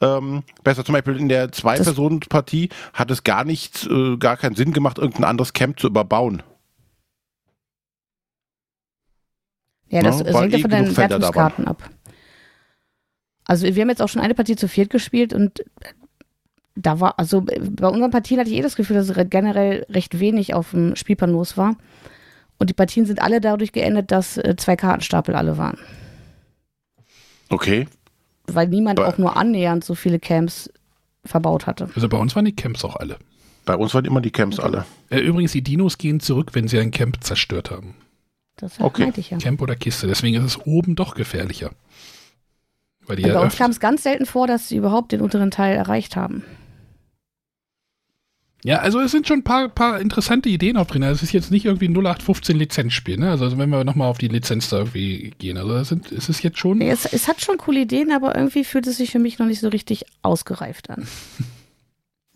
Ähm, 0.00 0.42
besser 0.62 0.84
zum 0.84 0.92
Beispiel 0.92 1.16
in 1.16 1.28
der 1.28 1.50
Zwei-Personen-Partie 1.50 2.68
hat 2.92 3.10
es 3.10 3.24
gar 3.24 3.44
nicht, 3.44 3.86
äh, 3.86 4.16
gar 4.18 4.36
keinen 4.36 4.54
Sinn 4.54 4.72
gemacht, 4.72 4.98
irgendein 4.98 5.24
anderes 5.24 5.52
Camp 5.52 5.80
zu 5.80 5.86
überbauen. 5.86 6.42
Ja, 9.88 10.02
das 10.02 10.22
das 10.22 10.34
weil 10.34 10.42
hängt 10.42 10.52
ja 10.52 10.58
eh 10.58 10.62
von 10.62 10.70
deinen 10.70 10.94
da 10.94 10.96
Wertungskarten 10.96 11.66
ab. 11.66 11.90
Also 13.46 13.66
wir 13.66 13.82
haben 13.82 13.90
jetzt 13.90 14.00
auch 14.02 14.08
schon 14.08 14.22
eine 14.22 14.34
Partie 14.34 14.56
zu 14.56 14.68
viert 14.68 14.90
gespielt 14.90 15.32
und 15.34 15.62
da 16.76 16.98
war, 16.98 17.18
also 17.18 17.42
bei 17.42 17.88
unseren 17.88 18.10
Partien 18.10 18.40
hatte 18.40 18.50
ich 18.50 18.56
eh 18.56 18.62
das 18.62 18.74
Gefühl, 18.76 18.96
dass 18.96 19.16
re- 19.16 19.26
generell 19.26 19.86
recht 19.90 20.18
wenig 20.18 20.54
auf 20.54 20.70
dem 20.70 20.96
Spielplan 20.96 21.30
los 21.30 21.56
war. 21.56 21.76
Und 22.58 22.70
die 22.70 22.74
Partien 22.74 23.04
sind 23.06 23.20
alle 23.20 23.40
dadurch 23.40 23.72
geendet, 23.72 24.10
dass 24.10 24.38
äh, 24.38 24.54
zwei 24.56 24.74
Kartenstapel 24.76 25.34
alle 25.36 25.56
waren. 25.58 25.78
Okay. 27.48 27.86
Weil 28.46 28.68
niemand 28.68 28.98
Aber- 28.98 29.08
auch 29.08 29.18
nur 29.18 29.36
annähernd 29.36 29.84
so 29.84 29.94
viele 29.94 30.18
Camps 30.18 30.70
verbaut 31.24 31.66
hatte. 31.66 31.88
Also 31.94 32.08
bei 32.08 32.18
uns 32.18 32.34
waren 32.36 32.44
die 32.44 32.54
Camps 32.56 32.84
auch 32.84 32.96
alle. 32.96 33.18
Bei 33.64 33.76
uns 33.76 33.94
waren 33.94 34.04
immer 34.04 34.20
die 34.20 34.30
Camps 34.30 34.60
alle. 34.60 34.84
Äh, 35.08 35.20
übrigens, 35.20 35.52
die 35.52 35.62
Dinos 35.62 35.96
gehen 35.96 36.20
zurück, 36.20 36.50
wenn 36.52 36.68
sie 36.68 36.78
ein 36.78 36.90
Camp 36.90 37.22
zerstört 37.24 37.70
haben. 37.70 37.94
Das 38.56 38.78
Okay. 38.78 39.02
meinte 39.04 39.20
ich 39.20 39.30
ja. 39.30 39.38
Camp 39.38 39.62
oder 39.62 39.74
Kiste. 39.74 40.06
Deswegen 40.06 40.36
ist 40.36 40.44
es 40.44 40.66
oben 40.66 40.96
doch 40.96 41.14
gefährlicher. 41.14 41.70
Weil 43.06 43.16
die 43.16 43.24
Und 43.24 43.32
bei 43.34 43.40
uns 43.40 43.56
kam 43.56 43.70
es 43.70 43.80
ganz 43.80 44.02
selten 44.02 44.26
vor, 44.26 44.46
dass 44.46 44.68
sie 44.68 44.76
überhaupt 44.76 45.12
den 45.12 45.20
unteren 45.20 45.50
Teil 45.50 45.76
erreicht 45.76 46.16
haben. 46.16 46.44
Ja, 48.64 48.78
also 48.78 48.98
es 49.00 49.10
sind 49.10 49.28
schon 49.28 49.40
ein 49.40 49.44
paar, 49.44 49.68
paar 49.68 50.00
interessante 50.00 50.48
Ideen 50.48 50.78
auch 50.78 50.86
drin. 50.86 51.02
Also 51.02 51.16
Es 51.16 51.22
ist 51.22 51.32
jetzt 51.32 51.50
nicht 51.50 51.66
irgendwie 51.66 51.86
ein 51.86 51.94
0815 51.94 52.56
Lizenzspiel, 52.56 53.18
ne? 53.18 53.30
Also 53.30 53.58
wenn 53.58 53.68
wir 53.68 53.84
nochmal 53.84 54.08
auf 54.08 54.16
die 54.16 54.28
Lizenz 54.28 54.70
da 54.70 54.78
irgendwie 54.78 55.34
gehen. 55.38 55.58
Also 55.58 55.74
es, 55.74 55.88
sind, 55.88 56.10
es 56.10 56.30
ist 56.30 56.42
jetzt 56.42 56.58
schon. 56.58 56.78
Nee, 56.78 56.90
es, 56.90 57.04
es 57.04 57.28
hat 57.28 57.42
schon 57.42 57.58
coole 57.58 57.80
Ideen, 57.80 58.10
aber 58.10 58.34
irgendwie 58.34 58.64
fühlt 58.64 58.86
es 58.86 58.96
sich 58.96 59.10
für 59.10 59.18
mich 59.18 59.38
noch 59.38 59.46
nicht 59.46 59.60
so 59.60 59.68
richtig 59.68 60.06
ausgereift 60.22 60.90
an. 60.90 61.06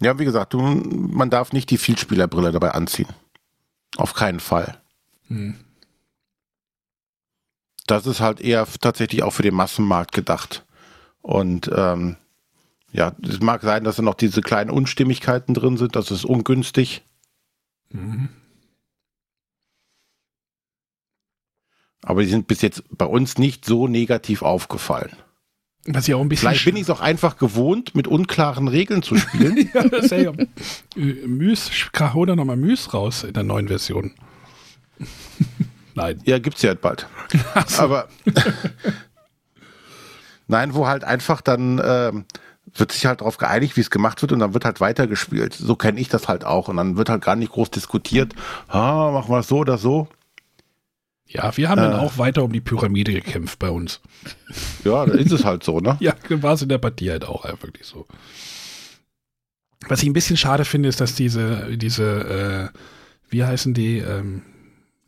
Ja, 0.01 0.16
wie 0.21 0.25
gesagt, 0.25 0.55
du, 0.55 0.61
man 0.61 1.29
darf 1.29 1.53
nicht 1.53 1.71
die 1.71 1.77
Vielspielerbrille 1.77 2.53
dabei 2.53 2.71
anziehen. 2.71 3.09
Auf 3.97 4.14
keinen 4.14 4.39
Fall. 4.39 4.79
Hm. 5.27 5.57
Das 7.89 8.07
ist 8.07 8.20
halt 8.20 8.41
eher 8.41 8.66
tatsächlich 8.80 9.22
auch 9.22 9.32
für 9.32 9.43
den 9.43 9.55
Massenmarkt 9.55 10.12
gedacht. 10.12 10.64
Und 11.22 11.70
ähm, 11.74 12.16
ja, 12.93 13.12
es 13.22 13.41
mag 13.41 13.62
sein, 13.62 13.84
dass 13.84 13.97
da 13.97 14.03
noch 14.03 14.14
diese 14.14 14.43
kleinen 14.43 14.70
Unstimmigkeiten 14.70 15.55
drin 15.55 15.76
sind, 15.76 15.97
das 15.97 16.11
ist 16.11 16.24
ungünstig. 16.24 17.03
Mhm. 17.91 18.28
Aber 22.03 22.22
die 22.22 22.28
sind 22.28 22.47
bis 22.47 22.62
jetzt 22.62 22.84
bei 22.91 23.07
uns 23.07 23.39
nicht 23.39 23.64
so 23.64 23.89
negativ 23.89 24.43
aufgefallen. 24.43 25.16
Was 25.84 26.07
ja 26.07 26.16
auch 26.16 26.20
ein 26.20 26.28
bisschen. 26.28 26.49
Vielleicht 26.49 26.64
bin 26.66 26.76
ich 26.76 26.82
es 26.82 26.91
auch 26.91 27.01
einfach 27.01 27.39
gewohnt, 27.39 27.95
mit 27.95 28.07
unklaren 28.07 28.68
Regeln 28.68 29.03
zu 29.03 29.16
spielen. 29.16 29.70
ja, 29.74 29.89
das 29.89 30.05
ist 30.05 30.11
ja, 30.12 30.32
äh, 30.97 31.26
Müs, 31.26 31.70
hol 31.99 32.26
da 32.26 32.36
nochmal 32.36 32.57
Müs 32.57 32.93
raus 32.93 33.24
in 33.24 33.32
der 33.32 33.45
neuen 33.45 33.68
Version. 33.68 34.12
Nein. 35.99 36.20
ja, 36.24 36.38
gibt's 36.38 36.62
ja 36.62 36.74
bald. 36.74 37.07
Aber 37.78 38.09
nein, 40.49 40.74
wo 40.74 40.86
halt 40.86 41.05
einfach 41.05 41.40
dann 41.40 41.80
ähm, 41.84 42.24
wird 42.74 42.92
sich 42.92 43.07
halt 43.07 43.20
darauf 43.20 43.38
geeinigt, 43.38 43.76
wie 43.76 43.80
es 43.80 43.90
gemacht 43.90 44.20
wird 44.22 44.32
und 44.32 44.38
dann 44.40 44.55
wird 44.55 44.64
halt 44.64 44.80
weitergespielt. 44.80 45.55
So 45.55 45.76
kenne 45.76 46.01
ich 46.01 46.09
das 46.09 46.28
halt 46.28 46.44
auch 46.44 46.68
und 46.68 46.76
dann 46.76 46.96
wird 46.96 47.09
halt 47.11 47.22
gar 47.22 47.36
nicht 47.36 47.53
groß 47.53 47.70
diskutiert. 47.70 48.34
Ah, 48.68 49.11
machen 49.11 49.30
wir 49.32 49.38
es 49.40 49.49
so 49.49 49.59
oder 49.59 49.78
so. 49.78 50.09
Ja, 51.26 51.55
wir 51.57 51.68
haben 51.68 51.78
dann 51.80 51.92
Äh. 51.92 51.96
auch 51.96 52.16
weiter 52.16 52.42
um 52.42 52.53
die 52.53 52.61
Pyramide 52.61 53.12
gekämpft 53.12 53.59
bei 53.59 53.68
uns. 53.68 54.01
Ja, 54.84 55.05
da 55.05 55.12
ist 55.12 55.30
es 55.32 55.44
halt 55.44 55.62
so, 55.62 55.80
ne? 55.80 55.96
Ja, 56.01 56.14
war 56.30 56.55
es 56.55 56.62
in 56.62 56.70
der 56.70 56.78
Partie 56.78 57.11
halt 57.11 57.24
auch 57.24 57.44
einfach 57.44 57.64
wirklich 57.64 57.86
so. 57.86 58.07
Was 59.88 60.03
ich 60.03 60.09
ein 60.09 60.14
bisschen 60.14 60.38
schade 60.38 60.64
finde, 60.64 60.88
ist, 60.88 61.01
dass 61.01 61.14
diese, 61.14 61.76
diese, 61.76 62.70
äh, 62.72 62.78
wie 63.28 63.44
heißen 63.44 63.74
die, 63.74 63.99
ähm, 63.99 64.42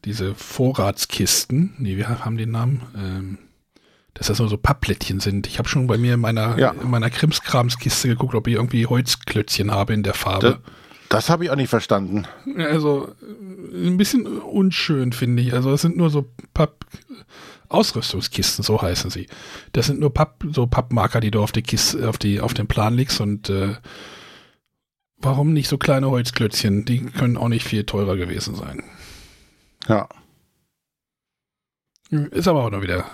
diese 0.04 0.34
Vorratskisten, 0.34 1.74
nee, 1.78 1.96
wir 1.96 2.08
haben 2.24 2.36
den 2.36 2.50
Namen, 2.50 2.82
ähm, 2.96 3.38
dass 4.14 4.26
das 4.28 4.38
nur 4.38 4.48
so 4.48 4.56
Pappplättchen 4.56 5.20
sind. 5.20 5.46
Ich 5.46 5.58
habe 5.58 5.68
schon 5.68 5.86
bei 5.86 5.98
mir 5.98 6.14
in 6.14 6.20
meiner, 6.20 6.58
Ja. 6.58 6.70
in 6.70 6.90
meiner 6.90 7.10
Krimskramskiste 7.10 8.08
geguckt, 8.08 8.34
ob 8.34 8.46
ich 8.46 8.54
irgendwie 8.54 8.86
Holzklötzchen 8.86 9.70
habe 9.70 9.92
in 9.94 10.02
der 10.02 10.14
Farbe. 10.14 10.58
Das 11.08 11.28
habe 11.28 11.44
ich 11.44 11.50
auch 11.50 11.56
nicht 11.56 11.68
verstanden. 11.70 12.26
Also 12.58 13.08
äh, 13.72 13.86
ein 13.86 13.96
bisschen 13.96 14.26
unschön, 14.26 15.12
finde 15.12 15.42
ich. 15.42 15.52
Also 15.54 15.72
es 15.72 15.82
sind 15.82 15.96
nur 15.96 16.10
so 16.10 16.26
Papp 16.54 16.84
Ausrüstungskisten, 17.68 18.64
so 18.64 18.82
heißen 18.82 19.10
sie. 19.10 19.28
Das 19.72 19.86
sind 19.86 20.00
nur 20.00 20.12
Papp, 20.12 20.44
so 20.52 20.66
Pappmarker, 20.66 21.20
die 21.20 21.30
du 21.30 21.40
auf 21.40 21.52
die 21.52 21.62
Kiste, 21.62 22.08
auf 22.08 22.18
die, 22.18 22.40
auf 22.40 22.52
den 22.52 22.66
Plan 22.66 22.94
legst 22.94 23.20
und 23.20 23.48
äh, 23.48 23.74
warum 25.18 25.52
nicht 25.52 25.68
so 25.68 25.78
kleine 25.78 26.10
Holzklötzchen? 26.10 26.84
Die 26.84 26.98
können 27.06 27.36
auch 27.36 27.48
nicht 27.48 27.64
viel 27.64 27.84
teurer 27.84 28.16
gewesen 28.16 28.56
sein. 28.56 28.82
Ja. 29.90 30.08
Ist 32.10 32.48
aber 32.48 32.64
auch 32.64 32.70
noch 32.70 32.82
wieder 32.82 33.04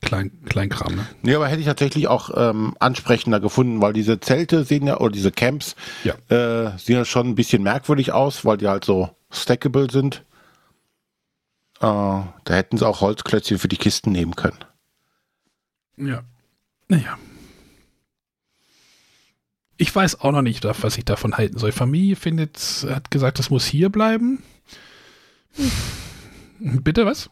Klein, 0.00 0.30
Kleinkram, 0.44 0.96
ne? 0.96 1.06
Nee, 1.22 1.34
aber 1.34 1.48
hätte 1.48 1.60
ich 1.60 1.66
tatsächlich 1.66 2.08
auch 2.08 2.30
ähm, 2.36 2.76
ansprechender 2.78 3.40
gefunden, 3.40 3.80
weil 3.80 3.92
diese 3.94 4.20
Zelte 4.20 4.64
sehen 4.64 4.86
ja, 4.86 4.98
oder 5.00 5.12
diese 5.12 5.32
Camps, 5.32 5.76
Ja. 6.04 6.14
äh, 6.28 6.76
sehen 6.78 6.96
ja 6.96 7.04
schon 7.04 7.28
ein 7.28 7.34
bisschen 7.34 7.62
merkwürdig 7.62 8.12
aus, 8.12 8.44
weil 8.44 8.58
die 8.58 8.68
halt 8.68 8.84
so 8.84 9.10
stackable 9.30 9.90
sind. 9.90 10.24
Äh, 11.80 11.80
da 11.80 12.26
hätten 12.46 12.76
sie 12.76 12.86
auch 12.86 13.00
Holzklötzchen 13.00 13.58
für 13.58 13.68
die 13.68 13.78
Kisten 13.78 14.12
nehmen 14.12 14.36
können. 14.36 14.58
Ja. 15.96 16.22
Naja. 16.88 17.18
Ich 19.78 19.94
weiß 19.94 20.20
auch 20.20 20.32
noch 20.32 20.42
nicht, 20.42 20.64
was 20.64 20.98
ich 20.98 21.04
davon 21.04 21.36
halten 21.36 21.58
soll. 21.58 21.72
Familie 21.72 22.16
findet, 22.16 22.58
hat 22.88 23.10
gesagt, 23.10 23.38
das 23.38 23.50
muss 23.50 23.64
hier 23.64 23.88
bleiben. 23.90 24.42
Bitte 26.64 27.04
was? 27.04 27.30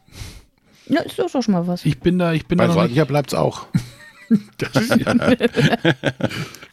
Ja, 0.87 1.01
ist 1.01 1.17
doch 1.17 1.29
schon 1.29 1.53
mal 1.53 1.65
was. 1.67 1.85
Ich 1.85 1.99
bin 1.99 2.19
da, 2.19 2.33
ich 2.33 2.45
bin 2.45 2.57
Bei 2.57 2.67
da 2.67 2.73
noch 2.73 2.81
nicht. 2.83 2.91
solcher 2.91 3.05
bleibt 3.05 3.31
es 3.31 3.33
auch. 3.33 3.65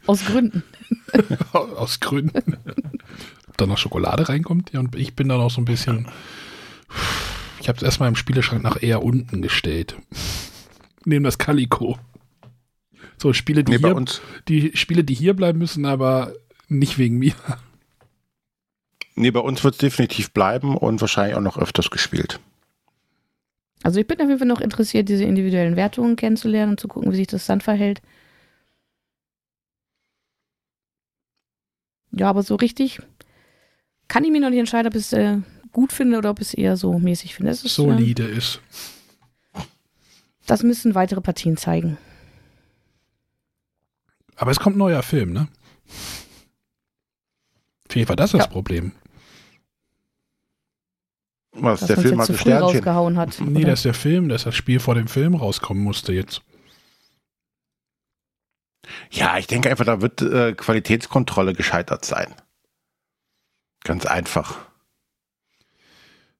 Aus 0.06 0.24
Gründen. 0.24 0.62
aus 1.52 2.00
Gründen. 2.00 2.56
Ob 3.48 3.56
da 3.56 3.66
noch 3.66 3.78
Schokolade 3.78 4.28
reinkommt. 4.28 4.72
Ja, 4.72 4.80
und 4.80 4.94
ich 4.96 5.14
bin 5.14 5.28
da 5.28 5.36
noch 5.36 5.50
so 5.50 5.60
ein 5.60 5.64
bisschen. 5.66 6.08
Ich 7.60 7.68
habe 7.68 7.76
es 7.76 7.82
erstmal 7.82 8.08
im 8.08 8.16
Spieleschrank 8.16 8.62
nach 8.62 8.82
eher 8.82 9.02
unten 9.02 9.42
gestellt. 9.42 9.96
Neben 11.04 11.24
das 11.24 11.38
Calico. 11.38 11.98
So, 13.18 13.32
Spiele, 13.32 13.62
die 13.64 13.72
Nee, 13.72 13.78
hier, 13.78 13.94
uns, 13.96 14.22
die 14.48 14.72
Spiele, 14.74 15.04
die 15.04 15.14
hier 15.14 15.34
bleiben 15.34 15.58
müssen, 15.58 15.84
aber 15.84 16.32
nicht 16.68 16.96
wegen 16.98 17.18
mir. 17.18 17.34
Nee, 19.20 19.30
bei 19.30 19.40
uns 19.40 19.62
wird 19.64 19.74
es 19.74 19.78
definitiv 19.78 20.32
bleiben 20.32 20.76
und 20.76 21.00
wahrscheinlich 21.00 21.36
auch 21.36 21.40
noch 21.42 21.58
öfters 21.58 21.90
gespielt. 21.90 22.40
Also 23.82 23.98
ich 24.00 24.06
bin 24.06 24.20
auf 24.20 24.26
jeden 24.28 24.38
Fall 24.38 24.48
noch 24.48 24.60
interessiert, 24.60 25.08
diese 25.08 25.24
individuellen 25.24 25.76
Wertungen 25.76 26.16
kennenzulernen 26.16 26.72
und 26.72 26.80
zu 26.80 26.88
gucken, 26.88 27.12
wie 27.12 27.16
sich 27.16 27.26
das 27.28 27.46
dann 27.46 27.60
verhält. 27.60 28.02
Ja, 32.12 32.28
aber 32.28 32.42
so 32.42 32.56
richtig 32.56 33.00
kann 34.08 34.24
ich 34.24 34.30
mir 34.30 34.40
noch 34.40 34.50
nicht 34.50 34.58
entscheiden, 34.58 34.88
ob 34.88 34.94
ich 34.96 35.02
es 35.02 35.12
äh, 35.12 35.38
gut 35.72 35.92
finde 35.92 36.18
oder 36.18 36.30
ob 36.30 36.40
ich 36.40 36.48
es 36.48 36.54
eher 36.54 36.76
so 36.76 36.98
mäßig 36.98 37.34
finde. 37.36 37.52
Das, 37.52 37.60
ist, 37.64 37.72
äh, 37.78 37.82
Solide 37.82 38.24
ist. 38.24 38.60
das 40.46 40.62
müssen 40.62 40.94
weitere 40.94 41.20
Partien 41.20 41.56
zeigen. 41.56 41.96
Aber 44.36 44.50
es 44.50 44.58
kommt 44.58 44.76
ein 44.76 44.80
neuer 44.80 45.02
Film, 45.02 45.32
ne? 45.32 45.48
Vielleicht 47.88 48.08
war 48.08 48.16
das 48.16 48.32
das 48.32 48.40
Ja. 48.40 48.46
Problem. 48.46 48.92
Was, 51.52 51.80
Dass 51.80 51.88
der 51.88 51.96
Film 51.96 52.10
jetzt 52.10 52.20
hat 52.20 52.26
zu 52.26 52.32
früh 52.34 52.40
Sternchen. 52.42 52.62
rausgehauen 52.62 53.18
hat. 53.18 53.40
Nee, 53.40 53.60
oder? 53.60 53.70
das 53.70 53.80
ist 53.80 53.84
der 53.84 53.94
Film, 53.94 54.28
dass 54.28 54.44
das 54.44 54.54
Spiel 54.54 54.78
vor 54.78 54.94
dem 54.94 55.08
Film 55.08 55.34
rauskommen 55.34 55.82
musste 55.82 56.12
jetzt. 56.12 56.42
Ja, 59.10 59.36
ich 59.38 59.46
denke 59.46 59.70
einfach, 59.70 59.84
da 59.84 60.00
wird 60.00 60.22
äh, 60.22 60.52
Qualitätskontrolle 60.52 61.52
gescheitert 61.54 62.04
sein. 62.04 62.34
Ganz 63.84 64.06
einfach. 64.06 64.58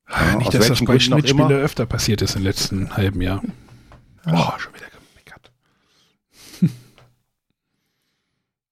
Ja, 0.08 0.36
Nicht, 0.36 0.48
aus 0.48 0.54
dass 0.54 0.68
das 0.68 0.84
bei 0.84 0.98
Schnittspiele 0.98 1.56
öfter 1.56 1.86
passiert 1.86 2.22
ist 2.22 2.36
im 2.36 2.42
letzten 2.42 2.96
halben 2.96 3.20
Jahr. 3.22 3.42
Oh, 4.26 4.58
schon 4.58 4.74
wieder 4.74 4.86
gemeckert. 4.90 5.52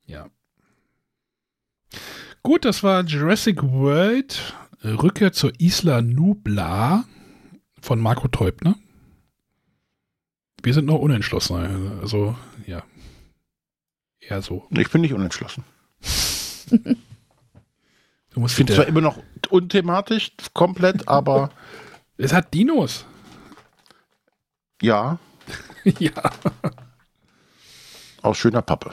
ja. 0.07 0.27
Gut, 2.43 2.65
das 2.65 2.83
war 2.83 3.03
Jurassic 3.03 3.63
World 3.63 4.55
Rückkehr 4.85 5.33
zur 5.33 5.53
Isla 5.61 6.03
Nublar 6.03 7.05
von 7.81 8.01
Marco 8.01 8.29
Teubner. 8.29 8.77
Wir 10.63 10.75
sind 10.75 10.87
noch 10.87 10.99
unentschlossen. 10.99 12.01
Also, 12.01 12.37
ja. 12.67 12.83
Eher 14.21 14.43
so. 14.43 14.67
Ich 14.71 14.91
bin 14.91 15.01
nicht 15.01 15.15
unentschlossen. 15.15 15.65
Du 18.31 18.41
musst 18.41 18.53
Ich 18.53 18.57
finde 18.59 18.75
zwar 18.75 18.87
immer 18.87 19.01
noch 19.01 19.19
unthematisch, 19.49 20.33
komplett, 20.53 21.09
aber 21.09 21.51
es 22.19 22.33
hat 22.33 22.53
Dinos. 22.53 23.07
ja, 24.83 25.19
ja. 25.99 26.13
aus 28.23 28.37
schöner 28.37 28.63
Pappe. 28.63 28.93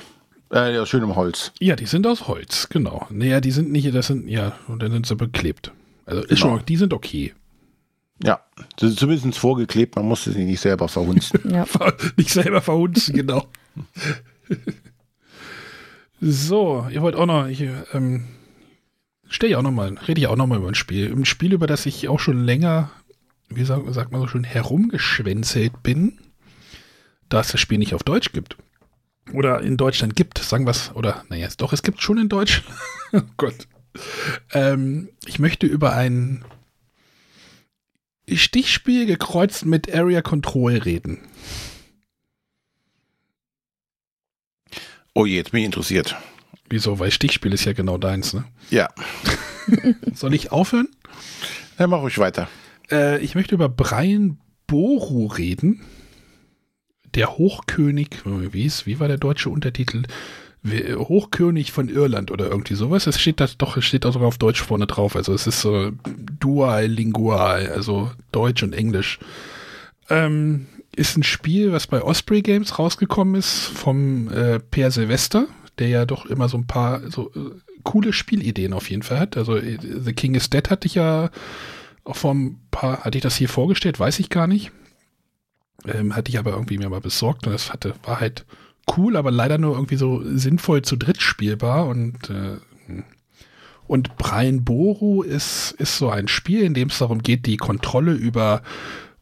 Äh, 0.55 0.77
aus 0.79 0.87
schönem 0.87 1.15
Holz. 1.17 1.51
Ja, 1.59 1.75
die 1.75 1.85
sind 1.85 2.07
aus 2.07 2.27
Holz, 2.29 2.69
genau. 2.69 3.05
Naja, 3.09 3.41
die 3.41 3.51
sind 3.51 3.71
nicht, 3.71 3.93
das 3.93 4.07
sind, 4.07 4.29
ja, 4.29 4.57
und 4.69 4.81
dann 4.81 4.91
sind 4.91 5.05
sie 5.05 5.15
beklebt. 5.15 5.73
Also 6.05 6.21
ist 6.21 6.41
Genau. 6.41 6.57
schon, 6.57 6.65
die 6.65 6.77
sind 6.77 6.93
okay. 6.93 7.33
Ja, 8.23 8.39
das 8.77 8.91
ist 8.91 8.99
zumindest 8.99 9.37
vorgeklebt, 9.37 9.97
man 9.97 10.05
musste 10.05 10.31
sie 10.31 10.45
nicht 10.45 10.61
selber 10.61 10.87
verhunzen. 10.87 11.41
Ja. 11.51 11.65
Nicht 12.15 12.29
selber 12.29 12.61
verhunzen, 12.61 13.13
genau. 13.15 13.45
so, 16.21 16.87
ihr 16.89 17.01
wollt 17.01 17.15
auch 17.15 17.25
noch, 17.25 17.47
ich, 17.47 17.61
ähm, 17.93 18.25
stell 19.27 19.49
ich 19.49 19.55
auch 19.57 19.61
noch 19.61 19.71
mal, 19.71 19.97
rede 20.07 20.21
ich 20.21 20.27
auch 20.27 20.37
noch 20.37 20.47
mal 20.47 20.57
über 20.59 20.69
ein 20.69 20.75
Spiel. 20.75 21.11
Ein 21.11 21.25
Spiel, 21.25 21.51
über 21.53 21.67
das 21.67 21.85
ich 21.85 22.07
auch 22.07 22.19
schon 22.19 22.43
länger, 22.45 22.89
wie 23.49 23.65
sagt, 23.65 23.93
sagt 23.93 24.13
man 24.13 24.21
so 24.21 24.27
schön, 24.27 24.45
herumgeschwänzelt 24.45 25.83
bin, 25.83 26.17
da 27.27 27.41
es 27.41 27.51
das 27.51 27.59
Spiel 27.59 27.77
nicht 27.79 27.93
auf 27.93 28.03
Deutsch 28.03 28.31
gibt. 28.31 28.55
Oder 29.33 29.61
in 29.61 29.77
Deutschland 29.77 30.15
gibt, 30.15 30.37
sagen 30.37 30.65
wir 30.65 30.71
es, 30.71 30.91
oder, 30.93 31.23
naja, 31.29 31.47
doch, 31.57 31.73
es 31.73 31.81
gibt 31.81 32.01
schon 32.01 32.17
in 32.17 32.29
Deutschland. 32.29 32.67
oh 33.13 33.21
Gott. 33.37 33.67
Ähm, 34.51 35.09
ich 35.25 35.39
möchte 35.39 35.65
über 35.65 35.93
ein 35.93 36.45
Stichspiel 38.31 39.05
gekreuzt 39.05 39.65
mit 39.65 39.93
Area 39.93 40.21
Control 40.21 40.77
reden. 40.77 41.19
Oh 45.13 45.25
je, 45.25 45.37
jetzt 45.37 45.51
bin 45.51 45.61
ich 45.61 45.65
interessiert. 45.65 46.15
Wieso? 46.69 46.99
Weil 46.99 47.11
Stichspiel 47.11 47.53
ist 47.53 47.65
ja 47.65 47.73
genau 47.73 47.97
deins, 47.97 48.33
ne? 48.33 48.45
Ja, 48.69 48.89
Soll 50.13 50.33
ich 50.33 50.51
aufhören? 50.51 50.87
dann 51.77 51.89
mach 51.89 52.01
ruhig 52.01 52.17
weiter. 52.17 52.47
Äh, 52.89 53.19
ich 53.23 53.35
möchte 53.35 53.55
über 53.55 53.69
Brian 53.69 54.37
Boru 54.67 55.27
reden. 55.27 55.81
Der 57.15 57.37
Hochkönig, 57.37 58.09
wie 58.25 58.65
ist, 58.65 58.85
wie 58.85 58.99
war 58.99 59.07
der 59.07 59.17
deutsche 59.17 59.49
Untertitel? 59.49 60.03
Hochkönig 60.65 61.71
von 61.71 61.89
Irland 61.89 62.31
oder 62.31 62.49
irgendwie 62.49 62.73
sowas. 62.73 63.07
Es 63.07 63.19
steht 63.19 63.39
da 63.39 63.47
doch, 63.57 63.81
steht 63.81 64.03
da 64.03 64.11
sogar 64.11 64.27
auf 64.27 64.37
Deutsch 64.37 64.61
vorne 64.61 64.87
drauf. 64.87 65.15
Also 65.15 65.33
es 65.33 65.47
ist 65.47 65.61
so 65.61 65.91
dual 66.39 66.87
lingual, 66.87 67.69
also 67.69 68.11
Deutsch 68.31 68.63
und 68.63 68.73
Englisch. 68.73 69.19
Ähm, 70.09 70.65
ist 70.95 71.17
ein 71.17 71.23
Spiel, 71.23 71.71
was 71.71 71.87
bei 71.87 72.01
Osprey 72.01 72.41
Games 72.41 72.79
rausgekommen 72.79 73.35
ist, 73.35 73.51
vom 73.51 74.29
äh, 74.29 74.59
Per 74.59 74.91
Silvester, 74.91 75.47
der 75.77 75.87
ja 75.89 76.05
doch 76.05 76.25
immer 76.25 76.49
so 76.49 76.57
ein 76.57 76.67
paar 76.67 77.09
so 77.11 77.31
äh, 77.35 77.51
coole 77.83 78.11
Spielideen 78.11 78.73
auf 78.73 78.89
jeden 78.89 79.03
Fall 79.03 79.19
hat. 79.19 79.37
Also 79.37 79.57
äh, 79.57 79.77
The 79.81 80.13
King 80.13 80.35
is 80.35 80.49
Dead 80.49 80.69
hatte 80.69 80.87
ich 80.87 80.95
ja 80.95 81.29
auch 82.03 82.15
vor 82.15 82.33
ein 82.33 82.59
paar, 82.71 83.03
hatte 83.03 83.17
ich 83.17 83.23
das 83.23 83.35
hier 83.35 83.49
vorgestellt, 83.49 83.99
weiß 83.99 84.19
ich 84.19 84.29
gar 84.29 84.47
nicht. 84.47 84.71
Ähm, 85.85 86.15
hatte 86.15 86.29
ich 86.29 86.39
aber 86.39 86.51
irgendwie 86.51 86.77
mir 86.77 86.89
mal 86.89 87.01
besorgt 87.01 87.45
und 87.45 87.53
das 87.53 87.71
hatte, 87.71 87.93
war 88.03 88.19
halt 88.19 88.45
cool, 88.97 89.17
aber 89.17 89.31
leider 89.31 89.57
nur 89.57 89.75
irgendwie 89.75 89.97
so 89.97 90.21
sinnvoll 90.23 90.81
zu 90.81 90.95
dritt 90.95 91.21
spielbar 91.21 91.87
und 91.87 92.29
äh, 92.29 92.57
und 93.87 94.17
Brian 94.17 94.63
Boru 94.63 95.21
ist, 95.21 95.75
ist 95.77 95.97
so 95.97 96.09
ein 96.09 96.27
Spiel, 96.27 96.63
in 96.63 96.73
dem 96.73 96.89
es 96.89 96.97
darum 96.97 97.21
geht, 97.21 97.45
die 97.45 97.57
Kontrolle 97.57 98.13
über 98.13 98.63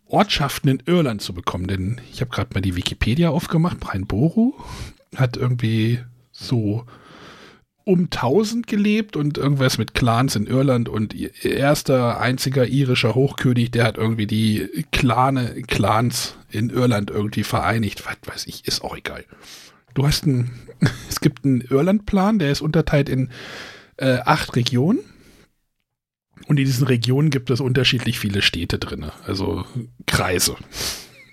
Ortschaften 0.08 0.70
in 0.70 0.84
Irland 0.86 1.22
zu 1.22 1.34
bekommen. 1.34 1.68
Denn 1.68 2.00
ich 2.12 2.22
habe 2.22 2.32
gerade 2.32 2.52
mal 2.54 2.62
die 2.62 2.76
Wikipedia 2.76 3.30
aufgemacht. 3.30 3.80
Brian 3.80 4.06
Boru 4.06 4.54
hat 5.16 5.36
irgendwie 5.36 6.00
so 6.32 6.86
um 7.86 8.06
1000 8.06 8.68
gelebt 8.68 9.16
und 9.16 9.38
irgendwas 9.38 9.78
mit 9.78 9.94
Clans 9.94 10.36
in 10.36 10.48
Irland 10.48 10.88
und 10.88 11.14
erster 11.44 12.20
einziger 12.20 12.66
irischer 12.68 13.14
Hochkönig, 13.14 13.72
der 13.72 13.86
hat 13.86 13.98
irgendwie 13.98 14.28
die 14.28 14.86
Clane, 14.92 15.62
Clans 15.68 16.36
in 16.50 16.70
Irland 16.70 17.10
irgendwie 17.10 17.44
vereinigt. 17.44 18.06
Was 18.06 18.18
weiß 18.26 18.48
ich, 18.48 18.66
ist 18.68 18.84
auch 18.84 18.96
egal. 18.96 19.26
Du 19.94 20.08
hast 20.08 20.24
einen, 20.24 20.52
es 21.10 21.20
gibt 21.20 21.44
einen 21.44 21.62
Irland-Plan, 21.62 22.40
der 22.40 22.52
ist 22.52 22.62
unterteilt 22.62 23.10
in 23.10 23.30
äh, 23.98 24.20
acht 24.26 24.56
Regionen. 24.56 25.00
Und 26.48 26.60
in 26.60 26.66
diesen 26.66 26.88
Regionen 26.88 27.30
gibt 27.30 27.50
es 27.50 27.62
unterschiedlich 27.62 28.20
viele 28.20 28.42
Städte 28.42 28.80
drin, 28.80 29.06
also 29.26 29.66
Kreise. 30.08 30.56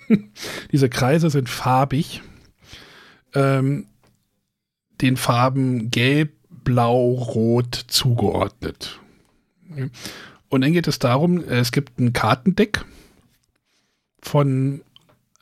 Diese 0.72 0.88
Kreise 0.88 1.30
sind 1.30 1.48
farbig. 1.48 2.22
Ähm, 3.34 3.86
den 5.00 5.16
Farben 5.16 5.90
Gelb, 5.90 6.39
Blau, 6.64 7.12
Rot 7.12 7.74
zugeordnet. 7.88 8.98
Und 10.48 10.60
dann 10.62 10.72
geht 10.72 10.88
es 10.88 10.98
darum, 10.98 11.42
es 11.44 11.72
gibt 11.72 11.98
ein 11.98 12.12
Kartendeck 12.12 12.84
von 14.20 14.82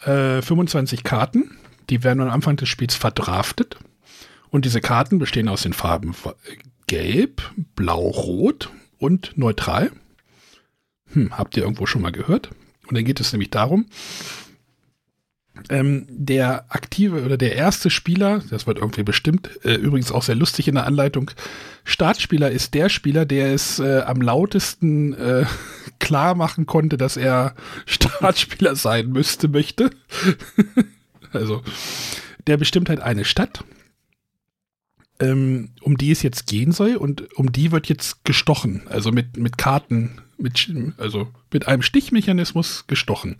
äh, 0.02 0.42
25 0.42 1.02
Karten. 1.02 1.56
Die 1.90 2.04
werden 2.04 2.20
am 2.20 2.30
Anfang 2.30 2.56
des 2.56 2.68
Spiels 2.68 2.94
verdraftet. 2.94 3.78
Und 4.50 4.64
diese 4.64 4.80
Karten 4.80 5.18
bestehen 5.18 5.48
aus 5.48 5.62
den 5.62 5.72
Farben 5.72 6.14
Gelb, 6.86 7.42
Blau, 7.74 8.08
Rot 8.08 8.70
und 8.98 9.36
Neutral. 9.36 9.90
Hm, 11.12 11.36
habt 11.36 11.56
ihr 11.56 11.62
irgendwo 11.62 11.86
schon 11.86 12.02
mal 12.02 12.12
gehört? 12.12 12.50
Und 12.86 12.96
dann 12.96 13.04
geht 13.04 13.20
es 13.20 13.32
nämlich 13.32 13.50
darum, 13.50 13.86
ähm, 15.70 16.06
der 16.08 16.64
aktive 16.68 17.24
oder 17.24 17.36
der 17.36 17.54
erste 17.54 17.90
Spieler, 17.90 18.42
das 18.50 18.66
wird 18.66 18.78
irgendwie 18.78 19.02
bestimmt, 19.02 19.50
äh, 19.64 19.74
übrigens 19.74 20.12
auch 20.12 20.22
sehr 20.22 20.34
lustig 20.34 20.68
in 20.68 20.74
der 20.74 20.86
Anleitung, 20.86 21.30
Startspieler 21.84 22.50
ist 22.50 22.74
der 22.74 22.88
Spieler, 22.88 23.24
der 23.24 23.52
es 23.54 23.78
äh, 23.78 24.00
am 24.00 24.20
lautesten 24.20 25.14
äh, 25.14 25.44
klar 25.98 26.34
machen 26.34 26.66
konnte, 26.66 26.96
dass 26.96 27.16
er 27.16 27.54
Startspieler 27.86 28.76
sein 28.76 29.08
müsste, 29.08 29.48
möchte. 29.48 29.90
also, 31.32 31.62
der 32.46 32.56
bestimmt 32.56 32.88
halt 32.88 33.00
eine 33.00 33.24
Stadt, 33.24 33.64
ähm, 35.20 35.70
um 35.80 35.96
die 35.96 36.10
es 36.10 36.22
jetzt 36.22 36.46
gehen 36.46 36.72
soll 36.72 36.96
und 36.96 37.34
um 37.36 37.50
die 37.52 37.72
wird 37.72 37.88
jetzt 37.88 38.24
gestochen, 38.24 38.82
also 38.88 39.10
mit, 39.10 39.36
mit 39.36 39.58
Karten, 39.58 40.20
mit, 40.36 40.72
also 40.98 41.28
mit 41.52 41.66
einem 41.66 41.82
Stichmechanismus 41.82 42.86
gestochen. 42.86 43.36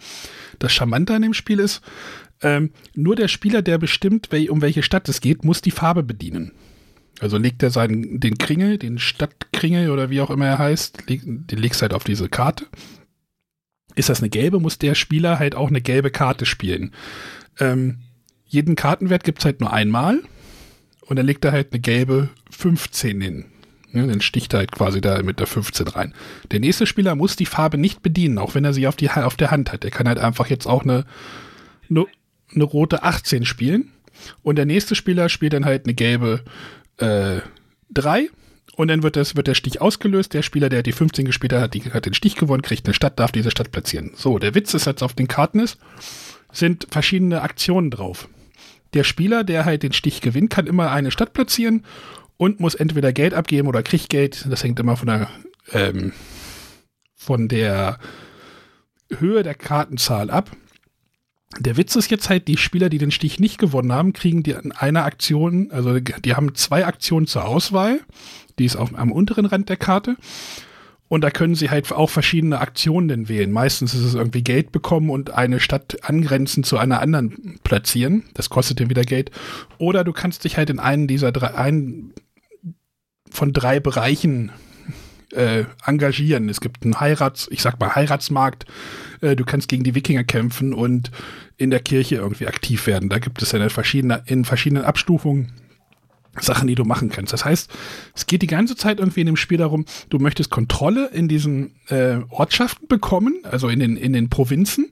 Das 0.59 0.73
Charmante 0.73 1.15
an 1.15 1.23
dem 1.23 1.35
Spiel 1.35 1.61
ist, 1.61 1.83
ähm, 2.43 2.71
nur 2.95 3.17
der 3.17 3.29
Spieler, 3.29 3.63
der 3.63 3.79
bestimmt, 3.79 4.31
wel 4.31 4.51
um 4.51 4.63
welche 4.63 4.83
Stadt 4.83 5.09
es 5.09 5.21
geht, 5.21 5.45
muss 5.45 5.63
die 5.63 5.71
Farbe 5.71 6.03
bedienen. 6.03 6.53
Also 7.21 7.37
legt 7.37 7.63
er 7.63 7.71
seinen, 7.71 8.21
den 8.21 8.39
Kringel, 8.39 8.79
den 8.79 8.99
Stadtkringel 8.99 9.91
oder 9.91 10.11
wie 10.11 10.21
auch 10.21 10.31
immer 10.31 10.47
er 10.47 10.59
heißt, 10.59 11.09
leg, 11.09 11.23
den 11.25 11.59
legst 11.59 11.83
halt 11.83 11.95
auf 11.95 12.05
diese 12.05 12.29
Karte. 12.29 12.67
Ist 13.97 14.09
das 14.09 14.21
eine 14.21 14.31
gelbe, 14.31 14.61
muss 14.61 14.79
der 14.79 14.95
Spieler 14.95 15.41
halt 15.41 15.57
auch 15.57 15.69
eine 15.69 15.81
gelbe 15.81 16.11
Karte 16.11 16.47
spielen. 16.47 16.93
Ähm, 17.59 17.99
jeden 18.45 18.77
Kartenwert 18.77 19.25
gibt 19.25 19.41
es 19.41 19.45
halt 19.45 19.61
nur 19.61 19.73
einmal 19.73 20.23
und 21.09 21.17
dann 21.17 21.27
legt 21.27 21.45
er 21.45 21.53
halt 21.53 21.73
eine 21.73 21.81
gelbe 21.81 22.29
15 22.51 23.21
hin. 23.21 23.45
Ja, 23.93 24.07
dann 24.07 24.21
sticht 24.21 24.53
er 24.53 24.59
halt 24.59 24.73
quasi 24.73 25.01
da 25.01 25.23
mit 25.23 25.41
der 25.41 25.47
15 25.47 25.89
rein. 25.89 26.15
Der 26.51 26.61
nächste 26.61 26.87
Spieler 26.87 27.15
muss 27.15 27.37
die 27.37 27.47
Farbe 27.47 27.79
nicht 27.79 28.03
bedienen, 28.03 28.37
auch 28.37 28.55
wenn 28.55 28.65
er 28.65 28.75
sie 28.75 28.87
auf, 28.87 28.97
die, 28.97 29.11
auf 29.11 29.37
der 29.37 29.51
Hand 29.51 29.73
hat. 29.73 29.83
Der 29.83 29.91
kann 29.91 30.07
halt 30.07 30.19
einfach 30.19 30.49
jetzt 30.49 30.67
auch 30.67 30.83
eine, 30.83 31.07
eine, 31.89 32.05
eine 32.55 32.65
rote 32.65 33.03
18 33.03 33.47
spielen. 33.47 33.93
Und 34.43 34.57
der 34.57 34.67
nächste 34.67 34.95
Spieler 34.95 35.31
spielt 35.31 35.55
dann 35.55 35.65
halt 35.65 35.87
eine 35.87 35.95
gelbe 35.95 36.45
äh, 36.99 37.41
3. 37.91 38.29
Und 38.77 38.89
dann 38.89 39.03
wird, 39.03 39.17
das, 39.17 39.37
wird 39.37 39.47
der 39.47 39.55
Stich 39.55 39.81
ausgelöst. 39.81 40.35
Der 40.35 40.43
Spieler, 40.43 40.69
der 40.69 40.83
die 40.83 40.93
15 40.93 41.25
gespielt 41.25 41.55
hat, 41.55 41.73
die, 41.73 41.83
hat 41.85 42.05
den 42.05 42.15
Stich 42.15 42.37
gewonnen, 42.37 42.63
kriegt 42.63 42.87
eine 42.87 42.95
Stadt, 42.95 43.19
darf 43.19 43.33
diese 43.33 43.51
Stadt 43.51 43.73
platzieren. 43.73 44.13
So, 44.15 44.39
der 44.39 44.55
Witz 44.55 44.75
ist 44.75 44.85
jetzt 44.85 45.03
auf 45.03 45.15
den 45.15 45.29
Karten 45.29 45.61
ist, 45.61 45.79
sind 46.53 46.87
verschiedene 46.91 47.41
Aktionen 47.41 47.91
drauf. 47.91 48.29
Der 48.95 49.05
Spieler, 49.05 49.45
der 49.45 49.65
halt 49.65 49.83
den 49.83 49.93
Stich 49.93 50.21
gewinnt, 50.21 50.51
kann 50.51 50.67
immer 50.67 50.91
eine 50.91 51.11
Stadt 51.11 51.33
platzieren 51.33 51.85
und 52.37 52.61
muss 52.61 52.75
entweder 52.75 53.13
Geld 53.13 53.35
abgeben 53.35 53.69
oder 53.69 53.83
kriegt 53.83 54.09
Geld. 54.09 54.47
Das 54.49 54.65
hängt 54.65 54.81
immer 54.81 54.97
von 54.97 55.07
der, 55.07 55.29
ähm, 55.73 56.13
von 57.15 57.49
der 57.49 57.99
Höhe 59.11 59.43
der 59.43 59.55
Kartenzahl 59.55 60.31
ab. 60.31 60.51
Der 61.59 61.77
Witz 61.77 61.97
ist 61.97 62.11
jetzt 62.11 62.29
halt, 62.29 62.47
die 62.47 62.59
Spieler, 62.59 62.89
die 62.89 62.99
den 62.99 63.11
Stich 63.11 63.41
nicht 63.41 63.59
gewonnen 63.59 63.93
haben, 63.93 64.13
kriegen 64.13 64.43
die 64.43 64.55
an 64.55 64.73
einer 64.73 65.05
Aktion, 65.05 65.71
also 65.71 65.99
die 65.99 66.35
haben 66.35 66.55
zwei 66.55 66.85
Aktionen 66.85 67.27
zur 67.27 67.47
Auswahl. 67.47 68.01
Die 68.59 68.67
ist 68.67 68.77
auf, 68.77 68.95
am 68.95 69.13
unteren 69.13 69.47
Rand 69.47 69.69
der 69.69 69.77
Karte. 69.77 70.17
Und 71.09 71.23
da 71.23 71.31
können 71.31 71.55
sie 71.55 71.71
halt 71.71 71.91
auch 71.91 72.11
verschiedene 72.11 72.61
Aktionen 72.61 73.29
wählen. 73.29 73.51
Meistens 73.51 73.95
ist 73.95 74.03
es 74.03 74.15
irgendwie 74.15 74.43
Geld 74.43 74.73
bekommen 74.73 75.11
und 75.11 75.31
eine 75.31 75.59
Stadt 75.59 75.99
angrenzend 76.03 76.67
zu 76.67 76.77
einer 76.77 77.01
anderen 77.01 77.59
platzieren. 77.65 78.25
Das 78.35 78.51
kostet 78.51 78.79
dir 78.79 78.91
wieder 78.91 79.05
Geld. 79.05 79.31
Oder 79.79 80.05
du 80.05 80.13
kannst 80.13 80.45
dich 80.45 80.57
halt 80.59 80.69
in 80.71 80.79
einen 80.79 81.07
dieser 81.07 81.33
drei, 81.33 81.55
einen 81.55 82.13
von 83.31 83.53
drei 83.53 83.81
Bereichen 83.81 84.53
äh, 85.33 85.65
engagieren. 85.85 86.49
Es 86.49 86.61
gibt 86.61 86.85
einen 86.85 87.01
Heirats, 87.01 87.49
ich 87.51 87.63
sag 87.63 87.79
mal 87.81 87.95
Heiratsmarkt. 87.95 88.67
Äh, 89.21 89.37
du 89.37 89.45
kannst 89.45 89.69
gegen 89.69 89.85
die 89.85 89.95
Wikinger 89.95 90.25
kämpfen 90.25 90.73
und 90.73 91.11
in 91.57 91.71
der 91.71 91.81
Kirche 91.81 92.17
irgendwie 92.17 92.47
aktiv 92.47 92.87
werden. 92.87 93.09
Da 93.09 93.19
gibt 93.19 93.43
es 93.43 93.53
ja 93.53 93.69
verschiedene, 93.69 94.23
in 94.27 94.45
verschiedenen 94.45 94.85
Abstufungen 94.85 95.53
Sachen, 96.41 96.69
die 96.69 96.75
du 96.75 96.85
machen 96.85 97.11
kannst. 97.11 97.33
Das 97.33 97.45
heißt, 97.45 97.71
es 98.15 98.27
geht 98.27 98.43
die 98.43 98.47
ganze 98.47 98.77
Zeit 98.77 98.99
irgendwie 98.99 99.21
in 99.21 99.27
dem 99.27 99.37
Spiel 99.37 99.59
darum, 99.59 99.85
du 100.09 100.19
möchtest 100.19 100.51
Kontrolle 100.51 101.11
in 101.13 101.29
diesen 101.29 101.75
äh, 101.89 102.19
Ortschaften 102.29 102.89
bekommen, 102.89 103.35
also 103.43 103.69
in 103.69 103.81
den, 103.81 103.97
in 103.97 104.13
den 104.13 104.31
Provinzen. 104.31 104.91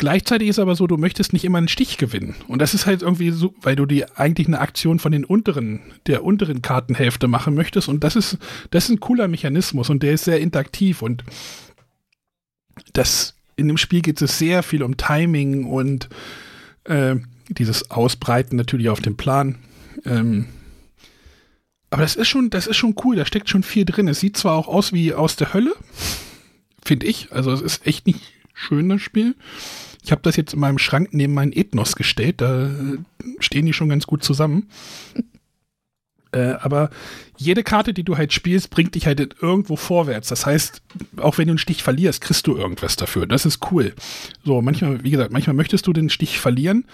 Gleichzeitig 0.00 0.48
ist 0.48 0.60
aber 0.60 0.76
so, 0.76 0.86
du 0.86 0.96
möchtest 0.96 1.32
nicht 1.32 1.44
immer 1.44 1.58
einen 1.58 1.66
Stich 1.66 1.98
gewinnen. 1.98 2.36
Und 2.46 2.62
das 2.62 2.72
ist 2.72 2.86
halt 2.86 3.02
irgendwie 3.02 3.30
so, 3.30 3.52
weil 3.60 3.74
du 3.74 3.84
die 3.84 4.08
eigentlich 4.16 4.46
eine 4.46 4.60
Aktion 4.60 5.00
von 5.00 5.10
den 5.10 5.24
unteren, 5.24 5.80
der 6.06 6.22
unteren 6.22 6.62
Kartenhälfte 6.62 7.26
machen 7.26 7.54
möchtest. 7.54 7.88
Und 7.88 8.04
das 8.04 8.14
ist, 8.14 8.38
das 8.70 8.84
ist 8.84 8.90
ein 8.90 9.00
cooler 9.00 9.26
Mechanismus 9.26 9.90
und 9.90 10.04
der 10.04 10.12
ist 10.12 10.24
sehr 10.24 10.40
interaktiv 10.40 11.02
und 11.02 11.24
das, 12.92 13.34
in 13.56 13.66
dem 13.66 13.76
Spiel 13.76 14.02
geht 14.02 14.22
es 14.22 14.38
sehr 14.38 14.62
viel 14.62 14.84
um 14.84 14.96
Timing 14.96 15.64
und 15.64 16.08
äh, 16.84 17.16
dieses 17.48 17.90
Ausbreiten 17.90 18.54
natürlich 18.54 18.88
auf 18.90 19.00
dem 19.00 19.16
Plan. 19.16 19.56
Ähm, 20.04 20.46
aber 21.90 22.02
das 22.02 22.16
ist 22.16 22.28
schon, 22.28 22.50
das 22.50 22.66
ist 22.66 22.76
schon 22.76 22.94
cool, 23.04 23.16
da 23.16 23.24
steckt 23.24 23.48
schon 23.48 23.62
viel 23.62 23.84
drin. 23.84 24.08
Es 24.08 24.20
sieht 24.20 24.36
zwar 24.36 24.54
auch 24.54 24.68
aus 24.68 24.92
wie 24.92 25.14
aus 25.14 25.36
der 25.36 25.54
Hölle, 25.54 25.74
finde 26.84 27.06
ich. 27.06 27.32
Also 27.32 27.52
es 27.52 27.62
ist 27.62 27.86
echt 27.86 28.06
nicht 28.06 28.20
schön, 28.52 28.88
das 28.88 29.00
Spiel. 29.00 29.34
Ich 30.04 30.12
habe 30.12 30.22
das 30.22 30.36
jetzt 30.36 30.54
in 30.54 30.60
meinem 30.60 30.78
Schrank 30.78 31.10
neben 31.12 31.34
meinen 31.34 31.52
Ethnos 31.52 31.96
gestellt. 31.96 32.40
Da 32.40 32.70
stehen 33.40 33.66
die 33.66 33.72
schon 33.72 33.88
ganz 33.88 34.06
gut 34.06 34.22
zusammen. 34.22 34.68
Äh, 36.30 36.56
aber 36.60 36.90
jede 37.38 37.62
Karte, 37.62 37.94
die 37.94 38.04
du 38.04 38.18
halt 38.18 38.32
spielst, 38.32 38.70
bringt 38.70 38.94
dich 38.94 39.06
halt 39.06 39.36
irgendwo 39.40 39.76
vorwärts. 39.76 40.28
Das 40.28 40.44
heißt, 40.44 40.82
auch 41.16 41.38
wenn 41.38 41.46
du 41.46 41.52
einen 41.52 41.58
Stich 41.58 41.82
verlierst, 41.82 42.20
kriegst 42.20 42.46
du 42.46 42.56
irgendwas 42.56 42.96
dafür. 42.96 43.26
Das 43.26 43.46
ist 43.46 43.70
cool. 43.70 43.94
So, 44.44 44.60
manchmal, 44.60 45.02
wie 45.04 45.10
gesagt, 45.10 45.32
manchmal 45.32 45.56
möchtest 45.56 45.86
du 45.86 45.92
den 45.92 46.10
Stich 46.10 46.38
verlieren, 46.38 46.84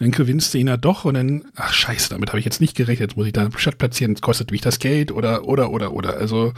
dann 0.00 0.10
gewinnst 0.12 0.54
du 0.54 0.58
ihn 0.58 0.66
ja 0.66 0.78
doch 0.78 1.04
und 1.04 1.14
dann, 1.14 1.44
ach 1.54 1.74
scheiße, 1.74 2.08
damit 2.08 2.30
habe 2.30 2.38
ich 2.38 2.46
jetzt 2.46 2.60
nicht 2.60 2.74
gerechnet, 2.74 3.10
jetzt 3.10 3.16
muss 3.16 3.26
ich 3.26 3.34
da 3.34 3.50
Stadt 3.56 3.76
platzieren, 3.76 4.12
jetzt 4.12 4.22
kostet 4.22 4.50
mich 4.50 4.62
das 4.62 4.78
Geld 4.78 5.12
oder, 5.12 5.44
oder, 5.44 5.70
oder, 5.70 5.92
oder. 5.92 6.16
Also, 6.16 6.54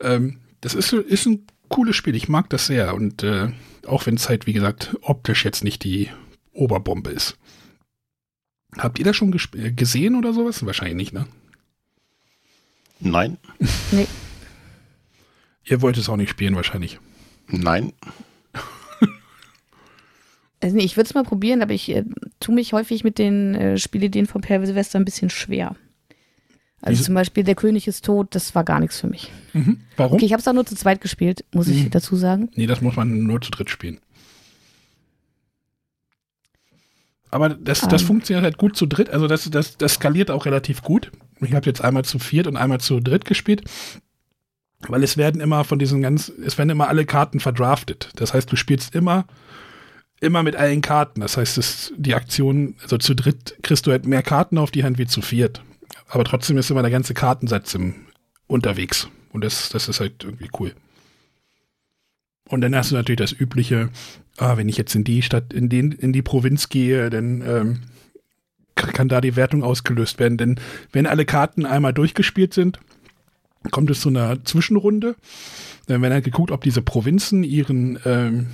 ähm, 0.00 0.40
das 0.60 0.74
ist, 0.74 0.92
ist 0.92 1.26
ein 1.26 1.46
cooles 1.68 1.94
Spiel. 1.94 2.16
Ich 2.16 2.28
mag 2.28 2.50
das 2.50 2.66
sehr 2.66 2.94
und 2.94 3.22
äh, 3.22 3.52
auch 3.86 4.06
wenn 4.06 4.16
es 4.16 4.28
halt, 4.28 4.46
wie 4.46 4.52
gesagt, 4.52 4.96
optisch 5.02 5.44
jetzt 5.44 5.62
nicht 5.62 5.84
die 5.84 6.10
Oberbombe 6.52 7.10
ist. 7.10 7.38
Habt 8.76 8.98
ihr 8.98 9.04
das 9.04 9.16
schon 9.16 9.30
gesehen 9.30 10.16
oder 10.16 10.32
sowas? 10.32 10.66
Wahrscheinlich 10.66 10.96
nicht, 10.96 11.12
ne? 11.12 11.26
Nein. 12.98 13.38
Nee. 13.92 14.06
Ihr 15.64 15.80
wollt 15.80 15.96
es 15.96 16.08
auch 16.08 16.16
nicht 16.16 16.30
spielen, 16.30 16.56
wahrscheinlich. 16.56 16.98
Nein. 17.46 17.92
Also 20.62 20.76
nee, 20.76 20.84
ich 20.84 20.96
würde 20.96 21.06
es 21.08 21.14
mal 21.14 21.24
probieren, 21.24 21.62
aber 21.62 21.72
ich 21.72 21.88
äh, 21.88 22.04
tue 22.38 22.54
mich 22.54 22.72
häufig 22.72 23.02
mit 23.02 23.18
den 23.18 23.54
äh, 23.54 23.78
Spielideen 23.78 24.26
von 24.26 24.42
Per 24.42 24.64
Silvester 24.66 24.98
ein 24.98 25.04
bisschen 25.06 25.30
schwer. 25.30 25.74
Also 26.82 26.98
Wieso? 26.98 27.06
zum 27.06 27.14
Beispiel 27.14 27.44
Der 27.44 27.54
König 27.54 27.86
ist 27.88 28.04
tot, 28.04 28.34
das 28.34 28.54
war 28.54 28.64
gar 28.64 28.80
nichts 28.80 29.00
für 29.00 29.06
mich. 29.06 29.30
Mhm. 29.52 29.80
Warum? 29.96 30.14
Okay, 30.16 30.24
ich 30.26 30.32
habe 30.32 30.40
es 30.40 30.48
auch 30.48 30.52
nur 30.52 30.66
zu 30.66 30.74
zweit 30.74 31.00
gespielt, 31.00 31.44
muss 31.52 31.68
ich 31.68 31.84
Mhm. 31.84 31.90
dazu 31.90 32.16
sagen. 32.16 32.50
Nee, 32.54 32.66
das 32.66 32.80
muss 32.80 32.96
man 32.96 33.22
nur 33.24 33.40
zu 33.40 33.50
dritt 33.50 33.70
spielen. 33.70 33.98
Aber 37.30 37.48
das, 37.50 37.86
das 37.86 38.02
Ähm. 38.02 38.08
funktioniert 38.08 38.44
halt 38.44 38.58
gut 38.58 38.76
zu 38.76 38.86
dritt. 38.86 39.10
Also 39.10 39.26
das, 39.28 39.48
das, 39.50 39.76
das 39.76 39.94
skaliert 39.94 40.30
auch 40.30 40.46
relativ 40.46 40.82
gut. 40.82 41.12
Ich 41.40 41.52
habe 41.54 41.66
jetzt 41.66 41.82
einmal 41.82 42.04
zu 42.04 42.18
viert 42.18 42.46
und 42.46 42.56
einmal 42.56 42.80
zu 42.80 43.00
dritt 43.00 43.24
gespielt. 43.24 43.62
Weil 44.88 45.04
es 45.04 45.16
werden 45.16 45.40
immer 45.40 45.64
von 45.64 45.78
diesen 45.78 46.00
ganz, 46.00 46.28
es 46.28 46.56
werden 46.58 46.70
immer 46.70 46.88
alle 46.88 47.04
Karten 47.04 47.38
verdraftet. 47.38 48.10
Das 48.16 48.32
heißt, 48.34 48.50
du 48.50 48.56
spielst 48.56 48.94
immer, 48.94 49.26
immer 50.20 50.42
mit 50.42 50.56
allen 50.56 50.82
Karten. 50.82 51.20
Das 51.20 51.36
heißt, 51.36 51.58
es, 51.58 51.92
die 51.96 52.14
Aktion, 52.14 52.76
also 52.82 52.98
zu 52.98 53.14
dritt 53.14 53.56
kriegst 53.62 53.86
du 53.86 53.90
halt 53.90 54.06
mehr 54.06 54.22
Karten 54.22 54.58
auf 54.58 54.70
die 54.70 54.84
Hand 54.84 54.98
wie 54.98 55.06
zu 55.06 55.22
viert. 55.22 55.62
Aber 56.08 56.24
trotzdem 56.24 56.58
ist 56.58 56.70
immer 56.70 56.82
der 56.82 56.90
ganze 56.90 57.14
Kartensatz 57.14 57.74
im, 57.74 57.94
unterwegs. 58.46 59.08
Und 59.32 59.44
das, 59.44 59.68
das 59.70 59.88
ist 59.88 60.00
halt 60.00 60.24
irgendwie 60.24 60.50
cool. 60.58 60.74
Und 62.48 62.62
dann 62.62 62.74
hast 62.74 62.90
du 62.90 62.96
natürlich 62.96 63.18
das 63.18 63.32
übliche, 63.32 63.90
ah, 64.36 64.56
wenn 64.56 64.68
ich 64.68 64.76
jetzt 64.76 64.94
in 64.94 65.04
die 65.04 65.22
Stadt, 65.22 65.52
in, 65.52 65.68
den, 65.68 65.92
in 65.92 66.12
die 66.12 66.22
Provinz 66.22 66.68
gehe, 66.68 67.08
dann 67.08 67.42
ähm, 67.42 67.80
kann 68.74 68.92
kann 68.92 69.08
da 69.08 69.20
die 69.20 69.36
Wertung 69.36 69.62
ausgelöst 69.62 70.18
werden. 70.18 70.36
Denn 70.36 70.60
wenn 70.92 71.06
alle 71.06 71.24
Karten 71.24 71.64
einmal 71.64 71.92
durchgespielt 71.92 72.52
sind, 72.52 72.80
kommt 73.70 73.90
es 73.90 74.00
zu 74.00 74.08
einer 74.08 74.44
Zwischenrunde. 74.44 75.14
Dann 75.86 76.02
werden 76.02 76.14
halt 76.14 76.24
geguckt, 76.24 76.50
ob 76.50 76.62
diese 76.62 76.82
Provinzen 76.82 77.44
ihren 77.44 77.98
ähm, 78.04 78.48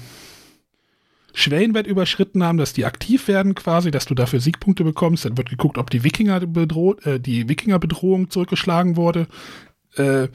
Schwellenwert 1.38 1.86
überschritten 1.86 2.42
haben, 2.42 2.56
dass 2.56 2.72
die 2.72 2.86
aktiv 2.86 3.28
werden 3.28 3.54
quasi, 3.54 3.90
dass 3.90 4.06
du 4.06 4.14
dafür 4.14 4.40
Siegpunkte 4.40 4.84
bekommst. 4.84 5.26
Dann 5.26 5.36
wird 5.36 5.50
geguckt, 5.50 5.76
ob 5.76 5.90
die 5.90 6.02
Wikinger 6.02 6.40
bedroht, 6.40 7.04
äh, 7.04 7.20
die 7.20 7.46
Wikingerbedrohung 7.46 8.30
zurückgeschlagen 8.30 8.96
wurde. 8.96 9.26
Äh, 9.96 10.28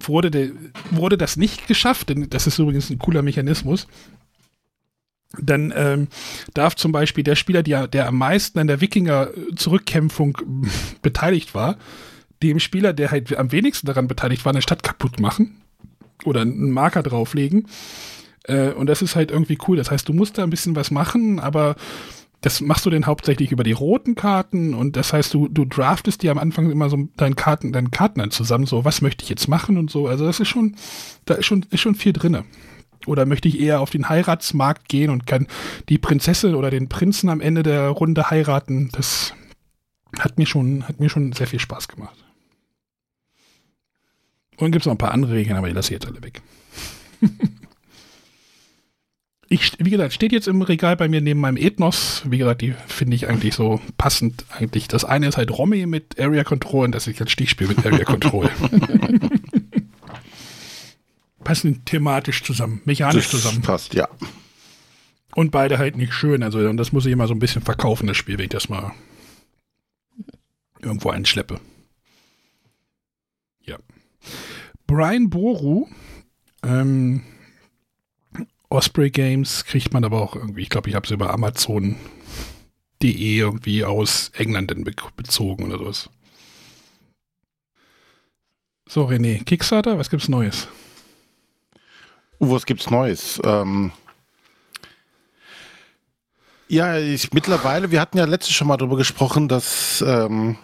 wurde, 0.00 0.30
der, 0.30 0.48
wurde 0.90 1.18
das 1.18 1.36
nicht 1.36 1.66
geschafft, 1.66 2.08
denn 2.08 2.30
das 2.30 2.46
ist 2.46 2.58
übrigens 2.58 2.88
ein 2.88 2.98
cooler 2.98 3.20
Mechanismus, 3.20 3.86
dann 5.38 5.72
ähm, 5.76 6.08
darf 6.54 6.76
zum 6.76 6.92
Beispiel 6.92 7.22
der 7.24 7.36
Spieler, 7.36 7.62
der, 7.62 7.86
der 7.86 8.08
am 8.08 8.16
meisten 8.16 8.58
an 8.58 8.68
der 8.68 8.80
Wikinger-Zurückkämpfung 8.80 10.38
beteiligt 11.02 11.54
war, 11.54 11.76
dem 12.42 12.58
Spieler, 12.58 12.94
der 12.94 13.10
halt 13.10 13.36
am 13.36 13.52
wenigsten 13.52 13.86
daran 13.86 14.08
beteiligt 14.08 14.46
war, 14.46 14.52
eine 14.52 14.62
Stadt 14.62 14.82
kaputt 14.82 15.20
machen 15.20 15.60
oder 16.24 16.40
einen 16.40 16.70
Marker 16.70 17.02
drauflegen. 17.02 17.66
Äh, 18.46 18.70
und 18.70 18.86
das 18.86 19.02
ist 19.02 19.16
halt 19.16 19.30
irgendwie 19.30 19.58
cool. 19.68 19.76
Das 19.76 19.90
heißt, 19.90 20.08
du 20.08 20.12
musst 20.12 20.38
da 20.38 20.42
ein 20.42 20.50
bisschen 20.50 20.76
was 20.76 20.90
machen, 20.90 21.40
aber 21.40 21.76
das 22.40 22.60
machst 22.60 22.86
du 22.86 22.90
denn 22.90 23.06
hauptsächlich 23.06 23.50
über 23.50 23.64
die 23.64 23.72
roten 23.72 24.14
Karten 24.14 24.74
und 24.74 24.96
das 24.96 25.12
heißt, 25.12 25.32
du, 25.34 25.48
du 25.48 25.64
draftest 25.64 26.22
dir 26.22 26.30
am 26.30 26.38
Anfang 26.38 26.70
immer 26.70 26.88
so 26.90 27.08
deinen 27.16 27.34
Karten, 27.34 27.72
deinen 27.72 27.90
Karten 27.90 28.20
dann 28.20 28.30
zusammen, 28.30 28.66
so 28.66 28.84
was 28.84 29.00
möchte 29.00 29.24
ich 29.24 29.30
jetzt 29.30 29.48
machen 29.48 29.78
und 29.78 29.90
so. 29.90 30.06
Also 30.06 30.26
das 30.26 30.38
ist 30.38 30.48
schon, 30.48 30.76
da 31.24 31.34
ist 31.34 31.46
schon, 31.46 31.66
ist 31.70 31.80
schon 31.80 31.94
viel 31.94 32.12
drinne. 32.12 32.44
Oder 33.06 33.26
möchte 33.26 33.48
ich 33.48 33.60
eher 33.60 33.80
auf 33.80 33.90
den 33.90 34.08
Heiratsmarkt 34.08 34.88
gehen 34.88 35.10
und 35.10 35.26
kann 35.26 35.46
die 35.88 35.98
Prinzessin 35.98 36.54
oder 36.54 36.70
den 36.70 36.88
Prinzen 36.88 37.30
am 37.30 37.40
Ende 37.40 37.62
der 37.62 37.88
Runde 37.88 38.30
heiraten? 38.30 38.90
Das 38.92 39.32
hat 40.18 40.38
mir 40.38 40.46
schon, 40.46 40.86
hat 40.88 41.00
mir 41.00 41.08
schon 41.08 41.32
sehr 41.32 41.46
viel 41.46 41.60
Spaß 41.60 41.88
gemacht. 41.88 42.24
Und 44.56 44.70
gibt 44.70 44.82
es 44.82 44.86
noch 44.86 44.94
ein 44.94 44.98
paar 44.98 45.12
andere 45.12 45.34
Regeln, 45.34 45.56
aber 45.56 45.68
die 45.68 45.74
lasse 45.74 45.88
ich 45.88 46.00
jetzt 46.00 46.06
alle 46.06 46.22
weg. 46.22 46.42
ich, 49.48 49.72
wie 49.78 49.90
gesagt, 49.90 50.12
steht 50.12 50.32
jetzt 50.32 50.48
im 50.48 50.62
Regal 50.62 50.96
bei 50.96 51.08
mir 51.08 51.20
neben 51.20 51.40
meinem 51.40 51.56
Ethnos. 51.56 52.22
Wie 52.26 52.38
gesagt, 52.38 52.62
die 52.62 52.74
finde 52.88 53.14
ich 53.14 53.28
eigentlich 53.28 53.54
so 53.54 53.80
passend. 53.96 54.44
Eigentlich 54.50 54.88
das 54.88 55.04
eine 55.04 55.28
ist 55.28 55.36
halt 55.36 55.56
Romy 55.56 55.86
mit 55.86 56.18
Area 56.18 56.42
Control 56.44 56.86
und 56.86 56.92
das 56.92 57.06
ist 57.06 57.18
jetzt 57.20 57.30
Stichspiel 57.30 57.68
mit 57.68 57.84
Area 57.86 58.04
Control. 58.04 58.50
Passen 61.44 61.84
thematisch 61.84 62.42
zusammen, 62.42 62.80
mechanisch 62.84 63.30
Das 63.30 63.30
zusammen. 63.30 63.62
passt, 63.62 63.94
ja. 63.94 64.08
Und 65.36 65.52
beide 65.52 65.78
halt 65.78 65.96
nicht 65.96 66.12
schön. 66.12 66.42
Also, 66.42 66.58
und 66.58 66.76
das 66.76 66.90
muss 66.92 67.06
ich 67.06 67.12
immer 67.12 67.28
so 67.28 67.34
ein 67.34 67.38
bisschen 67.38 67.62
verkaufen, 67.62 68.06
das 68.08 68.16
Spiel, 68.16 68.38
wenn 68.38 68.46
ich 68.46 68.50
das 68.50 68.68
mal 68.68 68.92
irgendwo 70.80 71.10
einschleppe. 71.10 71.60
Ja. 73.64 73.76
Brian 74.88 75.30
Boru, 75.30 75.88
ähm, 76.64 77.22
Osprey 78.76 79.10
Games 79.10 79.64
kriegt 79.64 79.94
man 79.94 80.04
aber 80.04 80.20
auch 80.20 80.36
irgendwie, 80.36 80.62
ich 80.62 80.68
glaube, 80.68 80.90
ich 80.90 80.94
habe 80.94 81.06
es 81.06 81.10
über 81.10 81.32
Amazon.de 81.32 81.96
irgendwie 83.02 83.84
aus 83.84 84.30
England 84.34 84.72
bezogen 85.16 85.64
oder 85.64 85.78
sowas. 85.78 86.10
So, 88.88 89.06
René, 89.06 89.42
Kickstarter, 89.44 89.98
was 89.98 90.10
gibt's 90.10 90.28
Neues? 90.28 90.68
Uh, 92.38 92.52
was 92.52 92.66
gibt's 92.66 92.90
Neues? 92.90 93.40
Ähm 93.44 93.90
ja, 96.68 96.98
ich 96.98 97.32
mittlerweile, 97.32 97.90
wir 97.90 98.00
hatten 98.00 98.18
ja 98.18 98.26
letztes 98.26 98.54
schon 98.54 98.68
mal 98.68 98.76
darüber 98.76 98.96
gesprochen, 98.96 99.48
dass 99.48 100.04
ähm, 100.06 100.56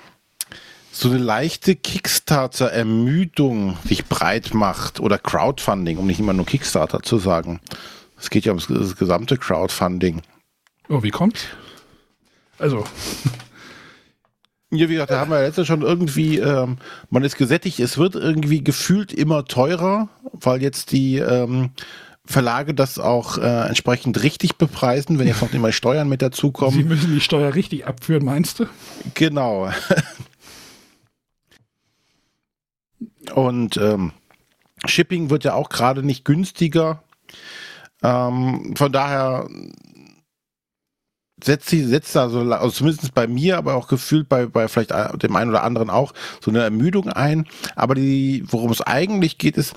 so 0.93 1.09
eine 1.09 1.18
leichte 1.18 1.74
Kickstarter-Ermüdung 1.74 3.78
sich 3.84 4.05
breit 4.05 4.52
macht 4.52 5.01
oder 5.01 5.18
Crowdfunding, 5.18 5.97
um 5.97 6.06
nicht 6.06 6.20
immer 6.20 6.34
nur 6.34 6.44
Kickstarter 6.44 7.02
zu 7.02 7.18
sagen. 7.18 7.60
Es 8.22 8.30
geht 8.30 8.44
ja 8.44 8.52
ums 8.52 8.68
das 8.68 8.94
gesamte 8.94 9.36
Crowdfunding. 9.36 10.22
Oh, 10.88 11.02
wie 11.02 11.10
kommt's? 11.10 11.44
Also, 12.58 12.84
Ja, 14.74 14.88
wie 14.88 14.94
gesagt, 14.94 15.10
da 15.10 15.20
haben 15.20 15.30
wir 15.30 15.38
ja 15.38 15.44
letztes 15.44 15.66
schon 15.66 15.82
irgendwie, 15.82 16.38
ähm, 16.38 16.78
man 17.10 17.22
ist 17.24 17.36
gesättigt, 17.36 17.78
es 17.78 17.98
wird 17.98 18.14
irgendwie 18.14 18.64
gefühlt 18.64 19.12
immer 19.12 19.44
teurer, 19.44 20.08
weil 20.32 20.62
jetzt 20.62 20.92
die 20.92 21.18
ähm, 21.18 21.72
Verlage 22.24 22.72
das 22.72 22.98
auch 22.98 23.36
äh, 23.36 23.68
entsprechend 23.68 24.22
richtig 24.22 24.56
bepreisen, 24.56 25.18
wenn 25.18 25.26
jetzt 25.26 25.42
noch 25.42 25.52
immer 25.52 25.72
Steuern 25.72 26.08
mit 26.08 26.22
Sie 26.22 26.26
dazukommen. 26.26 26.88
müssen 26.88 27.12
die 27.12 27.20
Steuer 27.20 27.54
richtig 27.54 27.86
abführen, 27.86 28.24
meinst 28.24 28.60
du? 28.60 28.66
Genau. 29.12 29.70
Und 33.34 33.76
ähm, 33.76 34.12
Shipping 34.86 35.28
wird 35.28 35.44
ja 35.44 35.52
auch 35.52 35.68
gerade 35.68 36.02
nicht 36.02 36.24
günstiger. 36.24 37.02
Ähm, 38.02 38.74
von 38.76 38.92
daher 38.92 39.48
setzt 41.42 41.68
sie, 41.68 41.84
setzt 41.84 42.14
da 42.14 42.28
so, 42.28 42.40
also 42.40 42.70
zumindest 42.70 43.14
bei 43.14 43.26
mir, 43.26 43.58
aber 43.58 43.74
auch 43.74 43.88
gefühlt 43.88 44.28
bei, 44.28 44.46
bei 44.46 44.68
vielleicht 44.68 44.90
dem 44.90 45.36
einen 45.36 45.50
oder 45.50 45.64
anderen 45.64 45.90
auch 45.90 46.12
so 46.40 46.50
eine 46.50 46.62
Ermüdung 46.62 47.08
ein. 47.08 47.46
Aber 47.74 47.94
die, 47.94 48.44
worum 48.46 48.70
es 48.70 48.80
eigentlich 48.80 49.38
geht, 49.38 49.56
ist, 49.56 49.74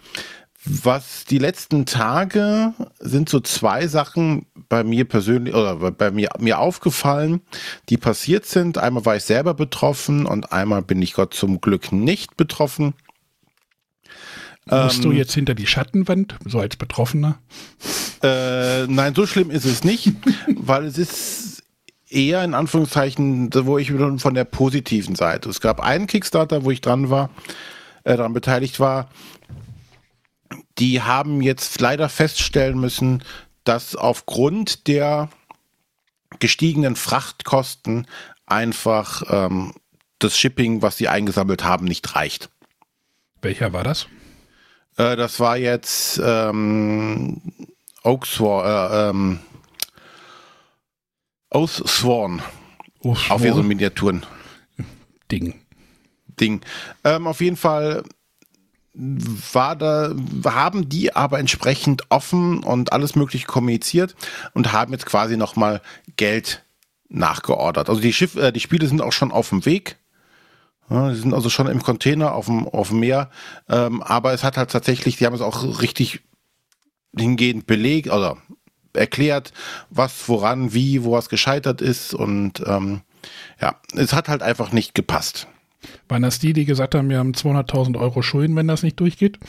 was 0.66 1.26
die 1.26 1.38
letzten 1.38 1.86
Tage 1.86 2.74
sind 3.00 3.30
so 3.30 3.40
zwei 3.40 3.88
Sachen 3.88 4.48
bei 4.68 4.84
mir 4.84 5.06
persönlich 5.06 5.54
oder 5.54 5.92
bei 5.92 6.10
mir, 6.10 6.30
mir 6.40 6.60
aufgefallen, 6.60 7.42
die 7.90 7.98
passiert 7.98 8.46
sind. 8.46 8.80
Einmal 8.80 9.06
war 9.06 9.16
ich 9.16 9.24
selber 9.24 9.54
betroffen 9.54 10.26
und 10.26 10.52
einmal 10.52 10.82
bin 10.82 11.02
ich 11.02 11.14
Gott 11.14 11.36
zum 11.36 11.62
Glück 11.62 11.92
nicht 11.92 12.36
betroffen. 12.36 12.96
Musst 14.68 15.04
du 15.04 15.12
Ähm, 15.12 15.18
jetzt 15.18 15.34
hinter 15.34 15.54
die 15.54 15.68
Schattenwand, 15.68 16.36
so 16.44 16.60
als 16.60 16.76
Betroffener? 16.76 17.38
Äh, 18.24 18.88
nein, 18.88 19.14
so 19.14 19.28
schlimm 19.28 19.52
ist 19.52 19.66
es 19.66 19.84
nicht, 19.84 20.12
weil 20.48 20.86
es 20.86 20.98
ist 20.98 21.64
eher 22.10 22.44
in 22.44 22.56
Anführungszeichen, 22.56 23.50
wo 23.54 23.78
ich 23.78 23.92
von 23.92 24.34
der 24.34 24.46
positiven 24.46 25.16
Seite. 25.16 25.50
Es 25.50 25.62
gab 25.62 25.80
einen 25.82 26.08
Kickstarter, 26.08 26.64
wo 26.64 26.72
ich 26.72 26.82
dran 26.82 27.10
war, 27.12 27.30
äh, 28.04 28.18
daran 28.18 28.34
beteiligt 28.34 28.80
war. 28.80 29.10
Die 30.80 31.02
haben 31.02 31.42
jetzt 31.42 31.80
leider 31.80 32.10
feststellen 32.10 32.80
müssen, 32.80 33.24
dass 33.66 33.96
aufgrund 33.96 34.88
der 34.88 35.30
gestiegenen 36.40 36.96
Frachtkosten 36.96 38.08
einfach 38.46 39.24
ähm, 39.30 39.74
das 40.20 40.38
Shipping, 40.38 40.82
was 40.82 40.98
sie 40.98 41.08
eingesammelt 41.08 41.64
haben, 41.64 41.86
nicht 41.86 42.16
reicht. 42.16 42.50
Welcher 43.42 43.74
war 43.74 43.84
das? 43.84 44.08
Äh, 44.98 45.16
das 45.16 45.40
war 45.40 45.58
jetzt 45.58 46.22
ähm, 46.24 47.42
Oaksworn, 48.04 48.66
äh, 48.66 49.10
ähm, 49.10 49.40
Oathsworn 51.50 52.42
auf 53.02 53.42
hier 53.42 53.54
so 53.54 53.64
Miniaturen. 53.64 54.26
Ding. 55.32 55.56
Ding. 56.40 56.62
Ähm, 57.04 57.28
auf 57.28 57.42
jeden 57.42 57.58
Fall 57.58 58.04
war 58.94 59.76
da, 59.76 60.16
haben 60.46 60.88
die 60.88 61.16
aber 61.16 61.40
entsprechend 61.40 62.04
offen 62.10 62.64
und 62.64 62.94
alles 62.94 63.16
mögliche 63.16 63.46
kommuniziert 63.46 64.16
und 64.54 64.72
haben 64.72 64.94
jetzt 64.94 65.06
quasi 65.06 65.36
nochmal 65.36 65.82
Geld 66.16 66.64
nachgeordert. 67.10 67.90
Also 67.90 68.02
die 68.02 68.14
Schiff, 68.14 68.36
äh, 68.36 68.52
die 68.52 68.60
Spiele 68.60 68.88
sind 68.88 69.02
auch 69.02 69.12
schon 69.12 69.32
auf 69.32 69.50
dem 69.50 69.66
Weg. 69.66 69.98
Ja, 70.90 71.10
die 71.10 71.16
sind 71.16 71.34
also 71.34 71.50
schon 71.50 71.68
im 71.68 71.82
Container 71.82 72.34
auf 72.34 72.46
dem, 72.46 72.68
auf 72.68 72.90
dem 72.90 73.00
Meer. 73.00 73.30
Ähm, 73.70 74.04
aber 74.04 74.34
es 74.34 74.44
hat 74.44 74.58
halt 74.58 74.72
tatsächlich, 74.72 75.18
die 75.18 75.26
haben 75.26 75.34
es 75.34 75.42
auch 75.42 75.82
richtig 75.82 76.22
hingehend 77.18 77.66
belegt 77.66 78.10
oder 78.10 78.38
erklärt, 78.94 79.52
was, 79.90 80.28
woran, 80.30 80.74
wie, 80.74 81.04
wo 81.04 81.12
was 81.12 81.30
gescheitert 81.30 81.82
ist 81.82 82.14
und 82.14 82.64
ähm, 82.66 83.02
ja, 83.60 83.76
es 83.96 84.14
hat 84.14 84.30
halt 84.30 84.42
einfach 84.42 84.72
nicht 84.72 84.96
gepasst. 84.96 85.48
Waren 86.08 86.22
das 86.22 86.40
die, 86.40 86.54
die 86.54 86.66
gesagt 86.66 86.96
haben, 86.96 87.10
wir 87.10 87.20
haben 87.20 87.34
200.000 87.34 88.00
Euro 88.00 88.22
Schulden, 88.22 88.56
wenn 88.56 88.68
das 88.68 88.84
nicht 88.84 89.00
durchgeht? 89.00 89.40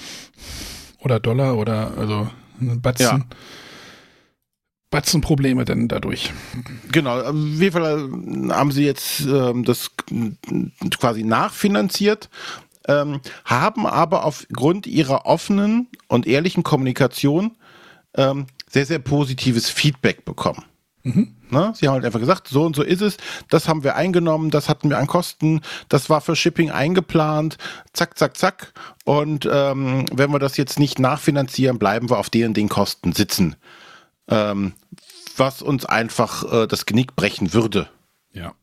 Oder 0.99 1.21
Dollar 1.21 1.57
oder 1.57 1.93
also 1.97 2.29
ein 2.61 2.81
Batzen, 2.81 3.07
Ja. 3.31 3.37
Batzen 4.91 5.21
Probleme 5.21 5.65
denn 5.65 5.89
dadurch? 5.89 6.33
Genau, 6.93 7.21
auf 7.21 7.35
jeden 7.35 7.73
Fall 7.73 8.09
äh, 8.09 8.53
haben 8.53 8.71
sie 8.71 8.85
jetzt 8.85 9.21
ähm, 9.21 9.65
das 9.65 9.91
äh, 10.11 10.91
quasi 10.97 11.25
nachfinanziert, 11.25 12.31
ähm, 12.87 13.21
haben 13.45 13.87
aber 13.87 14.25
aufgrund 14.25 14.87
ihrer 14.87 15.27
offenen 15.27 15.89
und 16.09 16.27
ehrlichen 16.27 16.63
Kommunikation 16.63 17.57
ähm, 18.17 18.47
sehr, 18.69 18.87
sehr 18.87 19.01
positives 19.01 19.69
Feedback 19.69 20.25
bekommen. 20.25 20.65
Ne? 21.51 21.73
Sie 21.77 21.87
haben 21.87 21.95
halt 21.95 22.05
einfach 22.05 22.19
gesagt, 22.19 22.49
so 22.49 22.65
und 22.65 22.75
so 22.75 22.83
ist 22.83 23.01
es, 23.01 23.17
das 23.49 23.69
haben 23.69 23.85
wir 23.85 23.95
eingenommen, 23.95 24.51
das 24.51 24.69
hatten 24.69 24.91
wir 24.91 24.99
an 24.99 25.07
Kosten, 25.07 25.61
das 25.89 26.11
war 26.11 26.21
für 26.21 26.35
Shipping 26.35 26.71
eingeplant, 26.71 27.59
zack, 27.93 28.19
zack, 28.19 28.37
zack. 28.37 28.73
Und 29.05 29.49
ähm, 29.51 30.07
wenn 30.13 30.33
wir 30.33 30.41
das 30.41 30.57
jetzt 30.57 30.81
nicht 30.81 30.99
nachfinanzieren, 30.99 31.79
bleiben 31.79 32.11
wir 32.11 32.19
auf 32.19 32.31
den 32.31 32.55
den 32.55 32.69
Kosten 32.69 33.13
sitzen. 33.13 33.55
Ähm, 34.29 34.75
was 35.37 35.63
uns 35.63 35.85
einfach 35.85 36.51
äh, 36.51 36.67
das 36.67 36.87
Genick 36.87 37.15
brechen 37.15 37.53
würde. 37.53 37.89
Ja. 38.33 38.55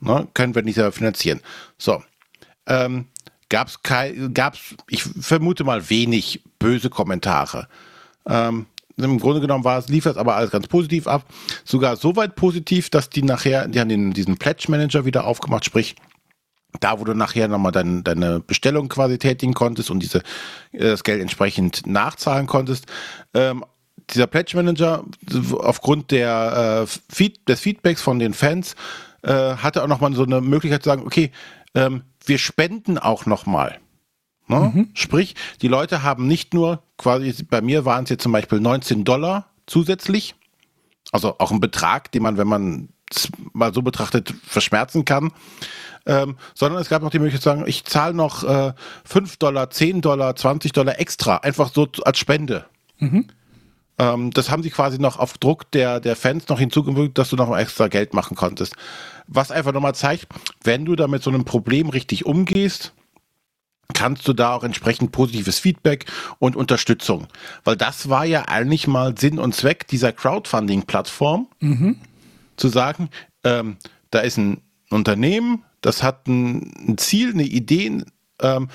Ne? 0.00 0.28
Können 0.34 0.54
wir 0.54 0.62
nicht 0.62 0.76
selber 0.76 0.92
finanzieren. 0.92 1.40
So. 1.78 2.02
Ähm, 2.66 3.06
gab's 3.48 3.80
gab's, 3.82 4.60
ich 4.88 5.02
vermute 5.02 5.64
mal 5.64 5.90
wenig 5.90 6.42
böse 6.58 6.90
Kommentare. 6.90 7.68
Ähm, 8.26 8.66
im 8.96 9.18
Grunde 9.18 9.40
genommen 9.40 9.64
war 9.64 9.78
es, 9.78 9.88
lief 9.88 10.04
das 10.04 10.16
aber 10.16 10.36
alles 10.36 10.50
ganz 10.50 10.68
positiv 10.68 11.06
ab. 11.06 11.24
Sogar 11.64 11.96
so 11.96 12.16
weit 12.16 12.34
positiv, 12.34 12.90
dass 12.90 13.10
die 13.10 13.22
nachher, 13.22 13.68
die 13.68 13.80
haben 13.80 13.88
den, 13.88 14.12
diesen 14.12 14.36
Pledge 14.36 14.66
Manager 14.68 15.04
wieder 15.04 15.26
aufgemacht, 15.26 15.64
sprich, 15.64 15.96
da, 16.80 16.98
wo 16.98 17.04
du 17.04 17.14
nachher 17.14 17.48
nochmal 17.48 17.72
dein, 17.72 18.02
deine 18.02 18.40
Bestellung 18.40 18.88
quasi 18.88 19.18
tätigen 19.18 19.54
konntest 19.54 19.90
und 19.90 20.00
diese, 20.00 20.18
äh, 20.72 20.78
das 20.78 21.04
Geld 21.04 21.20
entsprechend 21.20 21.86
nachzahlen 21.86 22.46
konntest. 22.46 22.86
Ähm, 23.34 23.64
dieser 24.10 24.26
Pledge 24.26 24.56
Manager, 24.56 25.04
aufgrund 25.58 26.10
der, 26.10 26.86
äh, 26.86 27.12
Feed, 27.12 27.48
des 27.48 27.60
Feedbacks 27.60 28.02
von 28.02 28.18
den 28.18 28.34
Fans, 28.34 28.74
äh, 29.22 29.56
hatte 29.56 29.82
auch 29.82 29.88
nochmal 29.88 30.14
so 30.14 30.24
eine 30.24 30.40
Möglichkeit 30.40 30.82
zu 30.82 30.90
sagen, 30.90 31.02
okay, 31.06 31.30
ähm, 31.74 32.02
wir 32.24 32.38
spenden 32.38 32.98
auch 32.98 33.26
nochmal. 33.26 33.78
Ne? 34.48 34.88
Sprich, 34.94 35.34
die 35.62 35.68
Leute 35.68 36.02
haben 36.02 36.26
nicht 36.26 36.54
nur 36.54 36.82
quasi, 36.98 37.42
bei 37.44 37.60
mir 37.60 37.84
waren 37.84 38.04
es 38.04 38.10
jetzt 38.10 38.22
zum 38.22 38.32
Beispiel 38.32 38.60
19 38.60 39.04
Dollar 39.04 39.46
zusätzlich, 39.66 40.34
also 41.12 41.38
auch 41.38 41.50
ein 41.50 41.60
Betrag, 41.60 42.12
den 42.12 42.22
man, 42.22 42.36
wenn 42.36 42.48
man 42.48 42.88
es 43.10 43.28
mal 43.52 43.72
so 43.72 43.82
betrachtet, 43.82 44.34
verschmerzen 44.46 45.04
kann. 45.04 45.32
Ähm, 46.04 46.36
sondern 46.54 46.80
es 46.80 46.88
gab 46.88 47.02
noch 47.02 47.10
die 47.10 47.20
Möglichkeit 47.20 47.42
zu 47.42 47.48
sagen, 47.48 47.64
ich 47.66 47.84
zahle 47.84 48.12
noch 48.12 48.42
äh, 48.42 48.72
5 49.04 49.36
Dollar, 49.36 49.70
10 49.70 50.00
Dollar, 50.00 50.34
20 50.34 50.72
Dollar 50.72 50.98
extra, 50.98 51.36
einfach 51.36 51.72
so 51.72 51.88
als 52.02 52.18
Spende. 52.18 52.66
Ähm, 53.98 54.30
das 54.30 54.50
haben 54.50 54.62
sie 54.62 54.70
quasi 54.70 54.98
noch 54.98 55.18
auf 55.18 55.38
Druck 55.38 55.70
der, 55.72 56.00
der 56.00 56.16
Fans 56.16 56.48
noch 56.48 56.58
hinzugefügt, 56.58 57.18
dass 57.18 57.30
du 57.30 57.36
noch 57.36 57.56
extra 57.56 57.88
Geld 57.88 58.14
machen 58.14 58.36
konntest. 58.36 58.74
Was 59.26 59.50
einfach 59.50 59.72
nochmal 59.72 59.94
zeigt, 59.94 60.26
wenn 60.64 60.84
du 60.84 60.96
da 60.96 61.08
mit 61.08 61.22
so 61.22 61.30
einem 61.30 61.44
Problem 61.44 61.88
richtig 61.88 62.26
umgehst, 62.26 62.92
kannst 63.94 64.26
du 64.26 64.32
da 64.32 64.54
auch 64.54 64.64
entsprechend 64.64 65.12
positives 65.12 65.58
Feedback 65.58 66.06
und 66.38 66.56
Unterstützung. 66.56 67.26
Weil 67.64 67.76
das 67.76 68.08
war 68.08 68.24
ja 68.24 68.48
eigentlich 68.48 68.86
mal 68.86 69.16
Sinn 69.18 69.38
und 69.38 69.54
Zweck 69.54 69.86
dieser 69.86 70.12
Crowdfunding-Plattform, 70.12 71.48
zu 72.56 72.68
sagen, 72.68 73.10
ähm, 73.44 73.76
da 74.10 74.20
ist 74.20 74.38
ein 74.38 74.62
Unternehmen, 74.90 75.64
das 75.80 76.02
hat 76.02 76.26
ein, 76.26 76.72
ein 76.88 76.98
Ziel, 76.98 77.32
eine 77.32 77.44
Idee, 77.44 78.02
ähm, 78.40 78.68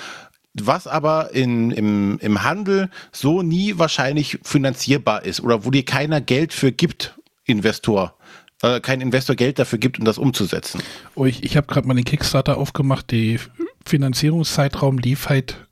was 0.66 0.88
aber 0.88 1.34
in, 1.34 1.72
im, 1.72 2.18
im 2.20 2.44
Handel 2.44 2.90
so 3.12 3.42
nie 3.42 3.78
wahrscheinlich 3.78 4.40
finanzierbar 4.44 5.24
ist 5.24 5.42
oder 5.42 5.66
wo 5.66 5.72
dir 5.72 5.86
keiner 5.86 6.22
Geld 6.22 6.54
für 6.54 6.72
gibt, 6.72 7.18
Investor, 7.46 8.16
äh, 8.62 8.80
kein 8.80 9.02
Investor 9.02 9.36
Geld 9.36 9.60
dafür 9.60 9.80
gibt, 9.80 10.00
um 10.00 10.06
das 10.06 10.18
umzusetzen. 10.18 10.82
Oh, 11.16 11.26
ich 11.26 11.44
ich 11.44 11.58
habe 11.58 11.68
gerade 11.68 11.88
mal 11.88 11.94
den 11.94 12.06
Kickstarter 12.06 12.58
aufgemacht. 12.58 13.12
Die 13.12 13.40
Finanzierungszeitraum 13.86 14.98
lief 14.98 15.30
halt 15.30 15.68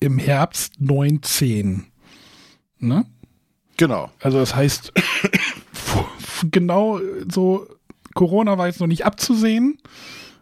im 0.00 0.18
Herbst 0.18 0.80
19. 0.80 1.86
Ne? 2.78 3.04
Genau. 3.76 4.10
Also 4.20 4.38
das 4.38 4.54
heißt, 4.54 4.92
genau 6.50 7.00
so, 7.30 7.66
Corona 8.14 8.58
war 8.58 8.66
jetzt 8.66 8.80
noch 8.80 8.86
nicht 8.86 9.04
abzusehen, 9.04 9.78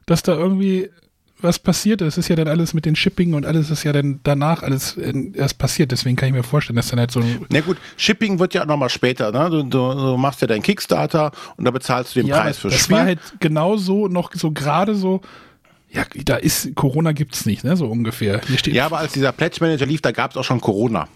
dass 0.07 0.23
da 0.23 0.37
irgendwie 0.37 0.91
was 1.41 1.59
passiert. 1.59 2.03
Es 2.03 2.19
ist 2.19 2.29
ja 2.29 2.37
dann 2.37 2.49
alles 2.49 2.75
mit 2.75 2.85
den 2.85 2.97
Shipping 2.97 3.35
und 3.35 3.47
alles 3.47 3.71
ist 3.71 3.85
ja 3.85 3.93
dann 3.93 4.21
danach 4.25 4.63
alles 4.63 4.97
erst 4.97 5.59
passiert. 5.59 5.93
Deswegen 5.93 6.17
kann 6.17 6.29
ich 6.29 6.35
mir 6.35 6.43
vorstellen, 6.43 6.77
dass 6.77 6.89
dann 6.89 6.99
halt 6.99 7.11
so 7.11 7.21
ein 7.21 7.47
Na 7.51 7.61
gut, 7.61 7.77
Shipping 7.97 8.39
wird 8.39 8.55
ja 8.55 8.63
auch 8.63 8.67
nochmal 8.67 8.89
später. 8.89 9.31
Ne? 9.33 9.51
Du, 9.51 9.63
du, 9.63 9.95
du 9.95 10.17
machst 10.17 10.41
ja 10.41 10.47
deinen 10.47 10.63
Kickstarter 10.63 11.33
und 11.57 11.65
da 11.65 11.71
bezahlst 11.71 12.15
du 12.15 12.21
den 12.21 12.29
ja, 12.29 12.41
Preis 12.41 12.57
das, 12.57 12.59
fürs 12.59 12.75
das 12.75 12.83
Spiel. 12.83 12.97
war 12.97 13.05
halt 13.05 13.21
genau 13.41 13.77
so, 13.77 14.09
noch 14.09 14.33
so 14.35 14.51
gerade 14.51 14.95
so, 14.95 15.21
ja, 15.91 16.05
da 16.25 16.37
ist, 16.37 16.75
Corona 16.75 17.13
gibt's 17.13 17.47
nicht, 17.47 17.65
ne, 17.65 17.77
so 17.77 17.87
ungefähr. 17.87 18.41
Ja, 18.67 18.87
aber 18.87 18.99
als 18.99 19.13
dieser 19.13 19.33
Pledge 19.33 19.59
Manager 19.61 19.87
lief, 19.87 20.03
da 20.03 20.13
gab 20.13 20.33
es 20.33 20.37
auch 20.37 20.45
schon 20.45 20.61
Corona. 20.61 21.09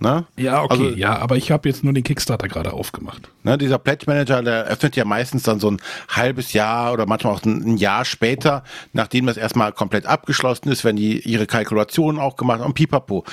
Ne? 0.00 0.26
ja 0.36 0.62
okay, 0.62 0.72
also- 0.72 0.96
ja, 0.96 1.18
aber 1.18 1.36
ich 1.36 1.50
habe 1.50 1.68
jetzt 1.68 1.82
nur 1.82 1.92
den 1.92 2.04
Kickstarter 2.04 2.46
gerade 2.46 2.72
aufgemacht. 2.72 3.30
Ne, 3.42 3.58
dieser 3.58 3.78
Pledge 3.78 4.04
Manager, 4.06 4.42
der 4.42 4.64
öffnet 4.66 4.94
ja 4.94 5.04
meistens 5.04 5.42
dann 5.42 5.58
so 5.58 5.70
ein 5.72 5.80
halbes 6.08 6.52
Jahr 6.52 6.92
oder 6.92 7.04
manchmal 7.06 7.34
auch 7.34 7.42
ein, 7.44 7.76
Jahr 7.76 8.04
später, 8.04 8.62
nachdem 8.92 9.26
das 9.26 9.36
erstmal 9.36 9.72
komplett 9.72 10.06
abgeschlossen 10.06 10.68
ist, 10.70 10.84
wenn 10.84 10.94
die 10.96 11.18
ihre 11.20 11.46
Kalkulationen 11.46 12.20
auch 12.20 12.36
gemacht 12.36 12.60
haben, 12.60 12.74
pipapo. 12.74 13.24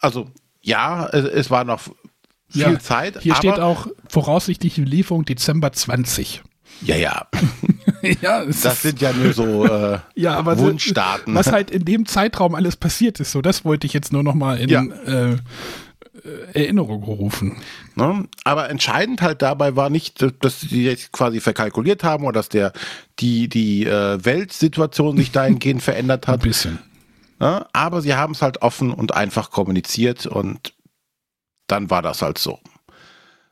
Also 0.00 0.26
ja, 0.62 1.06
es, 1.12 1.24
es 1.26 1.50
war 1.50 1.62
noch 1.64 1.80
viel 2.48 2.62
Ja, 2.62 2.78
Zeit. 2.80 3.20
Hier 3.20 3.34
steht 3.36 3.60
auch 3.60 3.86
voraussichtliche 4.08 4.82
Lieferung 4.82 5.24
Dezember 5.24 5.72
20. 5.72 6.42
Ja, 6.82 6.96
ja, 6.96 7.26
ja, 8.20 8.44
das 8.44 8.82
sind 8.82 9.00
ja 9.00 9.12
nur 9.12 9.32
so 9.32 9.64
äh, 9.64 9.98
ja, 10.16 10.34
aber 10.34 10.58
Wunschdaten. 10.58 11.34
Was 11.34 11.52
halt 11.52 11.70
in 11.70 11.84
dem 11.84 12.04
Zeitraum 12.04 12.54
alles 12.56 12.76
passiert 12.76 13.20
ist, 13.20 13.30
so 13.30 13.42
das 13.42 13.64
wollte 13.64 13.86
ich 13.86 13.92
jetzt 13.92 14.12
nur 14.12 14.24
noch 14.24 14.34
mal 14.34 14.58
in 14.58 14.68
Ja. 14.68 14.82
äh, 14.82 15.36
Erinnerung 16.52 17.02
rufen. 17.02 17.56
Ne? 17.94 18.26
Aber 18.44 18.70
entscheidend 18.70 19.20
halt 19.22 19.42
dabei 19.42 19.76
war 19.76 19.90
nicht, 19.90 20.24
dass 20.40 20.60
sie 20.60 20.84
jetzt 20.84 21.12
quasi 21.12 21.40
verkalkuliert 21.40 22.02
haben 22.02 22.24
oder 22.24 22.38
dass 22.40 22.48
der 22.48 22.72
die 23.18 23.48
die 23.48 23.84
äh, 23.84 24.24
Weltsituation 24.24 25.16
sich 25.16 25.32
dahingehend 25.32 25.82
verändert 25.82 26.26
Ein 26.26 26.32
hat. 26.32 26.42
bisschen. 26.42 26.78
Ne? 27.40 27.66
Aber 27.72 28.00
sie 28.00 28.14
haben 28.14 28.32
es 28.32 28.42
halt 28.42 28.62
offen 28.62 28.90
und 28.92 29.14
einfach 29.14 29.50
kommuniziert 29.50 30.26
und 30.26 30.72
dann 31.66 31.90
war 31.90 32.02
das 32.02 32.22
halt 32.22 32.38
so. 32.38 32.58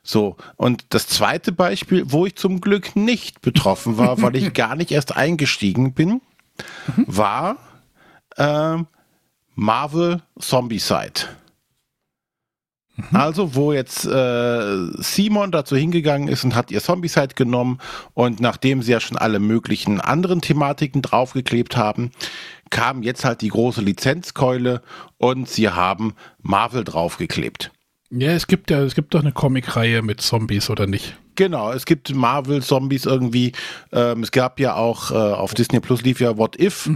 So, 0.05 0.35
und 0.57 0.85
das 0.89 1.07
zweite 1.07 1.53
Beispiel, 1.53 2.03
wo 2.07 2.25
ich 2.25 2.35
zum 2.35 2.59
Glück 2.59 2.95
nicht 2.95 3.41
betroffen 3.41 3.97
war, 3.97 4.21
weil 4.21 4.35
ich 4.35 4.53
gar 4.53 4.75
nicht 4.75 4.91
erst 4.91 5.15
eingestiegen 5.15 5.93
bin, 5.93 6.21
war 7.07 7.57
ähm, 8.37 8.87
Marvel 9.55 10.21
Zombicide. 10.39 11.21
Also, 13.11 13.55
wo 13.55 13.73
jetzt 13.73 14.05
äh, 14.05 14.87
Simon 14.97 15.51
dazu 15.51 15.75
hingegangen 15.75 16.27
ist 16.27 16.43
und 16.43 16.55
hat 16.55 16.69
ihr 16.69 16.79
Zombicide 16.79 17.33
genommen 17.35 17.79
und 18.13 18.39
nachdem 18.39 18.83
sie 18.83 18.91
ja 18.91 18.99
schon 18.99 19.17
alle 19.17 19.39
möglichen 19.39 19.99
anderen 19.99 20.41
Thematiken 20.41 21.01
draufgeklebt 21.01 21.75
haben, 21.75 22.11
kam 22.69 23.01
jetzt 23.01 23.25
halt 23.25 23.41
die 23.41 23.49
große 23.49 23.81
Lizenzkeule 23.81 24.81
und 25.17 25.49
sie 25.49 25.69
haben 25.69 26.13
Marvel 26.41 26.83
draufgeklebt. 26.83 27.71
Ja, 28.11 28.31
es 28.31 28.45
gibt 28.45 28.69
ja, 28.69 28.81
es 28.81 28.93
gibt 28.93 29.15
doch 29.15 29.21
eine 29.21 29.31
Comicreihe 29.31 30.03
mit 30.03 30.21
Zombies, 30.21 30.69
oder 30.69 30.85
nicht? 30.85 31.17
Genau, 31.35 31.71
es 31.71 31.85
gibt 31.85 32.13
Marvel-Zombies 32.13 33.05
irgendwie. 33.05 33.53
Ähm, 33.91 34.21
es 34.21 34.31
gab 34.31 34.59
ja 34.59 34.75
auch 34.75 35.09
äh, 35.09 35.15
auf 35.15 35.55
Disney 35.55 35.79
Plus 35.79 36.03
lief 36.03 36.21
ja 36.21 36.37
What 36.37 36.59
If. 36.59 36.89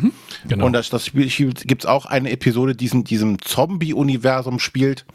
Genau. 0.48 0.66
Und 0.66 0.74
das, 0.74 0.90
das 0.90 1.08
Spiel 1.08 1.28
gibt 1.28 1.84
es 1.84 1.86
auch 1.88 2.06
eine 2.06 2.30
Episode, 2.30 2.76
die 2.76 2.86
in 2.88 3.04
diesem 3.04 3.42
Zombie-Universum 3.42 4.60
spielt. 4.60 5.06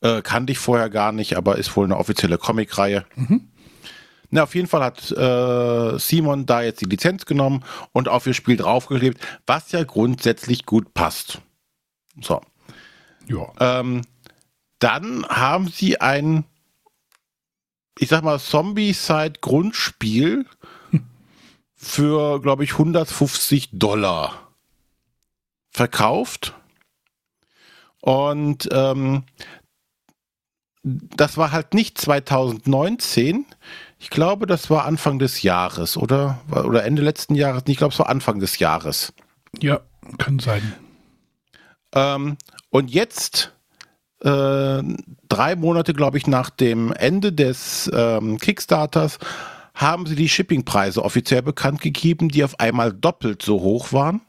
Äh, 0.00 0.22
kannte 0.22 0.52
ich 0.52 0.58
vorher 0.58 0.90
gar 0.90 1.12
nicht, 1.12 1.36
aber 1.36 1.56
ist 1.56 1.76
wohl 1.76 1.84
eine 1.84 1.96
offizielle 1.96 2.38
Comicreihe. 2.38 3.06
Na, 4.30 4.42
auf 4.42 4.54
jeden 4.56 4.66
Fall 4.66 4.82
hat 4.82 5.12
äh, 5.12 5.98
Simon 5.98 6.44
da 6.44 6.62
jetzt 6.62 6.80
die 6.80 6.86
Lizenz 6.86 7.24
genommen 7.24 7.62
und 7.92 8.08
auf 8.08 8.26
ihr 8.26 8.34
Spiel 8.34 8.56
draufgeklebt, 8.56 9.20
was 9.46 9.70
ja 9.70 9.84
grundsätzlich 9.84 10.66
gut 10.66 10.92
passt. 10.92 11.40
So. 12.20 12.40
ja. 13.28 13.46
Ähm, 13.60 14.02
dann 14.80 15.24
haben 15.28 15.68
sie 15.68 16.00
ein, 16.00 16.44
ich 17.98 18.08
sag 18.08 18.24
mal, 18.24 18.40
Zombie-Side-Grundspiel 18.40 20.46
für, 21.76 22.40
glaube 22.40 22.64
ich, 22.64 22.72
150 22.72 23.70
Dollar 23.72 24.48
verkauft. 25.70 26.54
Und 28.04 28.68
ähm, 28.70 29.22
das 30.82 31.38
war 31.38 31.52
halt 31.52 31.72
nicht 31.72 31.96
2019. 31.96 33.46
Ich 33.98 34.10
glaube, 34.10 34.46
das 34.46 34.68
war 34.68 34.84
Anfang 34.84 35.18
des 35.18 35.40
Jahres, 35.40 35.96
oder? 35.96 36.42
Oder 36.50 36.84
Ende 36.84 37.00
letzten 37.00 37.34
Jahres. 37.34 37.62
Ich 37.66 37.78
glaube, 37.78 37.94
es 37.94 37.98
war 37.98 38.10
Anfang 38.10 38.40
des 38.40 38.58
Jahres. 38.58 39.14
ja, 39.58 39.80
kann 40.18 40.38
sein. 40.38 40.74
Ähm, 41.94 42.36
und 42.68 42.90
jetzt, 42.90 43.54
äh, 44.20 44.82
drei 45.26 45.56
Monate, 45.56 45.94
glaube 45.94 46.18
ich, 46.18 46.26
nach 46.26 46.50
dem 46.50 46.92
Ende 46.92 47.32
des 47.32 47.90
ähm, 47.94 48.38
Kickstarters, 48.38 49.18
haben 49.72 50.04
sie 50.04 50.14
die 50.14 50.28
Shippingpreise 50.28 51.02
offiziell 51.02 51.40
bekannt 51.40 51.80
gegeben, 51.80 52.28
die 52.28 52.44
auf 52.44 52.60
einmal 52.60 52.92
doppelt 52.92 53.40
so 53.40 53.62
hoch 53.62 53.94
waren, 53.94 54.20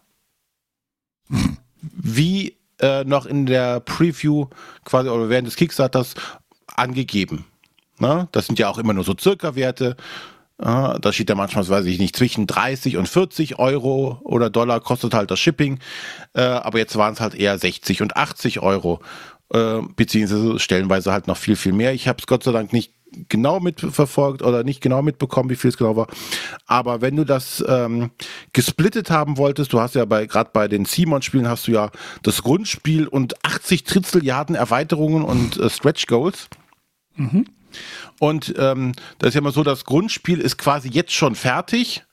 wie 1.81 2.55
äh, 2.79 3.03
noch 3.03 3.25
in 3.25 3.45
der 3.45 3.79
Preview 3.79 4.47
quasi 4.83 5.09
oder 5.09 5.29
während 5.29 5.47
des 5.47 5.55
Kickstarters 5.55 6.15
angegeben. 6.75 7.45
Ne? 7.99 8.27
Das 8.31 8.47
sind 8.47 8.59
ja 8.59 8.69
auch 8.69 8.77
immer 8.77 8.93
nur 8.93 9.03
so 9.03 9.15
Circa-Werte. 9.17 9.95
Ja, 10.61 10.97
da 10.99 11.11
steht 11.11 11.29
ja 11.29 11.35
manchmal, 11.35 11.67
weiß 11.67 11.85
ich 11.85 11.99
nicht, 11.99 12.15
zwischen 12.15 12.47
30 12.47 12.95
und 12.95 13.09
40 13.09 13.59
Euro 13.59 14.19
oder 14.23 14.49
Dollar 14.49 14.79
kostet 14.79 15.13
halt 15.13 15.29
das 15.29 15.39
Shipping. 15.39 15.79
Äh, 16.33 16.41
aber 16.41 16.77
jetzt 16.77 16.95
waren 16.95 17.13
es 17.13 17.19
halt 17.19 17.35
eher 17.35 17.57
60 17.57 18.01
und 18.01 18.15
80 18.15 18.61
Euro. 18.61 19.01
Äh, 19.53 19.81
beziehungsweise 19.95 20.59
stellenweise 20.59 21.11
halt 21.11 21.27
noch 21.27 21.37
viel, 21.37 21.55
viel 21.55 21.73
mehr. 21.73 21.93
Ich 21.93 22.07
habe 22.07 22.19
es 22.19 22.27
Gott 22.27 22.43
sei 22.43 22.51
Dank 22.51 22.71
nicht 22.73 22.93
genau 23.29 23.59
mitverfolgt 23.59 24.41
oder 24.41 24.63
nicht 24.63 24.81
genau 24.81 25.01
mitbekommen, 25.01 25.49
wie 25.49 25.55
viel 25.55 25.69
es 25.69 25.77
genau 25.77 25.95
war. 25.95 26.07
Aber 26.65 27.01
wenn 27.01 27.15
du 27.15 27.23
das 27.23 27.63
ähm, 27.67 28.11
gesplittet 28.53 29.09
haben 29.09 29.37
wolltest, 29.37 29.73
du 29.73 29.79
hast 29.79 29.95
ja 29.95 30.05
bei 30.05 30.25
gerade 30.25 30.49
bei 30.53 30.67
den 30.67 30.85
Simon-Spielen 30.85 31.47
hast 31.47 31.67
du 31.67 31.71
ja 31.71 31.91
das 32.23 32.43
Grundspiel 32.43 33.07
und 33.07 33.43
80 33.45 33.83
Tritzeljahden 33.83 34.55
Erweiterungen 34.55 35.23
und 35.23 35.57
äh, 35.57 35.69
Stretch 35.69 36.07
Goals. 36.07 36.47
Und 38.19 38.53
ähm, 38.57 38.93
das 39.19 39.29
ist 39.29 39.33
ja 39.35 39.41
immer 39.41 39.51
so, 39.51 39.63
das 39.63 39.85
Grundspiel 39.85 40.39
ist 40.39 40.57
quasi 40.57 40.89
jetzt 40.89 41.13
schon 41.13 41.35
fertig. 41.35 42.03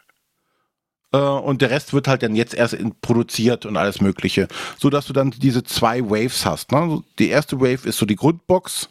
Äh, 1.13 1.19
und 1.19 1.63
der 1.63 1.71
Rest 1.71 1.93
wird 1.93 2.09
halt 2.09 2.23
dann 2.23 2.35
jetzt 2.35 2.55
erst 2.55 2.77
produziert 3.01 3.67
und 3.67 3.77
alles 3.77 4.01
Mögliche. 4.01 4.49
So 4.79 4.91
dass 4.91 5.07
du 5.07 5.13
dann 5.13 5.31
diese 5.31 5.63
zwei 5.63 6.03
Waves 6.03 6.45
hast. 6.45 6.73
Ne? 6.73 7.03
Die 7.19 7.29
erste 7.29 7.61
Wave 7.61 7.87
ist 7.87 7.99
so 7.99 8.07
die 8.07 8.17
Grundbox 8.17 8.89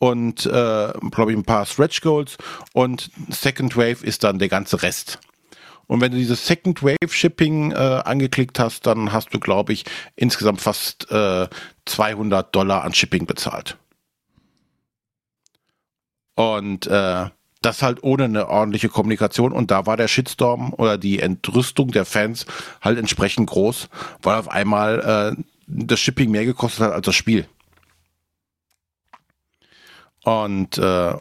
und 0.00 0.46
äh, 0.46 0.92
glaube 1.10 1.32
ich 1.32 1.38
ein 1.38 1.44
paar 1.44 1.66
Stretch 1.66 2.00
Goals 2.00 2.36
und 2.72 3.10
Second 3.28 3.76
Wave 3.76 4.04
ist 4.04 4.24
dann 4.24 4.38
der 4.38 4.48
ganze 4.48 4.82
Rest. 4.82 5.18
Und 5.86 6.00
wenn 6.00 6.12
du 6.12 6.18
dieses 6.18 6.46
Second 6.46 6.82
Wave 6.82 7.10
Shipping 7.10 7.72
äh, 7.72 7.74
angeklickt 7.74 8.58
hast, 8.58 8.86
dann 8.86 9.12
hast 9.12 9.34
du, 9.34 9.38
glaube 9.38 9.72
ich, 9.72 9.84
insgesamt 10.16 10.60
fast 10.60 11.10
äh, 11.10 11.46
200 11.84 12.54
Dollar 12.54 12.84
an 12.84 12.94
Shipping 12.94 13.26
bezahlt. 13.26 13.76
Und 16.36 16.86
äh, 16.86 17.26
das 17.64 17.82
halt 17.82 18.02
ohne 18.02 18.24
eine 18.24 18.48
ordentliche 18.48 18.88
Kommunikation. 18.88 19.52
Und 19.52 19.70
da 19.70 19.86
war 19.86 19.96
der 19.96 20.08
Shitstorm 20.08 20.72
oder 20.74 20.98
die 20.98 21.20
Entrüstung 21.20 21.90
der 21.90 22.04
Fans 22.04 22.46
halt 22.80 22.98
entsprechend 22.98 23.48
groß, 23.48 23.88
weil 24.22 24.38
auf 24.38 24.48
einmal 24.48 25.36
äh, 25.36 25.42
das 25.66 26.00
Shipping 26.00 26.30
mehr 26.30 26.44
gekostet 26.44 26.86
hat 26.86 26.92
als 26.92 27.06
das 27.06 27.14
Spiel. 27.14 27.46
Und 30.24 30.78
äh, 30.78 31.14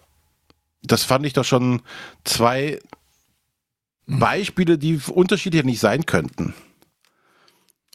das 0.81 1.03
fand 1.03 1.25
ich 1.25 1.33
doch 1.33 1.45
schon 1.45 1.81
zwei 2.23 2.79
Beispiele, 4.05 4.77
die 4.77 4.99
unterschiedlich 5.09 5.63
nicht 5.63 5.79
sein 5.79 6.05
könnten. 6.05 6.53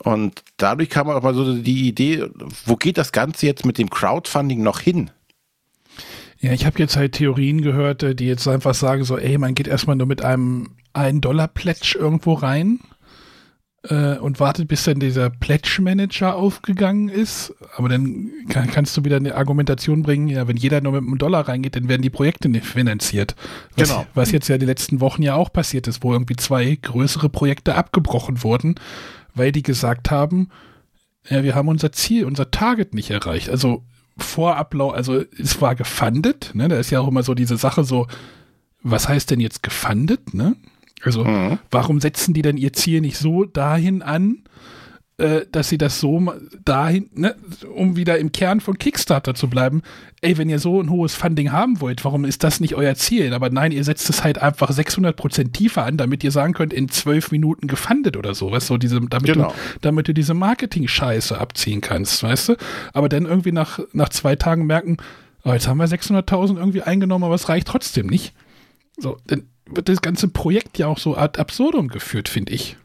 Und 0.05 0.45
dadurch 0.57 0.91
kam 0.91 1.09
auch 1.09 1.23
mal 1.23 1.35
so 1.35 1.55
die 1.55 1.89
Idee, 1.89 2.29
wo 2.65 2.77
geht 2.77 2.99
das 2.99 3.13
Ganze 3.13 3.47
jetzt 3.47 3.67
mit 3.67 3.79
dem 3.79 3.91
Crowdfunding 3.91 4.63
noch 4.63 4.81
hin? 4.81 5.11
Ja, 6.41 6.53
ich 6.53 6.67
habe 6.67 6.79
jetzt 6.79 6.97
halt 6.97 7.13
Theorien 7.13 7.63
gehört, 7.63 8.03
äh, 8.05 8.15
die 8.15 8.27
jetzt 8.27 8.47
einfach 8.47 8.75
sagen 8.75 9.05
so, 9.05 9.19
ey, 9.19 9.39
man 9.39 9.55
geht 9.55 9.67
erstmal 9.67 9.97
nur 9.97 10.07
mit 10.07 10.23
einem 10.23 10.77
1-Dollar-Pledge 10.95 11.97
irgendwo 11.99 12.35
rein 12.35 12.81
äh, 13.85 14.17
und 14.17 14.41
wartet, 14.41 14.69
bis 14.69 14.85
dann 14.85 15.01
dieser 15.01 15.31
Pledge-Manager 15.31 16.35
aufgegangen 16.35 17.09
ist. 17.09 17.55
Aber 17.77 17.89
dann 17.89 18.31
kann, 18.49 18.69
kannst 18.69 18.97
du 18.97 19.05
wieder 19.05 19.17
eine 19.17 19.35
Argumentation 19.35 20.03
bringen, 20.03 20.29
ja, 20.29 20.49
wenn 20.49 20.57
jeder 20.57 20.81
nur 20.81 20.93
mit 20.93 21.03
einem 21.03 21.19
Dollar 21.19 21.49
reingeht, 21.49 21.77
dann 21.77 21.89
werden 21.89 22.03
die 22.03 22.11
Projekte 22.11 22.49
nicht 22.49 22.67
finanziert. 22.67 23.37
Was, 23.77 23.89
Genau. 23.89 24.07
Was 24.15 24.33
jetzt 24.33 24.49
ja 24.49 24.59
die 24.59 24.67
letzten 24.67 25.01
Wochen 25.01 25.23
ja 25.23 25.35
auch 25.35 25.53
passiert 25.53 25.87
ist, 25.87 26.03
wo 26.03 26.13
irgendwie 26.13 26.37
zwei 26.37 26.77
größere 26.81 27.29
Projekte 27.29 27.75
abgebrochen 27.75 28.43
wurden, 28.43 28.75
weil 29.35 29.53
die 29.53 29.63
gesagt 29.63 30.11
haben, 30.11 30.49
ja, 31.29 31.43
wir 31.43 31.55
haben 31.55 31.69
unser 31.69 31.93
Ziel, 31.93 32.25
unser 32.25 32.51
Target 32.51 32.95
nicht 32.95 33.11
erreicht. 33.11 33.51
Also 33.51 33.85
vor 34.17 34.57
Ablauf, 34.57 34.95
also 34.95 35.23
es 35.39 35.61
war 35.61 35.75
gefundet, 35.75 36.51
ne? 36.55 36.69
Da 36.69 36.79
ist 36.79 36.91
ja 36.91 37.01
auch 37.01 37.09
immer 37.09 37.23
so 37.23 37.35
diese 37.35 37.57
Sache 37.57 37.85
so, 37.85 38.09
was 38.83 39.09
heißt 39.09 39.31
denn 39.31 39.41
jetzt 39.41 39.63
gefundet, 39.63 40.35
ne? 40.35 40.57
Also, 41.05 41.25
Mhm. 41.25 41.59
warum 41.71 42.01
setzen 42.01 42.35
die 42.35 42.43
denn 42.43 42.57
ihr 42.57 42.73
Ziel 42.73 43.01
nicht 43.01 43.19
so 43.19 43.45
dahin 43.45 44.03
an, 44.03 44.43
äh, 45.21 45.47
dass 45.51 45.69
sie 45.69 45.79
das 45.79 45.99
so 45.99 46.33
dahin, 46.65 47.11
ne, 47.13 47.35
um 47.75 47.97
wieder 47.97 48.19
im 48.19 48.31
Kern 48.31 48.61
von 48.61 48.79
Kickstarter 48.79 49.35
zu 49.35 49.49
bleiben, 49.51 49.83
ey, 50.21 50.39
wenn 50.39 50.49
ihr 50.49 50.61
so 50.61 50.81
ein 50.81 50.91
hohes 50.91 51.17
Funding 51.17 51.51
haben 51.51 51.81
wollt, 51.81 52.05
warum 52.05 52.25
ist 52.25 52.45
das 52.45 52.61
nicht 52.61 52.77
euer 52.77 52.95
Ziel? 52.95 53.35
Aber 53.35 53.51
nein, 53.51 53.73
ihr 53.73 53.83
setzt 53.83 54.09
es 54.11 54.23
halt 54.23 54.39
einfach 54.41 54.71
600% 54.71 55.53
tiefer 55.53 55.85
an, 55.85 55.97
damit 55.97 56.23
ihr 56.23 56.31
sagen 56.31 56.53
könnt, 56.53 56.73
in 56.73 56.89
zwölf 56.89 57.33
Minuten 57.33 57.67
gefundet 57.67 58.17
oder 58.17 58.33
so, 58.35 58.53
weißt 58.53 58.71
du, 58.71 58.75
so 58.75 58.79
diese, 58.79 59.01
damit, 59.01 59.33
Genau. 59.33 59.49
du, 59.49 59.55
damit 59.81 60.07
du 60.07 60.15
diese 60.15 60.35
Marketing-Scheiße 60.35 61.37
abziehen 61.37 61.81
kannst, 61.81 62.23
weißt 62.23 62.51
du? 62.51 62.57
Aber 62.93 63.09
dann 63.09 63.27
irgendwie 63.27 63.53
nach, 63.53 63.81
nach 63.93 64.11
zwei 64.11 64.37
Tagen 64.37 64.67
merken, 64.67 64.99
oh, 65.45 65.53
jetzt 65.53 65.67
haben 65.67 65.79
wir 65.79 65.89
600.000 65.89 66.59
irgendwie 66.59 66.83
eingenommen, 66.83 67.25
aber 67.25 67.35
es 67.35 67.49
reicht 67.49 67.67
trotzdem 67.67 68.07
nicht. 68.07 68.35
So, 68.97 69.17
dann 69.27 69.45
wird 69.71 69.89
das 69.89 70.03
ganze 70.03 70.29
Projekt 70.29 70.79
ja 70.79 70.87
auch 70.87 70.99
so 70.99 71.17
ad 71.17 71.41
absurdum 71.41 71.89
geführt, 71.89 72.29
finde 72.29 72.53
ich. 72.53 72.77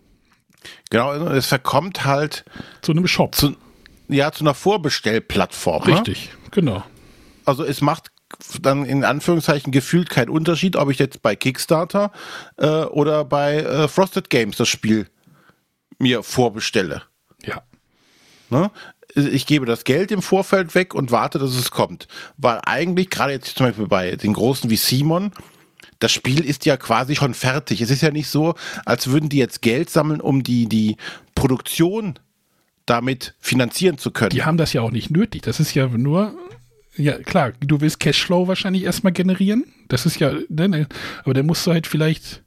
Genau, 0.90 1.10
also 1.10 1.28
es 1.28 1.48
verkommt 1.48 2.06
halt 2.06 2.46
Zu 2.82 2.92
einem 2.92 3.08
Shop. 3.08 3.36
zu, 3.36 3.56
ja, 4.08 4.32
zu 4.32 4.44
einer 4.44 4.54
Vorbestellplattform. 4.54 5.88
Ne? 5.88 5.96
Richtig, 5.96 6.30
genau. 6.52 6.84
Also 7.46 7.64
es 7.64 7.82
macht 7.82 8.12
dann 8.62 8.86
in 8.86 9.04
Anführungszeichen 9.04 9.72
gefühlt 9.72 10.10
keinen 10.10 10.30
Unterschied, 10.30 10.76
ob 10.76 10.90
ich 10.90 11.00
jetzt 11.00 11.22
bei 11.22 11.36
Kickstarter 11.36 12.12
äh, 12.58 12.68
oder 12.68 13.26
bei 13.26 13.58
äh, 13.58 13.88
Frosted 13.88 14.30
Games 14.30 14.58
das 14.58 14.70
Spiel 14.70 15.08
mir 16.00 16.24
vorbestelle. 16.24 17.04
Ja. 17.46 17.62
Ne? 18.50 18.72
Ich 19.16 19.46
gebe 19.46 19.66
das 19.66 19.84
Geld 19.84 20.12
im 20.12 20.22
Vorfeld 20.22 20.74
weg 20.74 20.96
und 20.96 21.12
warte, 21.12 21.38
dass 21.38 21.52
es 21.52 21.70
kommt. 21.70 22.08
Weil 22.38 22.60
eigentlich, 22.66 23.10
gerade 23.10 23.34
jetzt 23.34 23.58
zum 23.58 23.68
Beispiel 23.68 23.88
bei 23.88 24.16
den 24.16 24.34
Großen 24.34 24.70
wie 24.70 24.76
Simon, 24.78 25.32
das 26.04 26.12
Spiel 26.12 26.44
ist 26.44 26.66
ja 26.66 26.76
quasi 26.76 27.16
schon 27.16 27.34
fertig. 27.34 27.80
Es 27.80 27.90
ist 27.90 28.02
ja 28.02 28.12
nicht 28.12 28.28
so, 28.28 28.56
als 28.86 29.08
würden 29.08 29.30
die 29.30 29.38
jetzt 29.38 29.62
Geld 29.62 29.90
sammeln, 29.90 30.20
um 30.20 30.44
die, 30.44 30.68
die 30.68 30.98
Produktion 31.34 32.20
damit 32.86 33.36
finanzieren 33.40 33.98
zu 33.98 34.12
können. 34.12 34.32
Die 34.32 34.44
haben 34.44 34.58
das 34.58 34.74
ja 34.74 34.82
auch 34.82 34.92
nicht 34.92 35.12
nötig. 35.12 35.44
Das 35.44 35.62
ist 35.62 35.74
ja 35.74 35.88
nur, 35.88 36.36
ja 36.98 37.18
klar, 37.20 37.54
du 37.62 37.80
willst 37.80 38.02
Cashflow 38.02 38.50
wahrscheinlich 38.50 38.84
erstmal 38.84 39.14
generieren. 39.14 39.64
Das 39.88 40.06
ist 40.06 40.20
ja, 40.20 40.34
ne, 40.50 40.68
ne, 40.68 40.88
aber 41.24 41.34
dann 41.34 41.46
musst 41.46 41.66
du 41.66 41.72
halt 41.72 41.88
vielleicht 41.88 42.44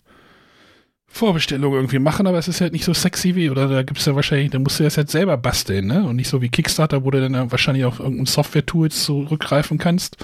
Vorbestellungen 1.06 1.76
irgendwie 1.76 1.98
machen, 1.98 2.26
aber 2.26 2.36
es 2.36 2.48
ist 2.48 2.60
halt 2.60 2.74
nicht 2.74 2.84
so 2.84 2.92
sexy 2.92 3.36
wie, 3.36 3.48
oder 3.48 3.68
da 3.68 3.84
gibt 3.84 4.00
es 4.00 4.04
ja 4.04 4.14
wahrscheinlich, 4.14 4.50
dann 4.50 4.64
musst 4.64 4.80
du 4.80 4.84
das 4.84 4.98
halt 4.98 5.08
selber 5.08 5.38
basteln, 5.38 5.86
ne? 5.86 6.04
Und 6.04 6.16
nicht 6.16 6.28
so 6.28 6.42
wie 6.42 6.50
Kickstarter, 6.50 7.04
wo 7.04 7.10
du 7.10 7.26
dann 7.26 7.50
wahrscheinlich 7.50 7.86
auf 7.86 8.00
irgendein 8.00 8.26
Software-Tools 8.26 9.04
zurückgreifen 9.04 9.78
kannst. 9.78 10.18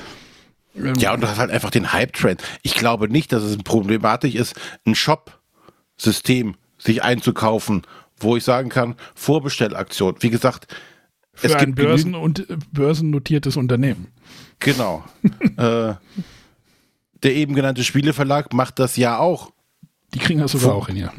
Ähm, 0.77 0.95
Ja, 0.99 1.15
und 1.15 1.23
du 1.23 1.29
hast 1.29 1.39
halt 1.39 1.51
einfach 1.51 1.71
den 1.71 1.93
Hype-Trend. 1.93 2.43
Ich 2.63 2.75
glaube 2.75 3.09
nicht, 3.09 3.33
dass 3.33 3.43
es 3.43 3.57
problematisch 3.59 4.35
ist, 4.35 4.55
ein 4.87 4.95
Shop-System 4.95 6.57
sich 6.79 7.03
einzukaufen, 7.03 7.83
wo 8.19 8.37
ich 8.37 8.45
sagen 8.45 8.69
kann, 8.69 8.97
Vorbestellaktion. 9.15 10.17
Wie 10.21 10.31
gesagt, 10.31 10.67
für 11.35 11.47
es 11.47 11.55
ein 11.55 11.67
gibt 11.67 11.77
Börsen- 11.77 12.15
und 12.15 12.51
äh, 12.51 12.57
börsennotiertes 12.73 13.57
Unternehmen. 13.57 14.09
Genau. 14.59 15.05
äh, 15.57 15.95
der 17.23 17.35
eben 17.35 17.55
genannte 17.55 17.85
Spieleverlag 17.85 18.53
macht 18.53 18.79
das 18.79 18.97
ja 18.97 19.19
auch. 19.19 19.53
Die 20.15 20.19
kriegen 20.19 20.41
das 20.41 20.53
sogar 20.53 20.75
auch 20.75 20.89
hin, 20.89 20.97
ja. 20.97 21.13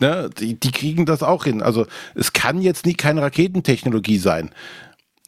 Ne? 0.00 0.30
Die, 0.38 0.58
die 0.58 0.70
kriegen 0.70 1.04
das 1.04 1.22
auch 1.22 1.44
hin. 1.44 1.62
Also 1.62 1.86
es 2.14 2.32
kann 2.32 2.62
jetzt 2.62 2.86
nie 2.86 2.94
keine 2.94 3.22
Raketentechnologie 3.22 4.18
sein. 4.18 4.50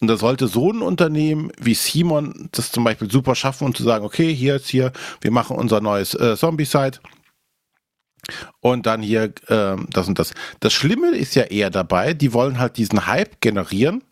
Und 0.03 0.09
da 0.09 0.17
sollte 0.17 0.49
so 0.49 0.73
ein 0.73 0.83
Unternehmen 0.83 1.53
wie 1.61 1.75
Simon 1.75 2.49
das 2.51 2.73
zum 2.73 2.83
Beispiel 2.83 3.09
super 3.09 3.37
schaffen 3.37 3.67
und 3.67 3.77
zu 3.77 3.85
sagen, 3.85 4.05
okay, 4.05 4.35
hier 4.35 4.57
ist 4.57 4.67
hier, 4.69 4.91
wir 5.21 5.31
machen 5.31 5.57
unser 5.57 5.81
neues 5.81 6.17
äh, 6.17 6.37
Zombie-Site. 6.37 6.99
Und 8.59 8.87
dann 8.87 9.01
hier 9.01 9.33
ähm, 9.49 9.87
das 9.91 10.09
und 10.09 10.19
das. 10.19 10.35
Das 10.59 10.73
Schlimme 10.73 11.11
ist 11.11 11.37
ja 11.37 11.45
eher 11.45 11.71
dabei, 11.71 12.15
die 12.15 12.33
wollen 12.33 12.59
halt 12.59 12.79
diesen 12.79 13.07
Hype 13.07 13.41
generieren. 13.41 14.03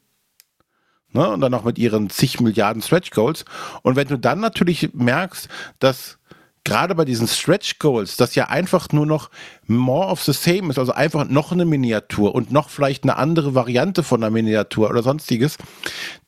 Ne? 1.11 1.29
Und 1.29 1.41
dann 1.41 1.55
auch 1.55 1.65
mit 1.65 1.77
ihren 1.77 2.09
zig 2.09 2.39
Milliarden 2.39 2.83
Stretch 2.83 3.11
Goals. 3.11 3.45
Und 3.83 3.97
wenn 3.97 4.07
du 4.07 4.17
dann 4.17 4.39
natürlich 4.39 4.95
merkst, 4.95 5.49
dass 5.81 6.19
gerade 6.65 6.95
bei 6.95 7.05
diesen 7.05 7.27
Stretch 7.27 7.78
Goals, 7.78 8.16
das 8.16 8.35
ja 8.35 8.49
einfach 8.49 8.89
nur 8.93 9.07
noch 9.07 9.31
more 9.66 10.09
of 10.09 10.23
the 10.23 10.32
same 10.32 10.70
ist, 10.70 10.78
also 10.78 10.93
einfach 10.93 11.28
noch 11.28 11.53
eine 11.53 11.65
Miniatur 11.65 12.35
und 12.35 12.53
noch 12.53 12.69
vielleicht 12.69 13.05
eine 13.05 13.16
andere 13.16 13.55
Variante 13.55 14.03
von 14.03 14.23
einer 14.23 14.31
Miniatur 14.31 14.91
oder 14.91 15.03
sonstiges, 15.03 15.57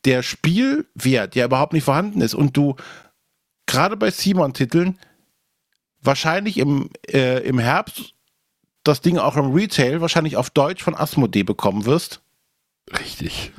der 0.05 0.23
Spielwert 0.23 1.35
ja 1.35 1.45
überhaupt 1.45 1.73
nicht 1.73 1.85
vorhanden 1.85 2.21
ist 2.21 2.35
und 2.35 2.57
du 2.57 2.77
gerade 3.67 3.97
bei 3.97 4.11
Simon-Titeln 4.11 4.99
wahrscheinlich 6.01 6.59
im, 6.59 6.91
äh, 7.09 7.47
im 7.47 7.59
Herbst 7.59 8.15
das 8.85 9.01
Ding 9.01 9.19
auch 9.19 9.37
im 9.37 9.53
Retail 9.53 10.01
wahrscheinlich 10.01 10.37
auf 10.37 10.51
Deutsch 10.51 10.83
von 10.83 10.97
Asmodee 10.97 11.45
bekommen 11.45 11.85
wirst, 11.85 12.21
Richtig. 12.91 13.53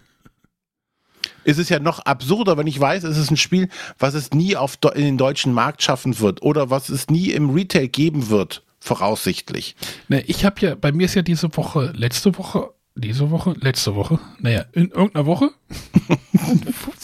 Ist 1.44 1.60
es 1.60 1.70
ja 1.70 1.80
noch 1.80 1.99
absurder, 1.99 2.57
wenn 2.57 2.68
ich 2.68 2.80
weiß, 2.80 3.03
es 3.03 3.18
ist 3.18 3.32
ein 3.32 3.38
Spiel, 3.38 3.70
was 3.99 4.14
es 4.14 4.32
nie 4.32 4.56
auf 4.56 4.78
in 4.95 5.03
den 5.03 5.18
deutschen 5.18 5.53
Markt 5.53 5.82
schaffen 5.82 6.20
wird 6.20 6.41
oder 6.41 6.70
was 6.70 6.90
es 6.90 7.10
nie 7.10 7.32
im 7.32 7.49
Retail 7.49 7.88
geben 7.88 8.30
wird, 8.30 8.64
voraussichtlich. 8.80 9.76
Ne, 10.07 10.22
ich 10.22 10.45
habe 10.45 10.61
ja, 10.61 10.76
bei 10.76 10.91
mir 10.91 11.06
ist 11.06 11.15
ja 11.15 11.22
diese 11.22 11.56
Woche, 11.56 11.91
letzte 11.95 12.38
Woche, 12.38 12.72
diese 12.95 13.32
Woche, 13.32 13.56
letzte 13.60 13.95
Woche, 13.95 14.20
naja, 14.40 14.65
in 14.72 14.90
irgendeiner 14.90 15.26
Woche, 15.26 15.49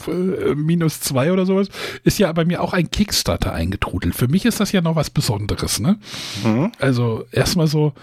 minus 0.56 1.00
zwei 1.00 1.32
oder 1.32 1.48
sowas, 1.48 1.70
ist 2.04 2.20
ja 2.20 2.32
bei 2.32 2.46
mir 2.46 2.62
auch 2.62 2.74
ein 2.74 2.92
Kickstarter 2.92 3.54
eingetrudelt. 3.54 4.14
Für 4.14 4.28
mich 4.28 4.46
ist 4.46 4.60
das 4.60 4.72
ja 4.72 4.82
noch 4.82 4.96
was 4.96 5.10
Besonderes, 5.10 5.80
ne? 5.80 5.98
Mhm. 6.44 6.72
Also 6.80 7.26
erstmal 7.32 7.68
so, 7.68 7.94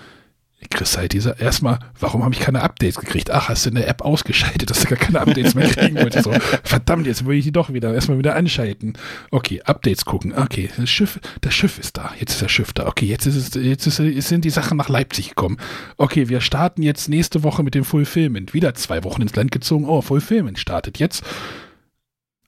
Chris, 0.70 0.96
halt 0.96 1.12
dieser, 1.12 1.40
erstmal, 1.40 1.78
warum 1.98 2.24
habe 2.24 2.34
ich 2.34 2.40
keine 2.40 2.62
Updates 2.62 2.96
gekriegt? 2.96 3.30
Ach, 3.30 3.48
hast 3.48 3.64
du 3.64 3.70
in 3.70 3.76
der 3.76 3.88
App 3.88 4.02
ausgeschaltet, 4.02 4.70
dass 4.70 4.80
du 4.80 4.88
gar 4.88 4.98
keine 4.98 5.20
Updates 5.20 5.54
mehr 5.54 5.68
kriegen 5.68 5.96
wolltest. 5.96 6.24
So, 6.24 6.34
verdammt, 6.64 7.06
jetzt 7.06 7.26
will 7.26 7.36
ich 7.36 7.44
die 7.44 7.52
doch 7.52 7.72
wieder, 7.72 7.94
erstmal 7.94 8.18
wieder 8.18 8.34
anschalten. 8.36 8.94
Okay, 9.30 9.62
Updates 9.62 10.04
gucken. 10.04 10.32
Okay, 10.36 10.70
das 10.76 10.90
Schiff, 10.90 11.20
das 11.40 11.54
Schiff 11.54 11.78
ist 11.78 11.96
da. 11.96 12.12
Jetzt 12.18 12.32
ist 12.32 12.42
das 12.42 12.50
Schiff 12.50 12.72
da. 12.72 12.86
Okay, 12.86 13.06
jetzt 13.06 13.26
ist 13.26 13.56
es, 13.56 13.62
jetzt 13.62 13.86
ist, 13.86 13.96
sind 14.28 14.44
die 14.44 14.50
Sachen 14.50 14.76
nach 14.76 14.88
Leipzig 14.88 15.30
gekommen. 15.30 15.58
Okay, 15.96 16.28
wir 16.28 16.40
starten 16.40 16.82
jetzt 16.82 17.08
nächste 17.08 17.42
Woche 17.42 17.62
mit 17.62 17.74
dem 17.74 17.84
Fulfillment. 17.84 18.54
Wieder 18.54 18.74
zwei 18.74 19.04
Wochen 19.04 19.22
ins 19.22 19.36
Land 19.36 19.52
gezogen. 19.52 19.86
Oh, 19.86 20.02
Fulfillment 20.02 20.58
startet 20.58 20.98
jetzt. 20.98 21.24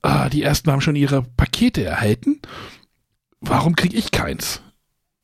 Ah, 0.03 0.29
die 0.29 0.43
ersten 0.43 0.71
haben 0.71 0.81
schon 0.81 0.97
ihre 0.97 1.23
Pakete 1.23 1.85
erhalten. 1.85 2.41
Warum 3.41 3.77
kriege 3.77 3.97
ich 3.97 4.11
keins? 4.11 4.63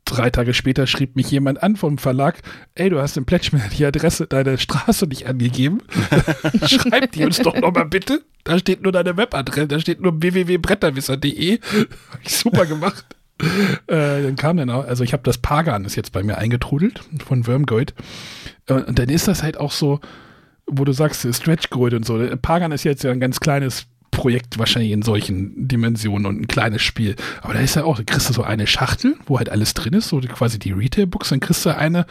Drei 0.04 0.28
Tage 0.30 0.52
später 0.52 0.86
schrieb 0.86 1.16
mich 1.16 1.30
jemand 1.30 1.62
an 1.62 1.76
vom 1.76 1.96
Verlag, 1.96 2.42
ey, 2.74 2.90
du 2.90 3.00
hast 3.00 3.16
im 3.16 3.24
Pledge 3.24 3.50
die 3.76 3.86
Adresse 3.86 4.26
deiner 4.26 4.58
Straße 4.58 5.06
nicht 5.06 5.26
angegeben. 5.26 5.80
Schreib 6.66 7.12
die 7.12 7.24
uns 7.24 7.38
doch 7.38 7.54
nochmal 7.58 7.86
bitte. 7.86 8.22
Da 8.44 8.58
steht 8.58 8.82
nur 8.82 8.92
deine 8.92 9.16
Webadresse, 9.16 9.68
da 9.68 9.80
steht 9.80 10.00
nur 10.00 10.20
www.bretterwisser.de. 10.20 11.58
Super 12.26 12.66
gemacht. 12.66 13.06
äh, 13.86 14.22
dann 14.22 14.36
kam 14.36 14.58
dann 14.58 14.70
auch, 14.70 14.86
also 14.86 15.02
ich 15.02 15.12
habe 15.12 15.22
das 15.24 15.38
Pagan 15.38 15.84
ist 15.84 15.96
jetzt 15.96 16.12
bei 16.12 16.22
mir 16.22 16.38
eingetrudelt 16.38 17.00
von 17.24 17.46
Wormgold. 17.46 17.94
Äh, 18.66 18.74
und 18.74 18.98
dann 18.98 19.08
ist 19.08 19.26
das 19.26 19.42
halt 19.42 19.58
auch 19.58 19.72
so, 19.72 20.00
wo 20.66 20.84
du 20.84 20.92
sagst, 20.92 21.26
Stretch 21.34 21.70
Gold 21.70 21.94
und 21.94 22.04
so. 22.04 22.18
Pagan 22.40 22.72
ist 22.72 22.84
jetzt 22.84 23.04
ja 23.04 23.10
ein 23.10 23.20
ganz 23.20 23.40
kleines 23.40 23.86
Projekt 24.14 24.58
wahrscheinlich 24.58 24.92
in 24.92 25.02
solchen 25.02 25.68
Dimensionen 25.68 26.26
und 26.26 26.40
ein 26.40 26.48
kleines 26.48 26.82
Spiel. 26.82 27.16
Aber 27.42 27.54
da 27.54 27.60
ist 27.60 27.76
ja 27.76 27.84
auch, 27.84 27.96
da 27.96 28.04
kriegst 28.04 28.28
du 28.28 28.32
so 28.32 28.42
eine 28.42 28.66
Schachtel, 28.66 29.16
wo 29.26 29.38
halt 29.38 29.50
alles 29.50 29.74
drin 29.74 29.92
ist, 29.92 30.08
so 30.08 30.20
quasi 30.20 30.58
die 30.58 30.72
Retail-Books, 30.72 31.28
dann 31.28 31.40
kriegst 31.40 31.66
du 31.66 31.76
eine, 31.76 32.06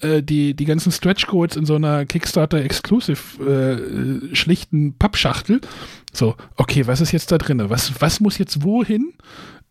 äh, 0.00 0.22
die, 0.22 0.54
die 0.54 0.64
ganzen 0.64 0.92
Stretch 0.92 1.26
Codes 1.26 1.56
in 1.56 1.66
so 1.66 1.74
einer 1.74 2.04
Kickstarter 2.04 2.58
Exclusive 2.62 3.20
äh, 4.30 4.34
schlichten 4.34 4.96
Pappschachtel. 4.98 5.60
So, 6.12 6.36
okay, 6.56 6.86
was 6.86 7.00
ist 7.00 7.12
jetzt 7.12 7.32
da 7.32 7.38
drin? 7.38 7.62
Was, 7.68 8.00
was 8.00 8.20
muss 8.20 8.38
jetzt 8.38 8.62
wohin? 8.62 9.14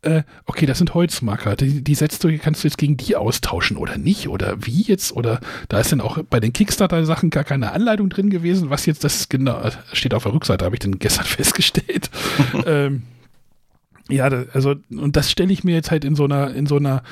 Äh, 0.03 0.23
okay, 0.45 0.65
das 0.65 0.79
sind 0.79 0.95
Holzmarker. 0.95 1.55
Die, 1.55 1.83
die 1.83 1.95
setzt 1.95 2.23
du, 2.23 2.35
kannst 2.39 2.63
du 2.63 2.67
jetzt 2.67 2.77
gegen 2.77 2.97
die 2.97 3.15
austauschen 3.15 3.77
oder 3.77 3.97
nicht? 3.97 4.27
Oder 4.27 4.65
wie 4.65 4.81
jetzt? 4.81 5.15
Oder 5.15 5.39
da 5.69 5.79
ist 5.79 5.91
dann 5.91 6.01
auch 6.01 6.17
bei 6.23 6.39
den 6.39 6.53
Kickstarter-Sachen 6.53 7.29
gar 7.29 7.43
keine 7.43 7.71
Anleitung 7.71 8.09
drin 8.09 8.31
gewesen, 8.31 8.71
was 8.71 8.87
jetzt 8.87 9.03
das 9.03 9.29
genau 9.29 9.61
steht 9.93 10.15
auf 10.15 10.23
der 10.23 10.33
Rückseite, 10.33 10.65
habe 10.65 10.75
ich 10.75 10.79
dann 10.79 10.97
gestern 10.97 11.25
festgestellt. 11.25 12.09
ähm, 12.65 13.03
ja, 14.09 14.25
also, 14.53 14.75
und 14.89 15.15
das 15.15 15.31
stelle 15.31 15.53
ich 15.53 15.63
mir 15.63 15.75
jetzt 15.75 15.91
halt 15.91 16.03
in 16.03 16.15
so 16.15 16.25
einer, 16.25 16.53
in 16.53 16.65
so 16.65 16.77
einer 16.77 17.03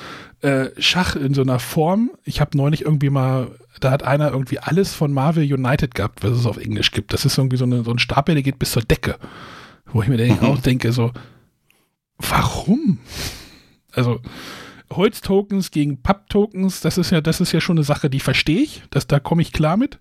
äh, 0.41 0.69
Schach, 0.79 1.15
in 1.15 1.33
so 1.33 1.43
einer 1.43 1.59
Form. 1.59 2.11
Ich 2.25 2.41
habe 2.41 2.57
neulich 2.57 2.85
irgendwie 2.85 3.11
mal, 3.11 3.49
da 3.79 3.91
hat 3.91 4.03
einer 4.03 4.31
irgendwie 4.31 4.59
alles 4.59 4.93
von 4.93 5.13
Marvel 5.13 5.43
United 5.43 5.93
gehabt, 5.93 6.23
was 6.23 6.31
es 6.31 6.45
auf 6.45 6.57
Englisch 6.57 6.91
gibt. 6.91 7.13
Das 7.13 7.23
ist 7.23 7.37
irgendwie 7.37 7.57
so, 7.57 7.65
eine, 7.65 7.83
so 7.83 7.91
ein 7.91 7.99
Stapel, 7.99 8.35
der 8.35 8.43
geht 8.43 8.59
bis 8.59 8.71
zur 8.71 8.81
Decke. 8.81 9.17
Wo 9.93 10.01
ich 10.01 10.07
mir 10.07 10.17
mhm. 10.17 10.39
auch 10.41 10.59
denke, 10.59 10.91
so, 10.91 11.11
warum? 12.19 12.99
Also 13.91 14.19
Holztokens 14.91 15.71
gegen 15.71 16.01
Papptokens, 16.01 16.81
das 16.81 16.97
ist 16.97 17.11
ja, 17.11 17.21
das 17.21 17.41
ist 17.41 17.51
ja 17.51 17.61
schon 17.61 17.77
eine 17.77 17.83
Sache, 17.83 18.09
die 18.09 18.19
verstehe 18.19 18.61
ich, 18.61 18.83
das, 18.89 19.07
da 19.07 19.19
komme 19.19 19.41
ich 19.41 19.53
klar 19.53 19.77
mit. 19.77 19.99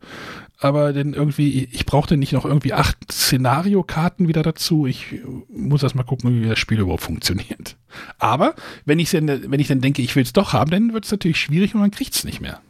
Aber 0.61 0.93
denn 0.93 1.15
irgendwie, 1.15 1.69
ich 1.71 1.87
brauchte 1.87 2.17
nicht 2.17 2.33
noch 2.33 2.45
irgendwie 2.45 2.73
acht 2.73 2.97
Szenariokarten 3.13 4.27
wieder 4.27 4.43
dazu. 4.43 4.87
Ich 4.87 5.15
muss 5.49 5.85
erst 5.85 5.95
mal 5.95 6.03
gucken, 6.03 6.43
wie 6.43 6.49
das 6.49 6.59
Spiel 6.59 6.81
überhaupt 6.81 7.05
funktioniert. 7.05 7.77
Aber 8.19 8.57
wenn 8.85 8.99
ich, 8.99 9.13
wenn 9.13 9.61
ich 9.61 9.69
dann 9.69 9.81
denke, 9.81 10.03
ich 10.03 10.17
will 10.17 10.25
es 10.25 10.33
doch 10.33 10.53
haben, 10.55 10.71
dann 10.71 10.95
wird 10.95 11.05
es 11.05 11.13
natürlich 11.13 11.41
schwierig 11.41 11.75
und 11.75 11.81
man 11.81 11.93
kriegt 11.93 12.15
es 12.15 12.25
nicht 12.25 12.41
mehr. 12.41 12.61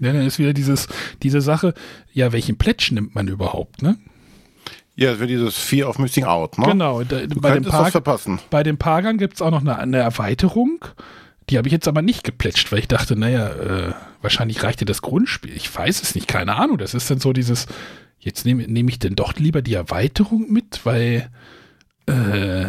Ja, 0.00 0.12
dann 0.12 0.26
ist 0.26 0.40
wieder 0.40 0.54
dieses, 0.54 0.88
diese 1.22 1.40
Sache, 1.40 1.74
ja, 2.12 2.32
welchen 2.32 2.56
Plätsch 2.56 2.90
nimmt 2.90 3.14
man 3.14 3.28
überhaupt, 3.28 3.82
ne? 3.82 3.96
Ja, 4.96 5.12
es 5.12 5.18
wird 5.18 5.30
dieses 5.30 5.56
Fear 5.56 5.88
of 5.88 5.98
Missing 5.98 6.24
Out, 6.24 6.58
ne? 6.58 6.66
Genau. 6.66 7.02
Da, 7.04 7.26
du 7.26 7.40
bei, 7.40 7.54
dem 7.54 7.64
Park, 7.64 7.92
verpassen. 7.92 8.38
bei 8.50 8.62
dem 8.62 8.76
Pagan 8.76 9.18
gibt 9.18 9.34
es 9.34 9.42
auch 9.42 9.50
noch 9.50 9.60
eine, 9.60 9.78
eine 9.78 9.98
Erweiterung. 9.98 10.84
Die 11.48 11.58
habe 11.58 11.68
ich 11.68 11.72
jetzt 11.72 11.88
aber 11.88 12.02
nicht 12.02 12.22
geplätscht, 12.22 12.70
weil 12.70 12.80
ich 12.80 12.88
dachte, 12.88 13.16
naja, 13.16 13.48
äh, 13.48 13.92
wahrscheinlich 14.20 14.62
reicht 14.62 14.80
dir 14.80 14.86
das 14.86 15.02
Grundspiel. 15.02 15.56
Ich 15.56 15.74
weiß 15.74 16.02
es 16.02 16.14
nicht, 16.14 16.28
keine 16.28 16.56
Ahnung. 16.56 16.78
Das 16.78 16.94
ist 16.94 17.10
dann 17.10 17.18
so 17.18 17.32
dieses, 17.32 17.66
jetzt 18.18 18.44
nehme 18.44 18.66
nehm 18.68 18.88
ich 18.88 18.98
denn 18.98 19.16
doch 19.16 19.34
lieber 19.36 19.62
die 19.62 19.74
Erweiterung 19.74 20.52
mit, 20.52 20.84
weil 20.84 21.30
äh, 22.06 22.66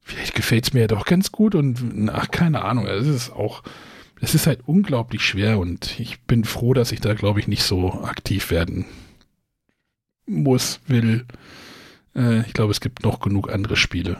vielleicht 0.00 0.34
gefällt 0.34 0.64
es 0.64 0.72
mir 0.72 0.80
ja 0.80 0.86
doch 0.86 1.04
ganz 1.04 1.32
gut 1.32 1.54
und 1.54 2.10
ach, 2.12 2.30
keine 2.30 2.64
Ahnung. 2.64 2.86
Es 2.86 3.06
ist 3.06 3.30
auch, 3.30 3.62
es 4.20 4.34
ist 4.34 4.46
halt 4.46 4.60
unglaublich 4.66 5.22
schwer 5.22 5.58
und 5.58 6.00
ich 6.00 6.22
bin 6.22 6.44
froh, 6.44 6.74
dass 6.74 6.92
ich 6.92 7.00
da, 7.00 7.14
glaube 7.14 7.40
ich, 7.40 7.46
nicht 7.46 7.62
so 7.62 8.04
aktiv 8.04 8.50
werden 8.50 8.86
muss, 10.26 10.80
will. 10.86 11.26
Äh, 12.14 12.40
ich 12.46 12.52
glaube, 12.52 12.72
es 12.72 12.80
gibt 12.80 13.02
noch 13.02 13.20
genug 13.20 13.52
andere 13.52 13.76
Spiele. 13.76 14.18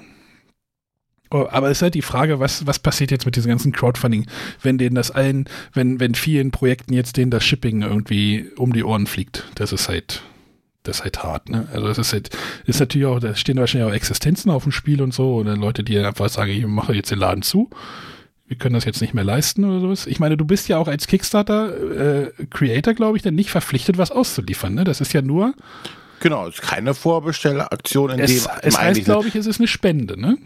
Oh, 1.32 1.46
aber 1.50 1.70
es 1.70 1.78
ist 1.78 1.82
halt 1.82 1.94
die 1.94 2.02
Frage, 2.02 2.40
was, 2.40 2.66
was 2.66 2.78
passiert 2.78 3.10
jetzt 3.10 3.24
mit 3.24 3.36
diesem 3.36 3.48
ganzen 3.48 3.72
Crowdfunding, 3.72 4.26
wenn 4.60 4.76
denen 4.76 4.94
das 4.94 5.10
allen, 5.10 5.46
wenn, 5.72 5.98
wenn 5.98 6.14
vielen 6.14 6.50
Projekten 6.50 6.92
jetzt 6.92 7.16
denen 7.16 7.30
das 7.30 7.42
Shipping 7.42 7.80
irgendwie 7.80 8.50
um 8.56 8.74
die 8.74 8.84
Ohren 8.84 9.06
fliegt. 9.06 9.44
Das 9.54 9.72
ist 9.72 9.88
halt, 9.88 10.22
das 10.82 10.98
ist 10.98 11.04
halt 11.04 11.22
hart, 11.22 11.48
ne? 11.48 11.66
Also 11.72 11.86
das 11.86 11.96
ist 11.96 12.12
halt, 12.12 12.30
ist 12.66 12.80
natürlich 12.80 13.06
auch, 13.06 13.18
da 13.18 13.34
stehen 13.34 13.56
wahrscheinlich 13.56 13.90
auch 13.90 13.94
Existenzen 13.94 14.50
auf 14.50 14.64
dem 14.64 14.72
Spiel 14.72 15.00
und 15.00 15.14
so, 15.14 15.36
oder 15.36 15.56
Leute, 15.56 15.84
die 15.84 15.98
einfach 15.98 16.28
sagen, 16.28 16.50
ich 16.50 16.66
mache 16.66 16.94
jetzt 16.94 17.10
den 17.10 17.18
Laden 17.18 17.42
zu. 17.42 17.70
Wir 18.46 18.56
können 18.56 18.74
das 18.74 18.84
jetzt 18.84 19.00
nicht 19.00 19.14
mehr 19.14 19.24
leisten 19.24 19.64
oder 19.64 19.80
sowas. 19.80 20.06
Ich 20.06 20.20
meine, 20.20 20.36
du 20.36 20.44
bist 20.44 20.68
ja 20.68 20.76
auch 20.78 20.88
als 20.88 21.06
Kickstarter-Creator, 21.06 22.92
äh, 22.92 22.94
glaube 22.94 23.16
ich, 23.16 23.22
dann 23.22 23.34
nicht 23.34 23.50
verpflichtet, 23.50 23.98
was 23.98 24.10
auszuliefern, 24.10 24.74
ne? 24.74 24.84
Das 24.84 25.00
ist 25.00 25.12
ja 25.12 25.22
nur, 25.22 25.54
Genau, 26.22 26.46
es 26.46 26.54
ist 26.54 26.62
keine 26.62 26.94
Vorbestelleraktion 26.94 28.10
in 28.10 28.20
es, 28.20 28.44
dem. 28.44 28.52
Es 28.62 28.78
heißt, 28.78 29.04
glaube 29.04 29.26
ich, 29.26 29.34
es 29.34 29.46
ist 29.46 29.58
eine 29.58 29.66
Spende, 29.66 30.18
ne? 30.20 30.38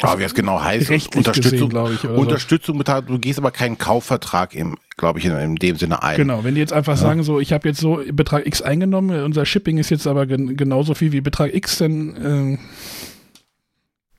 Ja, 0.00 0.18
wie 0.18 0.22
es 0.22 0.34
genau 0.34 0.60
heißt, 0.60 0.90
Unterstützung, 1.16 1.68
gesehen, 1.68 1.98
ich, 2.02 2.08
Unterstützung 2.08 2.78
bezahlt, 2.78 3.08
du 3.08 3.18
gehst 3.18 3.38
aber 3.38 3.50
keinen 3.50 3.78
Kaufvertrag 3.78 4.54
im, 4.54 4.76
glaube 4.96 5.18
ich, 5.18 5.26
in, 5.26 5.32
in, 5.32 5.56
dem 5.56 5.76
Sinne 5.76 6.02
ein. 6.02 6.16
Genau, 6.16 6.44
wenn 6.44 6.54
die 6.54 6.60
jetzt 6.60 6.72
einfach 6.72 6.94
ja. 6.94 6.98
sagen, 6.98 7.22
so, 7.24 7.40
ich 7.40 7.52
habe 7.52 7.68
jetzt 7.68 7.80
so 7.80 8.00
Betrag 8.12 8.46
X 8.46 8.62
eingenommen, 8.62 9.22
unser 9.24 9.44
Shipping 9.44 9.78
ist 9.78 9.90
jetzt 9.90 10.06
aber 10.06 10.26
gen 10.26 10.56
genauso 10.56 10.94
viel 10.94 11.12
wie 11.12 11.20
Betrag 11.20 11.52
X, 11.54 11.78
dann 11.78 12.16
äh, 12.16 12.58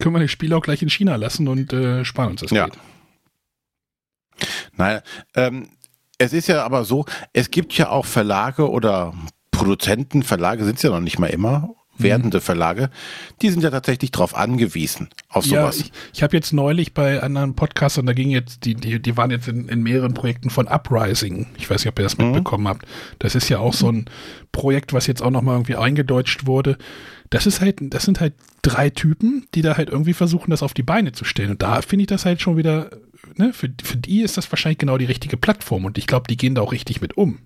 können 0.03 0.15
wir 0.15 0.19
das 0.19 0.31
Spiel 0.31 0.53
auch 0.53 0.61
gleich 0.61 0.81
in 0.81 0.89
China 0.89 1.15
lassen 1.15 1.47
und 1.47 1.71
äh, 1.71 2.03
sparen 2.03 2.31
uns 2.31 2.41
das 2.41 2.51
ja. 2.51 2.65
Geld. 2.65 2.77
Naja, 4.75 5.01
ähm, 5.33 5.69
es 6.17 6.33
ist 6.33 6.47
ja 6.47 6.65
aber 6.65 6.83
so, 6.83 7.05
es 7.31 7.51
gibt 7.51 7.71
ja 7.77 7.89
auch 7.89 8.05
Verlage 8.05 8.69
oder 8.69 9.13
Produzenten, 9.51 10.23
Verlage 10.23 10.65
sind 10.65 10.75
es 10.75 10.81
ja 10.81 10.89
noch 10.89 10.99
nicht 10.99 11.19
mal 11.19 11.27
immer, 11.27 11.69
werdende 11.97 12.39
mhm. 12.39 12.41
Verlage, 12.41 12.89
die 13.41 13.49
sind 13.49 13.63
ja 13.63 13.71
tatsächlich 13.71 14.11
darauf 14.11 14.35
angewiesen, 14.35 15.07
auf 15.29 15.45
sowas. 15.45 15.79
Ja, 15.79 15.85
ich, 15.85 15.91
ich 16.15 16.23
habe 16.23 16.35
jetzt 16.35 16.51
neulich 16.51 16.93
bei 16.93 17.23
anderen 17.23 17.55
Podcastern, 17.55 18.05
da 18.05 18.11
ging 18.11 18.29
jetzt, 18.29 18.65
die, 18.65 18.75
die, 18.75 19.01
die 19.01 19.15
waren 19.15 19.31
jetzt 19.31 19.47
in, 19.47 19.69
in 19.69 19.83
mehreren 19.83 20.13
Projekten 20.13 20.49
von 20.49 20.67
Uprising. 20.67 21.47
Ich 21.57 21.69
weiß 21.69 21.85
nicht, 21.85 21.91
ob 21.93 21.99
ihr 21.99 22.03
das 22.03 22.17
mhm. 22.17 22.31
mitbekommen 22.31 22.67
habt. 22.67 22.85
Das 23.19 23.35
ist 23.35 23.47
ja 23.47 23.59
auch 23.59 23.73
so 23.73 23.89
ein 23.89 24.09
Projekt, 24.51 24.91
was 24.91 25.07
jetzt 25.07 25.21
auch 25.21 25.31
nochmal 25.31 25.55
irgendwie 25.55 25.77
eingedeutscht 25.77 26.45
wurde. 26.45 26.77
Das 27.33 27.47
ist 27.47 27.61
halt, 27.61 27.77
das 27.81 28.03
sind 28.03 28.19
halt 28.19 28.35
drei 28.61 28.91
Typen, 28.91 29.47
die 29.55 29.63
da 29.63 29.75
halt 29.75 29.89
irgendwie 29.89 30.13
versuchen, 30.13 30.51
das 30.51 30.61
auf 30.61 30.75
die 30.75 30.83
Beine 30.83 31.13
zu 31.13 31.25
stellen. 31.25 31.49
Und 31.49 31.63
da 31.63 31.81
finde 31.81 32.03
ich 32.03 32.07
das 32.07 32.25
halt 32.25 32.41
schon 32.41 32.57
wieder, 32.57 32.91
ne, 33.37 33.53
für, 33.53 33.73
für 33.81 33.97
die 33.97 34.21
ist 34.21 34.37
das 34.37 34.51
wahrscheinlich 34.51 34.77
genau 34.77 34.99
die 34.99 35.05
richtige 35.05 35.35
Plattform. 35.35 35.85
Und 35.85 35.97
ich 35.97 36.05
glaube, 36.05 36.27
die 36.29 36.37
gehen 36.37 36.53
da 36.53 36.61
auch 36.61 36.71
richtig 36.71 37.01
mit 37.01 37.17
um. 37.17 37.39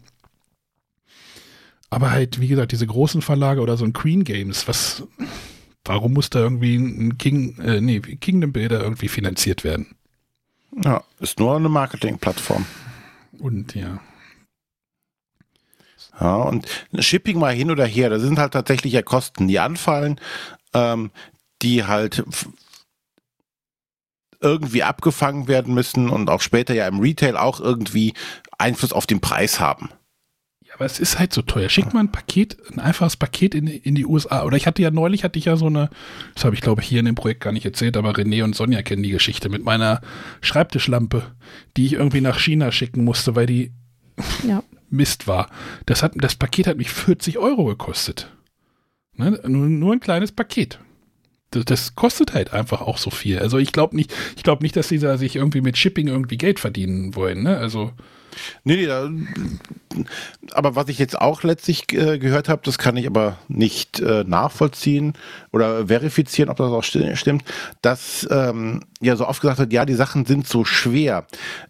Aber 1.89 2.11
halt, 2.11 2.41
wie 2.41 2.49
gesagt, 2.49 2.73
diese 2.73 2.85
großen 2.85 3.21
Verlage 3.21 3.61
oder 3.61 3.77
so 3.77 3.85
ein 3.85 3.93
Queen 3.93 4.25
Games, 4.25 4.67
was, 4.67 5.03
warum 5.85 6.11
muss 6.11 6.29
da 6.29 6.39
irgendwie 6.39 6.75
ein 6.75 7.17
King, 7.17 7.57
äh, 7.59 7.79
nee, 7.79 8.01
Kingdom 8.01 8.51
Builder 8.51 8.81
irgendwie 8.81 9.07
finanziert 9.07 9.63
werden? 9.63 9.95
Ja, 10.83 11.01
ist 11.21 11.39
nur 11.39 11.55
eine 11.55 11.69
Marketingplattform. 11.69 12.65
Und 13.39 13.73
ja. 13.73 14.01
Ja, 16.19 16.35
und 16.35 16.67
Shipping 16.97 17.39
mal 17.39 17.53
hin 17.53 17.71
oder 17.71 17.85
her, 17.85 18.09
das 18.09 18.21
sind 18.21 18.39
halt 18.39 18.53
tatsächlich 18.53 18.93
ja 18.93 19.01
Kosten, 19.01 19.47
die 19.47 19.59
anfallen, 19.59 20.19
ähm, 20.73 21.11
die 21.61 21.85
halt 21.85 22.23
irgendwie 24.39 24.83
abgefangen 24.83 25.47
werden 25.47 25.73
müssen 25.73 26.09
und 26.09 26.29
auch 26.29 26.41
später 26.41 26.73
ja 26.73 26.87
im 26.87 26.99
Retail 26.99 27.37
auch 27.37 27.59
irgendwie 27.59 28.13
Einfluss 28.57 28.93
auf 28.93 29.07
den 29.07 29.19
Preis 29.19 29.59
haben 29.59 29.89
aber 30.77 30.85
es 30.85 30.99
ist 30.99 31.17
halt 31.17 31.33
so 31.33 31.41
teuer. 31.41 31.69
Schick 31.69 31.91
mal 31.95 32.01
ein 32.01 32.11
Paket, 32.11 32.55
ein 32.71 32.79
einfaches 32.79 33.17
Paket 33.17 33.55
in, 33.55 33.65
in 33.65 33.95
die 33.95 34.05
USA. 34.05 34.43
Oder 34.43 34.57
ich 34.57 34.67
hatte 34.67 34.83
ja 34.83 34.91
neulich, 34.91 35.23
hatte 35.23 35.39
ich 35.39 35.45
ja 35.45 35.57
so 35.57 35.65
eine, 35.65 35.89
das 36.35 36.45
habe 36.45 36.53
ich 36.53 36.61
glaube 36.61 36.83
ich 36.83 36.87
hier 36.87 36.99
in 36.99 37.07
dem 37.07 37.15
Projekt 37.15 37.41
gar 37.41 37.51
nicht 37.51 37.65
erzählt, 37.65 37.97
aber 37.97 38.11
René 38.11 38.43
und 38.43 38.55
Sonja 38.55 38.83
kennen 38.83 39.01
die 39.01 39.09
Geschichte 39.09 39.49
mit 39.49 39.63
meiner 39.63 40.01
Schreibtischlampe, 40.41 41.23
die 41.77 41.87
ich 41.87 41.93
irgendwie 41.93 42.21
nach 42.21 42.37
China 42.37 42.71
schicken 42.71 43.03
musste, 43.03 43.35
weil 43.35 43.47
die 43.47 43.71
ja. 44.47 44.61
Mist 44.89 45.27
war. 45.27 45.49
Das, 45.85 46.03
hat, 46.03 46.13
das 46.15 46.35
Paket 46.35 46.67
hat 46.67 46.77
mich 46.77 46.89
40 46.89 47.37
Euro 47.37 47.65
gekostet. 47.65 48.31
Ne? 49.15 49.39
Nur, 49.47 49.67
nur 49.67 49.93
ein 49.93 49.99
kleines 49.99 50.31
Paket. 50.31 50.79
Das, 51.51 51.65
das, 51.65 51.95
kostet 51.95 52.33
halt 52.33 52.53
einfach 52.53 52.81
auch 52.81 52.97
so 52.97 53.09
viel. 53.09 53.39
Also 53.39 53.57
ich 53.57 53.71
glaube 53.71 53.95
nicht, 53.95 54.13
ich 54.35 54.43
nicht, 54.61 54.75
dass 54.75 54.89
die 54.89 54.99
da 54.99 55.17
sich 55.17 55.35
irgendwie 55.35 55.61
mit 55.61 55.77
Shipping 55.77 56.07
irgendwie 56.07 56.37
Geld 56.37 56.59
verdienen 56.59 57.15
wollen. 57.15 57.43
Ne? 57.43 57.57
Also 57.57 57.91
Nee, 58.63 58.75
nee, 58.75 58.85
da, 58.85 59.09
aber 60.51 60.75
was 60.75 60.89
ich 60.89 60.99
jetzt 60.99 61.19
auch 61.19 61.43
letztlich 61.43 61.91
äh, 61.93 62.19
gehört 62.19 62.49
habe, 62.49 62.61
das 62.63 62.77
kann 62.77 62.97
ich 62.97 63.07
aber 63.07 63.37
nicht 63.47 63.99
äh, 63.99 64.23
nachvollziehen 64.25 65.13
oder 65.51 65.87
verifizieren, 65.87 66.49
ob 66.49 66.57
das 66.57 66.71
auch 66.71 66.83
stimmt, 66.83 67.43
dass 67.81 68.27
ähm, 68.29 68.81
ja 69.01 69.15
so 69.15 69.27
oft 69.27 69.41
gesagt 69.41 69.59
wird, 69.59 69.73
ja, 69.73 69.85
die 69.85 69.93
Sachen 69.93 70.25
sind 70.25 70.47
so 70.47 70.65
schwer, 70.65 71.25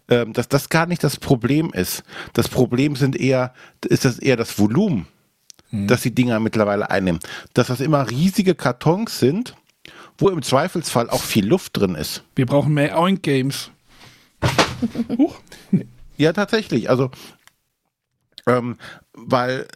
ähm, 0.08 0.32
dass 0.32 0.48
das 0.48 0.68
gar 0.68 0.86
nicht 0.86 1.02
das 1.04 1.16
Problem 1.16 1.70
ist. 1.72 2.02
Das 2.32 2.48
Problem 2.48 2.96
sind 2.96 3.16
eher, 3.16 3.52
ist 3.86 4.04
das 4.04 4.18
eher 4.18 4.36
das 4.36 4.58
Volumen, 4.58 5.06
mhm. 5.70 5.86
dass 5.86 6.02
die 6.02 6.14
Dinger 6.14 6.40
mittlerweile 6.40 6.90
einnehmen. 6.90 7.20
Dass 7.54 7.68
das 7.68 7.80
immer 7.80 8.10
riesige 8.10 8.54
Kartons 8.54 9.18
sind, 9.18 9.54
wo 10.18 10.28
im 10.28 10.42
Zweifelsfall 10.42 11.08
auch 11.10 11.22
viel 11.22 11.46
Luft 11.46 11.76
drin 11.76 11.94
ist. 11.94 12.24
Wir 12.34 12.46
brauchen 12.46 12.74
mehr 12.74 12.98
Oink 12.98 13.22
Games. 13.22 13.70
Huch. 15.18 15.36
Ja, 16.18 16.32
tatsächlich. 16.32 16.90
Also, 16.90 17.10
ähm, 18.46 18.76
weil 19.14 19.66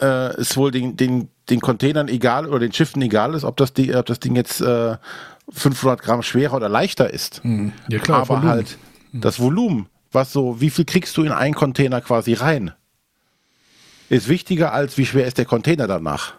äh, 0.00 0.34
es 0.36 0.56
wohl 0.56 0.70
den, 0.70 0.96
den, 0.96 1.28
den 1.50 1.60
Containern 1.60 2.08
egal 2.08 2.46
oder 2.46 2.60
den 2.60 2.72
Schiffen 2.72 3.02
egal 3.02 3.34
ist, 3.34 3.44
ob 3.44 3.56
das, 3.56 3.72
die, 3.72 3.94
ob 3.94 4.06
das 4.06 4.20
Ding 4.20 4.34
jetzt 4.34 4.60
äh, 4.60 4.96
500 5.50 6.02
Gramm 6.02 6.22
schwerer 6.22 6.56
oder 6.56 6.68
leichter 6.68 7.12
ist. 7.12 7.42
Hm. 7.44 7.72
Ja 7.88 7.98
klar, 7.98 8.22
aber 8.22 8.28
Volumen. 8.28 8.48
halt 8.48 8.78
das 9.12 9.40
Volumen, 9.40 9.88
was 10.12 10.32
so, 10.32 10.60
wie 10.60 10.70
viel 10.70 10.84
kriegst 10.84 11.16
du 11.16 11.22
in 11.22 11.32
einen 11.32 11.54
Container 11.54 12.00
quasi 12.00 12.34
rein, 12.34 12.72
ist 14.08 14.28
wichtiger 14.28 14.72
als 14.72 14.96
wie 14.98 15.06
schwer 15.06 15.26
ist 15.26 15.38
der 15.38 15.44
Container 15.44 15.86
danach. 15.86 16.34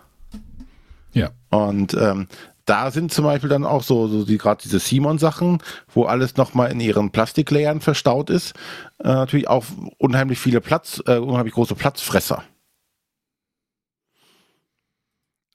Ja. 1.13 1.31
Und 1.49 1.93
ähm, 1.93 2.27
da 2.69 2.91
sind 2.91 3.11
zum 3.11 3.25
Beispiel 3.25 3.49
dann 3.49 3.65
auch 3.65 3.83
so, 3.83 4.07
so 4.07 4.25
die 4.25 4.37
gerade 4.37 4.61
diese 4.61 4.79
Simon-Sachen, 4.79 5.57
wo 5.93 6.03
alles 6.05 6.37
nochmal 6.37 6.71
in 6.71 6.79
ihren 6.79 7.09
Plastiklayern 7.09 7.81
verstaut 7.81 8.29
ist, 8.29 8.53
äh, 8.99 9.07
natürlich 9.07 9.47
auch 9.47 9.65
unheimlich 9.97 10.39
viele 10.39 10.61
Platz, 10.61 11.01
äh, 11.07 11.17
unheimlich 11.17 11.55
große 11.55 11.75
Platzfresser. 11.75 12.43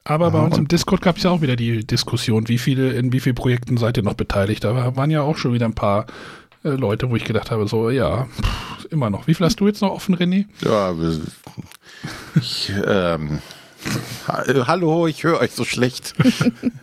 Aber 0.03 0.31
bei 0.31 0.39
Aha, 0.39 0.47
uns 0.47 0.59
im 0.59 0.69
Discord 0.69 1.01
gab 1.01 1.17
es 1.17 1.23
ja 1.23 1.31
auch 1.31 1.41
wieder 1.41 1.57
die 1.57 1.87
Diskussion, 1.87 2.49
wie 2.49 2.59
viele, 2.59 2.93
in 2.93 3.13
wie 3.13 3.21
vielen 3.21 3.37
Projekten 3.37 3.79
seid 3.79 3.97
ihr 3.97 4.03
noch 4.03 4.15
beteiligt? 4.15 4.65
Da 4.65 4.97
waren 4.97 5.11
ja 5.11 5.23
auch 5.23 5.39
schon 5.39 5.55
wieder 5.55 5.65
ein 5.65 5.75
paar 5.75 6.07
äh, 6.63 6.71
Leute, 6.71 7.11
wo 7.11 7.17
ich 7.17 7.25
gedacht 7.25 7.51
habe, 7.51 7.67
so, 7.69 7.89
ja, 7.91 8.25
pff, 8.25 8.87
immer 8.91 9.09
noch. 9.09 9.27
Wie 9.27 9.35
viel 9.35 9.47
hast 9.47 9.61
du 9.61 9.67
jetzt 9.67 9.81
noch 9.81 9.93
offen, 9.93 10.17
René? 10.17 10.47
Ja, 10.63 10.95
ich, 12.35 12.71
ähm, 12.87 13.39
hallo, 14.27 15.07
ich 15.07 15.25
höre 15.25 15.41
euch 15.41 15.53
so 15.53 15.65
schlecht. 15.65 16.15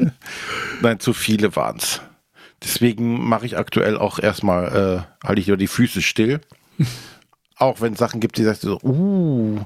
Nein, 0.81 0.99
zu 0.99 1.13
viele 1.13 1.55
waren's. 1.55 2.01
Deswegen 2.63 3.27
mache 3.27 3.45
ich 3.45 3.57
aktuell 3.57 3.97
auch 3.97 4.19
erstmal, 4.19 5.05
äh, 5.23 5.27
halte 5.27 5.41
ich 5.41 5.47
nur 5.47 5.57
die 5.57 5.67
Füße 5.67 6.01
still. 6.01 6.41
auch 7.55 7.81
wenn 7.81 7.93
es 7.93 7.99
Sachen 7.99 8.19
gibt, 8.19 8.37
die 8.37 8.43
sagst 8.43 8.61
so, 8.61 8.79
uh, 8.83 9.59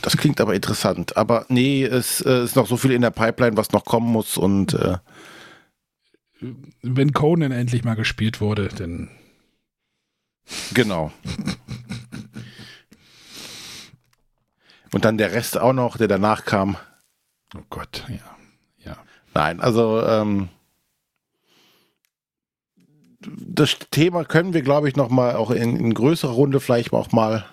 das 0.00 0.16
klingt 0.16 0.40
aber 0.40 0.54
interessant. 0.54 1.16
Aber 1.16 1.46
nee, 1.48 1.84
es 1.84 2.20
äh, 2.20 2.44
ist 2.44 2.56
noch 2.56 2.66
so 2.66 2.76
viel 2.76 2.92
in 2.92 3.02
der 3.02 3.10
Pipeline, 3.10 3.56
was 3.56 3.72
noch 3.72 3.84
kommen 3.84 4.10
muss 4.10 4.36
und 4.36 4.74
äh, 4.74 4.98
Wenn 6.82 7.12
Conan 7.12 7.52
endlich 7.52 7.84
mal 7.84 7.94
gespielt 7.94 8.40
wurde, 8.40 8.68
dann 8.68 9.10
genau. 10.72 11.12
Und 14.92 15.04
dann 15.04 15.18
der 15.18 15.32
Rest 15.32 15.58
auch 15.58 15.72
noch, 15.72 15.96
der 15.96 16.08
danach 16.08 16.44
kam. 16.44 16.76
Oh 17.56 17.62
Gott, 17.70 18.04
ja. 18.08 18.16
Ja. 18.84 18.96
Nein, 19.34 19.60
also 19.60 20.02
ähm, 20.02 20.48
das 23.20 23.76
Thema 23.90 24.24
können 24.24 24.52
wir, 24.52 24.62
glaube 24.62 24.88
ich, 24.88 24.96
noch 24.96 25.08
mal 25.08 25.36
auch 25.36 25.50
in, 25.50 25.76
in 25.76 25.94
größerer 25.94 26.32
Runde 26.32 26.60
vielleicht 26.60 26.92
auch 26.92 27.12
mal 27.12 27.44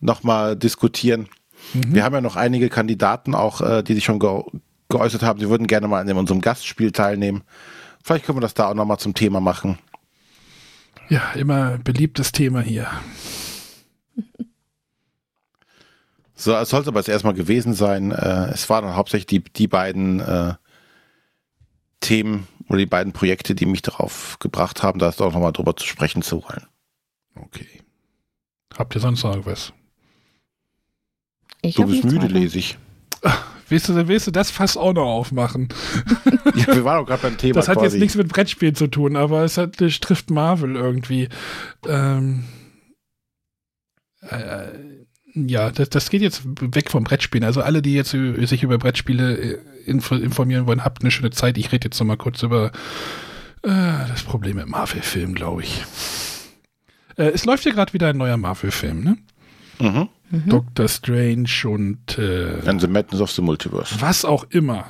noch 0.00 0.22
mal 0.22 0.56
diskutieren. 0.56 1.28
Wir 1.72 2.02
haben 2.02 2.14
ja 2.14 2.20
noch 2.20 2.36
einige 2.36 2.68
Kandidaten 2.68 3.34
auch, 3.34 3.60
äh, 3.60 3.82
die 3.82 3.94
sich 3.94 4.04
schon 4.04 4.18
ge 4.18 4.42
geäußert 4.88 5.22
haben, 5.22 5.40
sie 5.40 5.48
würden 5.48 5.68
gerne 5.68 5.88
mal 5.88 6.06
in 6.06 6.16
unserem 6.18 6.42
Gastspiel 6.42 6.92
teilnehmen. 6.92 7.44
Vielleicht 8.04 8.26
können 8.26 8.36
wir 8.36 8.42
das 8.42 8.52
da 8.52 8.68
auch 8.68 8.74
noch 8.74 8.84
mal 8.84 8.98
zum 8.98 9.14
Thema 9.14 9.40
machen. 9.40 9.78
Ja, 11.08 11.32
immer 11.32 11.78
beliebtes 11.78 12.30
Thema 12.32 12.60
hier. 12.60 12.88
So, 16.42 16.56
es 16.56 16.70
sollte 16.70 16.88
aber 16.88 16.98
jetzt 16.98 17.08
erstmal 17.08 17.34
gewesen 17.34 17.72
sein. 17.72 18.10
Äh, 18.10 18.50
es 18.52 18.68
waren 18.68 18.84
dann 18.84 18.96
hauptsächlich 18.96 19.26
die, 19.26 19.44
die 19.44 19.68
beiden 19.68 20.18
äh, 20.18 20.54
Themen 22.00 22.48
oder 22.68 22.78
die 22.78 22.86
beiden 22.86 23.12
Projekte, 23.12 23.54
die 23.54 23.64
mich 23.64 23.82
darauf 23.82 24.40
gebracht 24.40 24.82
haben, 24.82 24.98
da 24.98 25.08
ist 25.08 25.22
auch 25.22 25.32
noch 25.32 25.40
mal 25.40 25.52
drüber 25.52 25.76
zu 25.76 25.86
sprechen 25.86 26.22
zu 26.22 26.42
wollen. 26.42 26.66
Okay. 27.36 27.68
Habt 28.76 28.92
ihr 28.96 29.00
sonst 29.00 29.22
noch 29.22 29.30
irgendwas? 29.30 29.72
Ich 31.60 31.76
Du 31.76 31.86
bist 31.86 32.02
müde, 32.02 32.26
lese 32.26 32.58
ich. 32.58 32.76
Willst 33.68 33.88
du, 33.88 34.08
willst 34.08 34.26
du 34.26 34.32
das 34.32 34.50
Fass 34.50 34.76
auch 34.76 34.92
noch 34.92 35.06
aufmachen? 35.06 35.68
Ja, 36.54 36.74
wir 36.74 36.84
waren 36.84 36.98
doch 36.98 37.06
gerade 37.06 37.22
beim 37.22 37.38
Thema 37.38 37.54
Das 37.54 37.68
hat 37.68 37.78
quasi. 37.78 37.96
jetzt 37.96 38.00
nichts 38.02 38.14
mit 38.14 38.28
Brettspielen 38.28 38.74
zu 38.74 38.88
tun, 38.88 39.16
aber 39.16 39.42
es 39.44 39.56
hat, 39.56 39.80
es 39.80 40.00
trifft 40.00 40.28
Marvel 40.28 40.76
irgendwie. 40.76 41.30
Ähm, 41.88 42.44
äh, 44.20 44.66
ja, 45.34 45.70
das, 45.70 45.88
das 45.90 46.10
geht 46.10 46.22
jetzt 46.22 46.42
weg 46.44 46.90
vom 46.90 47.04
Brettspielen. 47.04 47.44
Also 47.44 47.62
alle, 47.62 47.82
die 47.82 47.94
jetzt 47.94 48.10
sich 48.10 48.62
über 48.62 48.78
Brettspiele 48.78 49.36
äh, 49.38 49.58
info, 49.86 50.14
informieren 50.14 50.66
wollen, 50.66 50.84
habt 50.84 51.02
eine 51.02 51.10
schöne 51.10 51.30
Zeit. 51.30 51.58
Ich 51.58 51.72
rede 51.72 51.86
jetzt 51.86 51.98
noch 51.98 52.06
mal 52.06 52.16
kurz 52.16 52.42
über 52.42 52.72
äh, 53.62 53.70
das 54.08 54.22
Problem 54.22 54.56
mit 54.56 54.68
Marvel-Filmen, 54.68 55.34
glaube 55.34 55.62
ich. 55.62 55.82
Äh, 57.16 57.30
es 57.30 57.44
läuft 57.44 57.64
ja 57.64 57.72
gerade 57.72 57.92
wieder 57.92 58.08
ein 58.08 58.16
neuer 58.16 58.36
Marvel-Film, 58.36 59.02
ne? 59.02 59.18
Mhm. 59.80 60.08
Mhm. 60.30 60.48
Doctor 60.48 60.88
Strange 60.88 61.50
und 61.64 62.18
äh, 62.18 62.66
And 62.66 62.80
the 62.80 62.86
Madness 62.86 63.20
of 63.20 63.30
the 63.30 63.42
Multiverse. 63.42 64.00
was 64.00 64.24
auch 64.24 64.46
immer. 64.50 64.86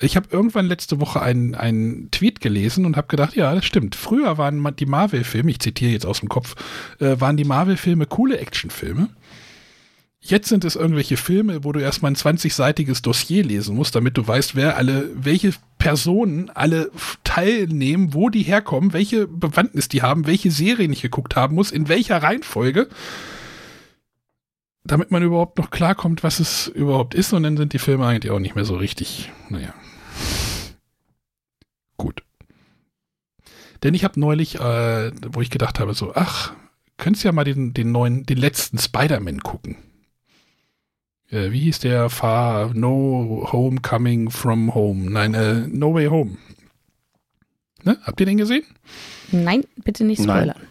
Ich 0.00 0.16
habe 0.16 0.28
irgendwann 0.30 0.66
letzte 0.66 1.00
Woche 1.00 1.20
einen, 1.20 1.54
einen 1.54 2.10
Tweet 2.10 2.40
gelesen 2.40 2.86
und 2.86 2.96
habe 2.96 3.08
gedacht, 3.08 3.34
ja, 3.34 3.54
das 3.54 3.64
stimmt. 3.64 3.96
Früher 3.96 4.38
waren 4.38 4.74
die 4.76 4.86
Marvel-Filme, 4.86 5.50
ich 5.50 5.58
zitiere 5.58 5.92
jetzt 5.92 6.06
aus 6.06 6.20
dem 6.20 6.28
Kopf, 6.28 6.54
äh, 7.00 7.20
waren 7.20 7.36
die 7.36 7.44
Marvel-Filme 7.44 8.06
coole 8.06 8.38
Actionfilme. 8.38 9.08
Jetzt 10.28 10.50
sind 10.50 10.66
es 10.66 10.76
irgendwelche 10.76 11.16
Filme, 11.16 11.64
wo 11.64 11.72
du 11.72 11.80
erstmal 11.80 12.12
ein 12.12 12.16
20-seitiges 12.16 13.02
Dossier 13.02 13.42
lesen 13.42 13.74
musst, 13.74 13.94
damit 13.94 14.18
du 14.18 14.26
weißt, 14.26 14.54
wer 14.54 14.76
alle, 14.76 15.08
welche 15.14 15.52
Personen 15.78 16.50
alle 16.50 16.90
teilnehmen, 17.24 18.12
wo 18.12 18.28
die 18.28 18.42
herkommen, 18.42 18.92
welche 18.92 19.26
Bewandtnis 19.26 19.88
die 19.88 20.02
haben, 20.02 20.26
welche 20.26 20.50
Serien 20.50 20.92
ich 20.92 21.00
geguckt 21.00 21.34
haben 21.34 21.54
muss, 21.54 21.70
in 21.70 21.88
welcher 21.88 22.22
Reihenfolge 22.22 22.88
damit 24.84 25.10
man 25.10 25.22
überhaupt 25.22 25.58
noch 25.58 25.70
klarkommt, 25.70 26.22
was 26.22 26.40
es 26.40 26.66
überhaupt 26.66 27.14
ist, 27.14 27.32
und 27.32 27.42
dann 27.42 27.56
sind 27.56 27.74
die 27.74 27.78
Filme 27.78 28.06
eigentlich 28.06 28.32
auch 28.32 28.38
nicht 28.38 28.54
mehr 28.54 28.64
so 28.64 28.76
richtig, 28.76 29.30
naja. 29.50 29.74
Gut. 31.98 32.22
Denn 33.82 33.94
ich 33.94 34.02
habe 34.02 34.18
neulich, 34.18 34.58
äh, 34.58 35.12
wo 35.30 35.40
ich 35.40 35.50
gedacht 35.50 35.78
habe, 35.78 35.92
so, 35.94 36.14
ach, 36.14 36.54
könntest 36.96 37.24
ja 37.24 37.32
mal 37.32 37.44
den, 37.44 37.74
den 37.74 37.92
neuen, 37.92 38.24
den 38.24 38.38
letzten 38.38 38.78
Spider-Man 38.78 39.42
gucken. 39.42 39.76
Äh, 41.30 41.50
wie 41.52 41.60
hieß 41.60 41.80
der? 41.80 42.08
Far 42.10 42.72
No 42.74 43.48
Homecoming 43.52 44.30
from 44.30 44.74
Home. 44.74 45.10
Nein, 45.10 45.34
äh, 45.34 45.66
No 45.68 45.94
Way 45.94 46.06
Home. 46.06 46.36
Ne? 47.84 47.98
Habt 48.02 48.18
ihr 48.20 48.26
den 48.26 48.38
gesehen? 48.38 48.64
Nein, 49.30 49.64
bitte 49.84 50.04
nicht 50.04 50.20
Nein. 50.20 50.28
spoilern. 50.52 50.68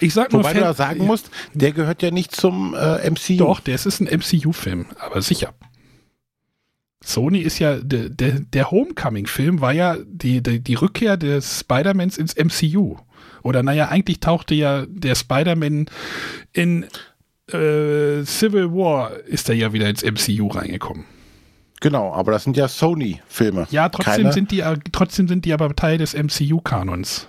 Ich 0.00 0.14
sag 0.14 0.32
nur 0.32 0.40
Wobei 0.40 0.52
du 0.54 0.58
Fan- 0.60 0.68
ja 0.68 0.74
sagen 0.74 1.06
musst, 1.06 1.30
der 1.54 1.72
gehört 1.72 2.02
ja 2.02 2.10
nicht 2.10 2.34
zum 2.34 2.74
äh, 2.74 3.08
MCU. 3.08 3.36
Doch, 3.36 3.60
der 3.60 3.76
ist, 3.76 3.86
ist 3.86 4.00
ein 4.00 4.08
MCU-Film, 4.18 4.86
aber 4.98 5.22
sicher. 5.22 5.54
Sony 7.04 7.38
ist 7.38 7.58
ja, 7.58 7.76
der, 7.76 8.08
der, 8.08 8.40
der 8.40 8.70
Homecoming-Film 8.70 9.60
war 9.60 9.72
ja 9.72 9.96
die, 10.04 10.42
die, 10.42 10.60
die 10.60 10.74
Rückkehr 10.74 11.16
des 11.16 11.60
Spider-Mans 11.60 12.16
ins 12.18 12.34
MCU. 12.36 12.96
Oder 13.42 13.62
naja, 13.62 13.88
eigentlich 13.88 14.20
tauchte 14.20 14.54
ja 14.54 14.84
der 14.86 15.14
Spider-Man 15.14 15.86
in 16.52 16.84
äh, 17.52 18.24
Civil 18.24 18.70
War 18.72 19.12
ist 19.26 19.48
er 19.48 19.54
ja 19.56 19.72
wieder 19.72 19.88
ins 19.88 20.02
MCU 20.04 20.48
reingekommen. 20.48 21.04
Genau, 21.80 22.12
aber 22.14 22.30
das 22.32 22.44
sind 22.44 22.56
ja 22.56 22.68
Sony-Filme. 22.68 23.66
Ja, 23.70 23.88
trotzdem 23.88 24.14
Keine- 24.14 24.32
sind 24.32 24.50
die 24.52 24.60
äh, 24.60 24.76
trotzdem 24.92 25.26
sind 25.26 25.44
die 25.44 25.52
aber 25.52 25.74
Teil 25.74 25.98
des 25.98 26.14
MCU-Kanons. 26.14 27.26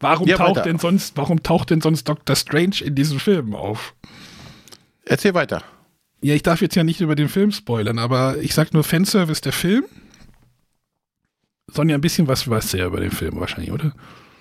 Warum 0.00 0.28
Ja, 0.28 0.36
taucht 0.36 0.50
weiter. 0.56 0.62
denn 0.62 0.78
sonst, 0.78 1.16
warum 1.16 1.42
taucht 1.42 1.70
denn 1.70 1.80
sonst 1.80 2.04
Doctor 2.08 2.36
Strange 2.36 2.76
in 2.82 2.94
diesen 2.94 3.18
Filmen 3.20 3.54
auf? 3.54 3.94
Erzähl 5.04 5.34
weiter. 5.34 5.62
Ja, 6.20 6.34
ich 6.34 6.42
darf 6.42 6.60
jetzt 6.60 6.74
ja 6.74 6.84
nicht 6.84 7.00
über 7.00 7.14
den 7.14 7.28
Film 7.28 7.52
spoilern, 7.52 7.98
aber 7.98 8.38
ich 8.38 8.54
sag 8.54 8.72
nur 8.74 8.84
Fanservice 8.84 9.40
der 9.42 9.52
Film. 9.52 9.84
Sonja, 11.70 11.96
ein 11.96 12.00
bisschen 12.00 12.28
was 12.28 12.48
weißt 12.48 12.74
du 12.74 12.78
ja 12.78 12.86
über 12.86 13.00
den 13.00 13.10
Film 13.10 13.40
wahrscheinlich, 13.40 13.72
oder? 13.72 13.94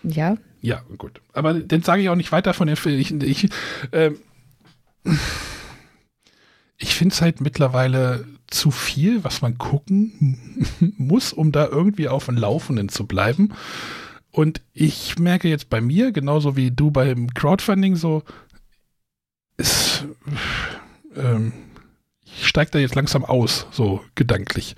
Ja, 0.04 0.38
Ja, 0.62 0.84
gut. 0.98 1.22
Aber 1.34 1.54
dann 1.54 1.82
sage 1.82 2.02
ich 2.02 2.10
auch 2.10 2.16
nicht 2.16 2.32
weiter 2.32 2.54
von 2.54 2.68
dem 2.68 2.76
Film. 2.78 3.00
Ich, 3.00 3.12
ich, 3.12 3.50
ähm, 3.92 4.18
ich 6.78 6.96
finde 6.96 7.14
es 7.14 7.22
halt 7.22 7.42
mittlerweile 7.42 8.26
zu 8.48 8.72
viel, 8.72 9.24
was 9.24 9.42
man 9.42 9.58
gucken 9.58 10.68
muss, 10.98 11.34
um 11.34 11.52
da 11.52 11.68
irgendwie 11.68 12.08
auf 12.08 12.26
dem 12.26 12.38
Laufenden 12.38 12.90
zu 12.90 13.06
bleiben. 13.08 13.54
Und 14.32 14.62
ich 14.74 15.20
merke 15.20 15.48
jetzt 15.48 15.70
bei 15.70 15.80
mir, 15.80 16.12
genauso 16.12 16.56
wie 16.56 16.72
du 16.72 16.92
beim 16.92 17.34
Crowdfunding, 17.34 17.96
so, 17.96 18.24
es, 19.58 20.06
ähm, 21.16 21.54
ich 22.26 22.48
steige 22.48 22.72
da 22.72 22.80
jetzt 22.80 22.96
langsam 22.96 23.24
aus, 23.24 23.68
so 23.72 24.02
gedanklich. 24.16 24.76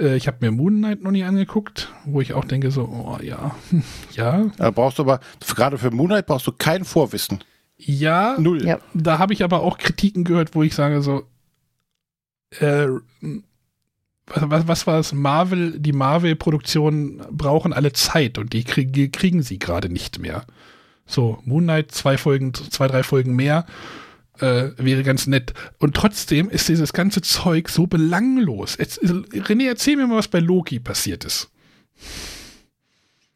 Äh, 0.00 0.16
ich 0.16 0.26
habe 0.26 0.38
mir 0.40 0.50
Moon 0.50 0.78
Knight 0.78 1.02
noch 1.02 1.10
nie 1.10 1.24
angeguckt, 1.24 1.92
wo 2.04 2.20
ich 2.20 2.34
auch 2.34 2.44
denke, 2.44 2.70
so, 2.70 2.82
oh 2.82 3.18
ja, 3.22 3.54
ja, 4.12 4.46
Da 4.56 4.70
brauchst 4.70 4.98
du 4.98 5.02
aber, 5.02 5.20
gerade 5.54 5.78
für 5.78 5.90
Moonlight 5.90 6.26
brauchst 6.26 6.46
du 6.46 6.52
kein 6.52 6.84
Vorwissen. 6.84 7.44
ja, 7.76 8.36
Null. 8.38 8.66
Ja. 8.66 8.78
da 8.94 9.18
habe 9.18 9.32
ich 9.32 9.44
aber 9.44 9.60
auch 9.60 9.78
Kritiken 9.78 10.24
gehört, 10.24 10.54
wo 10.54 10.62
ich 10.62 10.74
sage 10.74 11.02
so, 11.02 11.24
äh, 12.58 12.88
was, 14.26 14.50
was, 14.50 14.68
was 14.68 14.86
war 14.86 14.98
es? 14.98 15.12
Marvel, 15.12 15.78
die 15.78 15.92
Marvel-Produktionen 15.92 17.22
brauchen 17.30 17.72
alle 17.72 17.92
Zeit 17.92 18.38
und 18.38 18.52
die 18.52 18.64
krieg, 18.64 19.12
kriegen 19.12 19.42
sie 19.42 19.58
gerade 19.58 19.88
nicht 19.88 20.18
mehr. 20.18 20.44
So, 21.06 21.38
Moon 21.44 21.64
Knight, 21.64 21.90
zwei 21.90 22.16
Folgen, 22.16 22.54
zwei, 22.54 22.86
drei 22.86 23.02
Folgen 23.02 23.34
mehr. 23.34 23.66
Äh, 24.40 24.72
wäre 24.76 25.02
ganz 25.02 25.26
nett. 25.26 25.54
Und 25.78 25.94
trotzdem 25.94 26.48
ist 26.48 26.68
dieses 26.68 26.92
ganze 26.92 27.22
Zeug 27.22 27.68
so 27.68 27.86
belanglos. 27.86 28.76
Jetzt, 28.78 29.02
René, 29.02 29.68
erzähl 29.68 29.96
mir 29.96 30.06
mal, 30.06 30.18
was 30.18 30.28
bei 30.28 30.40
Loki 30.40 30.78
passiert 30.78 31.24
ist. 31.24 31.50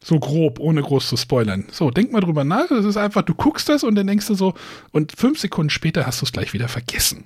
So 0.03 0.19
grob, 0.19 0.61
ohne 0.61 0.83
groß 0.83 1.09
zu 1.09 1.17
spoilern. 1.17 1.67
So, 1.71 1.91
denk 1.91 2.13
mal 2.13 2.21
drüber 2.21 2.45
nach. 2.45 2.69
Das 2.69 2.85
ist 2.85 2.97
einfach, 2.97 3.23
du 3.23 3.35
guckst 3.35 3.69
das 3.69 3.85
und 3.85 3.95
dann 3.95 4.07
denkst 4.07 4.27
du 4.27 4.35
so, 4.35 4.55
und 4.93 5.13
fünf 5.17 5.39
Sekunden 5.39 5.71
später 5.71 6.07
hast 6.07 6.21
du 6.21 6.27
es 6.27 6.33
gleich 6.33 6.53
wieder 6.53 6.69
vergessen. 6.69 7.25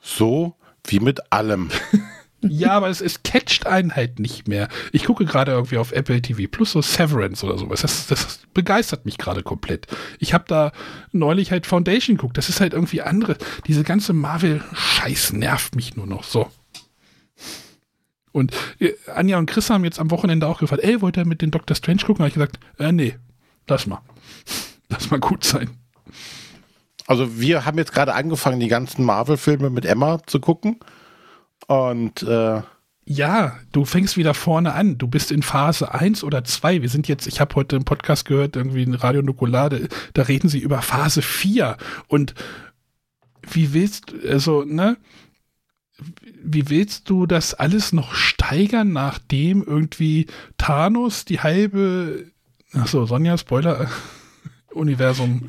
So 0.00 0.54
wie 0.86 1.00
mit 1.00 1.32
allem. 1.32 1.70
ja, 2.42 2.70
aber 2.70 2.88
es, 2.88 3.00
es 3.00 3.22
catcht 3.24 3.66
einen 3.66 3.96
halt 3.96 4.20
nicht 4.20 4.46
mehr. 4.46 4.68
Ich 4.92 5.04
gucke 5.04 5.24
gerade 5.24 5.52
irgendwie 5.52 5.78
auf 5.78 5.92
Apple 5.92 6.22
TV 6.22 6.48
Plus 6.48 6.72
so 6.72 6.82
Severance 6.82 7.44
oder 7.44 7.58
sowas. 7.58 7.82
Das, 7.82 8.06
das 8.06 8.40
begeistert 8.54 9.04
mich 9.04 9.18
gerade 9.18 9.42
komplett. 9.42 9.88
Ich 10.20 10.34
habe 10.34 10.44
da 10.46 10.72
neulich 11.10 11.50
halt 11.50 11.66
Foundation 11.66 12.16
geguckt. 12.16 12.38
Das 12.38 12.48
ist 12.48 12.60
halt 12.60 12.74
irgendwie 12.74 13.02
andere. 13.02 13.36
Diese 13.66 13.82
ganze 13.82 14.12
Marvel-Scheiß 14.12 15.32
nervt 15.32 15.74
mich 15.74 15.96
nur 15.96 16.06
noch 16.06 16.22
so. 16.22 16.48
Und 18.30 18.52
äh, 18.78 18.92
Anja 19.12 19.38
und 19.38 19.46
Chris 19.46 19.68
haben 19.68 19.84
jetzt 19.84 19.98
am 19.98 20.12
Wochenende 20.12 20.46
auch 20.46 20.60
gefragt, 20.60 20.84
ey, 20.84 21.00
wollt 21.00 21.16
ihr 21.16 21.24
mit 21.24 21.42
den 21.42 21.50
Doctor 21.50 21.74
Strange 21.74 22.02
gucken? 22.04 22.20
Habe 22.20 22.28
ich 22.28 22.34
gesagt, 22.34 22.60
äh, 22.78 22.92
nee, 22.92 23.16
lass 23.66 23.86
mal. 23.86 24.00
Lass 24.90 25.10
mal 25.10 25.20
gut 25.20 25.44
sein. 25.44 25.68
Also 27.06 27.38
wir 27.38 27.66
haben 27.66 27.76
jetzt 27.76 27.92
gerade 27.92 28.14
angefangen, 28.14 28.58
die 28.58 28.68
ganzen 28.68 29.04
Marvel-Filme 29.04 29.68
mit 29.68 29.84
Emma 29.84 30.18
zu 30.26 30.40
gucken. 30.40 30.78
Und 31.68 32.24
äh 32.24 32.62
ja, 33.10 33.58
du 33.72 33.86
fängst 33.86 34.18
wieder 34.18 34.34
vorne 34.34 34.74
an. 34.74 34.98
Du 34.98 35.08
bist 35.08 35.32
in 35.32 35.42
Phase 35.42 35.94
1 35.94 36.24
oder 36.24 36.44
2. 36.44 36.82
Wir 36.82 36.90
sind 36.90 37.08
jetzt, 37.08 37.26
ich 37.26 37.40
habe 37.40 37.54
heute 37.54 37.76
einen 37.76 37.86
Podcast 37.86 38.26
gehört, 38.26 38.54
irgendwie 38.54 38.82
in 38.82 38.92
Radio 38.92 39.22
Nukulade, 39.22 39.88
da 40.12 40.22
reden 40.22 40.50
sie 40.50 40.58
über 40.58 40.82
Phase 40.82 41.22
4. 41.22 41.78
Und 42.06 42.34
wie 43.50 43.72
willst 43.72 44.10
du, 44.10 44.28
also, 44.28 44.62
ne? 44.64 44.98
Wie 46.44 46.68
willst 46.68 47.08
du 47.08 47.24
das 47.24 47.54
alles 47.54 47.94
noch 47.94 48.14
steigern, 48.14 48.92
nachdem 48.92 49.62
irgendwie 49.62 50.26
Thanos 50.58 51.24
die 51.24 51.40
halbe, 51.40 52.26
achso, 52.74 53.06
Sonja, 53.06 53.38
Spoiler, 53.38 53.88
Universum. 54.72 55.48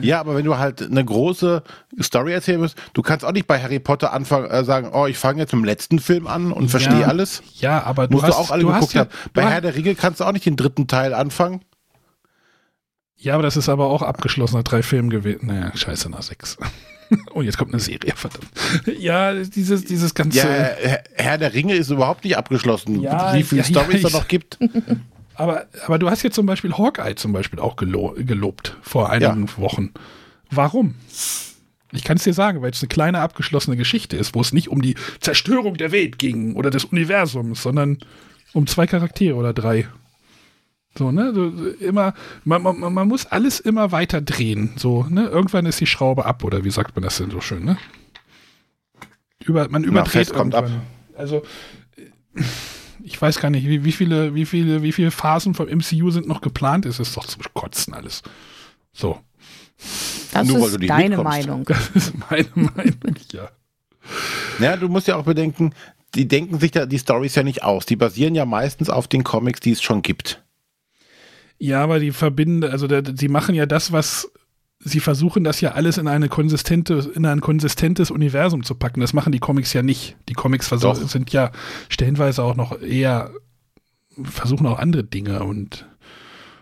Ja, 0.00 0.20
aber 0.20 0.36
wenn 0.36 0.44
du 0.44 0.58
halt 0.58 0.82
eine 0.82 1.04
große 1.04 1.62
Story 2.02 2.32
erzählen 2.32 2.60
musst, 2.60 2.76
du 2.92 3.02
kannst 3.02 3.24
auch 3.24 3.32
nicht 3.32 3.46
bei 3.46 3.60
Harry 3.60 3.78
Potter 3.78 4.12
anfangen, 4.12 4.50
äh, 4.50 4.64
sagen, 4.64 4.90
oh, 4.92 5.06
ich 5.06 5.16
fange 5.16 5.40
jetzt 5.40 5.52
mit 5.52 5.62
dem 5.62 5.64
letzten 5.64 5.98
Film 5.98 6.26
an 6.26 6.52
und 6.52 6.68
verstehe 6.68 7.00
ja, 7.00 7.06
alles. 7.06 7.42
Ja, 7.54 7.82
aber 7.84 8.08
du 8.08 8.14
musst 8.14 8.26
hast, 8.26 8.34
du 8.34 8.40
auch 8.40 8.50
alle 8.50 8.62
du 8.62 8.72
geguckt 8.72 8.94
ja, 8.94 9.02
haben. 9.02 9.10
Bei 9.32 9.48
Herr 9.48 9.60
der 9.60 9.74
Ringe 9.74 9.94
kannst 9.94 10.20
du 10.20 10.24
auch 10.24 10.32
nicht 10.32 10.46
den 10.46 10.56
dritten 10.56 10.86
Teil 10.86 11.14
anfangen. 11.14 11.62
Ja, 13.16 13.34
aber 13.34 13.42
das 13.42 13.56
ist 13.56 13.68
aber 13.68 13.86
auch 13.86 14.02
abgeschlossen 14.02 14.56
nach 14.56 14.64
drei 14.64 14.82
Filmen 14.82 15.10
gewesen. 15.10 15.46
Naja, 15.46 15.72
scheiße, 15.74 16.10
nach 16.10 16.22
sechs. 16.22 16.56
Oh, 17.32 17.40
jetzt 17.40 17.56
kommt 17.56 17.72
eine 17.72 17.80
Serie, 17.80 18.12
verdammt. 18.14 18.50
Ja, 18.98 19.32
dieses, 19.32 19.86
dieses 19.86 20.14
ganze. 20.14 20.38
Ja, 20.40 20.70
Herr 21.14 21.38
der 21.38 21.54
Ringe 21.54 21.74
ist 21.74 21.88
überhaupt 21.88 22.22
nicht 22.22 22.36
abgeschlossen. 22.36 23.00
Ja, 23.00 23.32
Wie 23.32 23.44
viele 23.44 23.62
ja, 23.62 23.66
Storys 23.66 24.02
ja, 24.02 24.08
es 24.08 24.12
noch 24.12 24.28
gibt. 24.28 24.58
Aber, 25.38 25.66
aber 25.86 26.00
du 26.00 26.10
hast 26.10 26.24
jetzt 26.24 26.34
zum 26.34 26.46
Beispiel 26.46 26.72
Hawkeye 26.72 27.14
zum 27.14 27.32
Beispiel 27.32 27.60
auch 27.60 27.76
gelo 27.76 28.16
gelobt 28.18 28.76
vor 28.82 29.08
einigen 29.08 29.46
ja. 29.46 29.58
Wochen. 29.58 29.92
Warum? 30.50 30.96
Ich 31.92 32.02
kann 32.02 32.16
es 32.16 32.24
dir 32.24 32.34
sagen, 32.34 32.60
weil 32.60 32.72
es 32.72 32.82
eine 32.82 32.88
kleine 32.88 33.20
abgeschlossene 33.20 33.76
Geschichte 33.76 34.16
ist, 34.16 34.34
wo 34.34 34.40
es 34.40 34.52
nicht 34.52 34.68
um 34.68 34.82
die 34.82 34.96
Zerstörung 35.20 35.76
der 35.76 35.92
Welt 35.92 36.18
ging 36.18 36.56
oder 36.56 36.70
des 36.70 36.86
Universums, 36.86 37.62
sondern 37.62 37.98
um 38.52 38.66
zwei 38.66 38.88
Charaktere 38.88 39.36
oder 39.36 39.52
drei. 39.52 39.86
So, 40.96 41.12
ne? 41.12 41.32
So, 41.32 41.46
immer, 41.86 42.14
man, 42.42 42.62
man, 42.62 42.92
man 42.92 43.06
muss 43.06 43.26
alles 43.26 43.60
immer 43.60 43.92
weiter 43.92 44.20
drehen. 44.20 44.72
So, 44.74 45.04
ne? 45.08 45.28
Irgendwann 45.28 45.66
ist 45.66 45.80
die 45.80 45.86
Schraube 45.86 46.24
ab, 46.24 46.42
oder 46.42 46.64
wie 46.64 46.70
sagt 46.70 46.96
man 46.96 47.04
das 47.04 47.18
denn 47.18 47.30
so 47.30 47.40
schön, 47.40 47.64
ne? 47.64 47.78
Über, 49.44 49.68
man 49.68 49.84
überdreht 49.84 50.30
Na, 50.32 50.38
irgendwann. 50.38 50.64
Ab. 50.64 50.70
Also 51.16 51.42
ich 53.08 53.20
weiß 53.20 53.40
gar 53.40 53.50
nicht, 53.50 53.66
wie, 53.66 53.84
wie, 53.84 53.92
viele, 53.92 54.34
wie 54.34 54.44
viele, 54.44 54.82
wie 54.82 54.92
viele 54.92 55.10
Phasen 55.10 55.54
vom 55.54 55.66
MCU 55.66 56.10
sind 56.10 56.28
noch 56.28 56.40
geplant. 56.40 56.86
Es 56.86 57.00
ist 57.00 57.16
doch 57.16 57.26
zum 57.26 57.42
Kotzen 57.54 57.94
alles. 57.94 58.22
So. 58.92 59.18
Das 60.32 60.46
Nur, 60.46 60.66
ist 60.66 60.78
deine 60.88 61.18
Meinung. 61.18 61.64
Das 61.64 61.90
ist 61.90 62.12
meine 62.30 62.48
Meinung, 62.54 63.16
ja. 63.32 63.50
Ja, 64.58 64.76
du 64.76 64.88
musst 64.88 65.08
ja 65.08 65.16
auch 65.16 65.24
bedenken, 65.24 65.72
die 66.14 66.28
denken 66.28 66.58
sich 66.58 66.70
da 66.70 66.86
die 66.86 66.98
Stories 66.98 67.34
ja 67.34 67.42
nicht 67.42 67.62
aus. 67.62 67.86
Die 67.86 67.96
basieren 67.96 68.34
ja 68.34 68.44
meistens 68.44 68.90
auf 68.90 69.08
den 69.08 69.24
Comics, 69.24 69.60
die 69.60 69.72
es 69.72 69.82
schon 69.82 70.02
gibt. 70.02 70.42
Ja, 71.58 71.82
aber 71.82 71.98
die 71.98 72.12
verbinden, 72.12 72.64
also 72.64 72.86
die 72.86 73.28
machen 73.28 73.54
ja 73.54 73.66
das, 73.66 73.90
was 73.90 74.30
sie 74.80 75.00
versuchen 75.00 75.44
das 75.44 75.60
ja 75.60 75.72
alles 75.72 75.98
in 75.98 76.08
eine 76.08 76.28
konsistente, 76.28 77.10
in 77.14 77.26
ein 77.26 77.40
konsistentes 77.40 78.10
Universum 78.10 78.62
zu 78.62 78.74
packen. 78.74 79.00
Das 79.00 79.12
machen 79.12 79.32
die 79.32 79.40
Comics 79.40 79.72
ja 79.72 79.82
nicht. 79.82 80.16
Die 80.28 80.34
Comics 80.34 80.68
sind 80.68 81.32
ja 81.32 81.50
stellenweise 81.88 82.42
auch 82.42 82.56
noch 82.56 82.80
eher, 82.80 83.30
versuchen 84.22 84.66
auch 84.66 84.78
andere 84.78 85.04
Dinge 85.04 85.42
und 85.42 85.86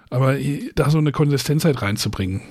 aber 0.09 0.37
da 0.75 0.89
so 0.89 0.99
eine 0.99 1.13
Konsistenz 1.13 1.65
halt 1.65 1.83
reinzubringen. 1.83 2.43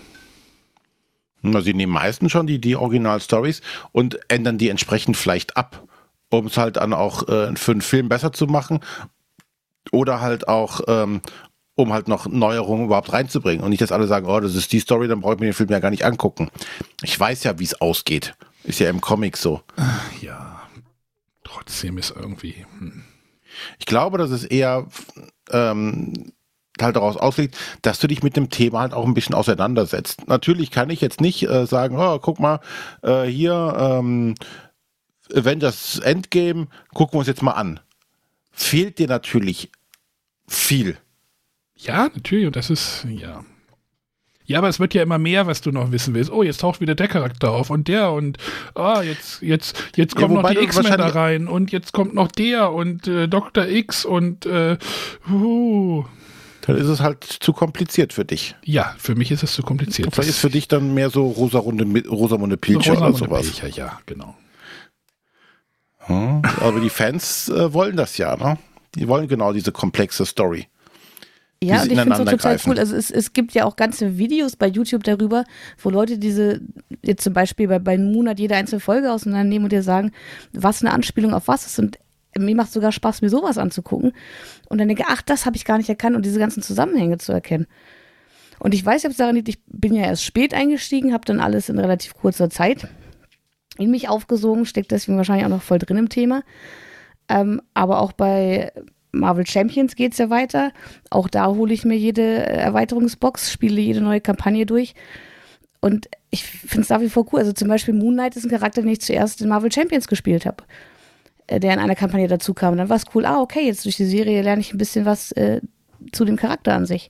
Na, 1.42 1.62
sie 1.62 1.74
nehmen 1.74 1.94
meistens 1.94 2.32
schon 2.32 2.48
die, 2.48 2.60
die 2.60 2.76
Original-Stories 2.76 3.62
und 3.92 4.20
ändern 4.30 4.58
die 4.58 4.70
entsprechend 4.70 5.16
vielleicht 5.16 5.56
ab, 5.58 5.88
um 6.30 6.48
es 6.48 6.58
halt 6.58 6.78
dann 6.78 6.94
auch 6.94 7.28
äh, 7.28 7.56
für 7.56 7.72
einen 7.72 7.82
Film 7.82 8.10
besser 8.10 8.34
zu 8.34 8.48
machen 8.48 8.80
oder 9.92 10.22
halt 10.22 10.48
auch 10.48 10.82
ähm, 10.88 11.22
um 11.76 11.93
halt 11.93 12.07
noch 12.07 12.27
Neuerungen 12.27 12.85
überhaupt 12.85 13.14
reinzubringen. 13.14 13.64
Und 13.64 13.69
nicht, 13.69 13.81
dass 13.81 13.91
alle 13.91 14.07
sagen, 14.07 14.27
oh, 14.27 14.39
das 14.39 14.56
ist 14.56 14.72
die 14.72 14.80
Story, 14.80 15.07
dann 15.07 15.19
brauche 15.19 15.35
ich 15.35 15.39
mir 15.39 15.47
den 15.47 15.53
Film 15.53 15.69
ja 15.69 15.80
gar 15.80 15.91
nicht 15.91 16.06
angucken. 16.06 16.49
Ich 17.03 17.19
weiß 17.19 17.43
ja, 17.43 17.60
wie 17.60 17.65
es 17.65 17.80
ausgeht. 17.80 18.34
Ist 18.64 18.80
ja 18.80 18.89
im 18.89 19.02
Comic 19.02 19.38
so. 19.38 19.61
Ja, 20.22 20.61
trotzdem 21.43 21.97
ist 21.97 22.14
irgendwie. 22.15 22.65
Hm. 22.80 23.03
Ich 23.77 23.85
glaube, 23.85 24.18
dass 24.18 24.31
es 24.31 24.43
eher 24.43 24.88
ähm, 25.52 26.31
halt 26.81 26.95
daraus 26.95 27.18
ausliegt, 27.18 27.57
dass 27.81 27.99
du 27.99 28.07
dich 28.07 28.23
mit 28.23 28.35
dem 28.35 28.49
Thema 28.49 28.81
halt 28.81 28.93
auch 28.93 29.06
ein 29.06 29.14
bisschen 29.14 29.35
auseinandersetzt. 29.35 30.27
Natürlich 30.27 30.72
kann 30.72 30.89
ich 30.89 31.02
jetzt 31.02 31.22
nicht 31.22 31.43
äh, 31.43 31.65
sagen, 31.65 31.97
oh, 31.97 32.19
guck 32.19 32.39
mal, 32.39 32.60
äh, 33.02 33.23
hier 33.23 33.76
ähm, 33.77 34.35
Avengers 35.34 35.99
Endgame, 35.99 36.68
gucken 36.93 37.14
wir 37.14 37.19
uns 37.19 37.27
jetzt 37.27 37.41
mal 37.41 37.52
an. 37.52 37.80
Fehlt 38.52 38.99
dir 38.99 39.07
natürlich 39.07 39.72
viel. 40.47 40.97
Ja, 41.86 42.10
natürlich, 42.14 42.48
und 42.48 42.56
das 42.56 42.70
ist, 42.70 43.06
ja. 43.10 43.44
Ja, 44.48 44.60
aber 44.60 44.70
es 44.70 44.80
wird 44.80 44.94
ja 44.94 45.02
immer 45.02 45.18
mehr, 45.18 45.48
was 45.48 45.62
du 45.62 45.72
noch 45.72 45.91
wissen 45.91 46.14
willst. 46.14 46.32
Oh, 46.32 46.44
jetzt 46.44 46.62
taucht 46.62 46.80
wieder 46.80 46.94
der 46.94 47.07
Charakter 47.07 47.52
auf 47.52 47.72
und 47.72 47.88
der 47.88 48.12
und 48.12 48.38
ah, 48.76 49.02
jetzt, 49.02 49.41
jetzt, 49.41 49.76
jetzt 49.95 50.16
kommen 50.16 50.36
ja, 50.36 50.41
noch 50.44 50.49
die 50.52 50.60
X-Men 50.60 50.98
da 50.98 51.07
rein 51.07 51.48
und 51.48 51.72
jetzt 51.72 51.94
kommt 51.94 52.14
noch 52.14 52.32
der 52.32 52.72
und 52.72 53.07
äh, 53.07 53.28
Dr. 53.28 53.68
X 53.68 54.06
und 54.06 54.45
äh, 54.45 54.78
uh. 55.32 56.06
Dann 56.62 56.78
ist 56.78 56.88
es 56.88 56.99
halt 56.99 57.24
zu 57.24 57.53
kompliziert 57.53 58.14
für 58.14 58.26
dich. 58.26 58.56
Ja, 58.64 58.95
für 58.98 59.16
mich 59.16 59.32
ist 59.32 59.44
es 59.44 59.53
zu 59.53 59.62
kompliziert. 59.62 60.14
Vielleicht 60.14 60.30
ist 60.30 60.40
für 60.40 60.49
dich 60.49 60.68
dann 60.68 60.94
mehr 60.94 61.10
so 61.10 61.28
Rosamunde, 61.28 62.07
Rosamunde 62.07 62.57
Pilcher 62.57 62.94
Rosamunde 62.94 63.24
oder 63.24 63.44
sowas. 63.44 63.52
Pilcher, 63.52 63.68
ja, 63.76 63.99
genau. 64.06 64.36
Hm, 65.99 66.44
aber 66.62 66.80
die 66.82 66.90
Fans 66.90 67.49
äh, 67.49 67.74
wollen 67.74 67.95
das 67.95 68.18
ja, 68.18 68.36
ne? 68.36 68.57
Die 68.94 69.07
wollen 69.07 69.28
genau 69.28 69.53
diese 69.53 69.72
komplexe 69.72 70.26
Story. 70.26 70.68
Ja, 71.68 71.82
und 71.82 71.92
ich 71.92 72.00
finde 72.00 72.14
es 72.14 72.20
auch 72.20 72.26
total 72.26 72.38
greifen. 72.38 72.72
cool. 72.72 72.80
Also 72.80 72.96
es, 72.96 73.12
es 73.12 73.34
gibt 73.34 73.54
ja 73.54 73.66
auch 73.66 73.76
ganze 73.76 74.18
Videos 74.18 74.56
bei 74.56 74.68
YouTube 74.68 75.04
darüber, 75.04 75.44
wo 75.82 75.90
Leute 75.90 76.18
diese, 76.18 76.62
jetzt 77.04 77.24
zum 77.24 77.34
Beispiel 77.34 77.68
bei, 77.68 77.80
bei 77.80 77.98
Moon 77.98 78.30
hat 78.30 78.40
jede 78.40 78.56
einzelne 78.56 78.80
Folge 78.80 79.12
auseinandernehmen 79.12 79.66
und 79.66 79.72
dir 79.72 79.84
sagen, 79.84 80.12
was 80.54 80.82
eine 80.82 80.94
Anspielung 80.94 81.34
auf 81.34 81.48
was 81.48 81.66
ist. 81.66 81.80
Und 81.80 82.00
mir 82.38 82.56
macht 82.56 82.72
sogar 82.72 82.92
Spaß, 82.92 83.22
mir 83.22 83.30
sowas 83.30 83.58
anzugucken. 83.58 84.14
Und 84.70 84.78
dann 84.80 84.88
denke 84.88 85.04
ich, 85.04 85.10
ach, 85.10 85.22
das 85.22 85.46
habe 85.46 85.56
ich 85.56 85.66
gar 85.66 85.78
nicht 85.78 85.90
erkannt 85.90 86.16
und 86.16 86.26
diese 86.26 86.40
ganzen 86.40 86.62
Zusammenhänge 86.62 87.18
zu 87.18 87.32
erkennen. 87.32 87.68
Und 88.60 88.74
ich 88.74 88.86
weiß 88.86 89.04
jetzt 89.04 89.20
daran 89.20 89.36
nicht, 89.36 89.50
ich 89.50 89.60
bin 89.68 89.94
ja 89.94 90.04
erst 90.04 90.24
spät 90.24 90.54
eingestiegen, 90.54 91.14
habe 91.14 91.26
dann 91.26 91.40
alles 91.40 91.70
in 91.70 91.78
relativ 91.78 92.14
kurzer 92.14 92.50
Zeit 92.50 92.88
in 93.78 93.92
mich 93.92 94.08
aufgesogen, 94.08 94.66
steckt 94.66 94.92
deswegen 94.92 95.18
wahrscheinlich 95.18 95.46
auch 95.46 95.50
noch 95.50 95.62
voll 95.62 95.80
drin 95.80 95.98
im 95.98 96.10
Thema. 96.10 96.44
Ähm, 97.28 97.62
aber 97.74 98.02
auch 98.02 98.14
bei 98.14 98.72
Marvel 99.16 99.46
Champions 99.46 99.96
geht 99.96 100.14
es 100.14 100.18
ja 100.18 100.30
weiter. 100.30 100.72
Auch 101.10 101.28
da 101.28 101.48
hole 101.48 101.74
ich 101.74 101.86
mir 101.86 101.98
jede 101.98 102.46
Erweiterungsbox, 102.46 103.52
spiele 103.52 103.82
jede 103.82 104.02
neue 104.02 104.22
Kampagne 104.22 104.66
durch. 104.66 104.94
Und 105.82 106.08
ich 106.32 106.44
finde 106.44 106.82
es 106.82 106.90
nach 106.90 107.02
wie 107.02 107.10
vor 107.10 107.26
cool. 107.32 107.40
Also 107.40 107.54
zum 107.54 107.68
Beispiel 107.68 107.94
Moon 107.94 108.14
Knight 108.14 108.36
ist 108.36 108.44
ein 108.44 108.50
Charakter, 108.50 108.82
den 108.82 108.92
ich 108.92 109.02
zuerst 109.02 109.42
in 109.42 109.50
Marvel 109.50 109.72
Champions 109.72 110.08
gespielt 110.08 110.46
habe, 110.46 110.64
äh, 111.48 111.60
der 111.60 111.74
in 111.74 111.80
einer 111.80 111.96
Kampagne 111.96 112.28
dazu 112.28 112.54
kam. 112.54 112.78
Dann 112.78 112.90
war 112.90 112.98
es 112.98 113.06
cool, 113.14 113.26
ah, 113.26 113.40
okay, 113.40 113.66
jetzt 113.66 113.86
durch 113.86 113.98
die 113.98 114.06
Serie 114.06 114.42
lerne 114.42 114.62
ich 114.62 114.74
ein 114.74 114.78
bisschen 114.78 115.06
was 115.06 115.32
äh, 115.34 115.62
zu 116.12 116.26
dem 116.26 116.38
Charakter 116.38 116.74
an 116.74 116.86
sich. 116.86 117.10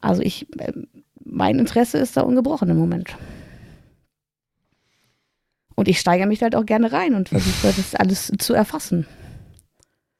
Also 0.00 0.22
ich, 0.22 0.46
äh, 0.58 0.72
mein 1.24 1.58
Interesse 1.58 1.98
ist 1.98 2.16
da 2.16 2.22
ungebrochen 2.22 2.68
im 2.68 2.78
Moment. 2.78 3.16
Und 5.76 5.88
ich 5.88 6.00
steigere 6.00 6.26
mich 6.26 6.42
halt 6.42 6.56
auch 6.56 6.66
gerne 6.66 6.92
rein 6.92 7.14
und 7.14 7.30
versuche 7.30 7.72
das 7.74 7.94
alles 7.94 8.32
zu 8.38 8.54
erfassen. 8.54 9.06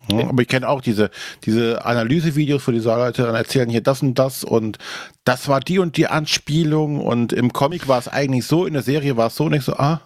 Aber 0.08 0.42
ich 0.42 0.48
kenne 0.48 0.68
auch 0.68 0.80
diese, 0.80 1.10
diese 1.44 1.84
Analysevideos, 1.84 2.66
wo 2.66 2.72
die 2.72 2.78
Leute 2.78 3.22
dann 3.22 3.34
erzählen 3.34 3.68
hier 3.68 3.82
das 3.82 4.02
und 4.02 4.18
das 4.18 4.44
und 4.44 4.78
das 5.24 5.48
war 5.48 5.60
die 5.60 5.78
und 5.78 5.96
die 5.96 6.06
Anspielung 6.06 7.00
und 7.00 7.32
im 7.32 7.52
Comic 7.52 7.86
war 7.86 7.98
es 7.98 8.08
eigentlich 8.08 8.46
so, 8.46 8.66
in 8.66 8.72
der 8.72 8.82
Serie 8.82 9.16
war 9.16 9.28
es 9.28 9.36
so 9.36 9.44
und 9.44 9.52
ich 9.52 9.62
so, 9.62 9.74
ah, 9.74 10.00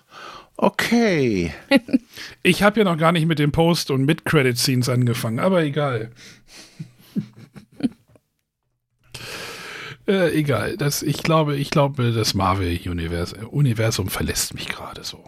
okay. 0.56 1.52
Ich 2.42 2.62
habe 2.62 2.80
ja 2.80 2.84
noch 2.84 2.98
gar 2.98 3.12
nicht 3.12 3.26
mit 3.26 3.38
den 3.38 3.52
Post- 3.52 3.90
und 3.90 4.04
Mid-Credit-Scenes 4.04 4.88
angefangen, 4.88 5.38
aber 5.38 5.62
egal. 5.62 6.10
äh, 10.06 10.38
egal. 10.38 10.76
Das, 10.76 11.02
ich 11.02 11.22
glaube, 11.22 11.56
ich 11.56 11.70
glaube, 11.70 12.12
das 12.12 12.34
Marvel-Universum 12.34 13.48
Universum 13.48 14.08
verlässt 14.08 14.54
mich 14.54 14.68
gerade 14.68 15.04
so. 15.04 15.24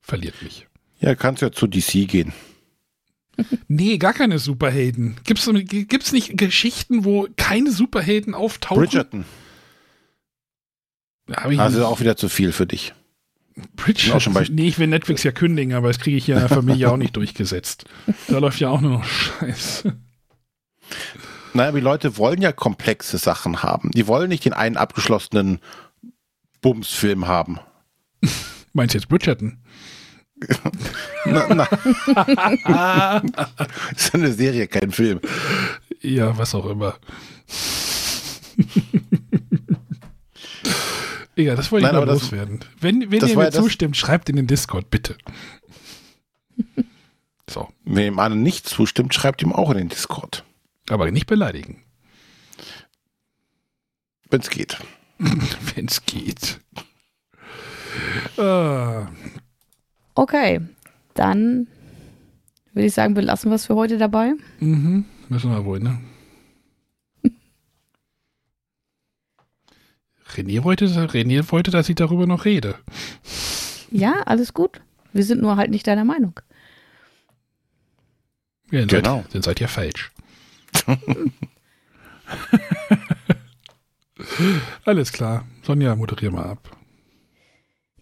Verliert 0.00 0.42
mich. 0.42 0.66
Ja, 1.00 1.14
kannst 1.14 1.42
ja 1.42 1.50
zu 1.50 1.66
DC 1.66 2.06
gehen. 2.06 2.32
Nee, 3.68 3.98
gar 3.98 4.12
keine 4.12 4.38
Superhelden. 4.38 5.16
Gibt's, 5.24 5.48
gibt's 5.68 6.12
nicht 6.12 6.36
Geschichten, 6.36 7.04
wo 7.04 7.26
keine 7.36 7.70
Superhelden 7.72 8.34
auftauchen? 8.34 8.82
Bridgerton. 8.82 9.24
Ich 11.28 11.58
Also 11.60 11.78
nicht. 11.78 11.86
auch 11.86 12.00
wieder 12.00 12.16
zu 12.16 12.28
viel 12.28 12.52
für 12.52 12.66
dich. 12.66 12.92
Bridgerton. 13.76 14.32
bei- 14.34 14.46
nee, 14.50 14.66
ich 14.68 14.78
will 14.78 14.88
Netflix 14.88 15.22
ja 15.22 15.32
kündigen, 15.32 15.74
aber 15.74 15.88
das 15.88 15.98
kriege 16.00 16.16
ich 16.16 16.24
hier 16.26 16.34
in 16.34 16.40
der 16.40 16.48
Familie 16.48 16.90
auch 16.90 16.96
nicht 16.96 17.16
durchgesetzt. 17.16 17.84
Da 18.28 18.38
läuft 18.38 18.60
ja 18.60 18.68
auch 18.68 18.80
nur 18.80 18.90
noch 18.98 19.04
Scheiße. 19.04 19.96
Naja, 21.54 21.72
die 21.72 21.80
Leute 21.80 22.16
wollen 22.18 22.42
ja 22.42 22.50
komplexe 22.52 23.16
Sachen 23.16 23.62
haben. 23.62 23.90
Die 23.92 24.06
wollen 24.08 24.28
nicht 24.28 24.44
den 24.44 24.52
einen 24.54 24.76
abgeschlossenen 24.76 25.60
Bumsfilm 26.60 27.26
haben. 27.28 27.60
Meinst 28.72 28.94
du 28.94 28.98
jetzt 28.98 29.08
Bridgerton? 29.08 29.58
Na, 31.24 31.54
na. 31.54 33.22
ist 33.96 34.14
eine 34.14 34.32
Serie, 34.32 34.66
kein 34.68 34.90
Film. 34.92 35.20
Ja, 36.00 36.36
was 36.36 36.54
auch 36.54 36.66
immer. 36.66 36.96
Egal, 41.36 41.56
das 41.56 41.72
wollte 41.72 41.86
ich 41.86 41.92
Nein, 41.92 41.96
mal 41.96 42.02
aber 42.02 42.12
das- 42.12 42.22
loswerden. 42.22 42.60
Wenn, 42.80 43.10
wenn 43.10 43.18
das 43.20 43.30
ihr 43.30 43.36
mir 43.36 43.50
zustimmt, 43.50 43.96
schreibt 43.96 44.28
in 44.28 44.36
den 44.36 44.46
Discord, 44.46 44.90
bitte. 44.90 45.16
So, 47.50 47.68
Wenn 47.84 48.06
ihm 48.06 48.18
anderen 48.18 48.42
nicht 48.42 48.66
zustimmt, 48.66 49.12
schreibt 49.14 49.42
ihm 49.42 49.52
auch 49.52 49.70
in 49.70 49.76
den 49.76 49.88
Discord. 49.90 50.44
aber 50.88 51.10
nicht 51.10 51.26
beleidigen, 51.26 51.82
Wenn 54.30 54.40
es 54.40 54.48
geht. 54.48 54.78
wenn 55.18 55.84
es 55.86 56.04
geht. 56.06 56.58
Ah, 58.38 59.08
Okay, 60.14 60.60
dann 61.14 61.66
würde 62.72 62.86
ich 62.86 62.94
sagen, 62.94 63.14
belassen 63.14 63.50
wir 63.50 63.56
es 63.56 63.66
für 63.66 63.74
heute 63.74 63.98
dabei. 63.98 64.34
mhm, 64.60 65.04
müssen 65.28 65.50
wir 65.50 65.64
wohl, 65.64 65.80
ne? 65.80 65.98
René 70.34 70.64
wollte, 70.64 70.86
René 70.86 71.50
wollte, 71.52 71.70
dass 71.70 71.88
ich 71.88 71.94
darüber 71.94 72.26
noch 72.26 72.44
rede. 72.44 72.74
Ja, 73.90 74.22
alles 74.26 74.52
gut. 74.52 74.80
Wir 75.12 75.22
sind 75.22 75.40
nur 75.40 75.56
halt 75.56 75.70
nicht 75.70 75.86
deiner 75.86 76.04
Meinung. 76.04 76.40
Ja, 78.72 78.80
dann, 78.80 78.88
Genau. 78.88 79.16
seid, 79.22 79.34
dann 79.34 79.42
seid 79.42 79.60
ihr 79.60 79.68
falsch. 79.68 80.10
Alles 84.84 85.12
klar. 85.12 85.46
Sonja, 85.62 85.94
moderier 85.94 86.30
mal 86.32 86.46
ab. 86.46 86.73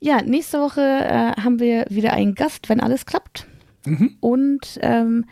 Ja, 0.05 0.21
nächste 0.21 0.59
Woche 0.59 0.81
äh, 0.81 1.41
haben 1.41 1.61
wir 1.61 1.87
wieder 1.89 2.13
einen 2.13 2.35
Gast, 2.35 2.69
wenn 2.69 2.81
alles 2.81 3.07
klappt. 3.07 3.47
Mhm. 3.87 4.17
Und 4.19 4.81
ähm, 4.83 5.27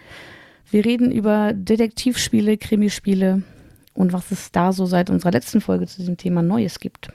wir 0.70 0.84
reden 0.84 1.10
über 1.10 1.52
Detektivspiele, 1.52 2.56
Krimispiele 2.56 3.42
und 3.94 4.12
was 4.12 4.30
es 4.30 4.52
da 4.52 4.72
so 4.72 4.86
seit 4.86 5.10
unserer 5.10 5.32
letzten 5.32 5.60
Folge 5.60 5.88
zu 5.88 5.96
diesem 5.96 6.16
Thema 6.16 6.42
Neues 6.42 6.78
gibt. 6.78 7.08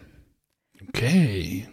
Okay. 0.90 1.66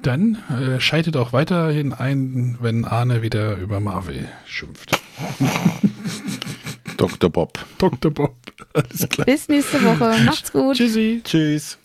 Dann 0.00 0.38
äh, 0.48 0.80
schaltet 0.80 1.18
auch 1.18 1.34
weiterhin 1.34 1.92
ein, 1.92 2.56
wenn 2.62 2.86
Arne 2.86 3.20
wieder 3.20 3.58
über 3.58 3.78
Marvel 3.78 4.26
schimpft. 4.46 4.98
Dr. 6.96 7.28
Bob. 7.28 7.62
Dr. 7.76 8.10
Bob. 8.10 8.36
Alles 8.72 9.06
klar. 9.10 9.26
Bis 9.26 9.48
nächste 9.48 9.84
Woche. 9.84 10.18
Macht's 10.24 10.50
gut. 10.50 10.76
Tschüssi. 10.76 11.20
Tschüss. 11.22 11.78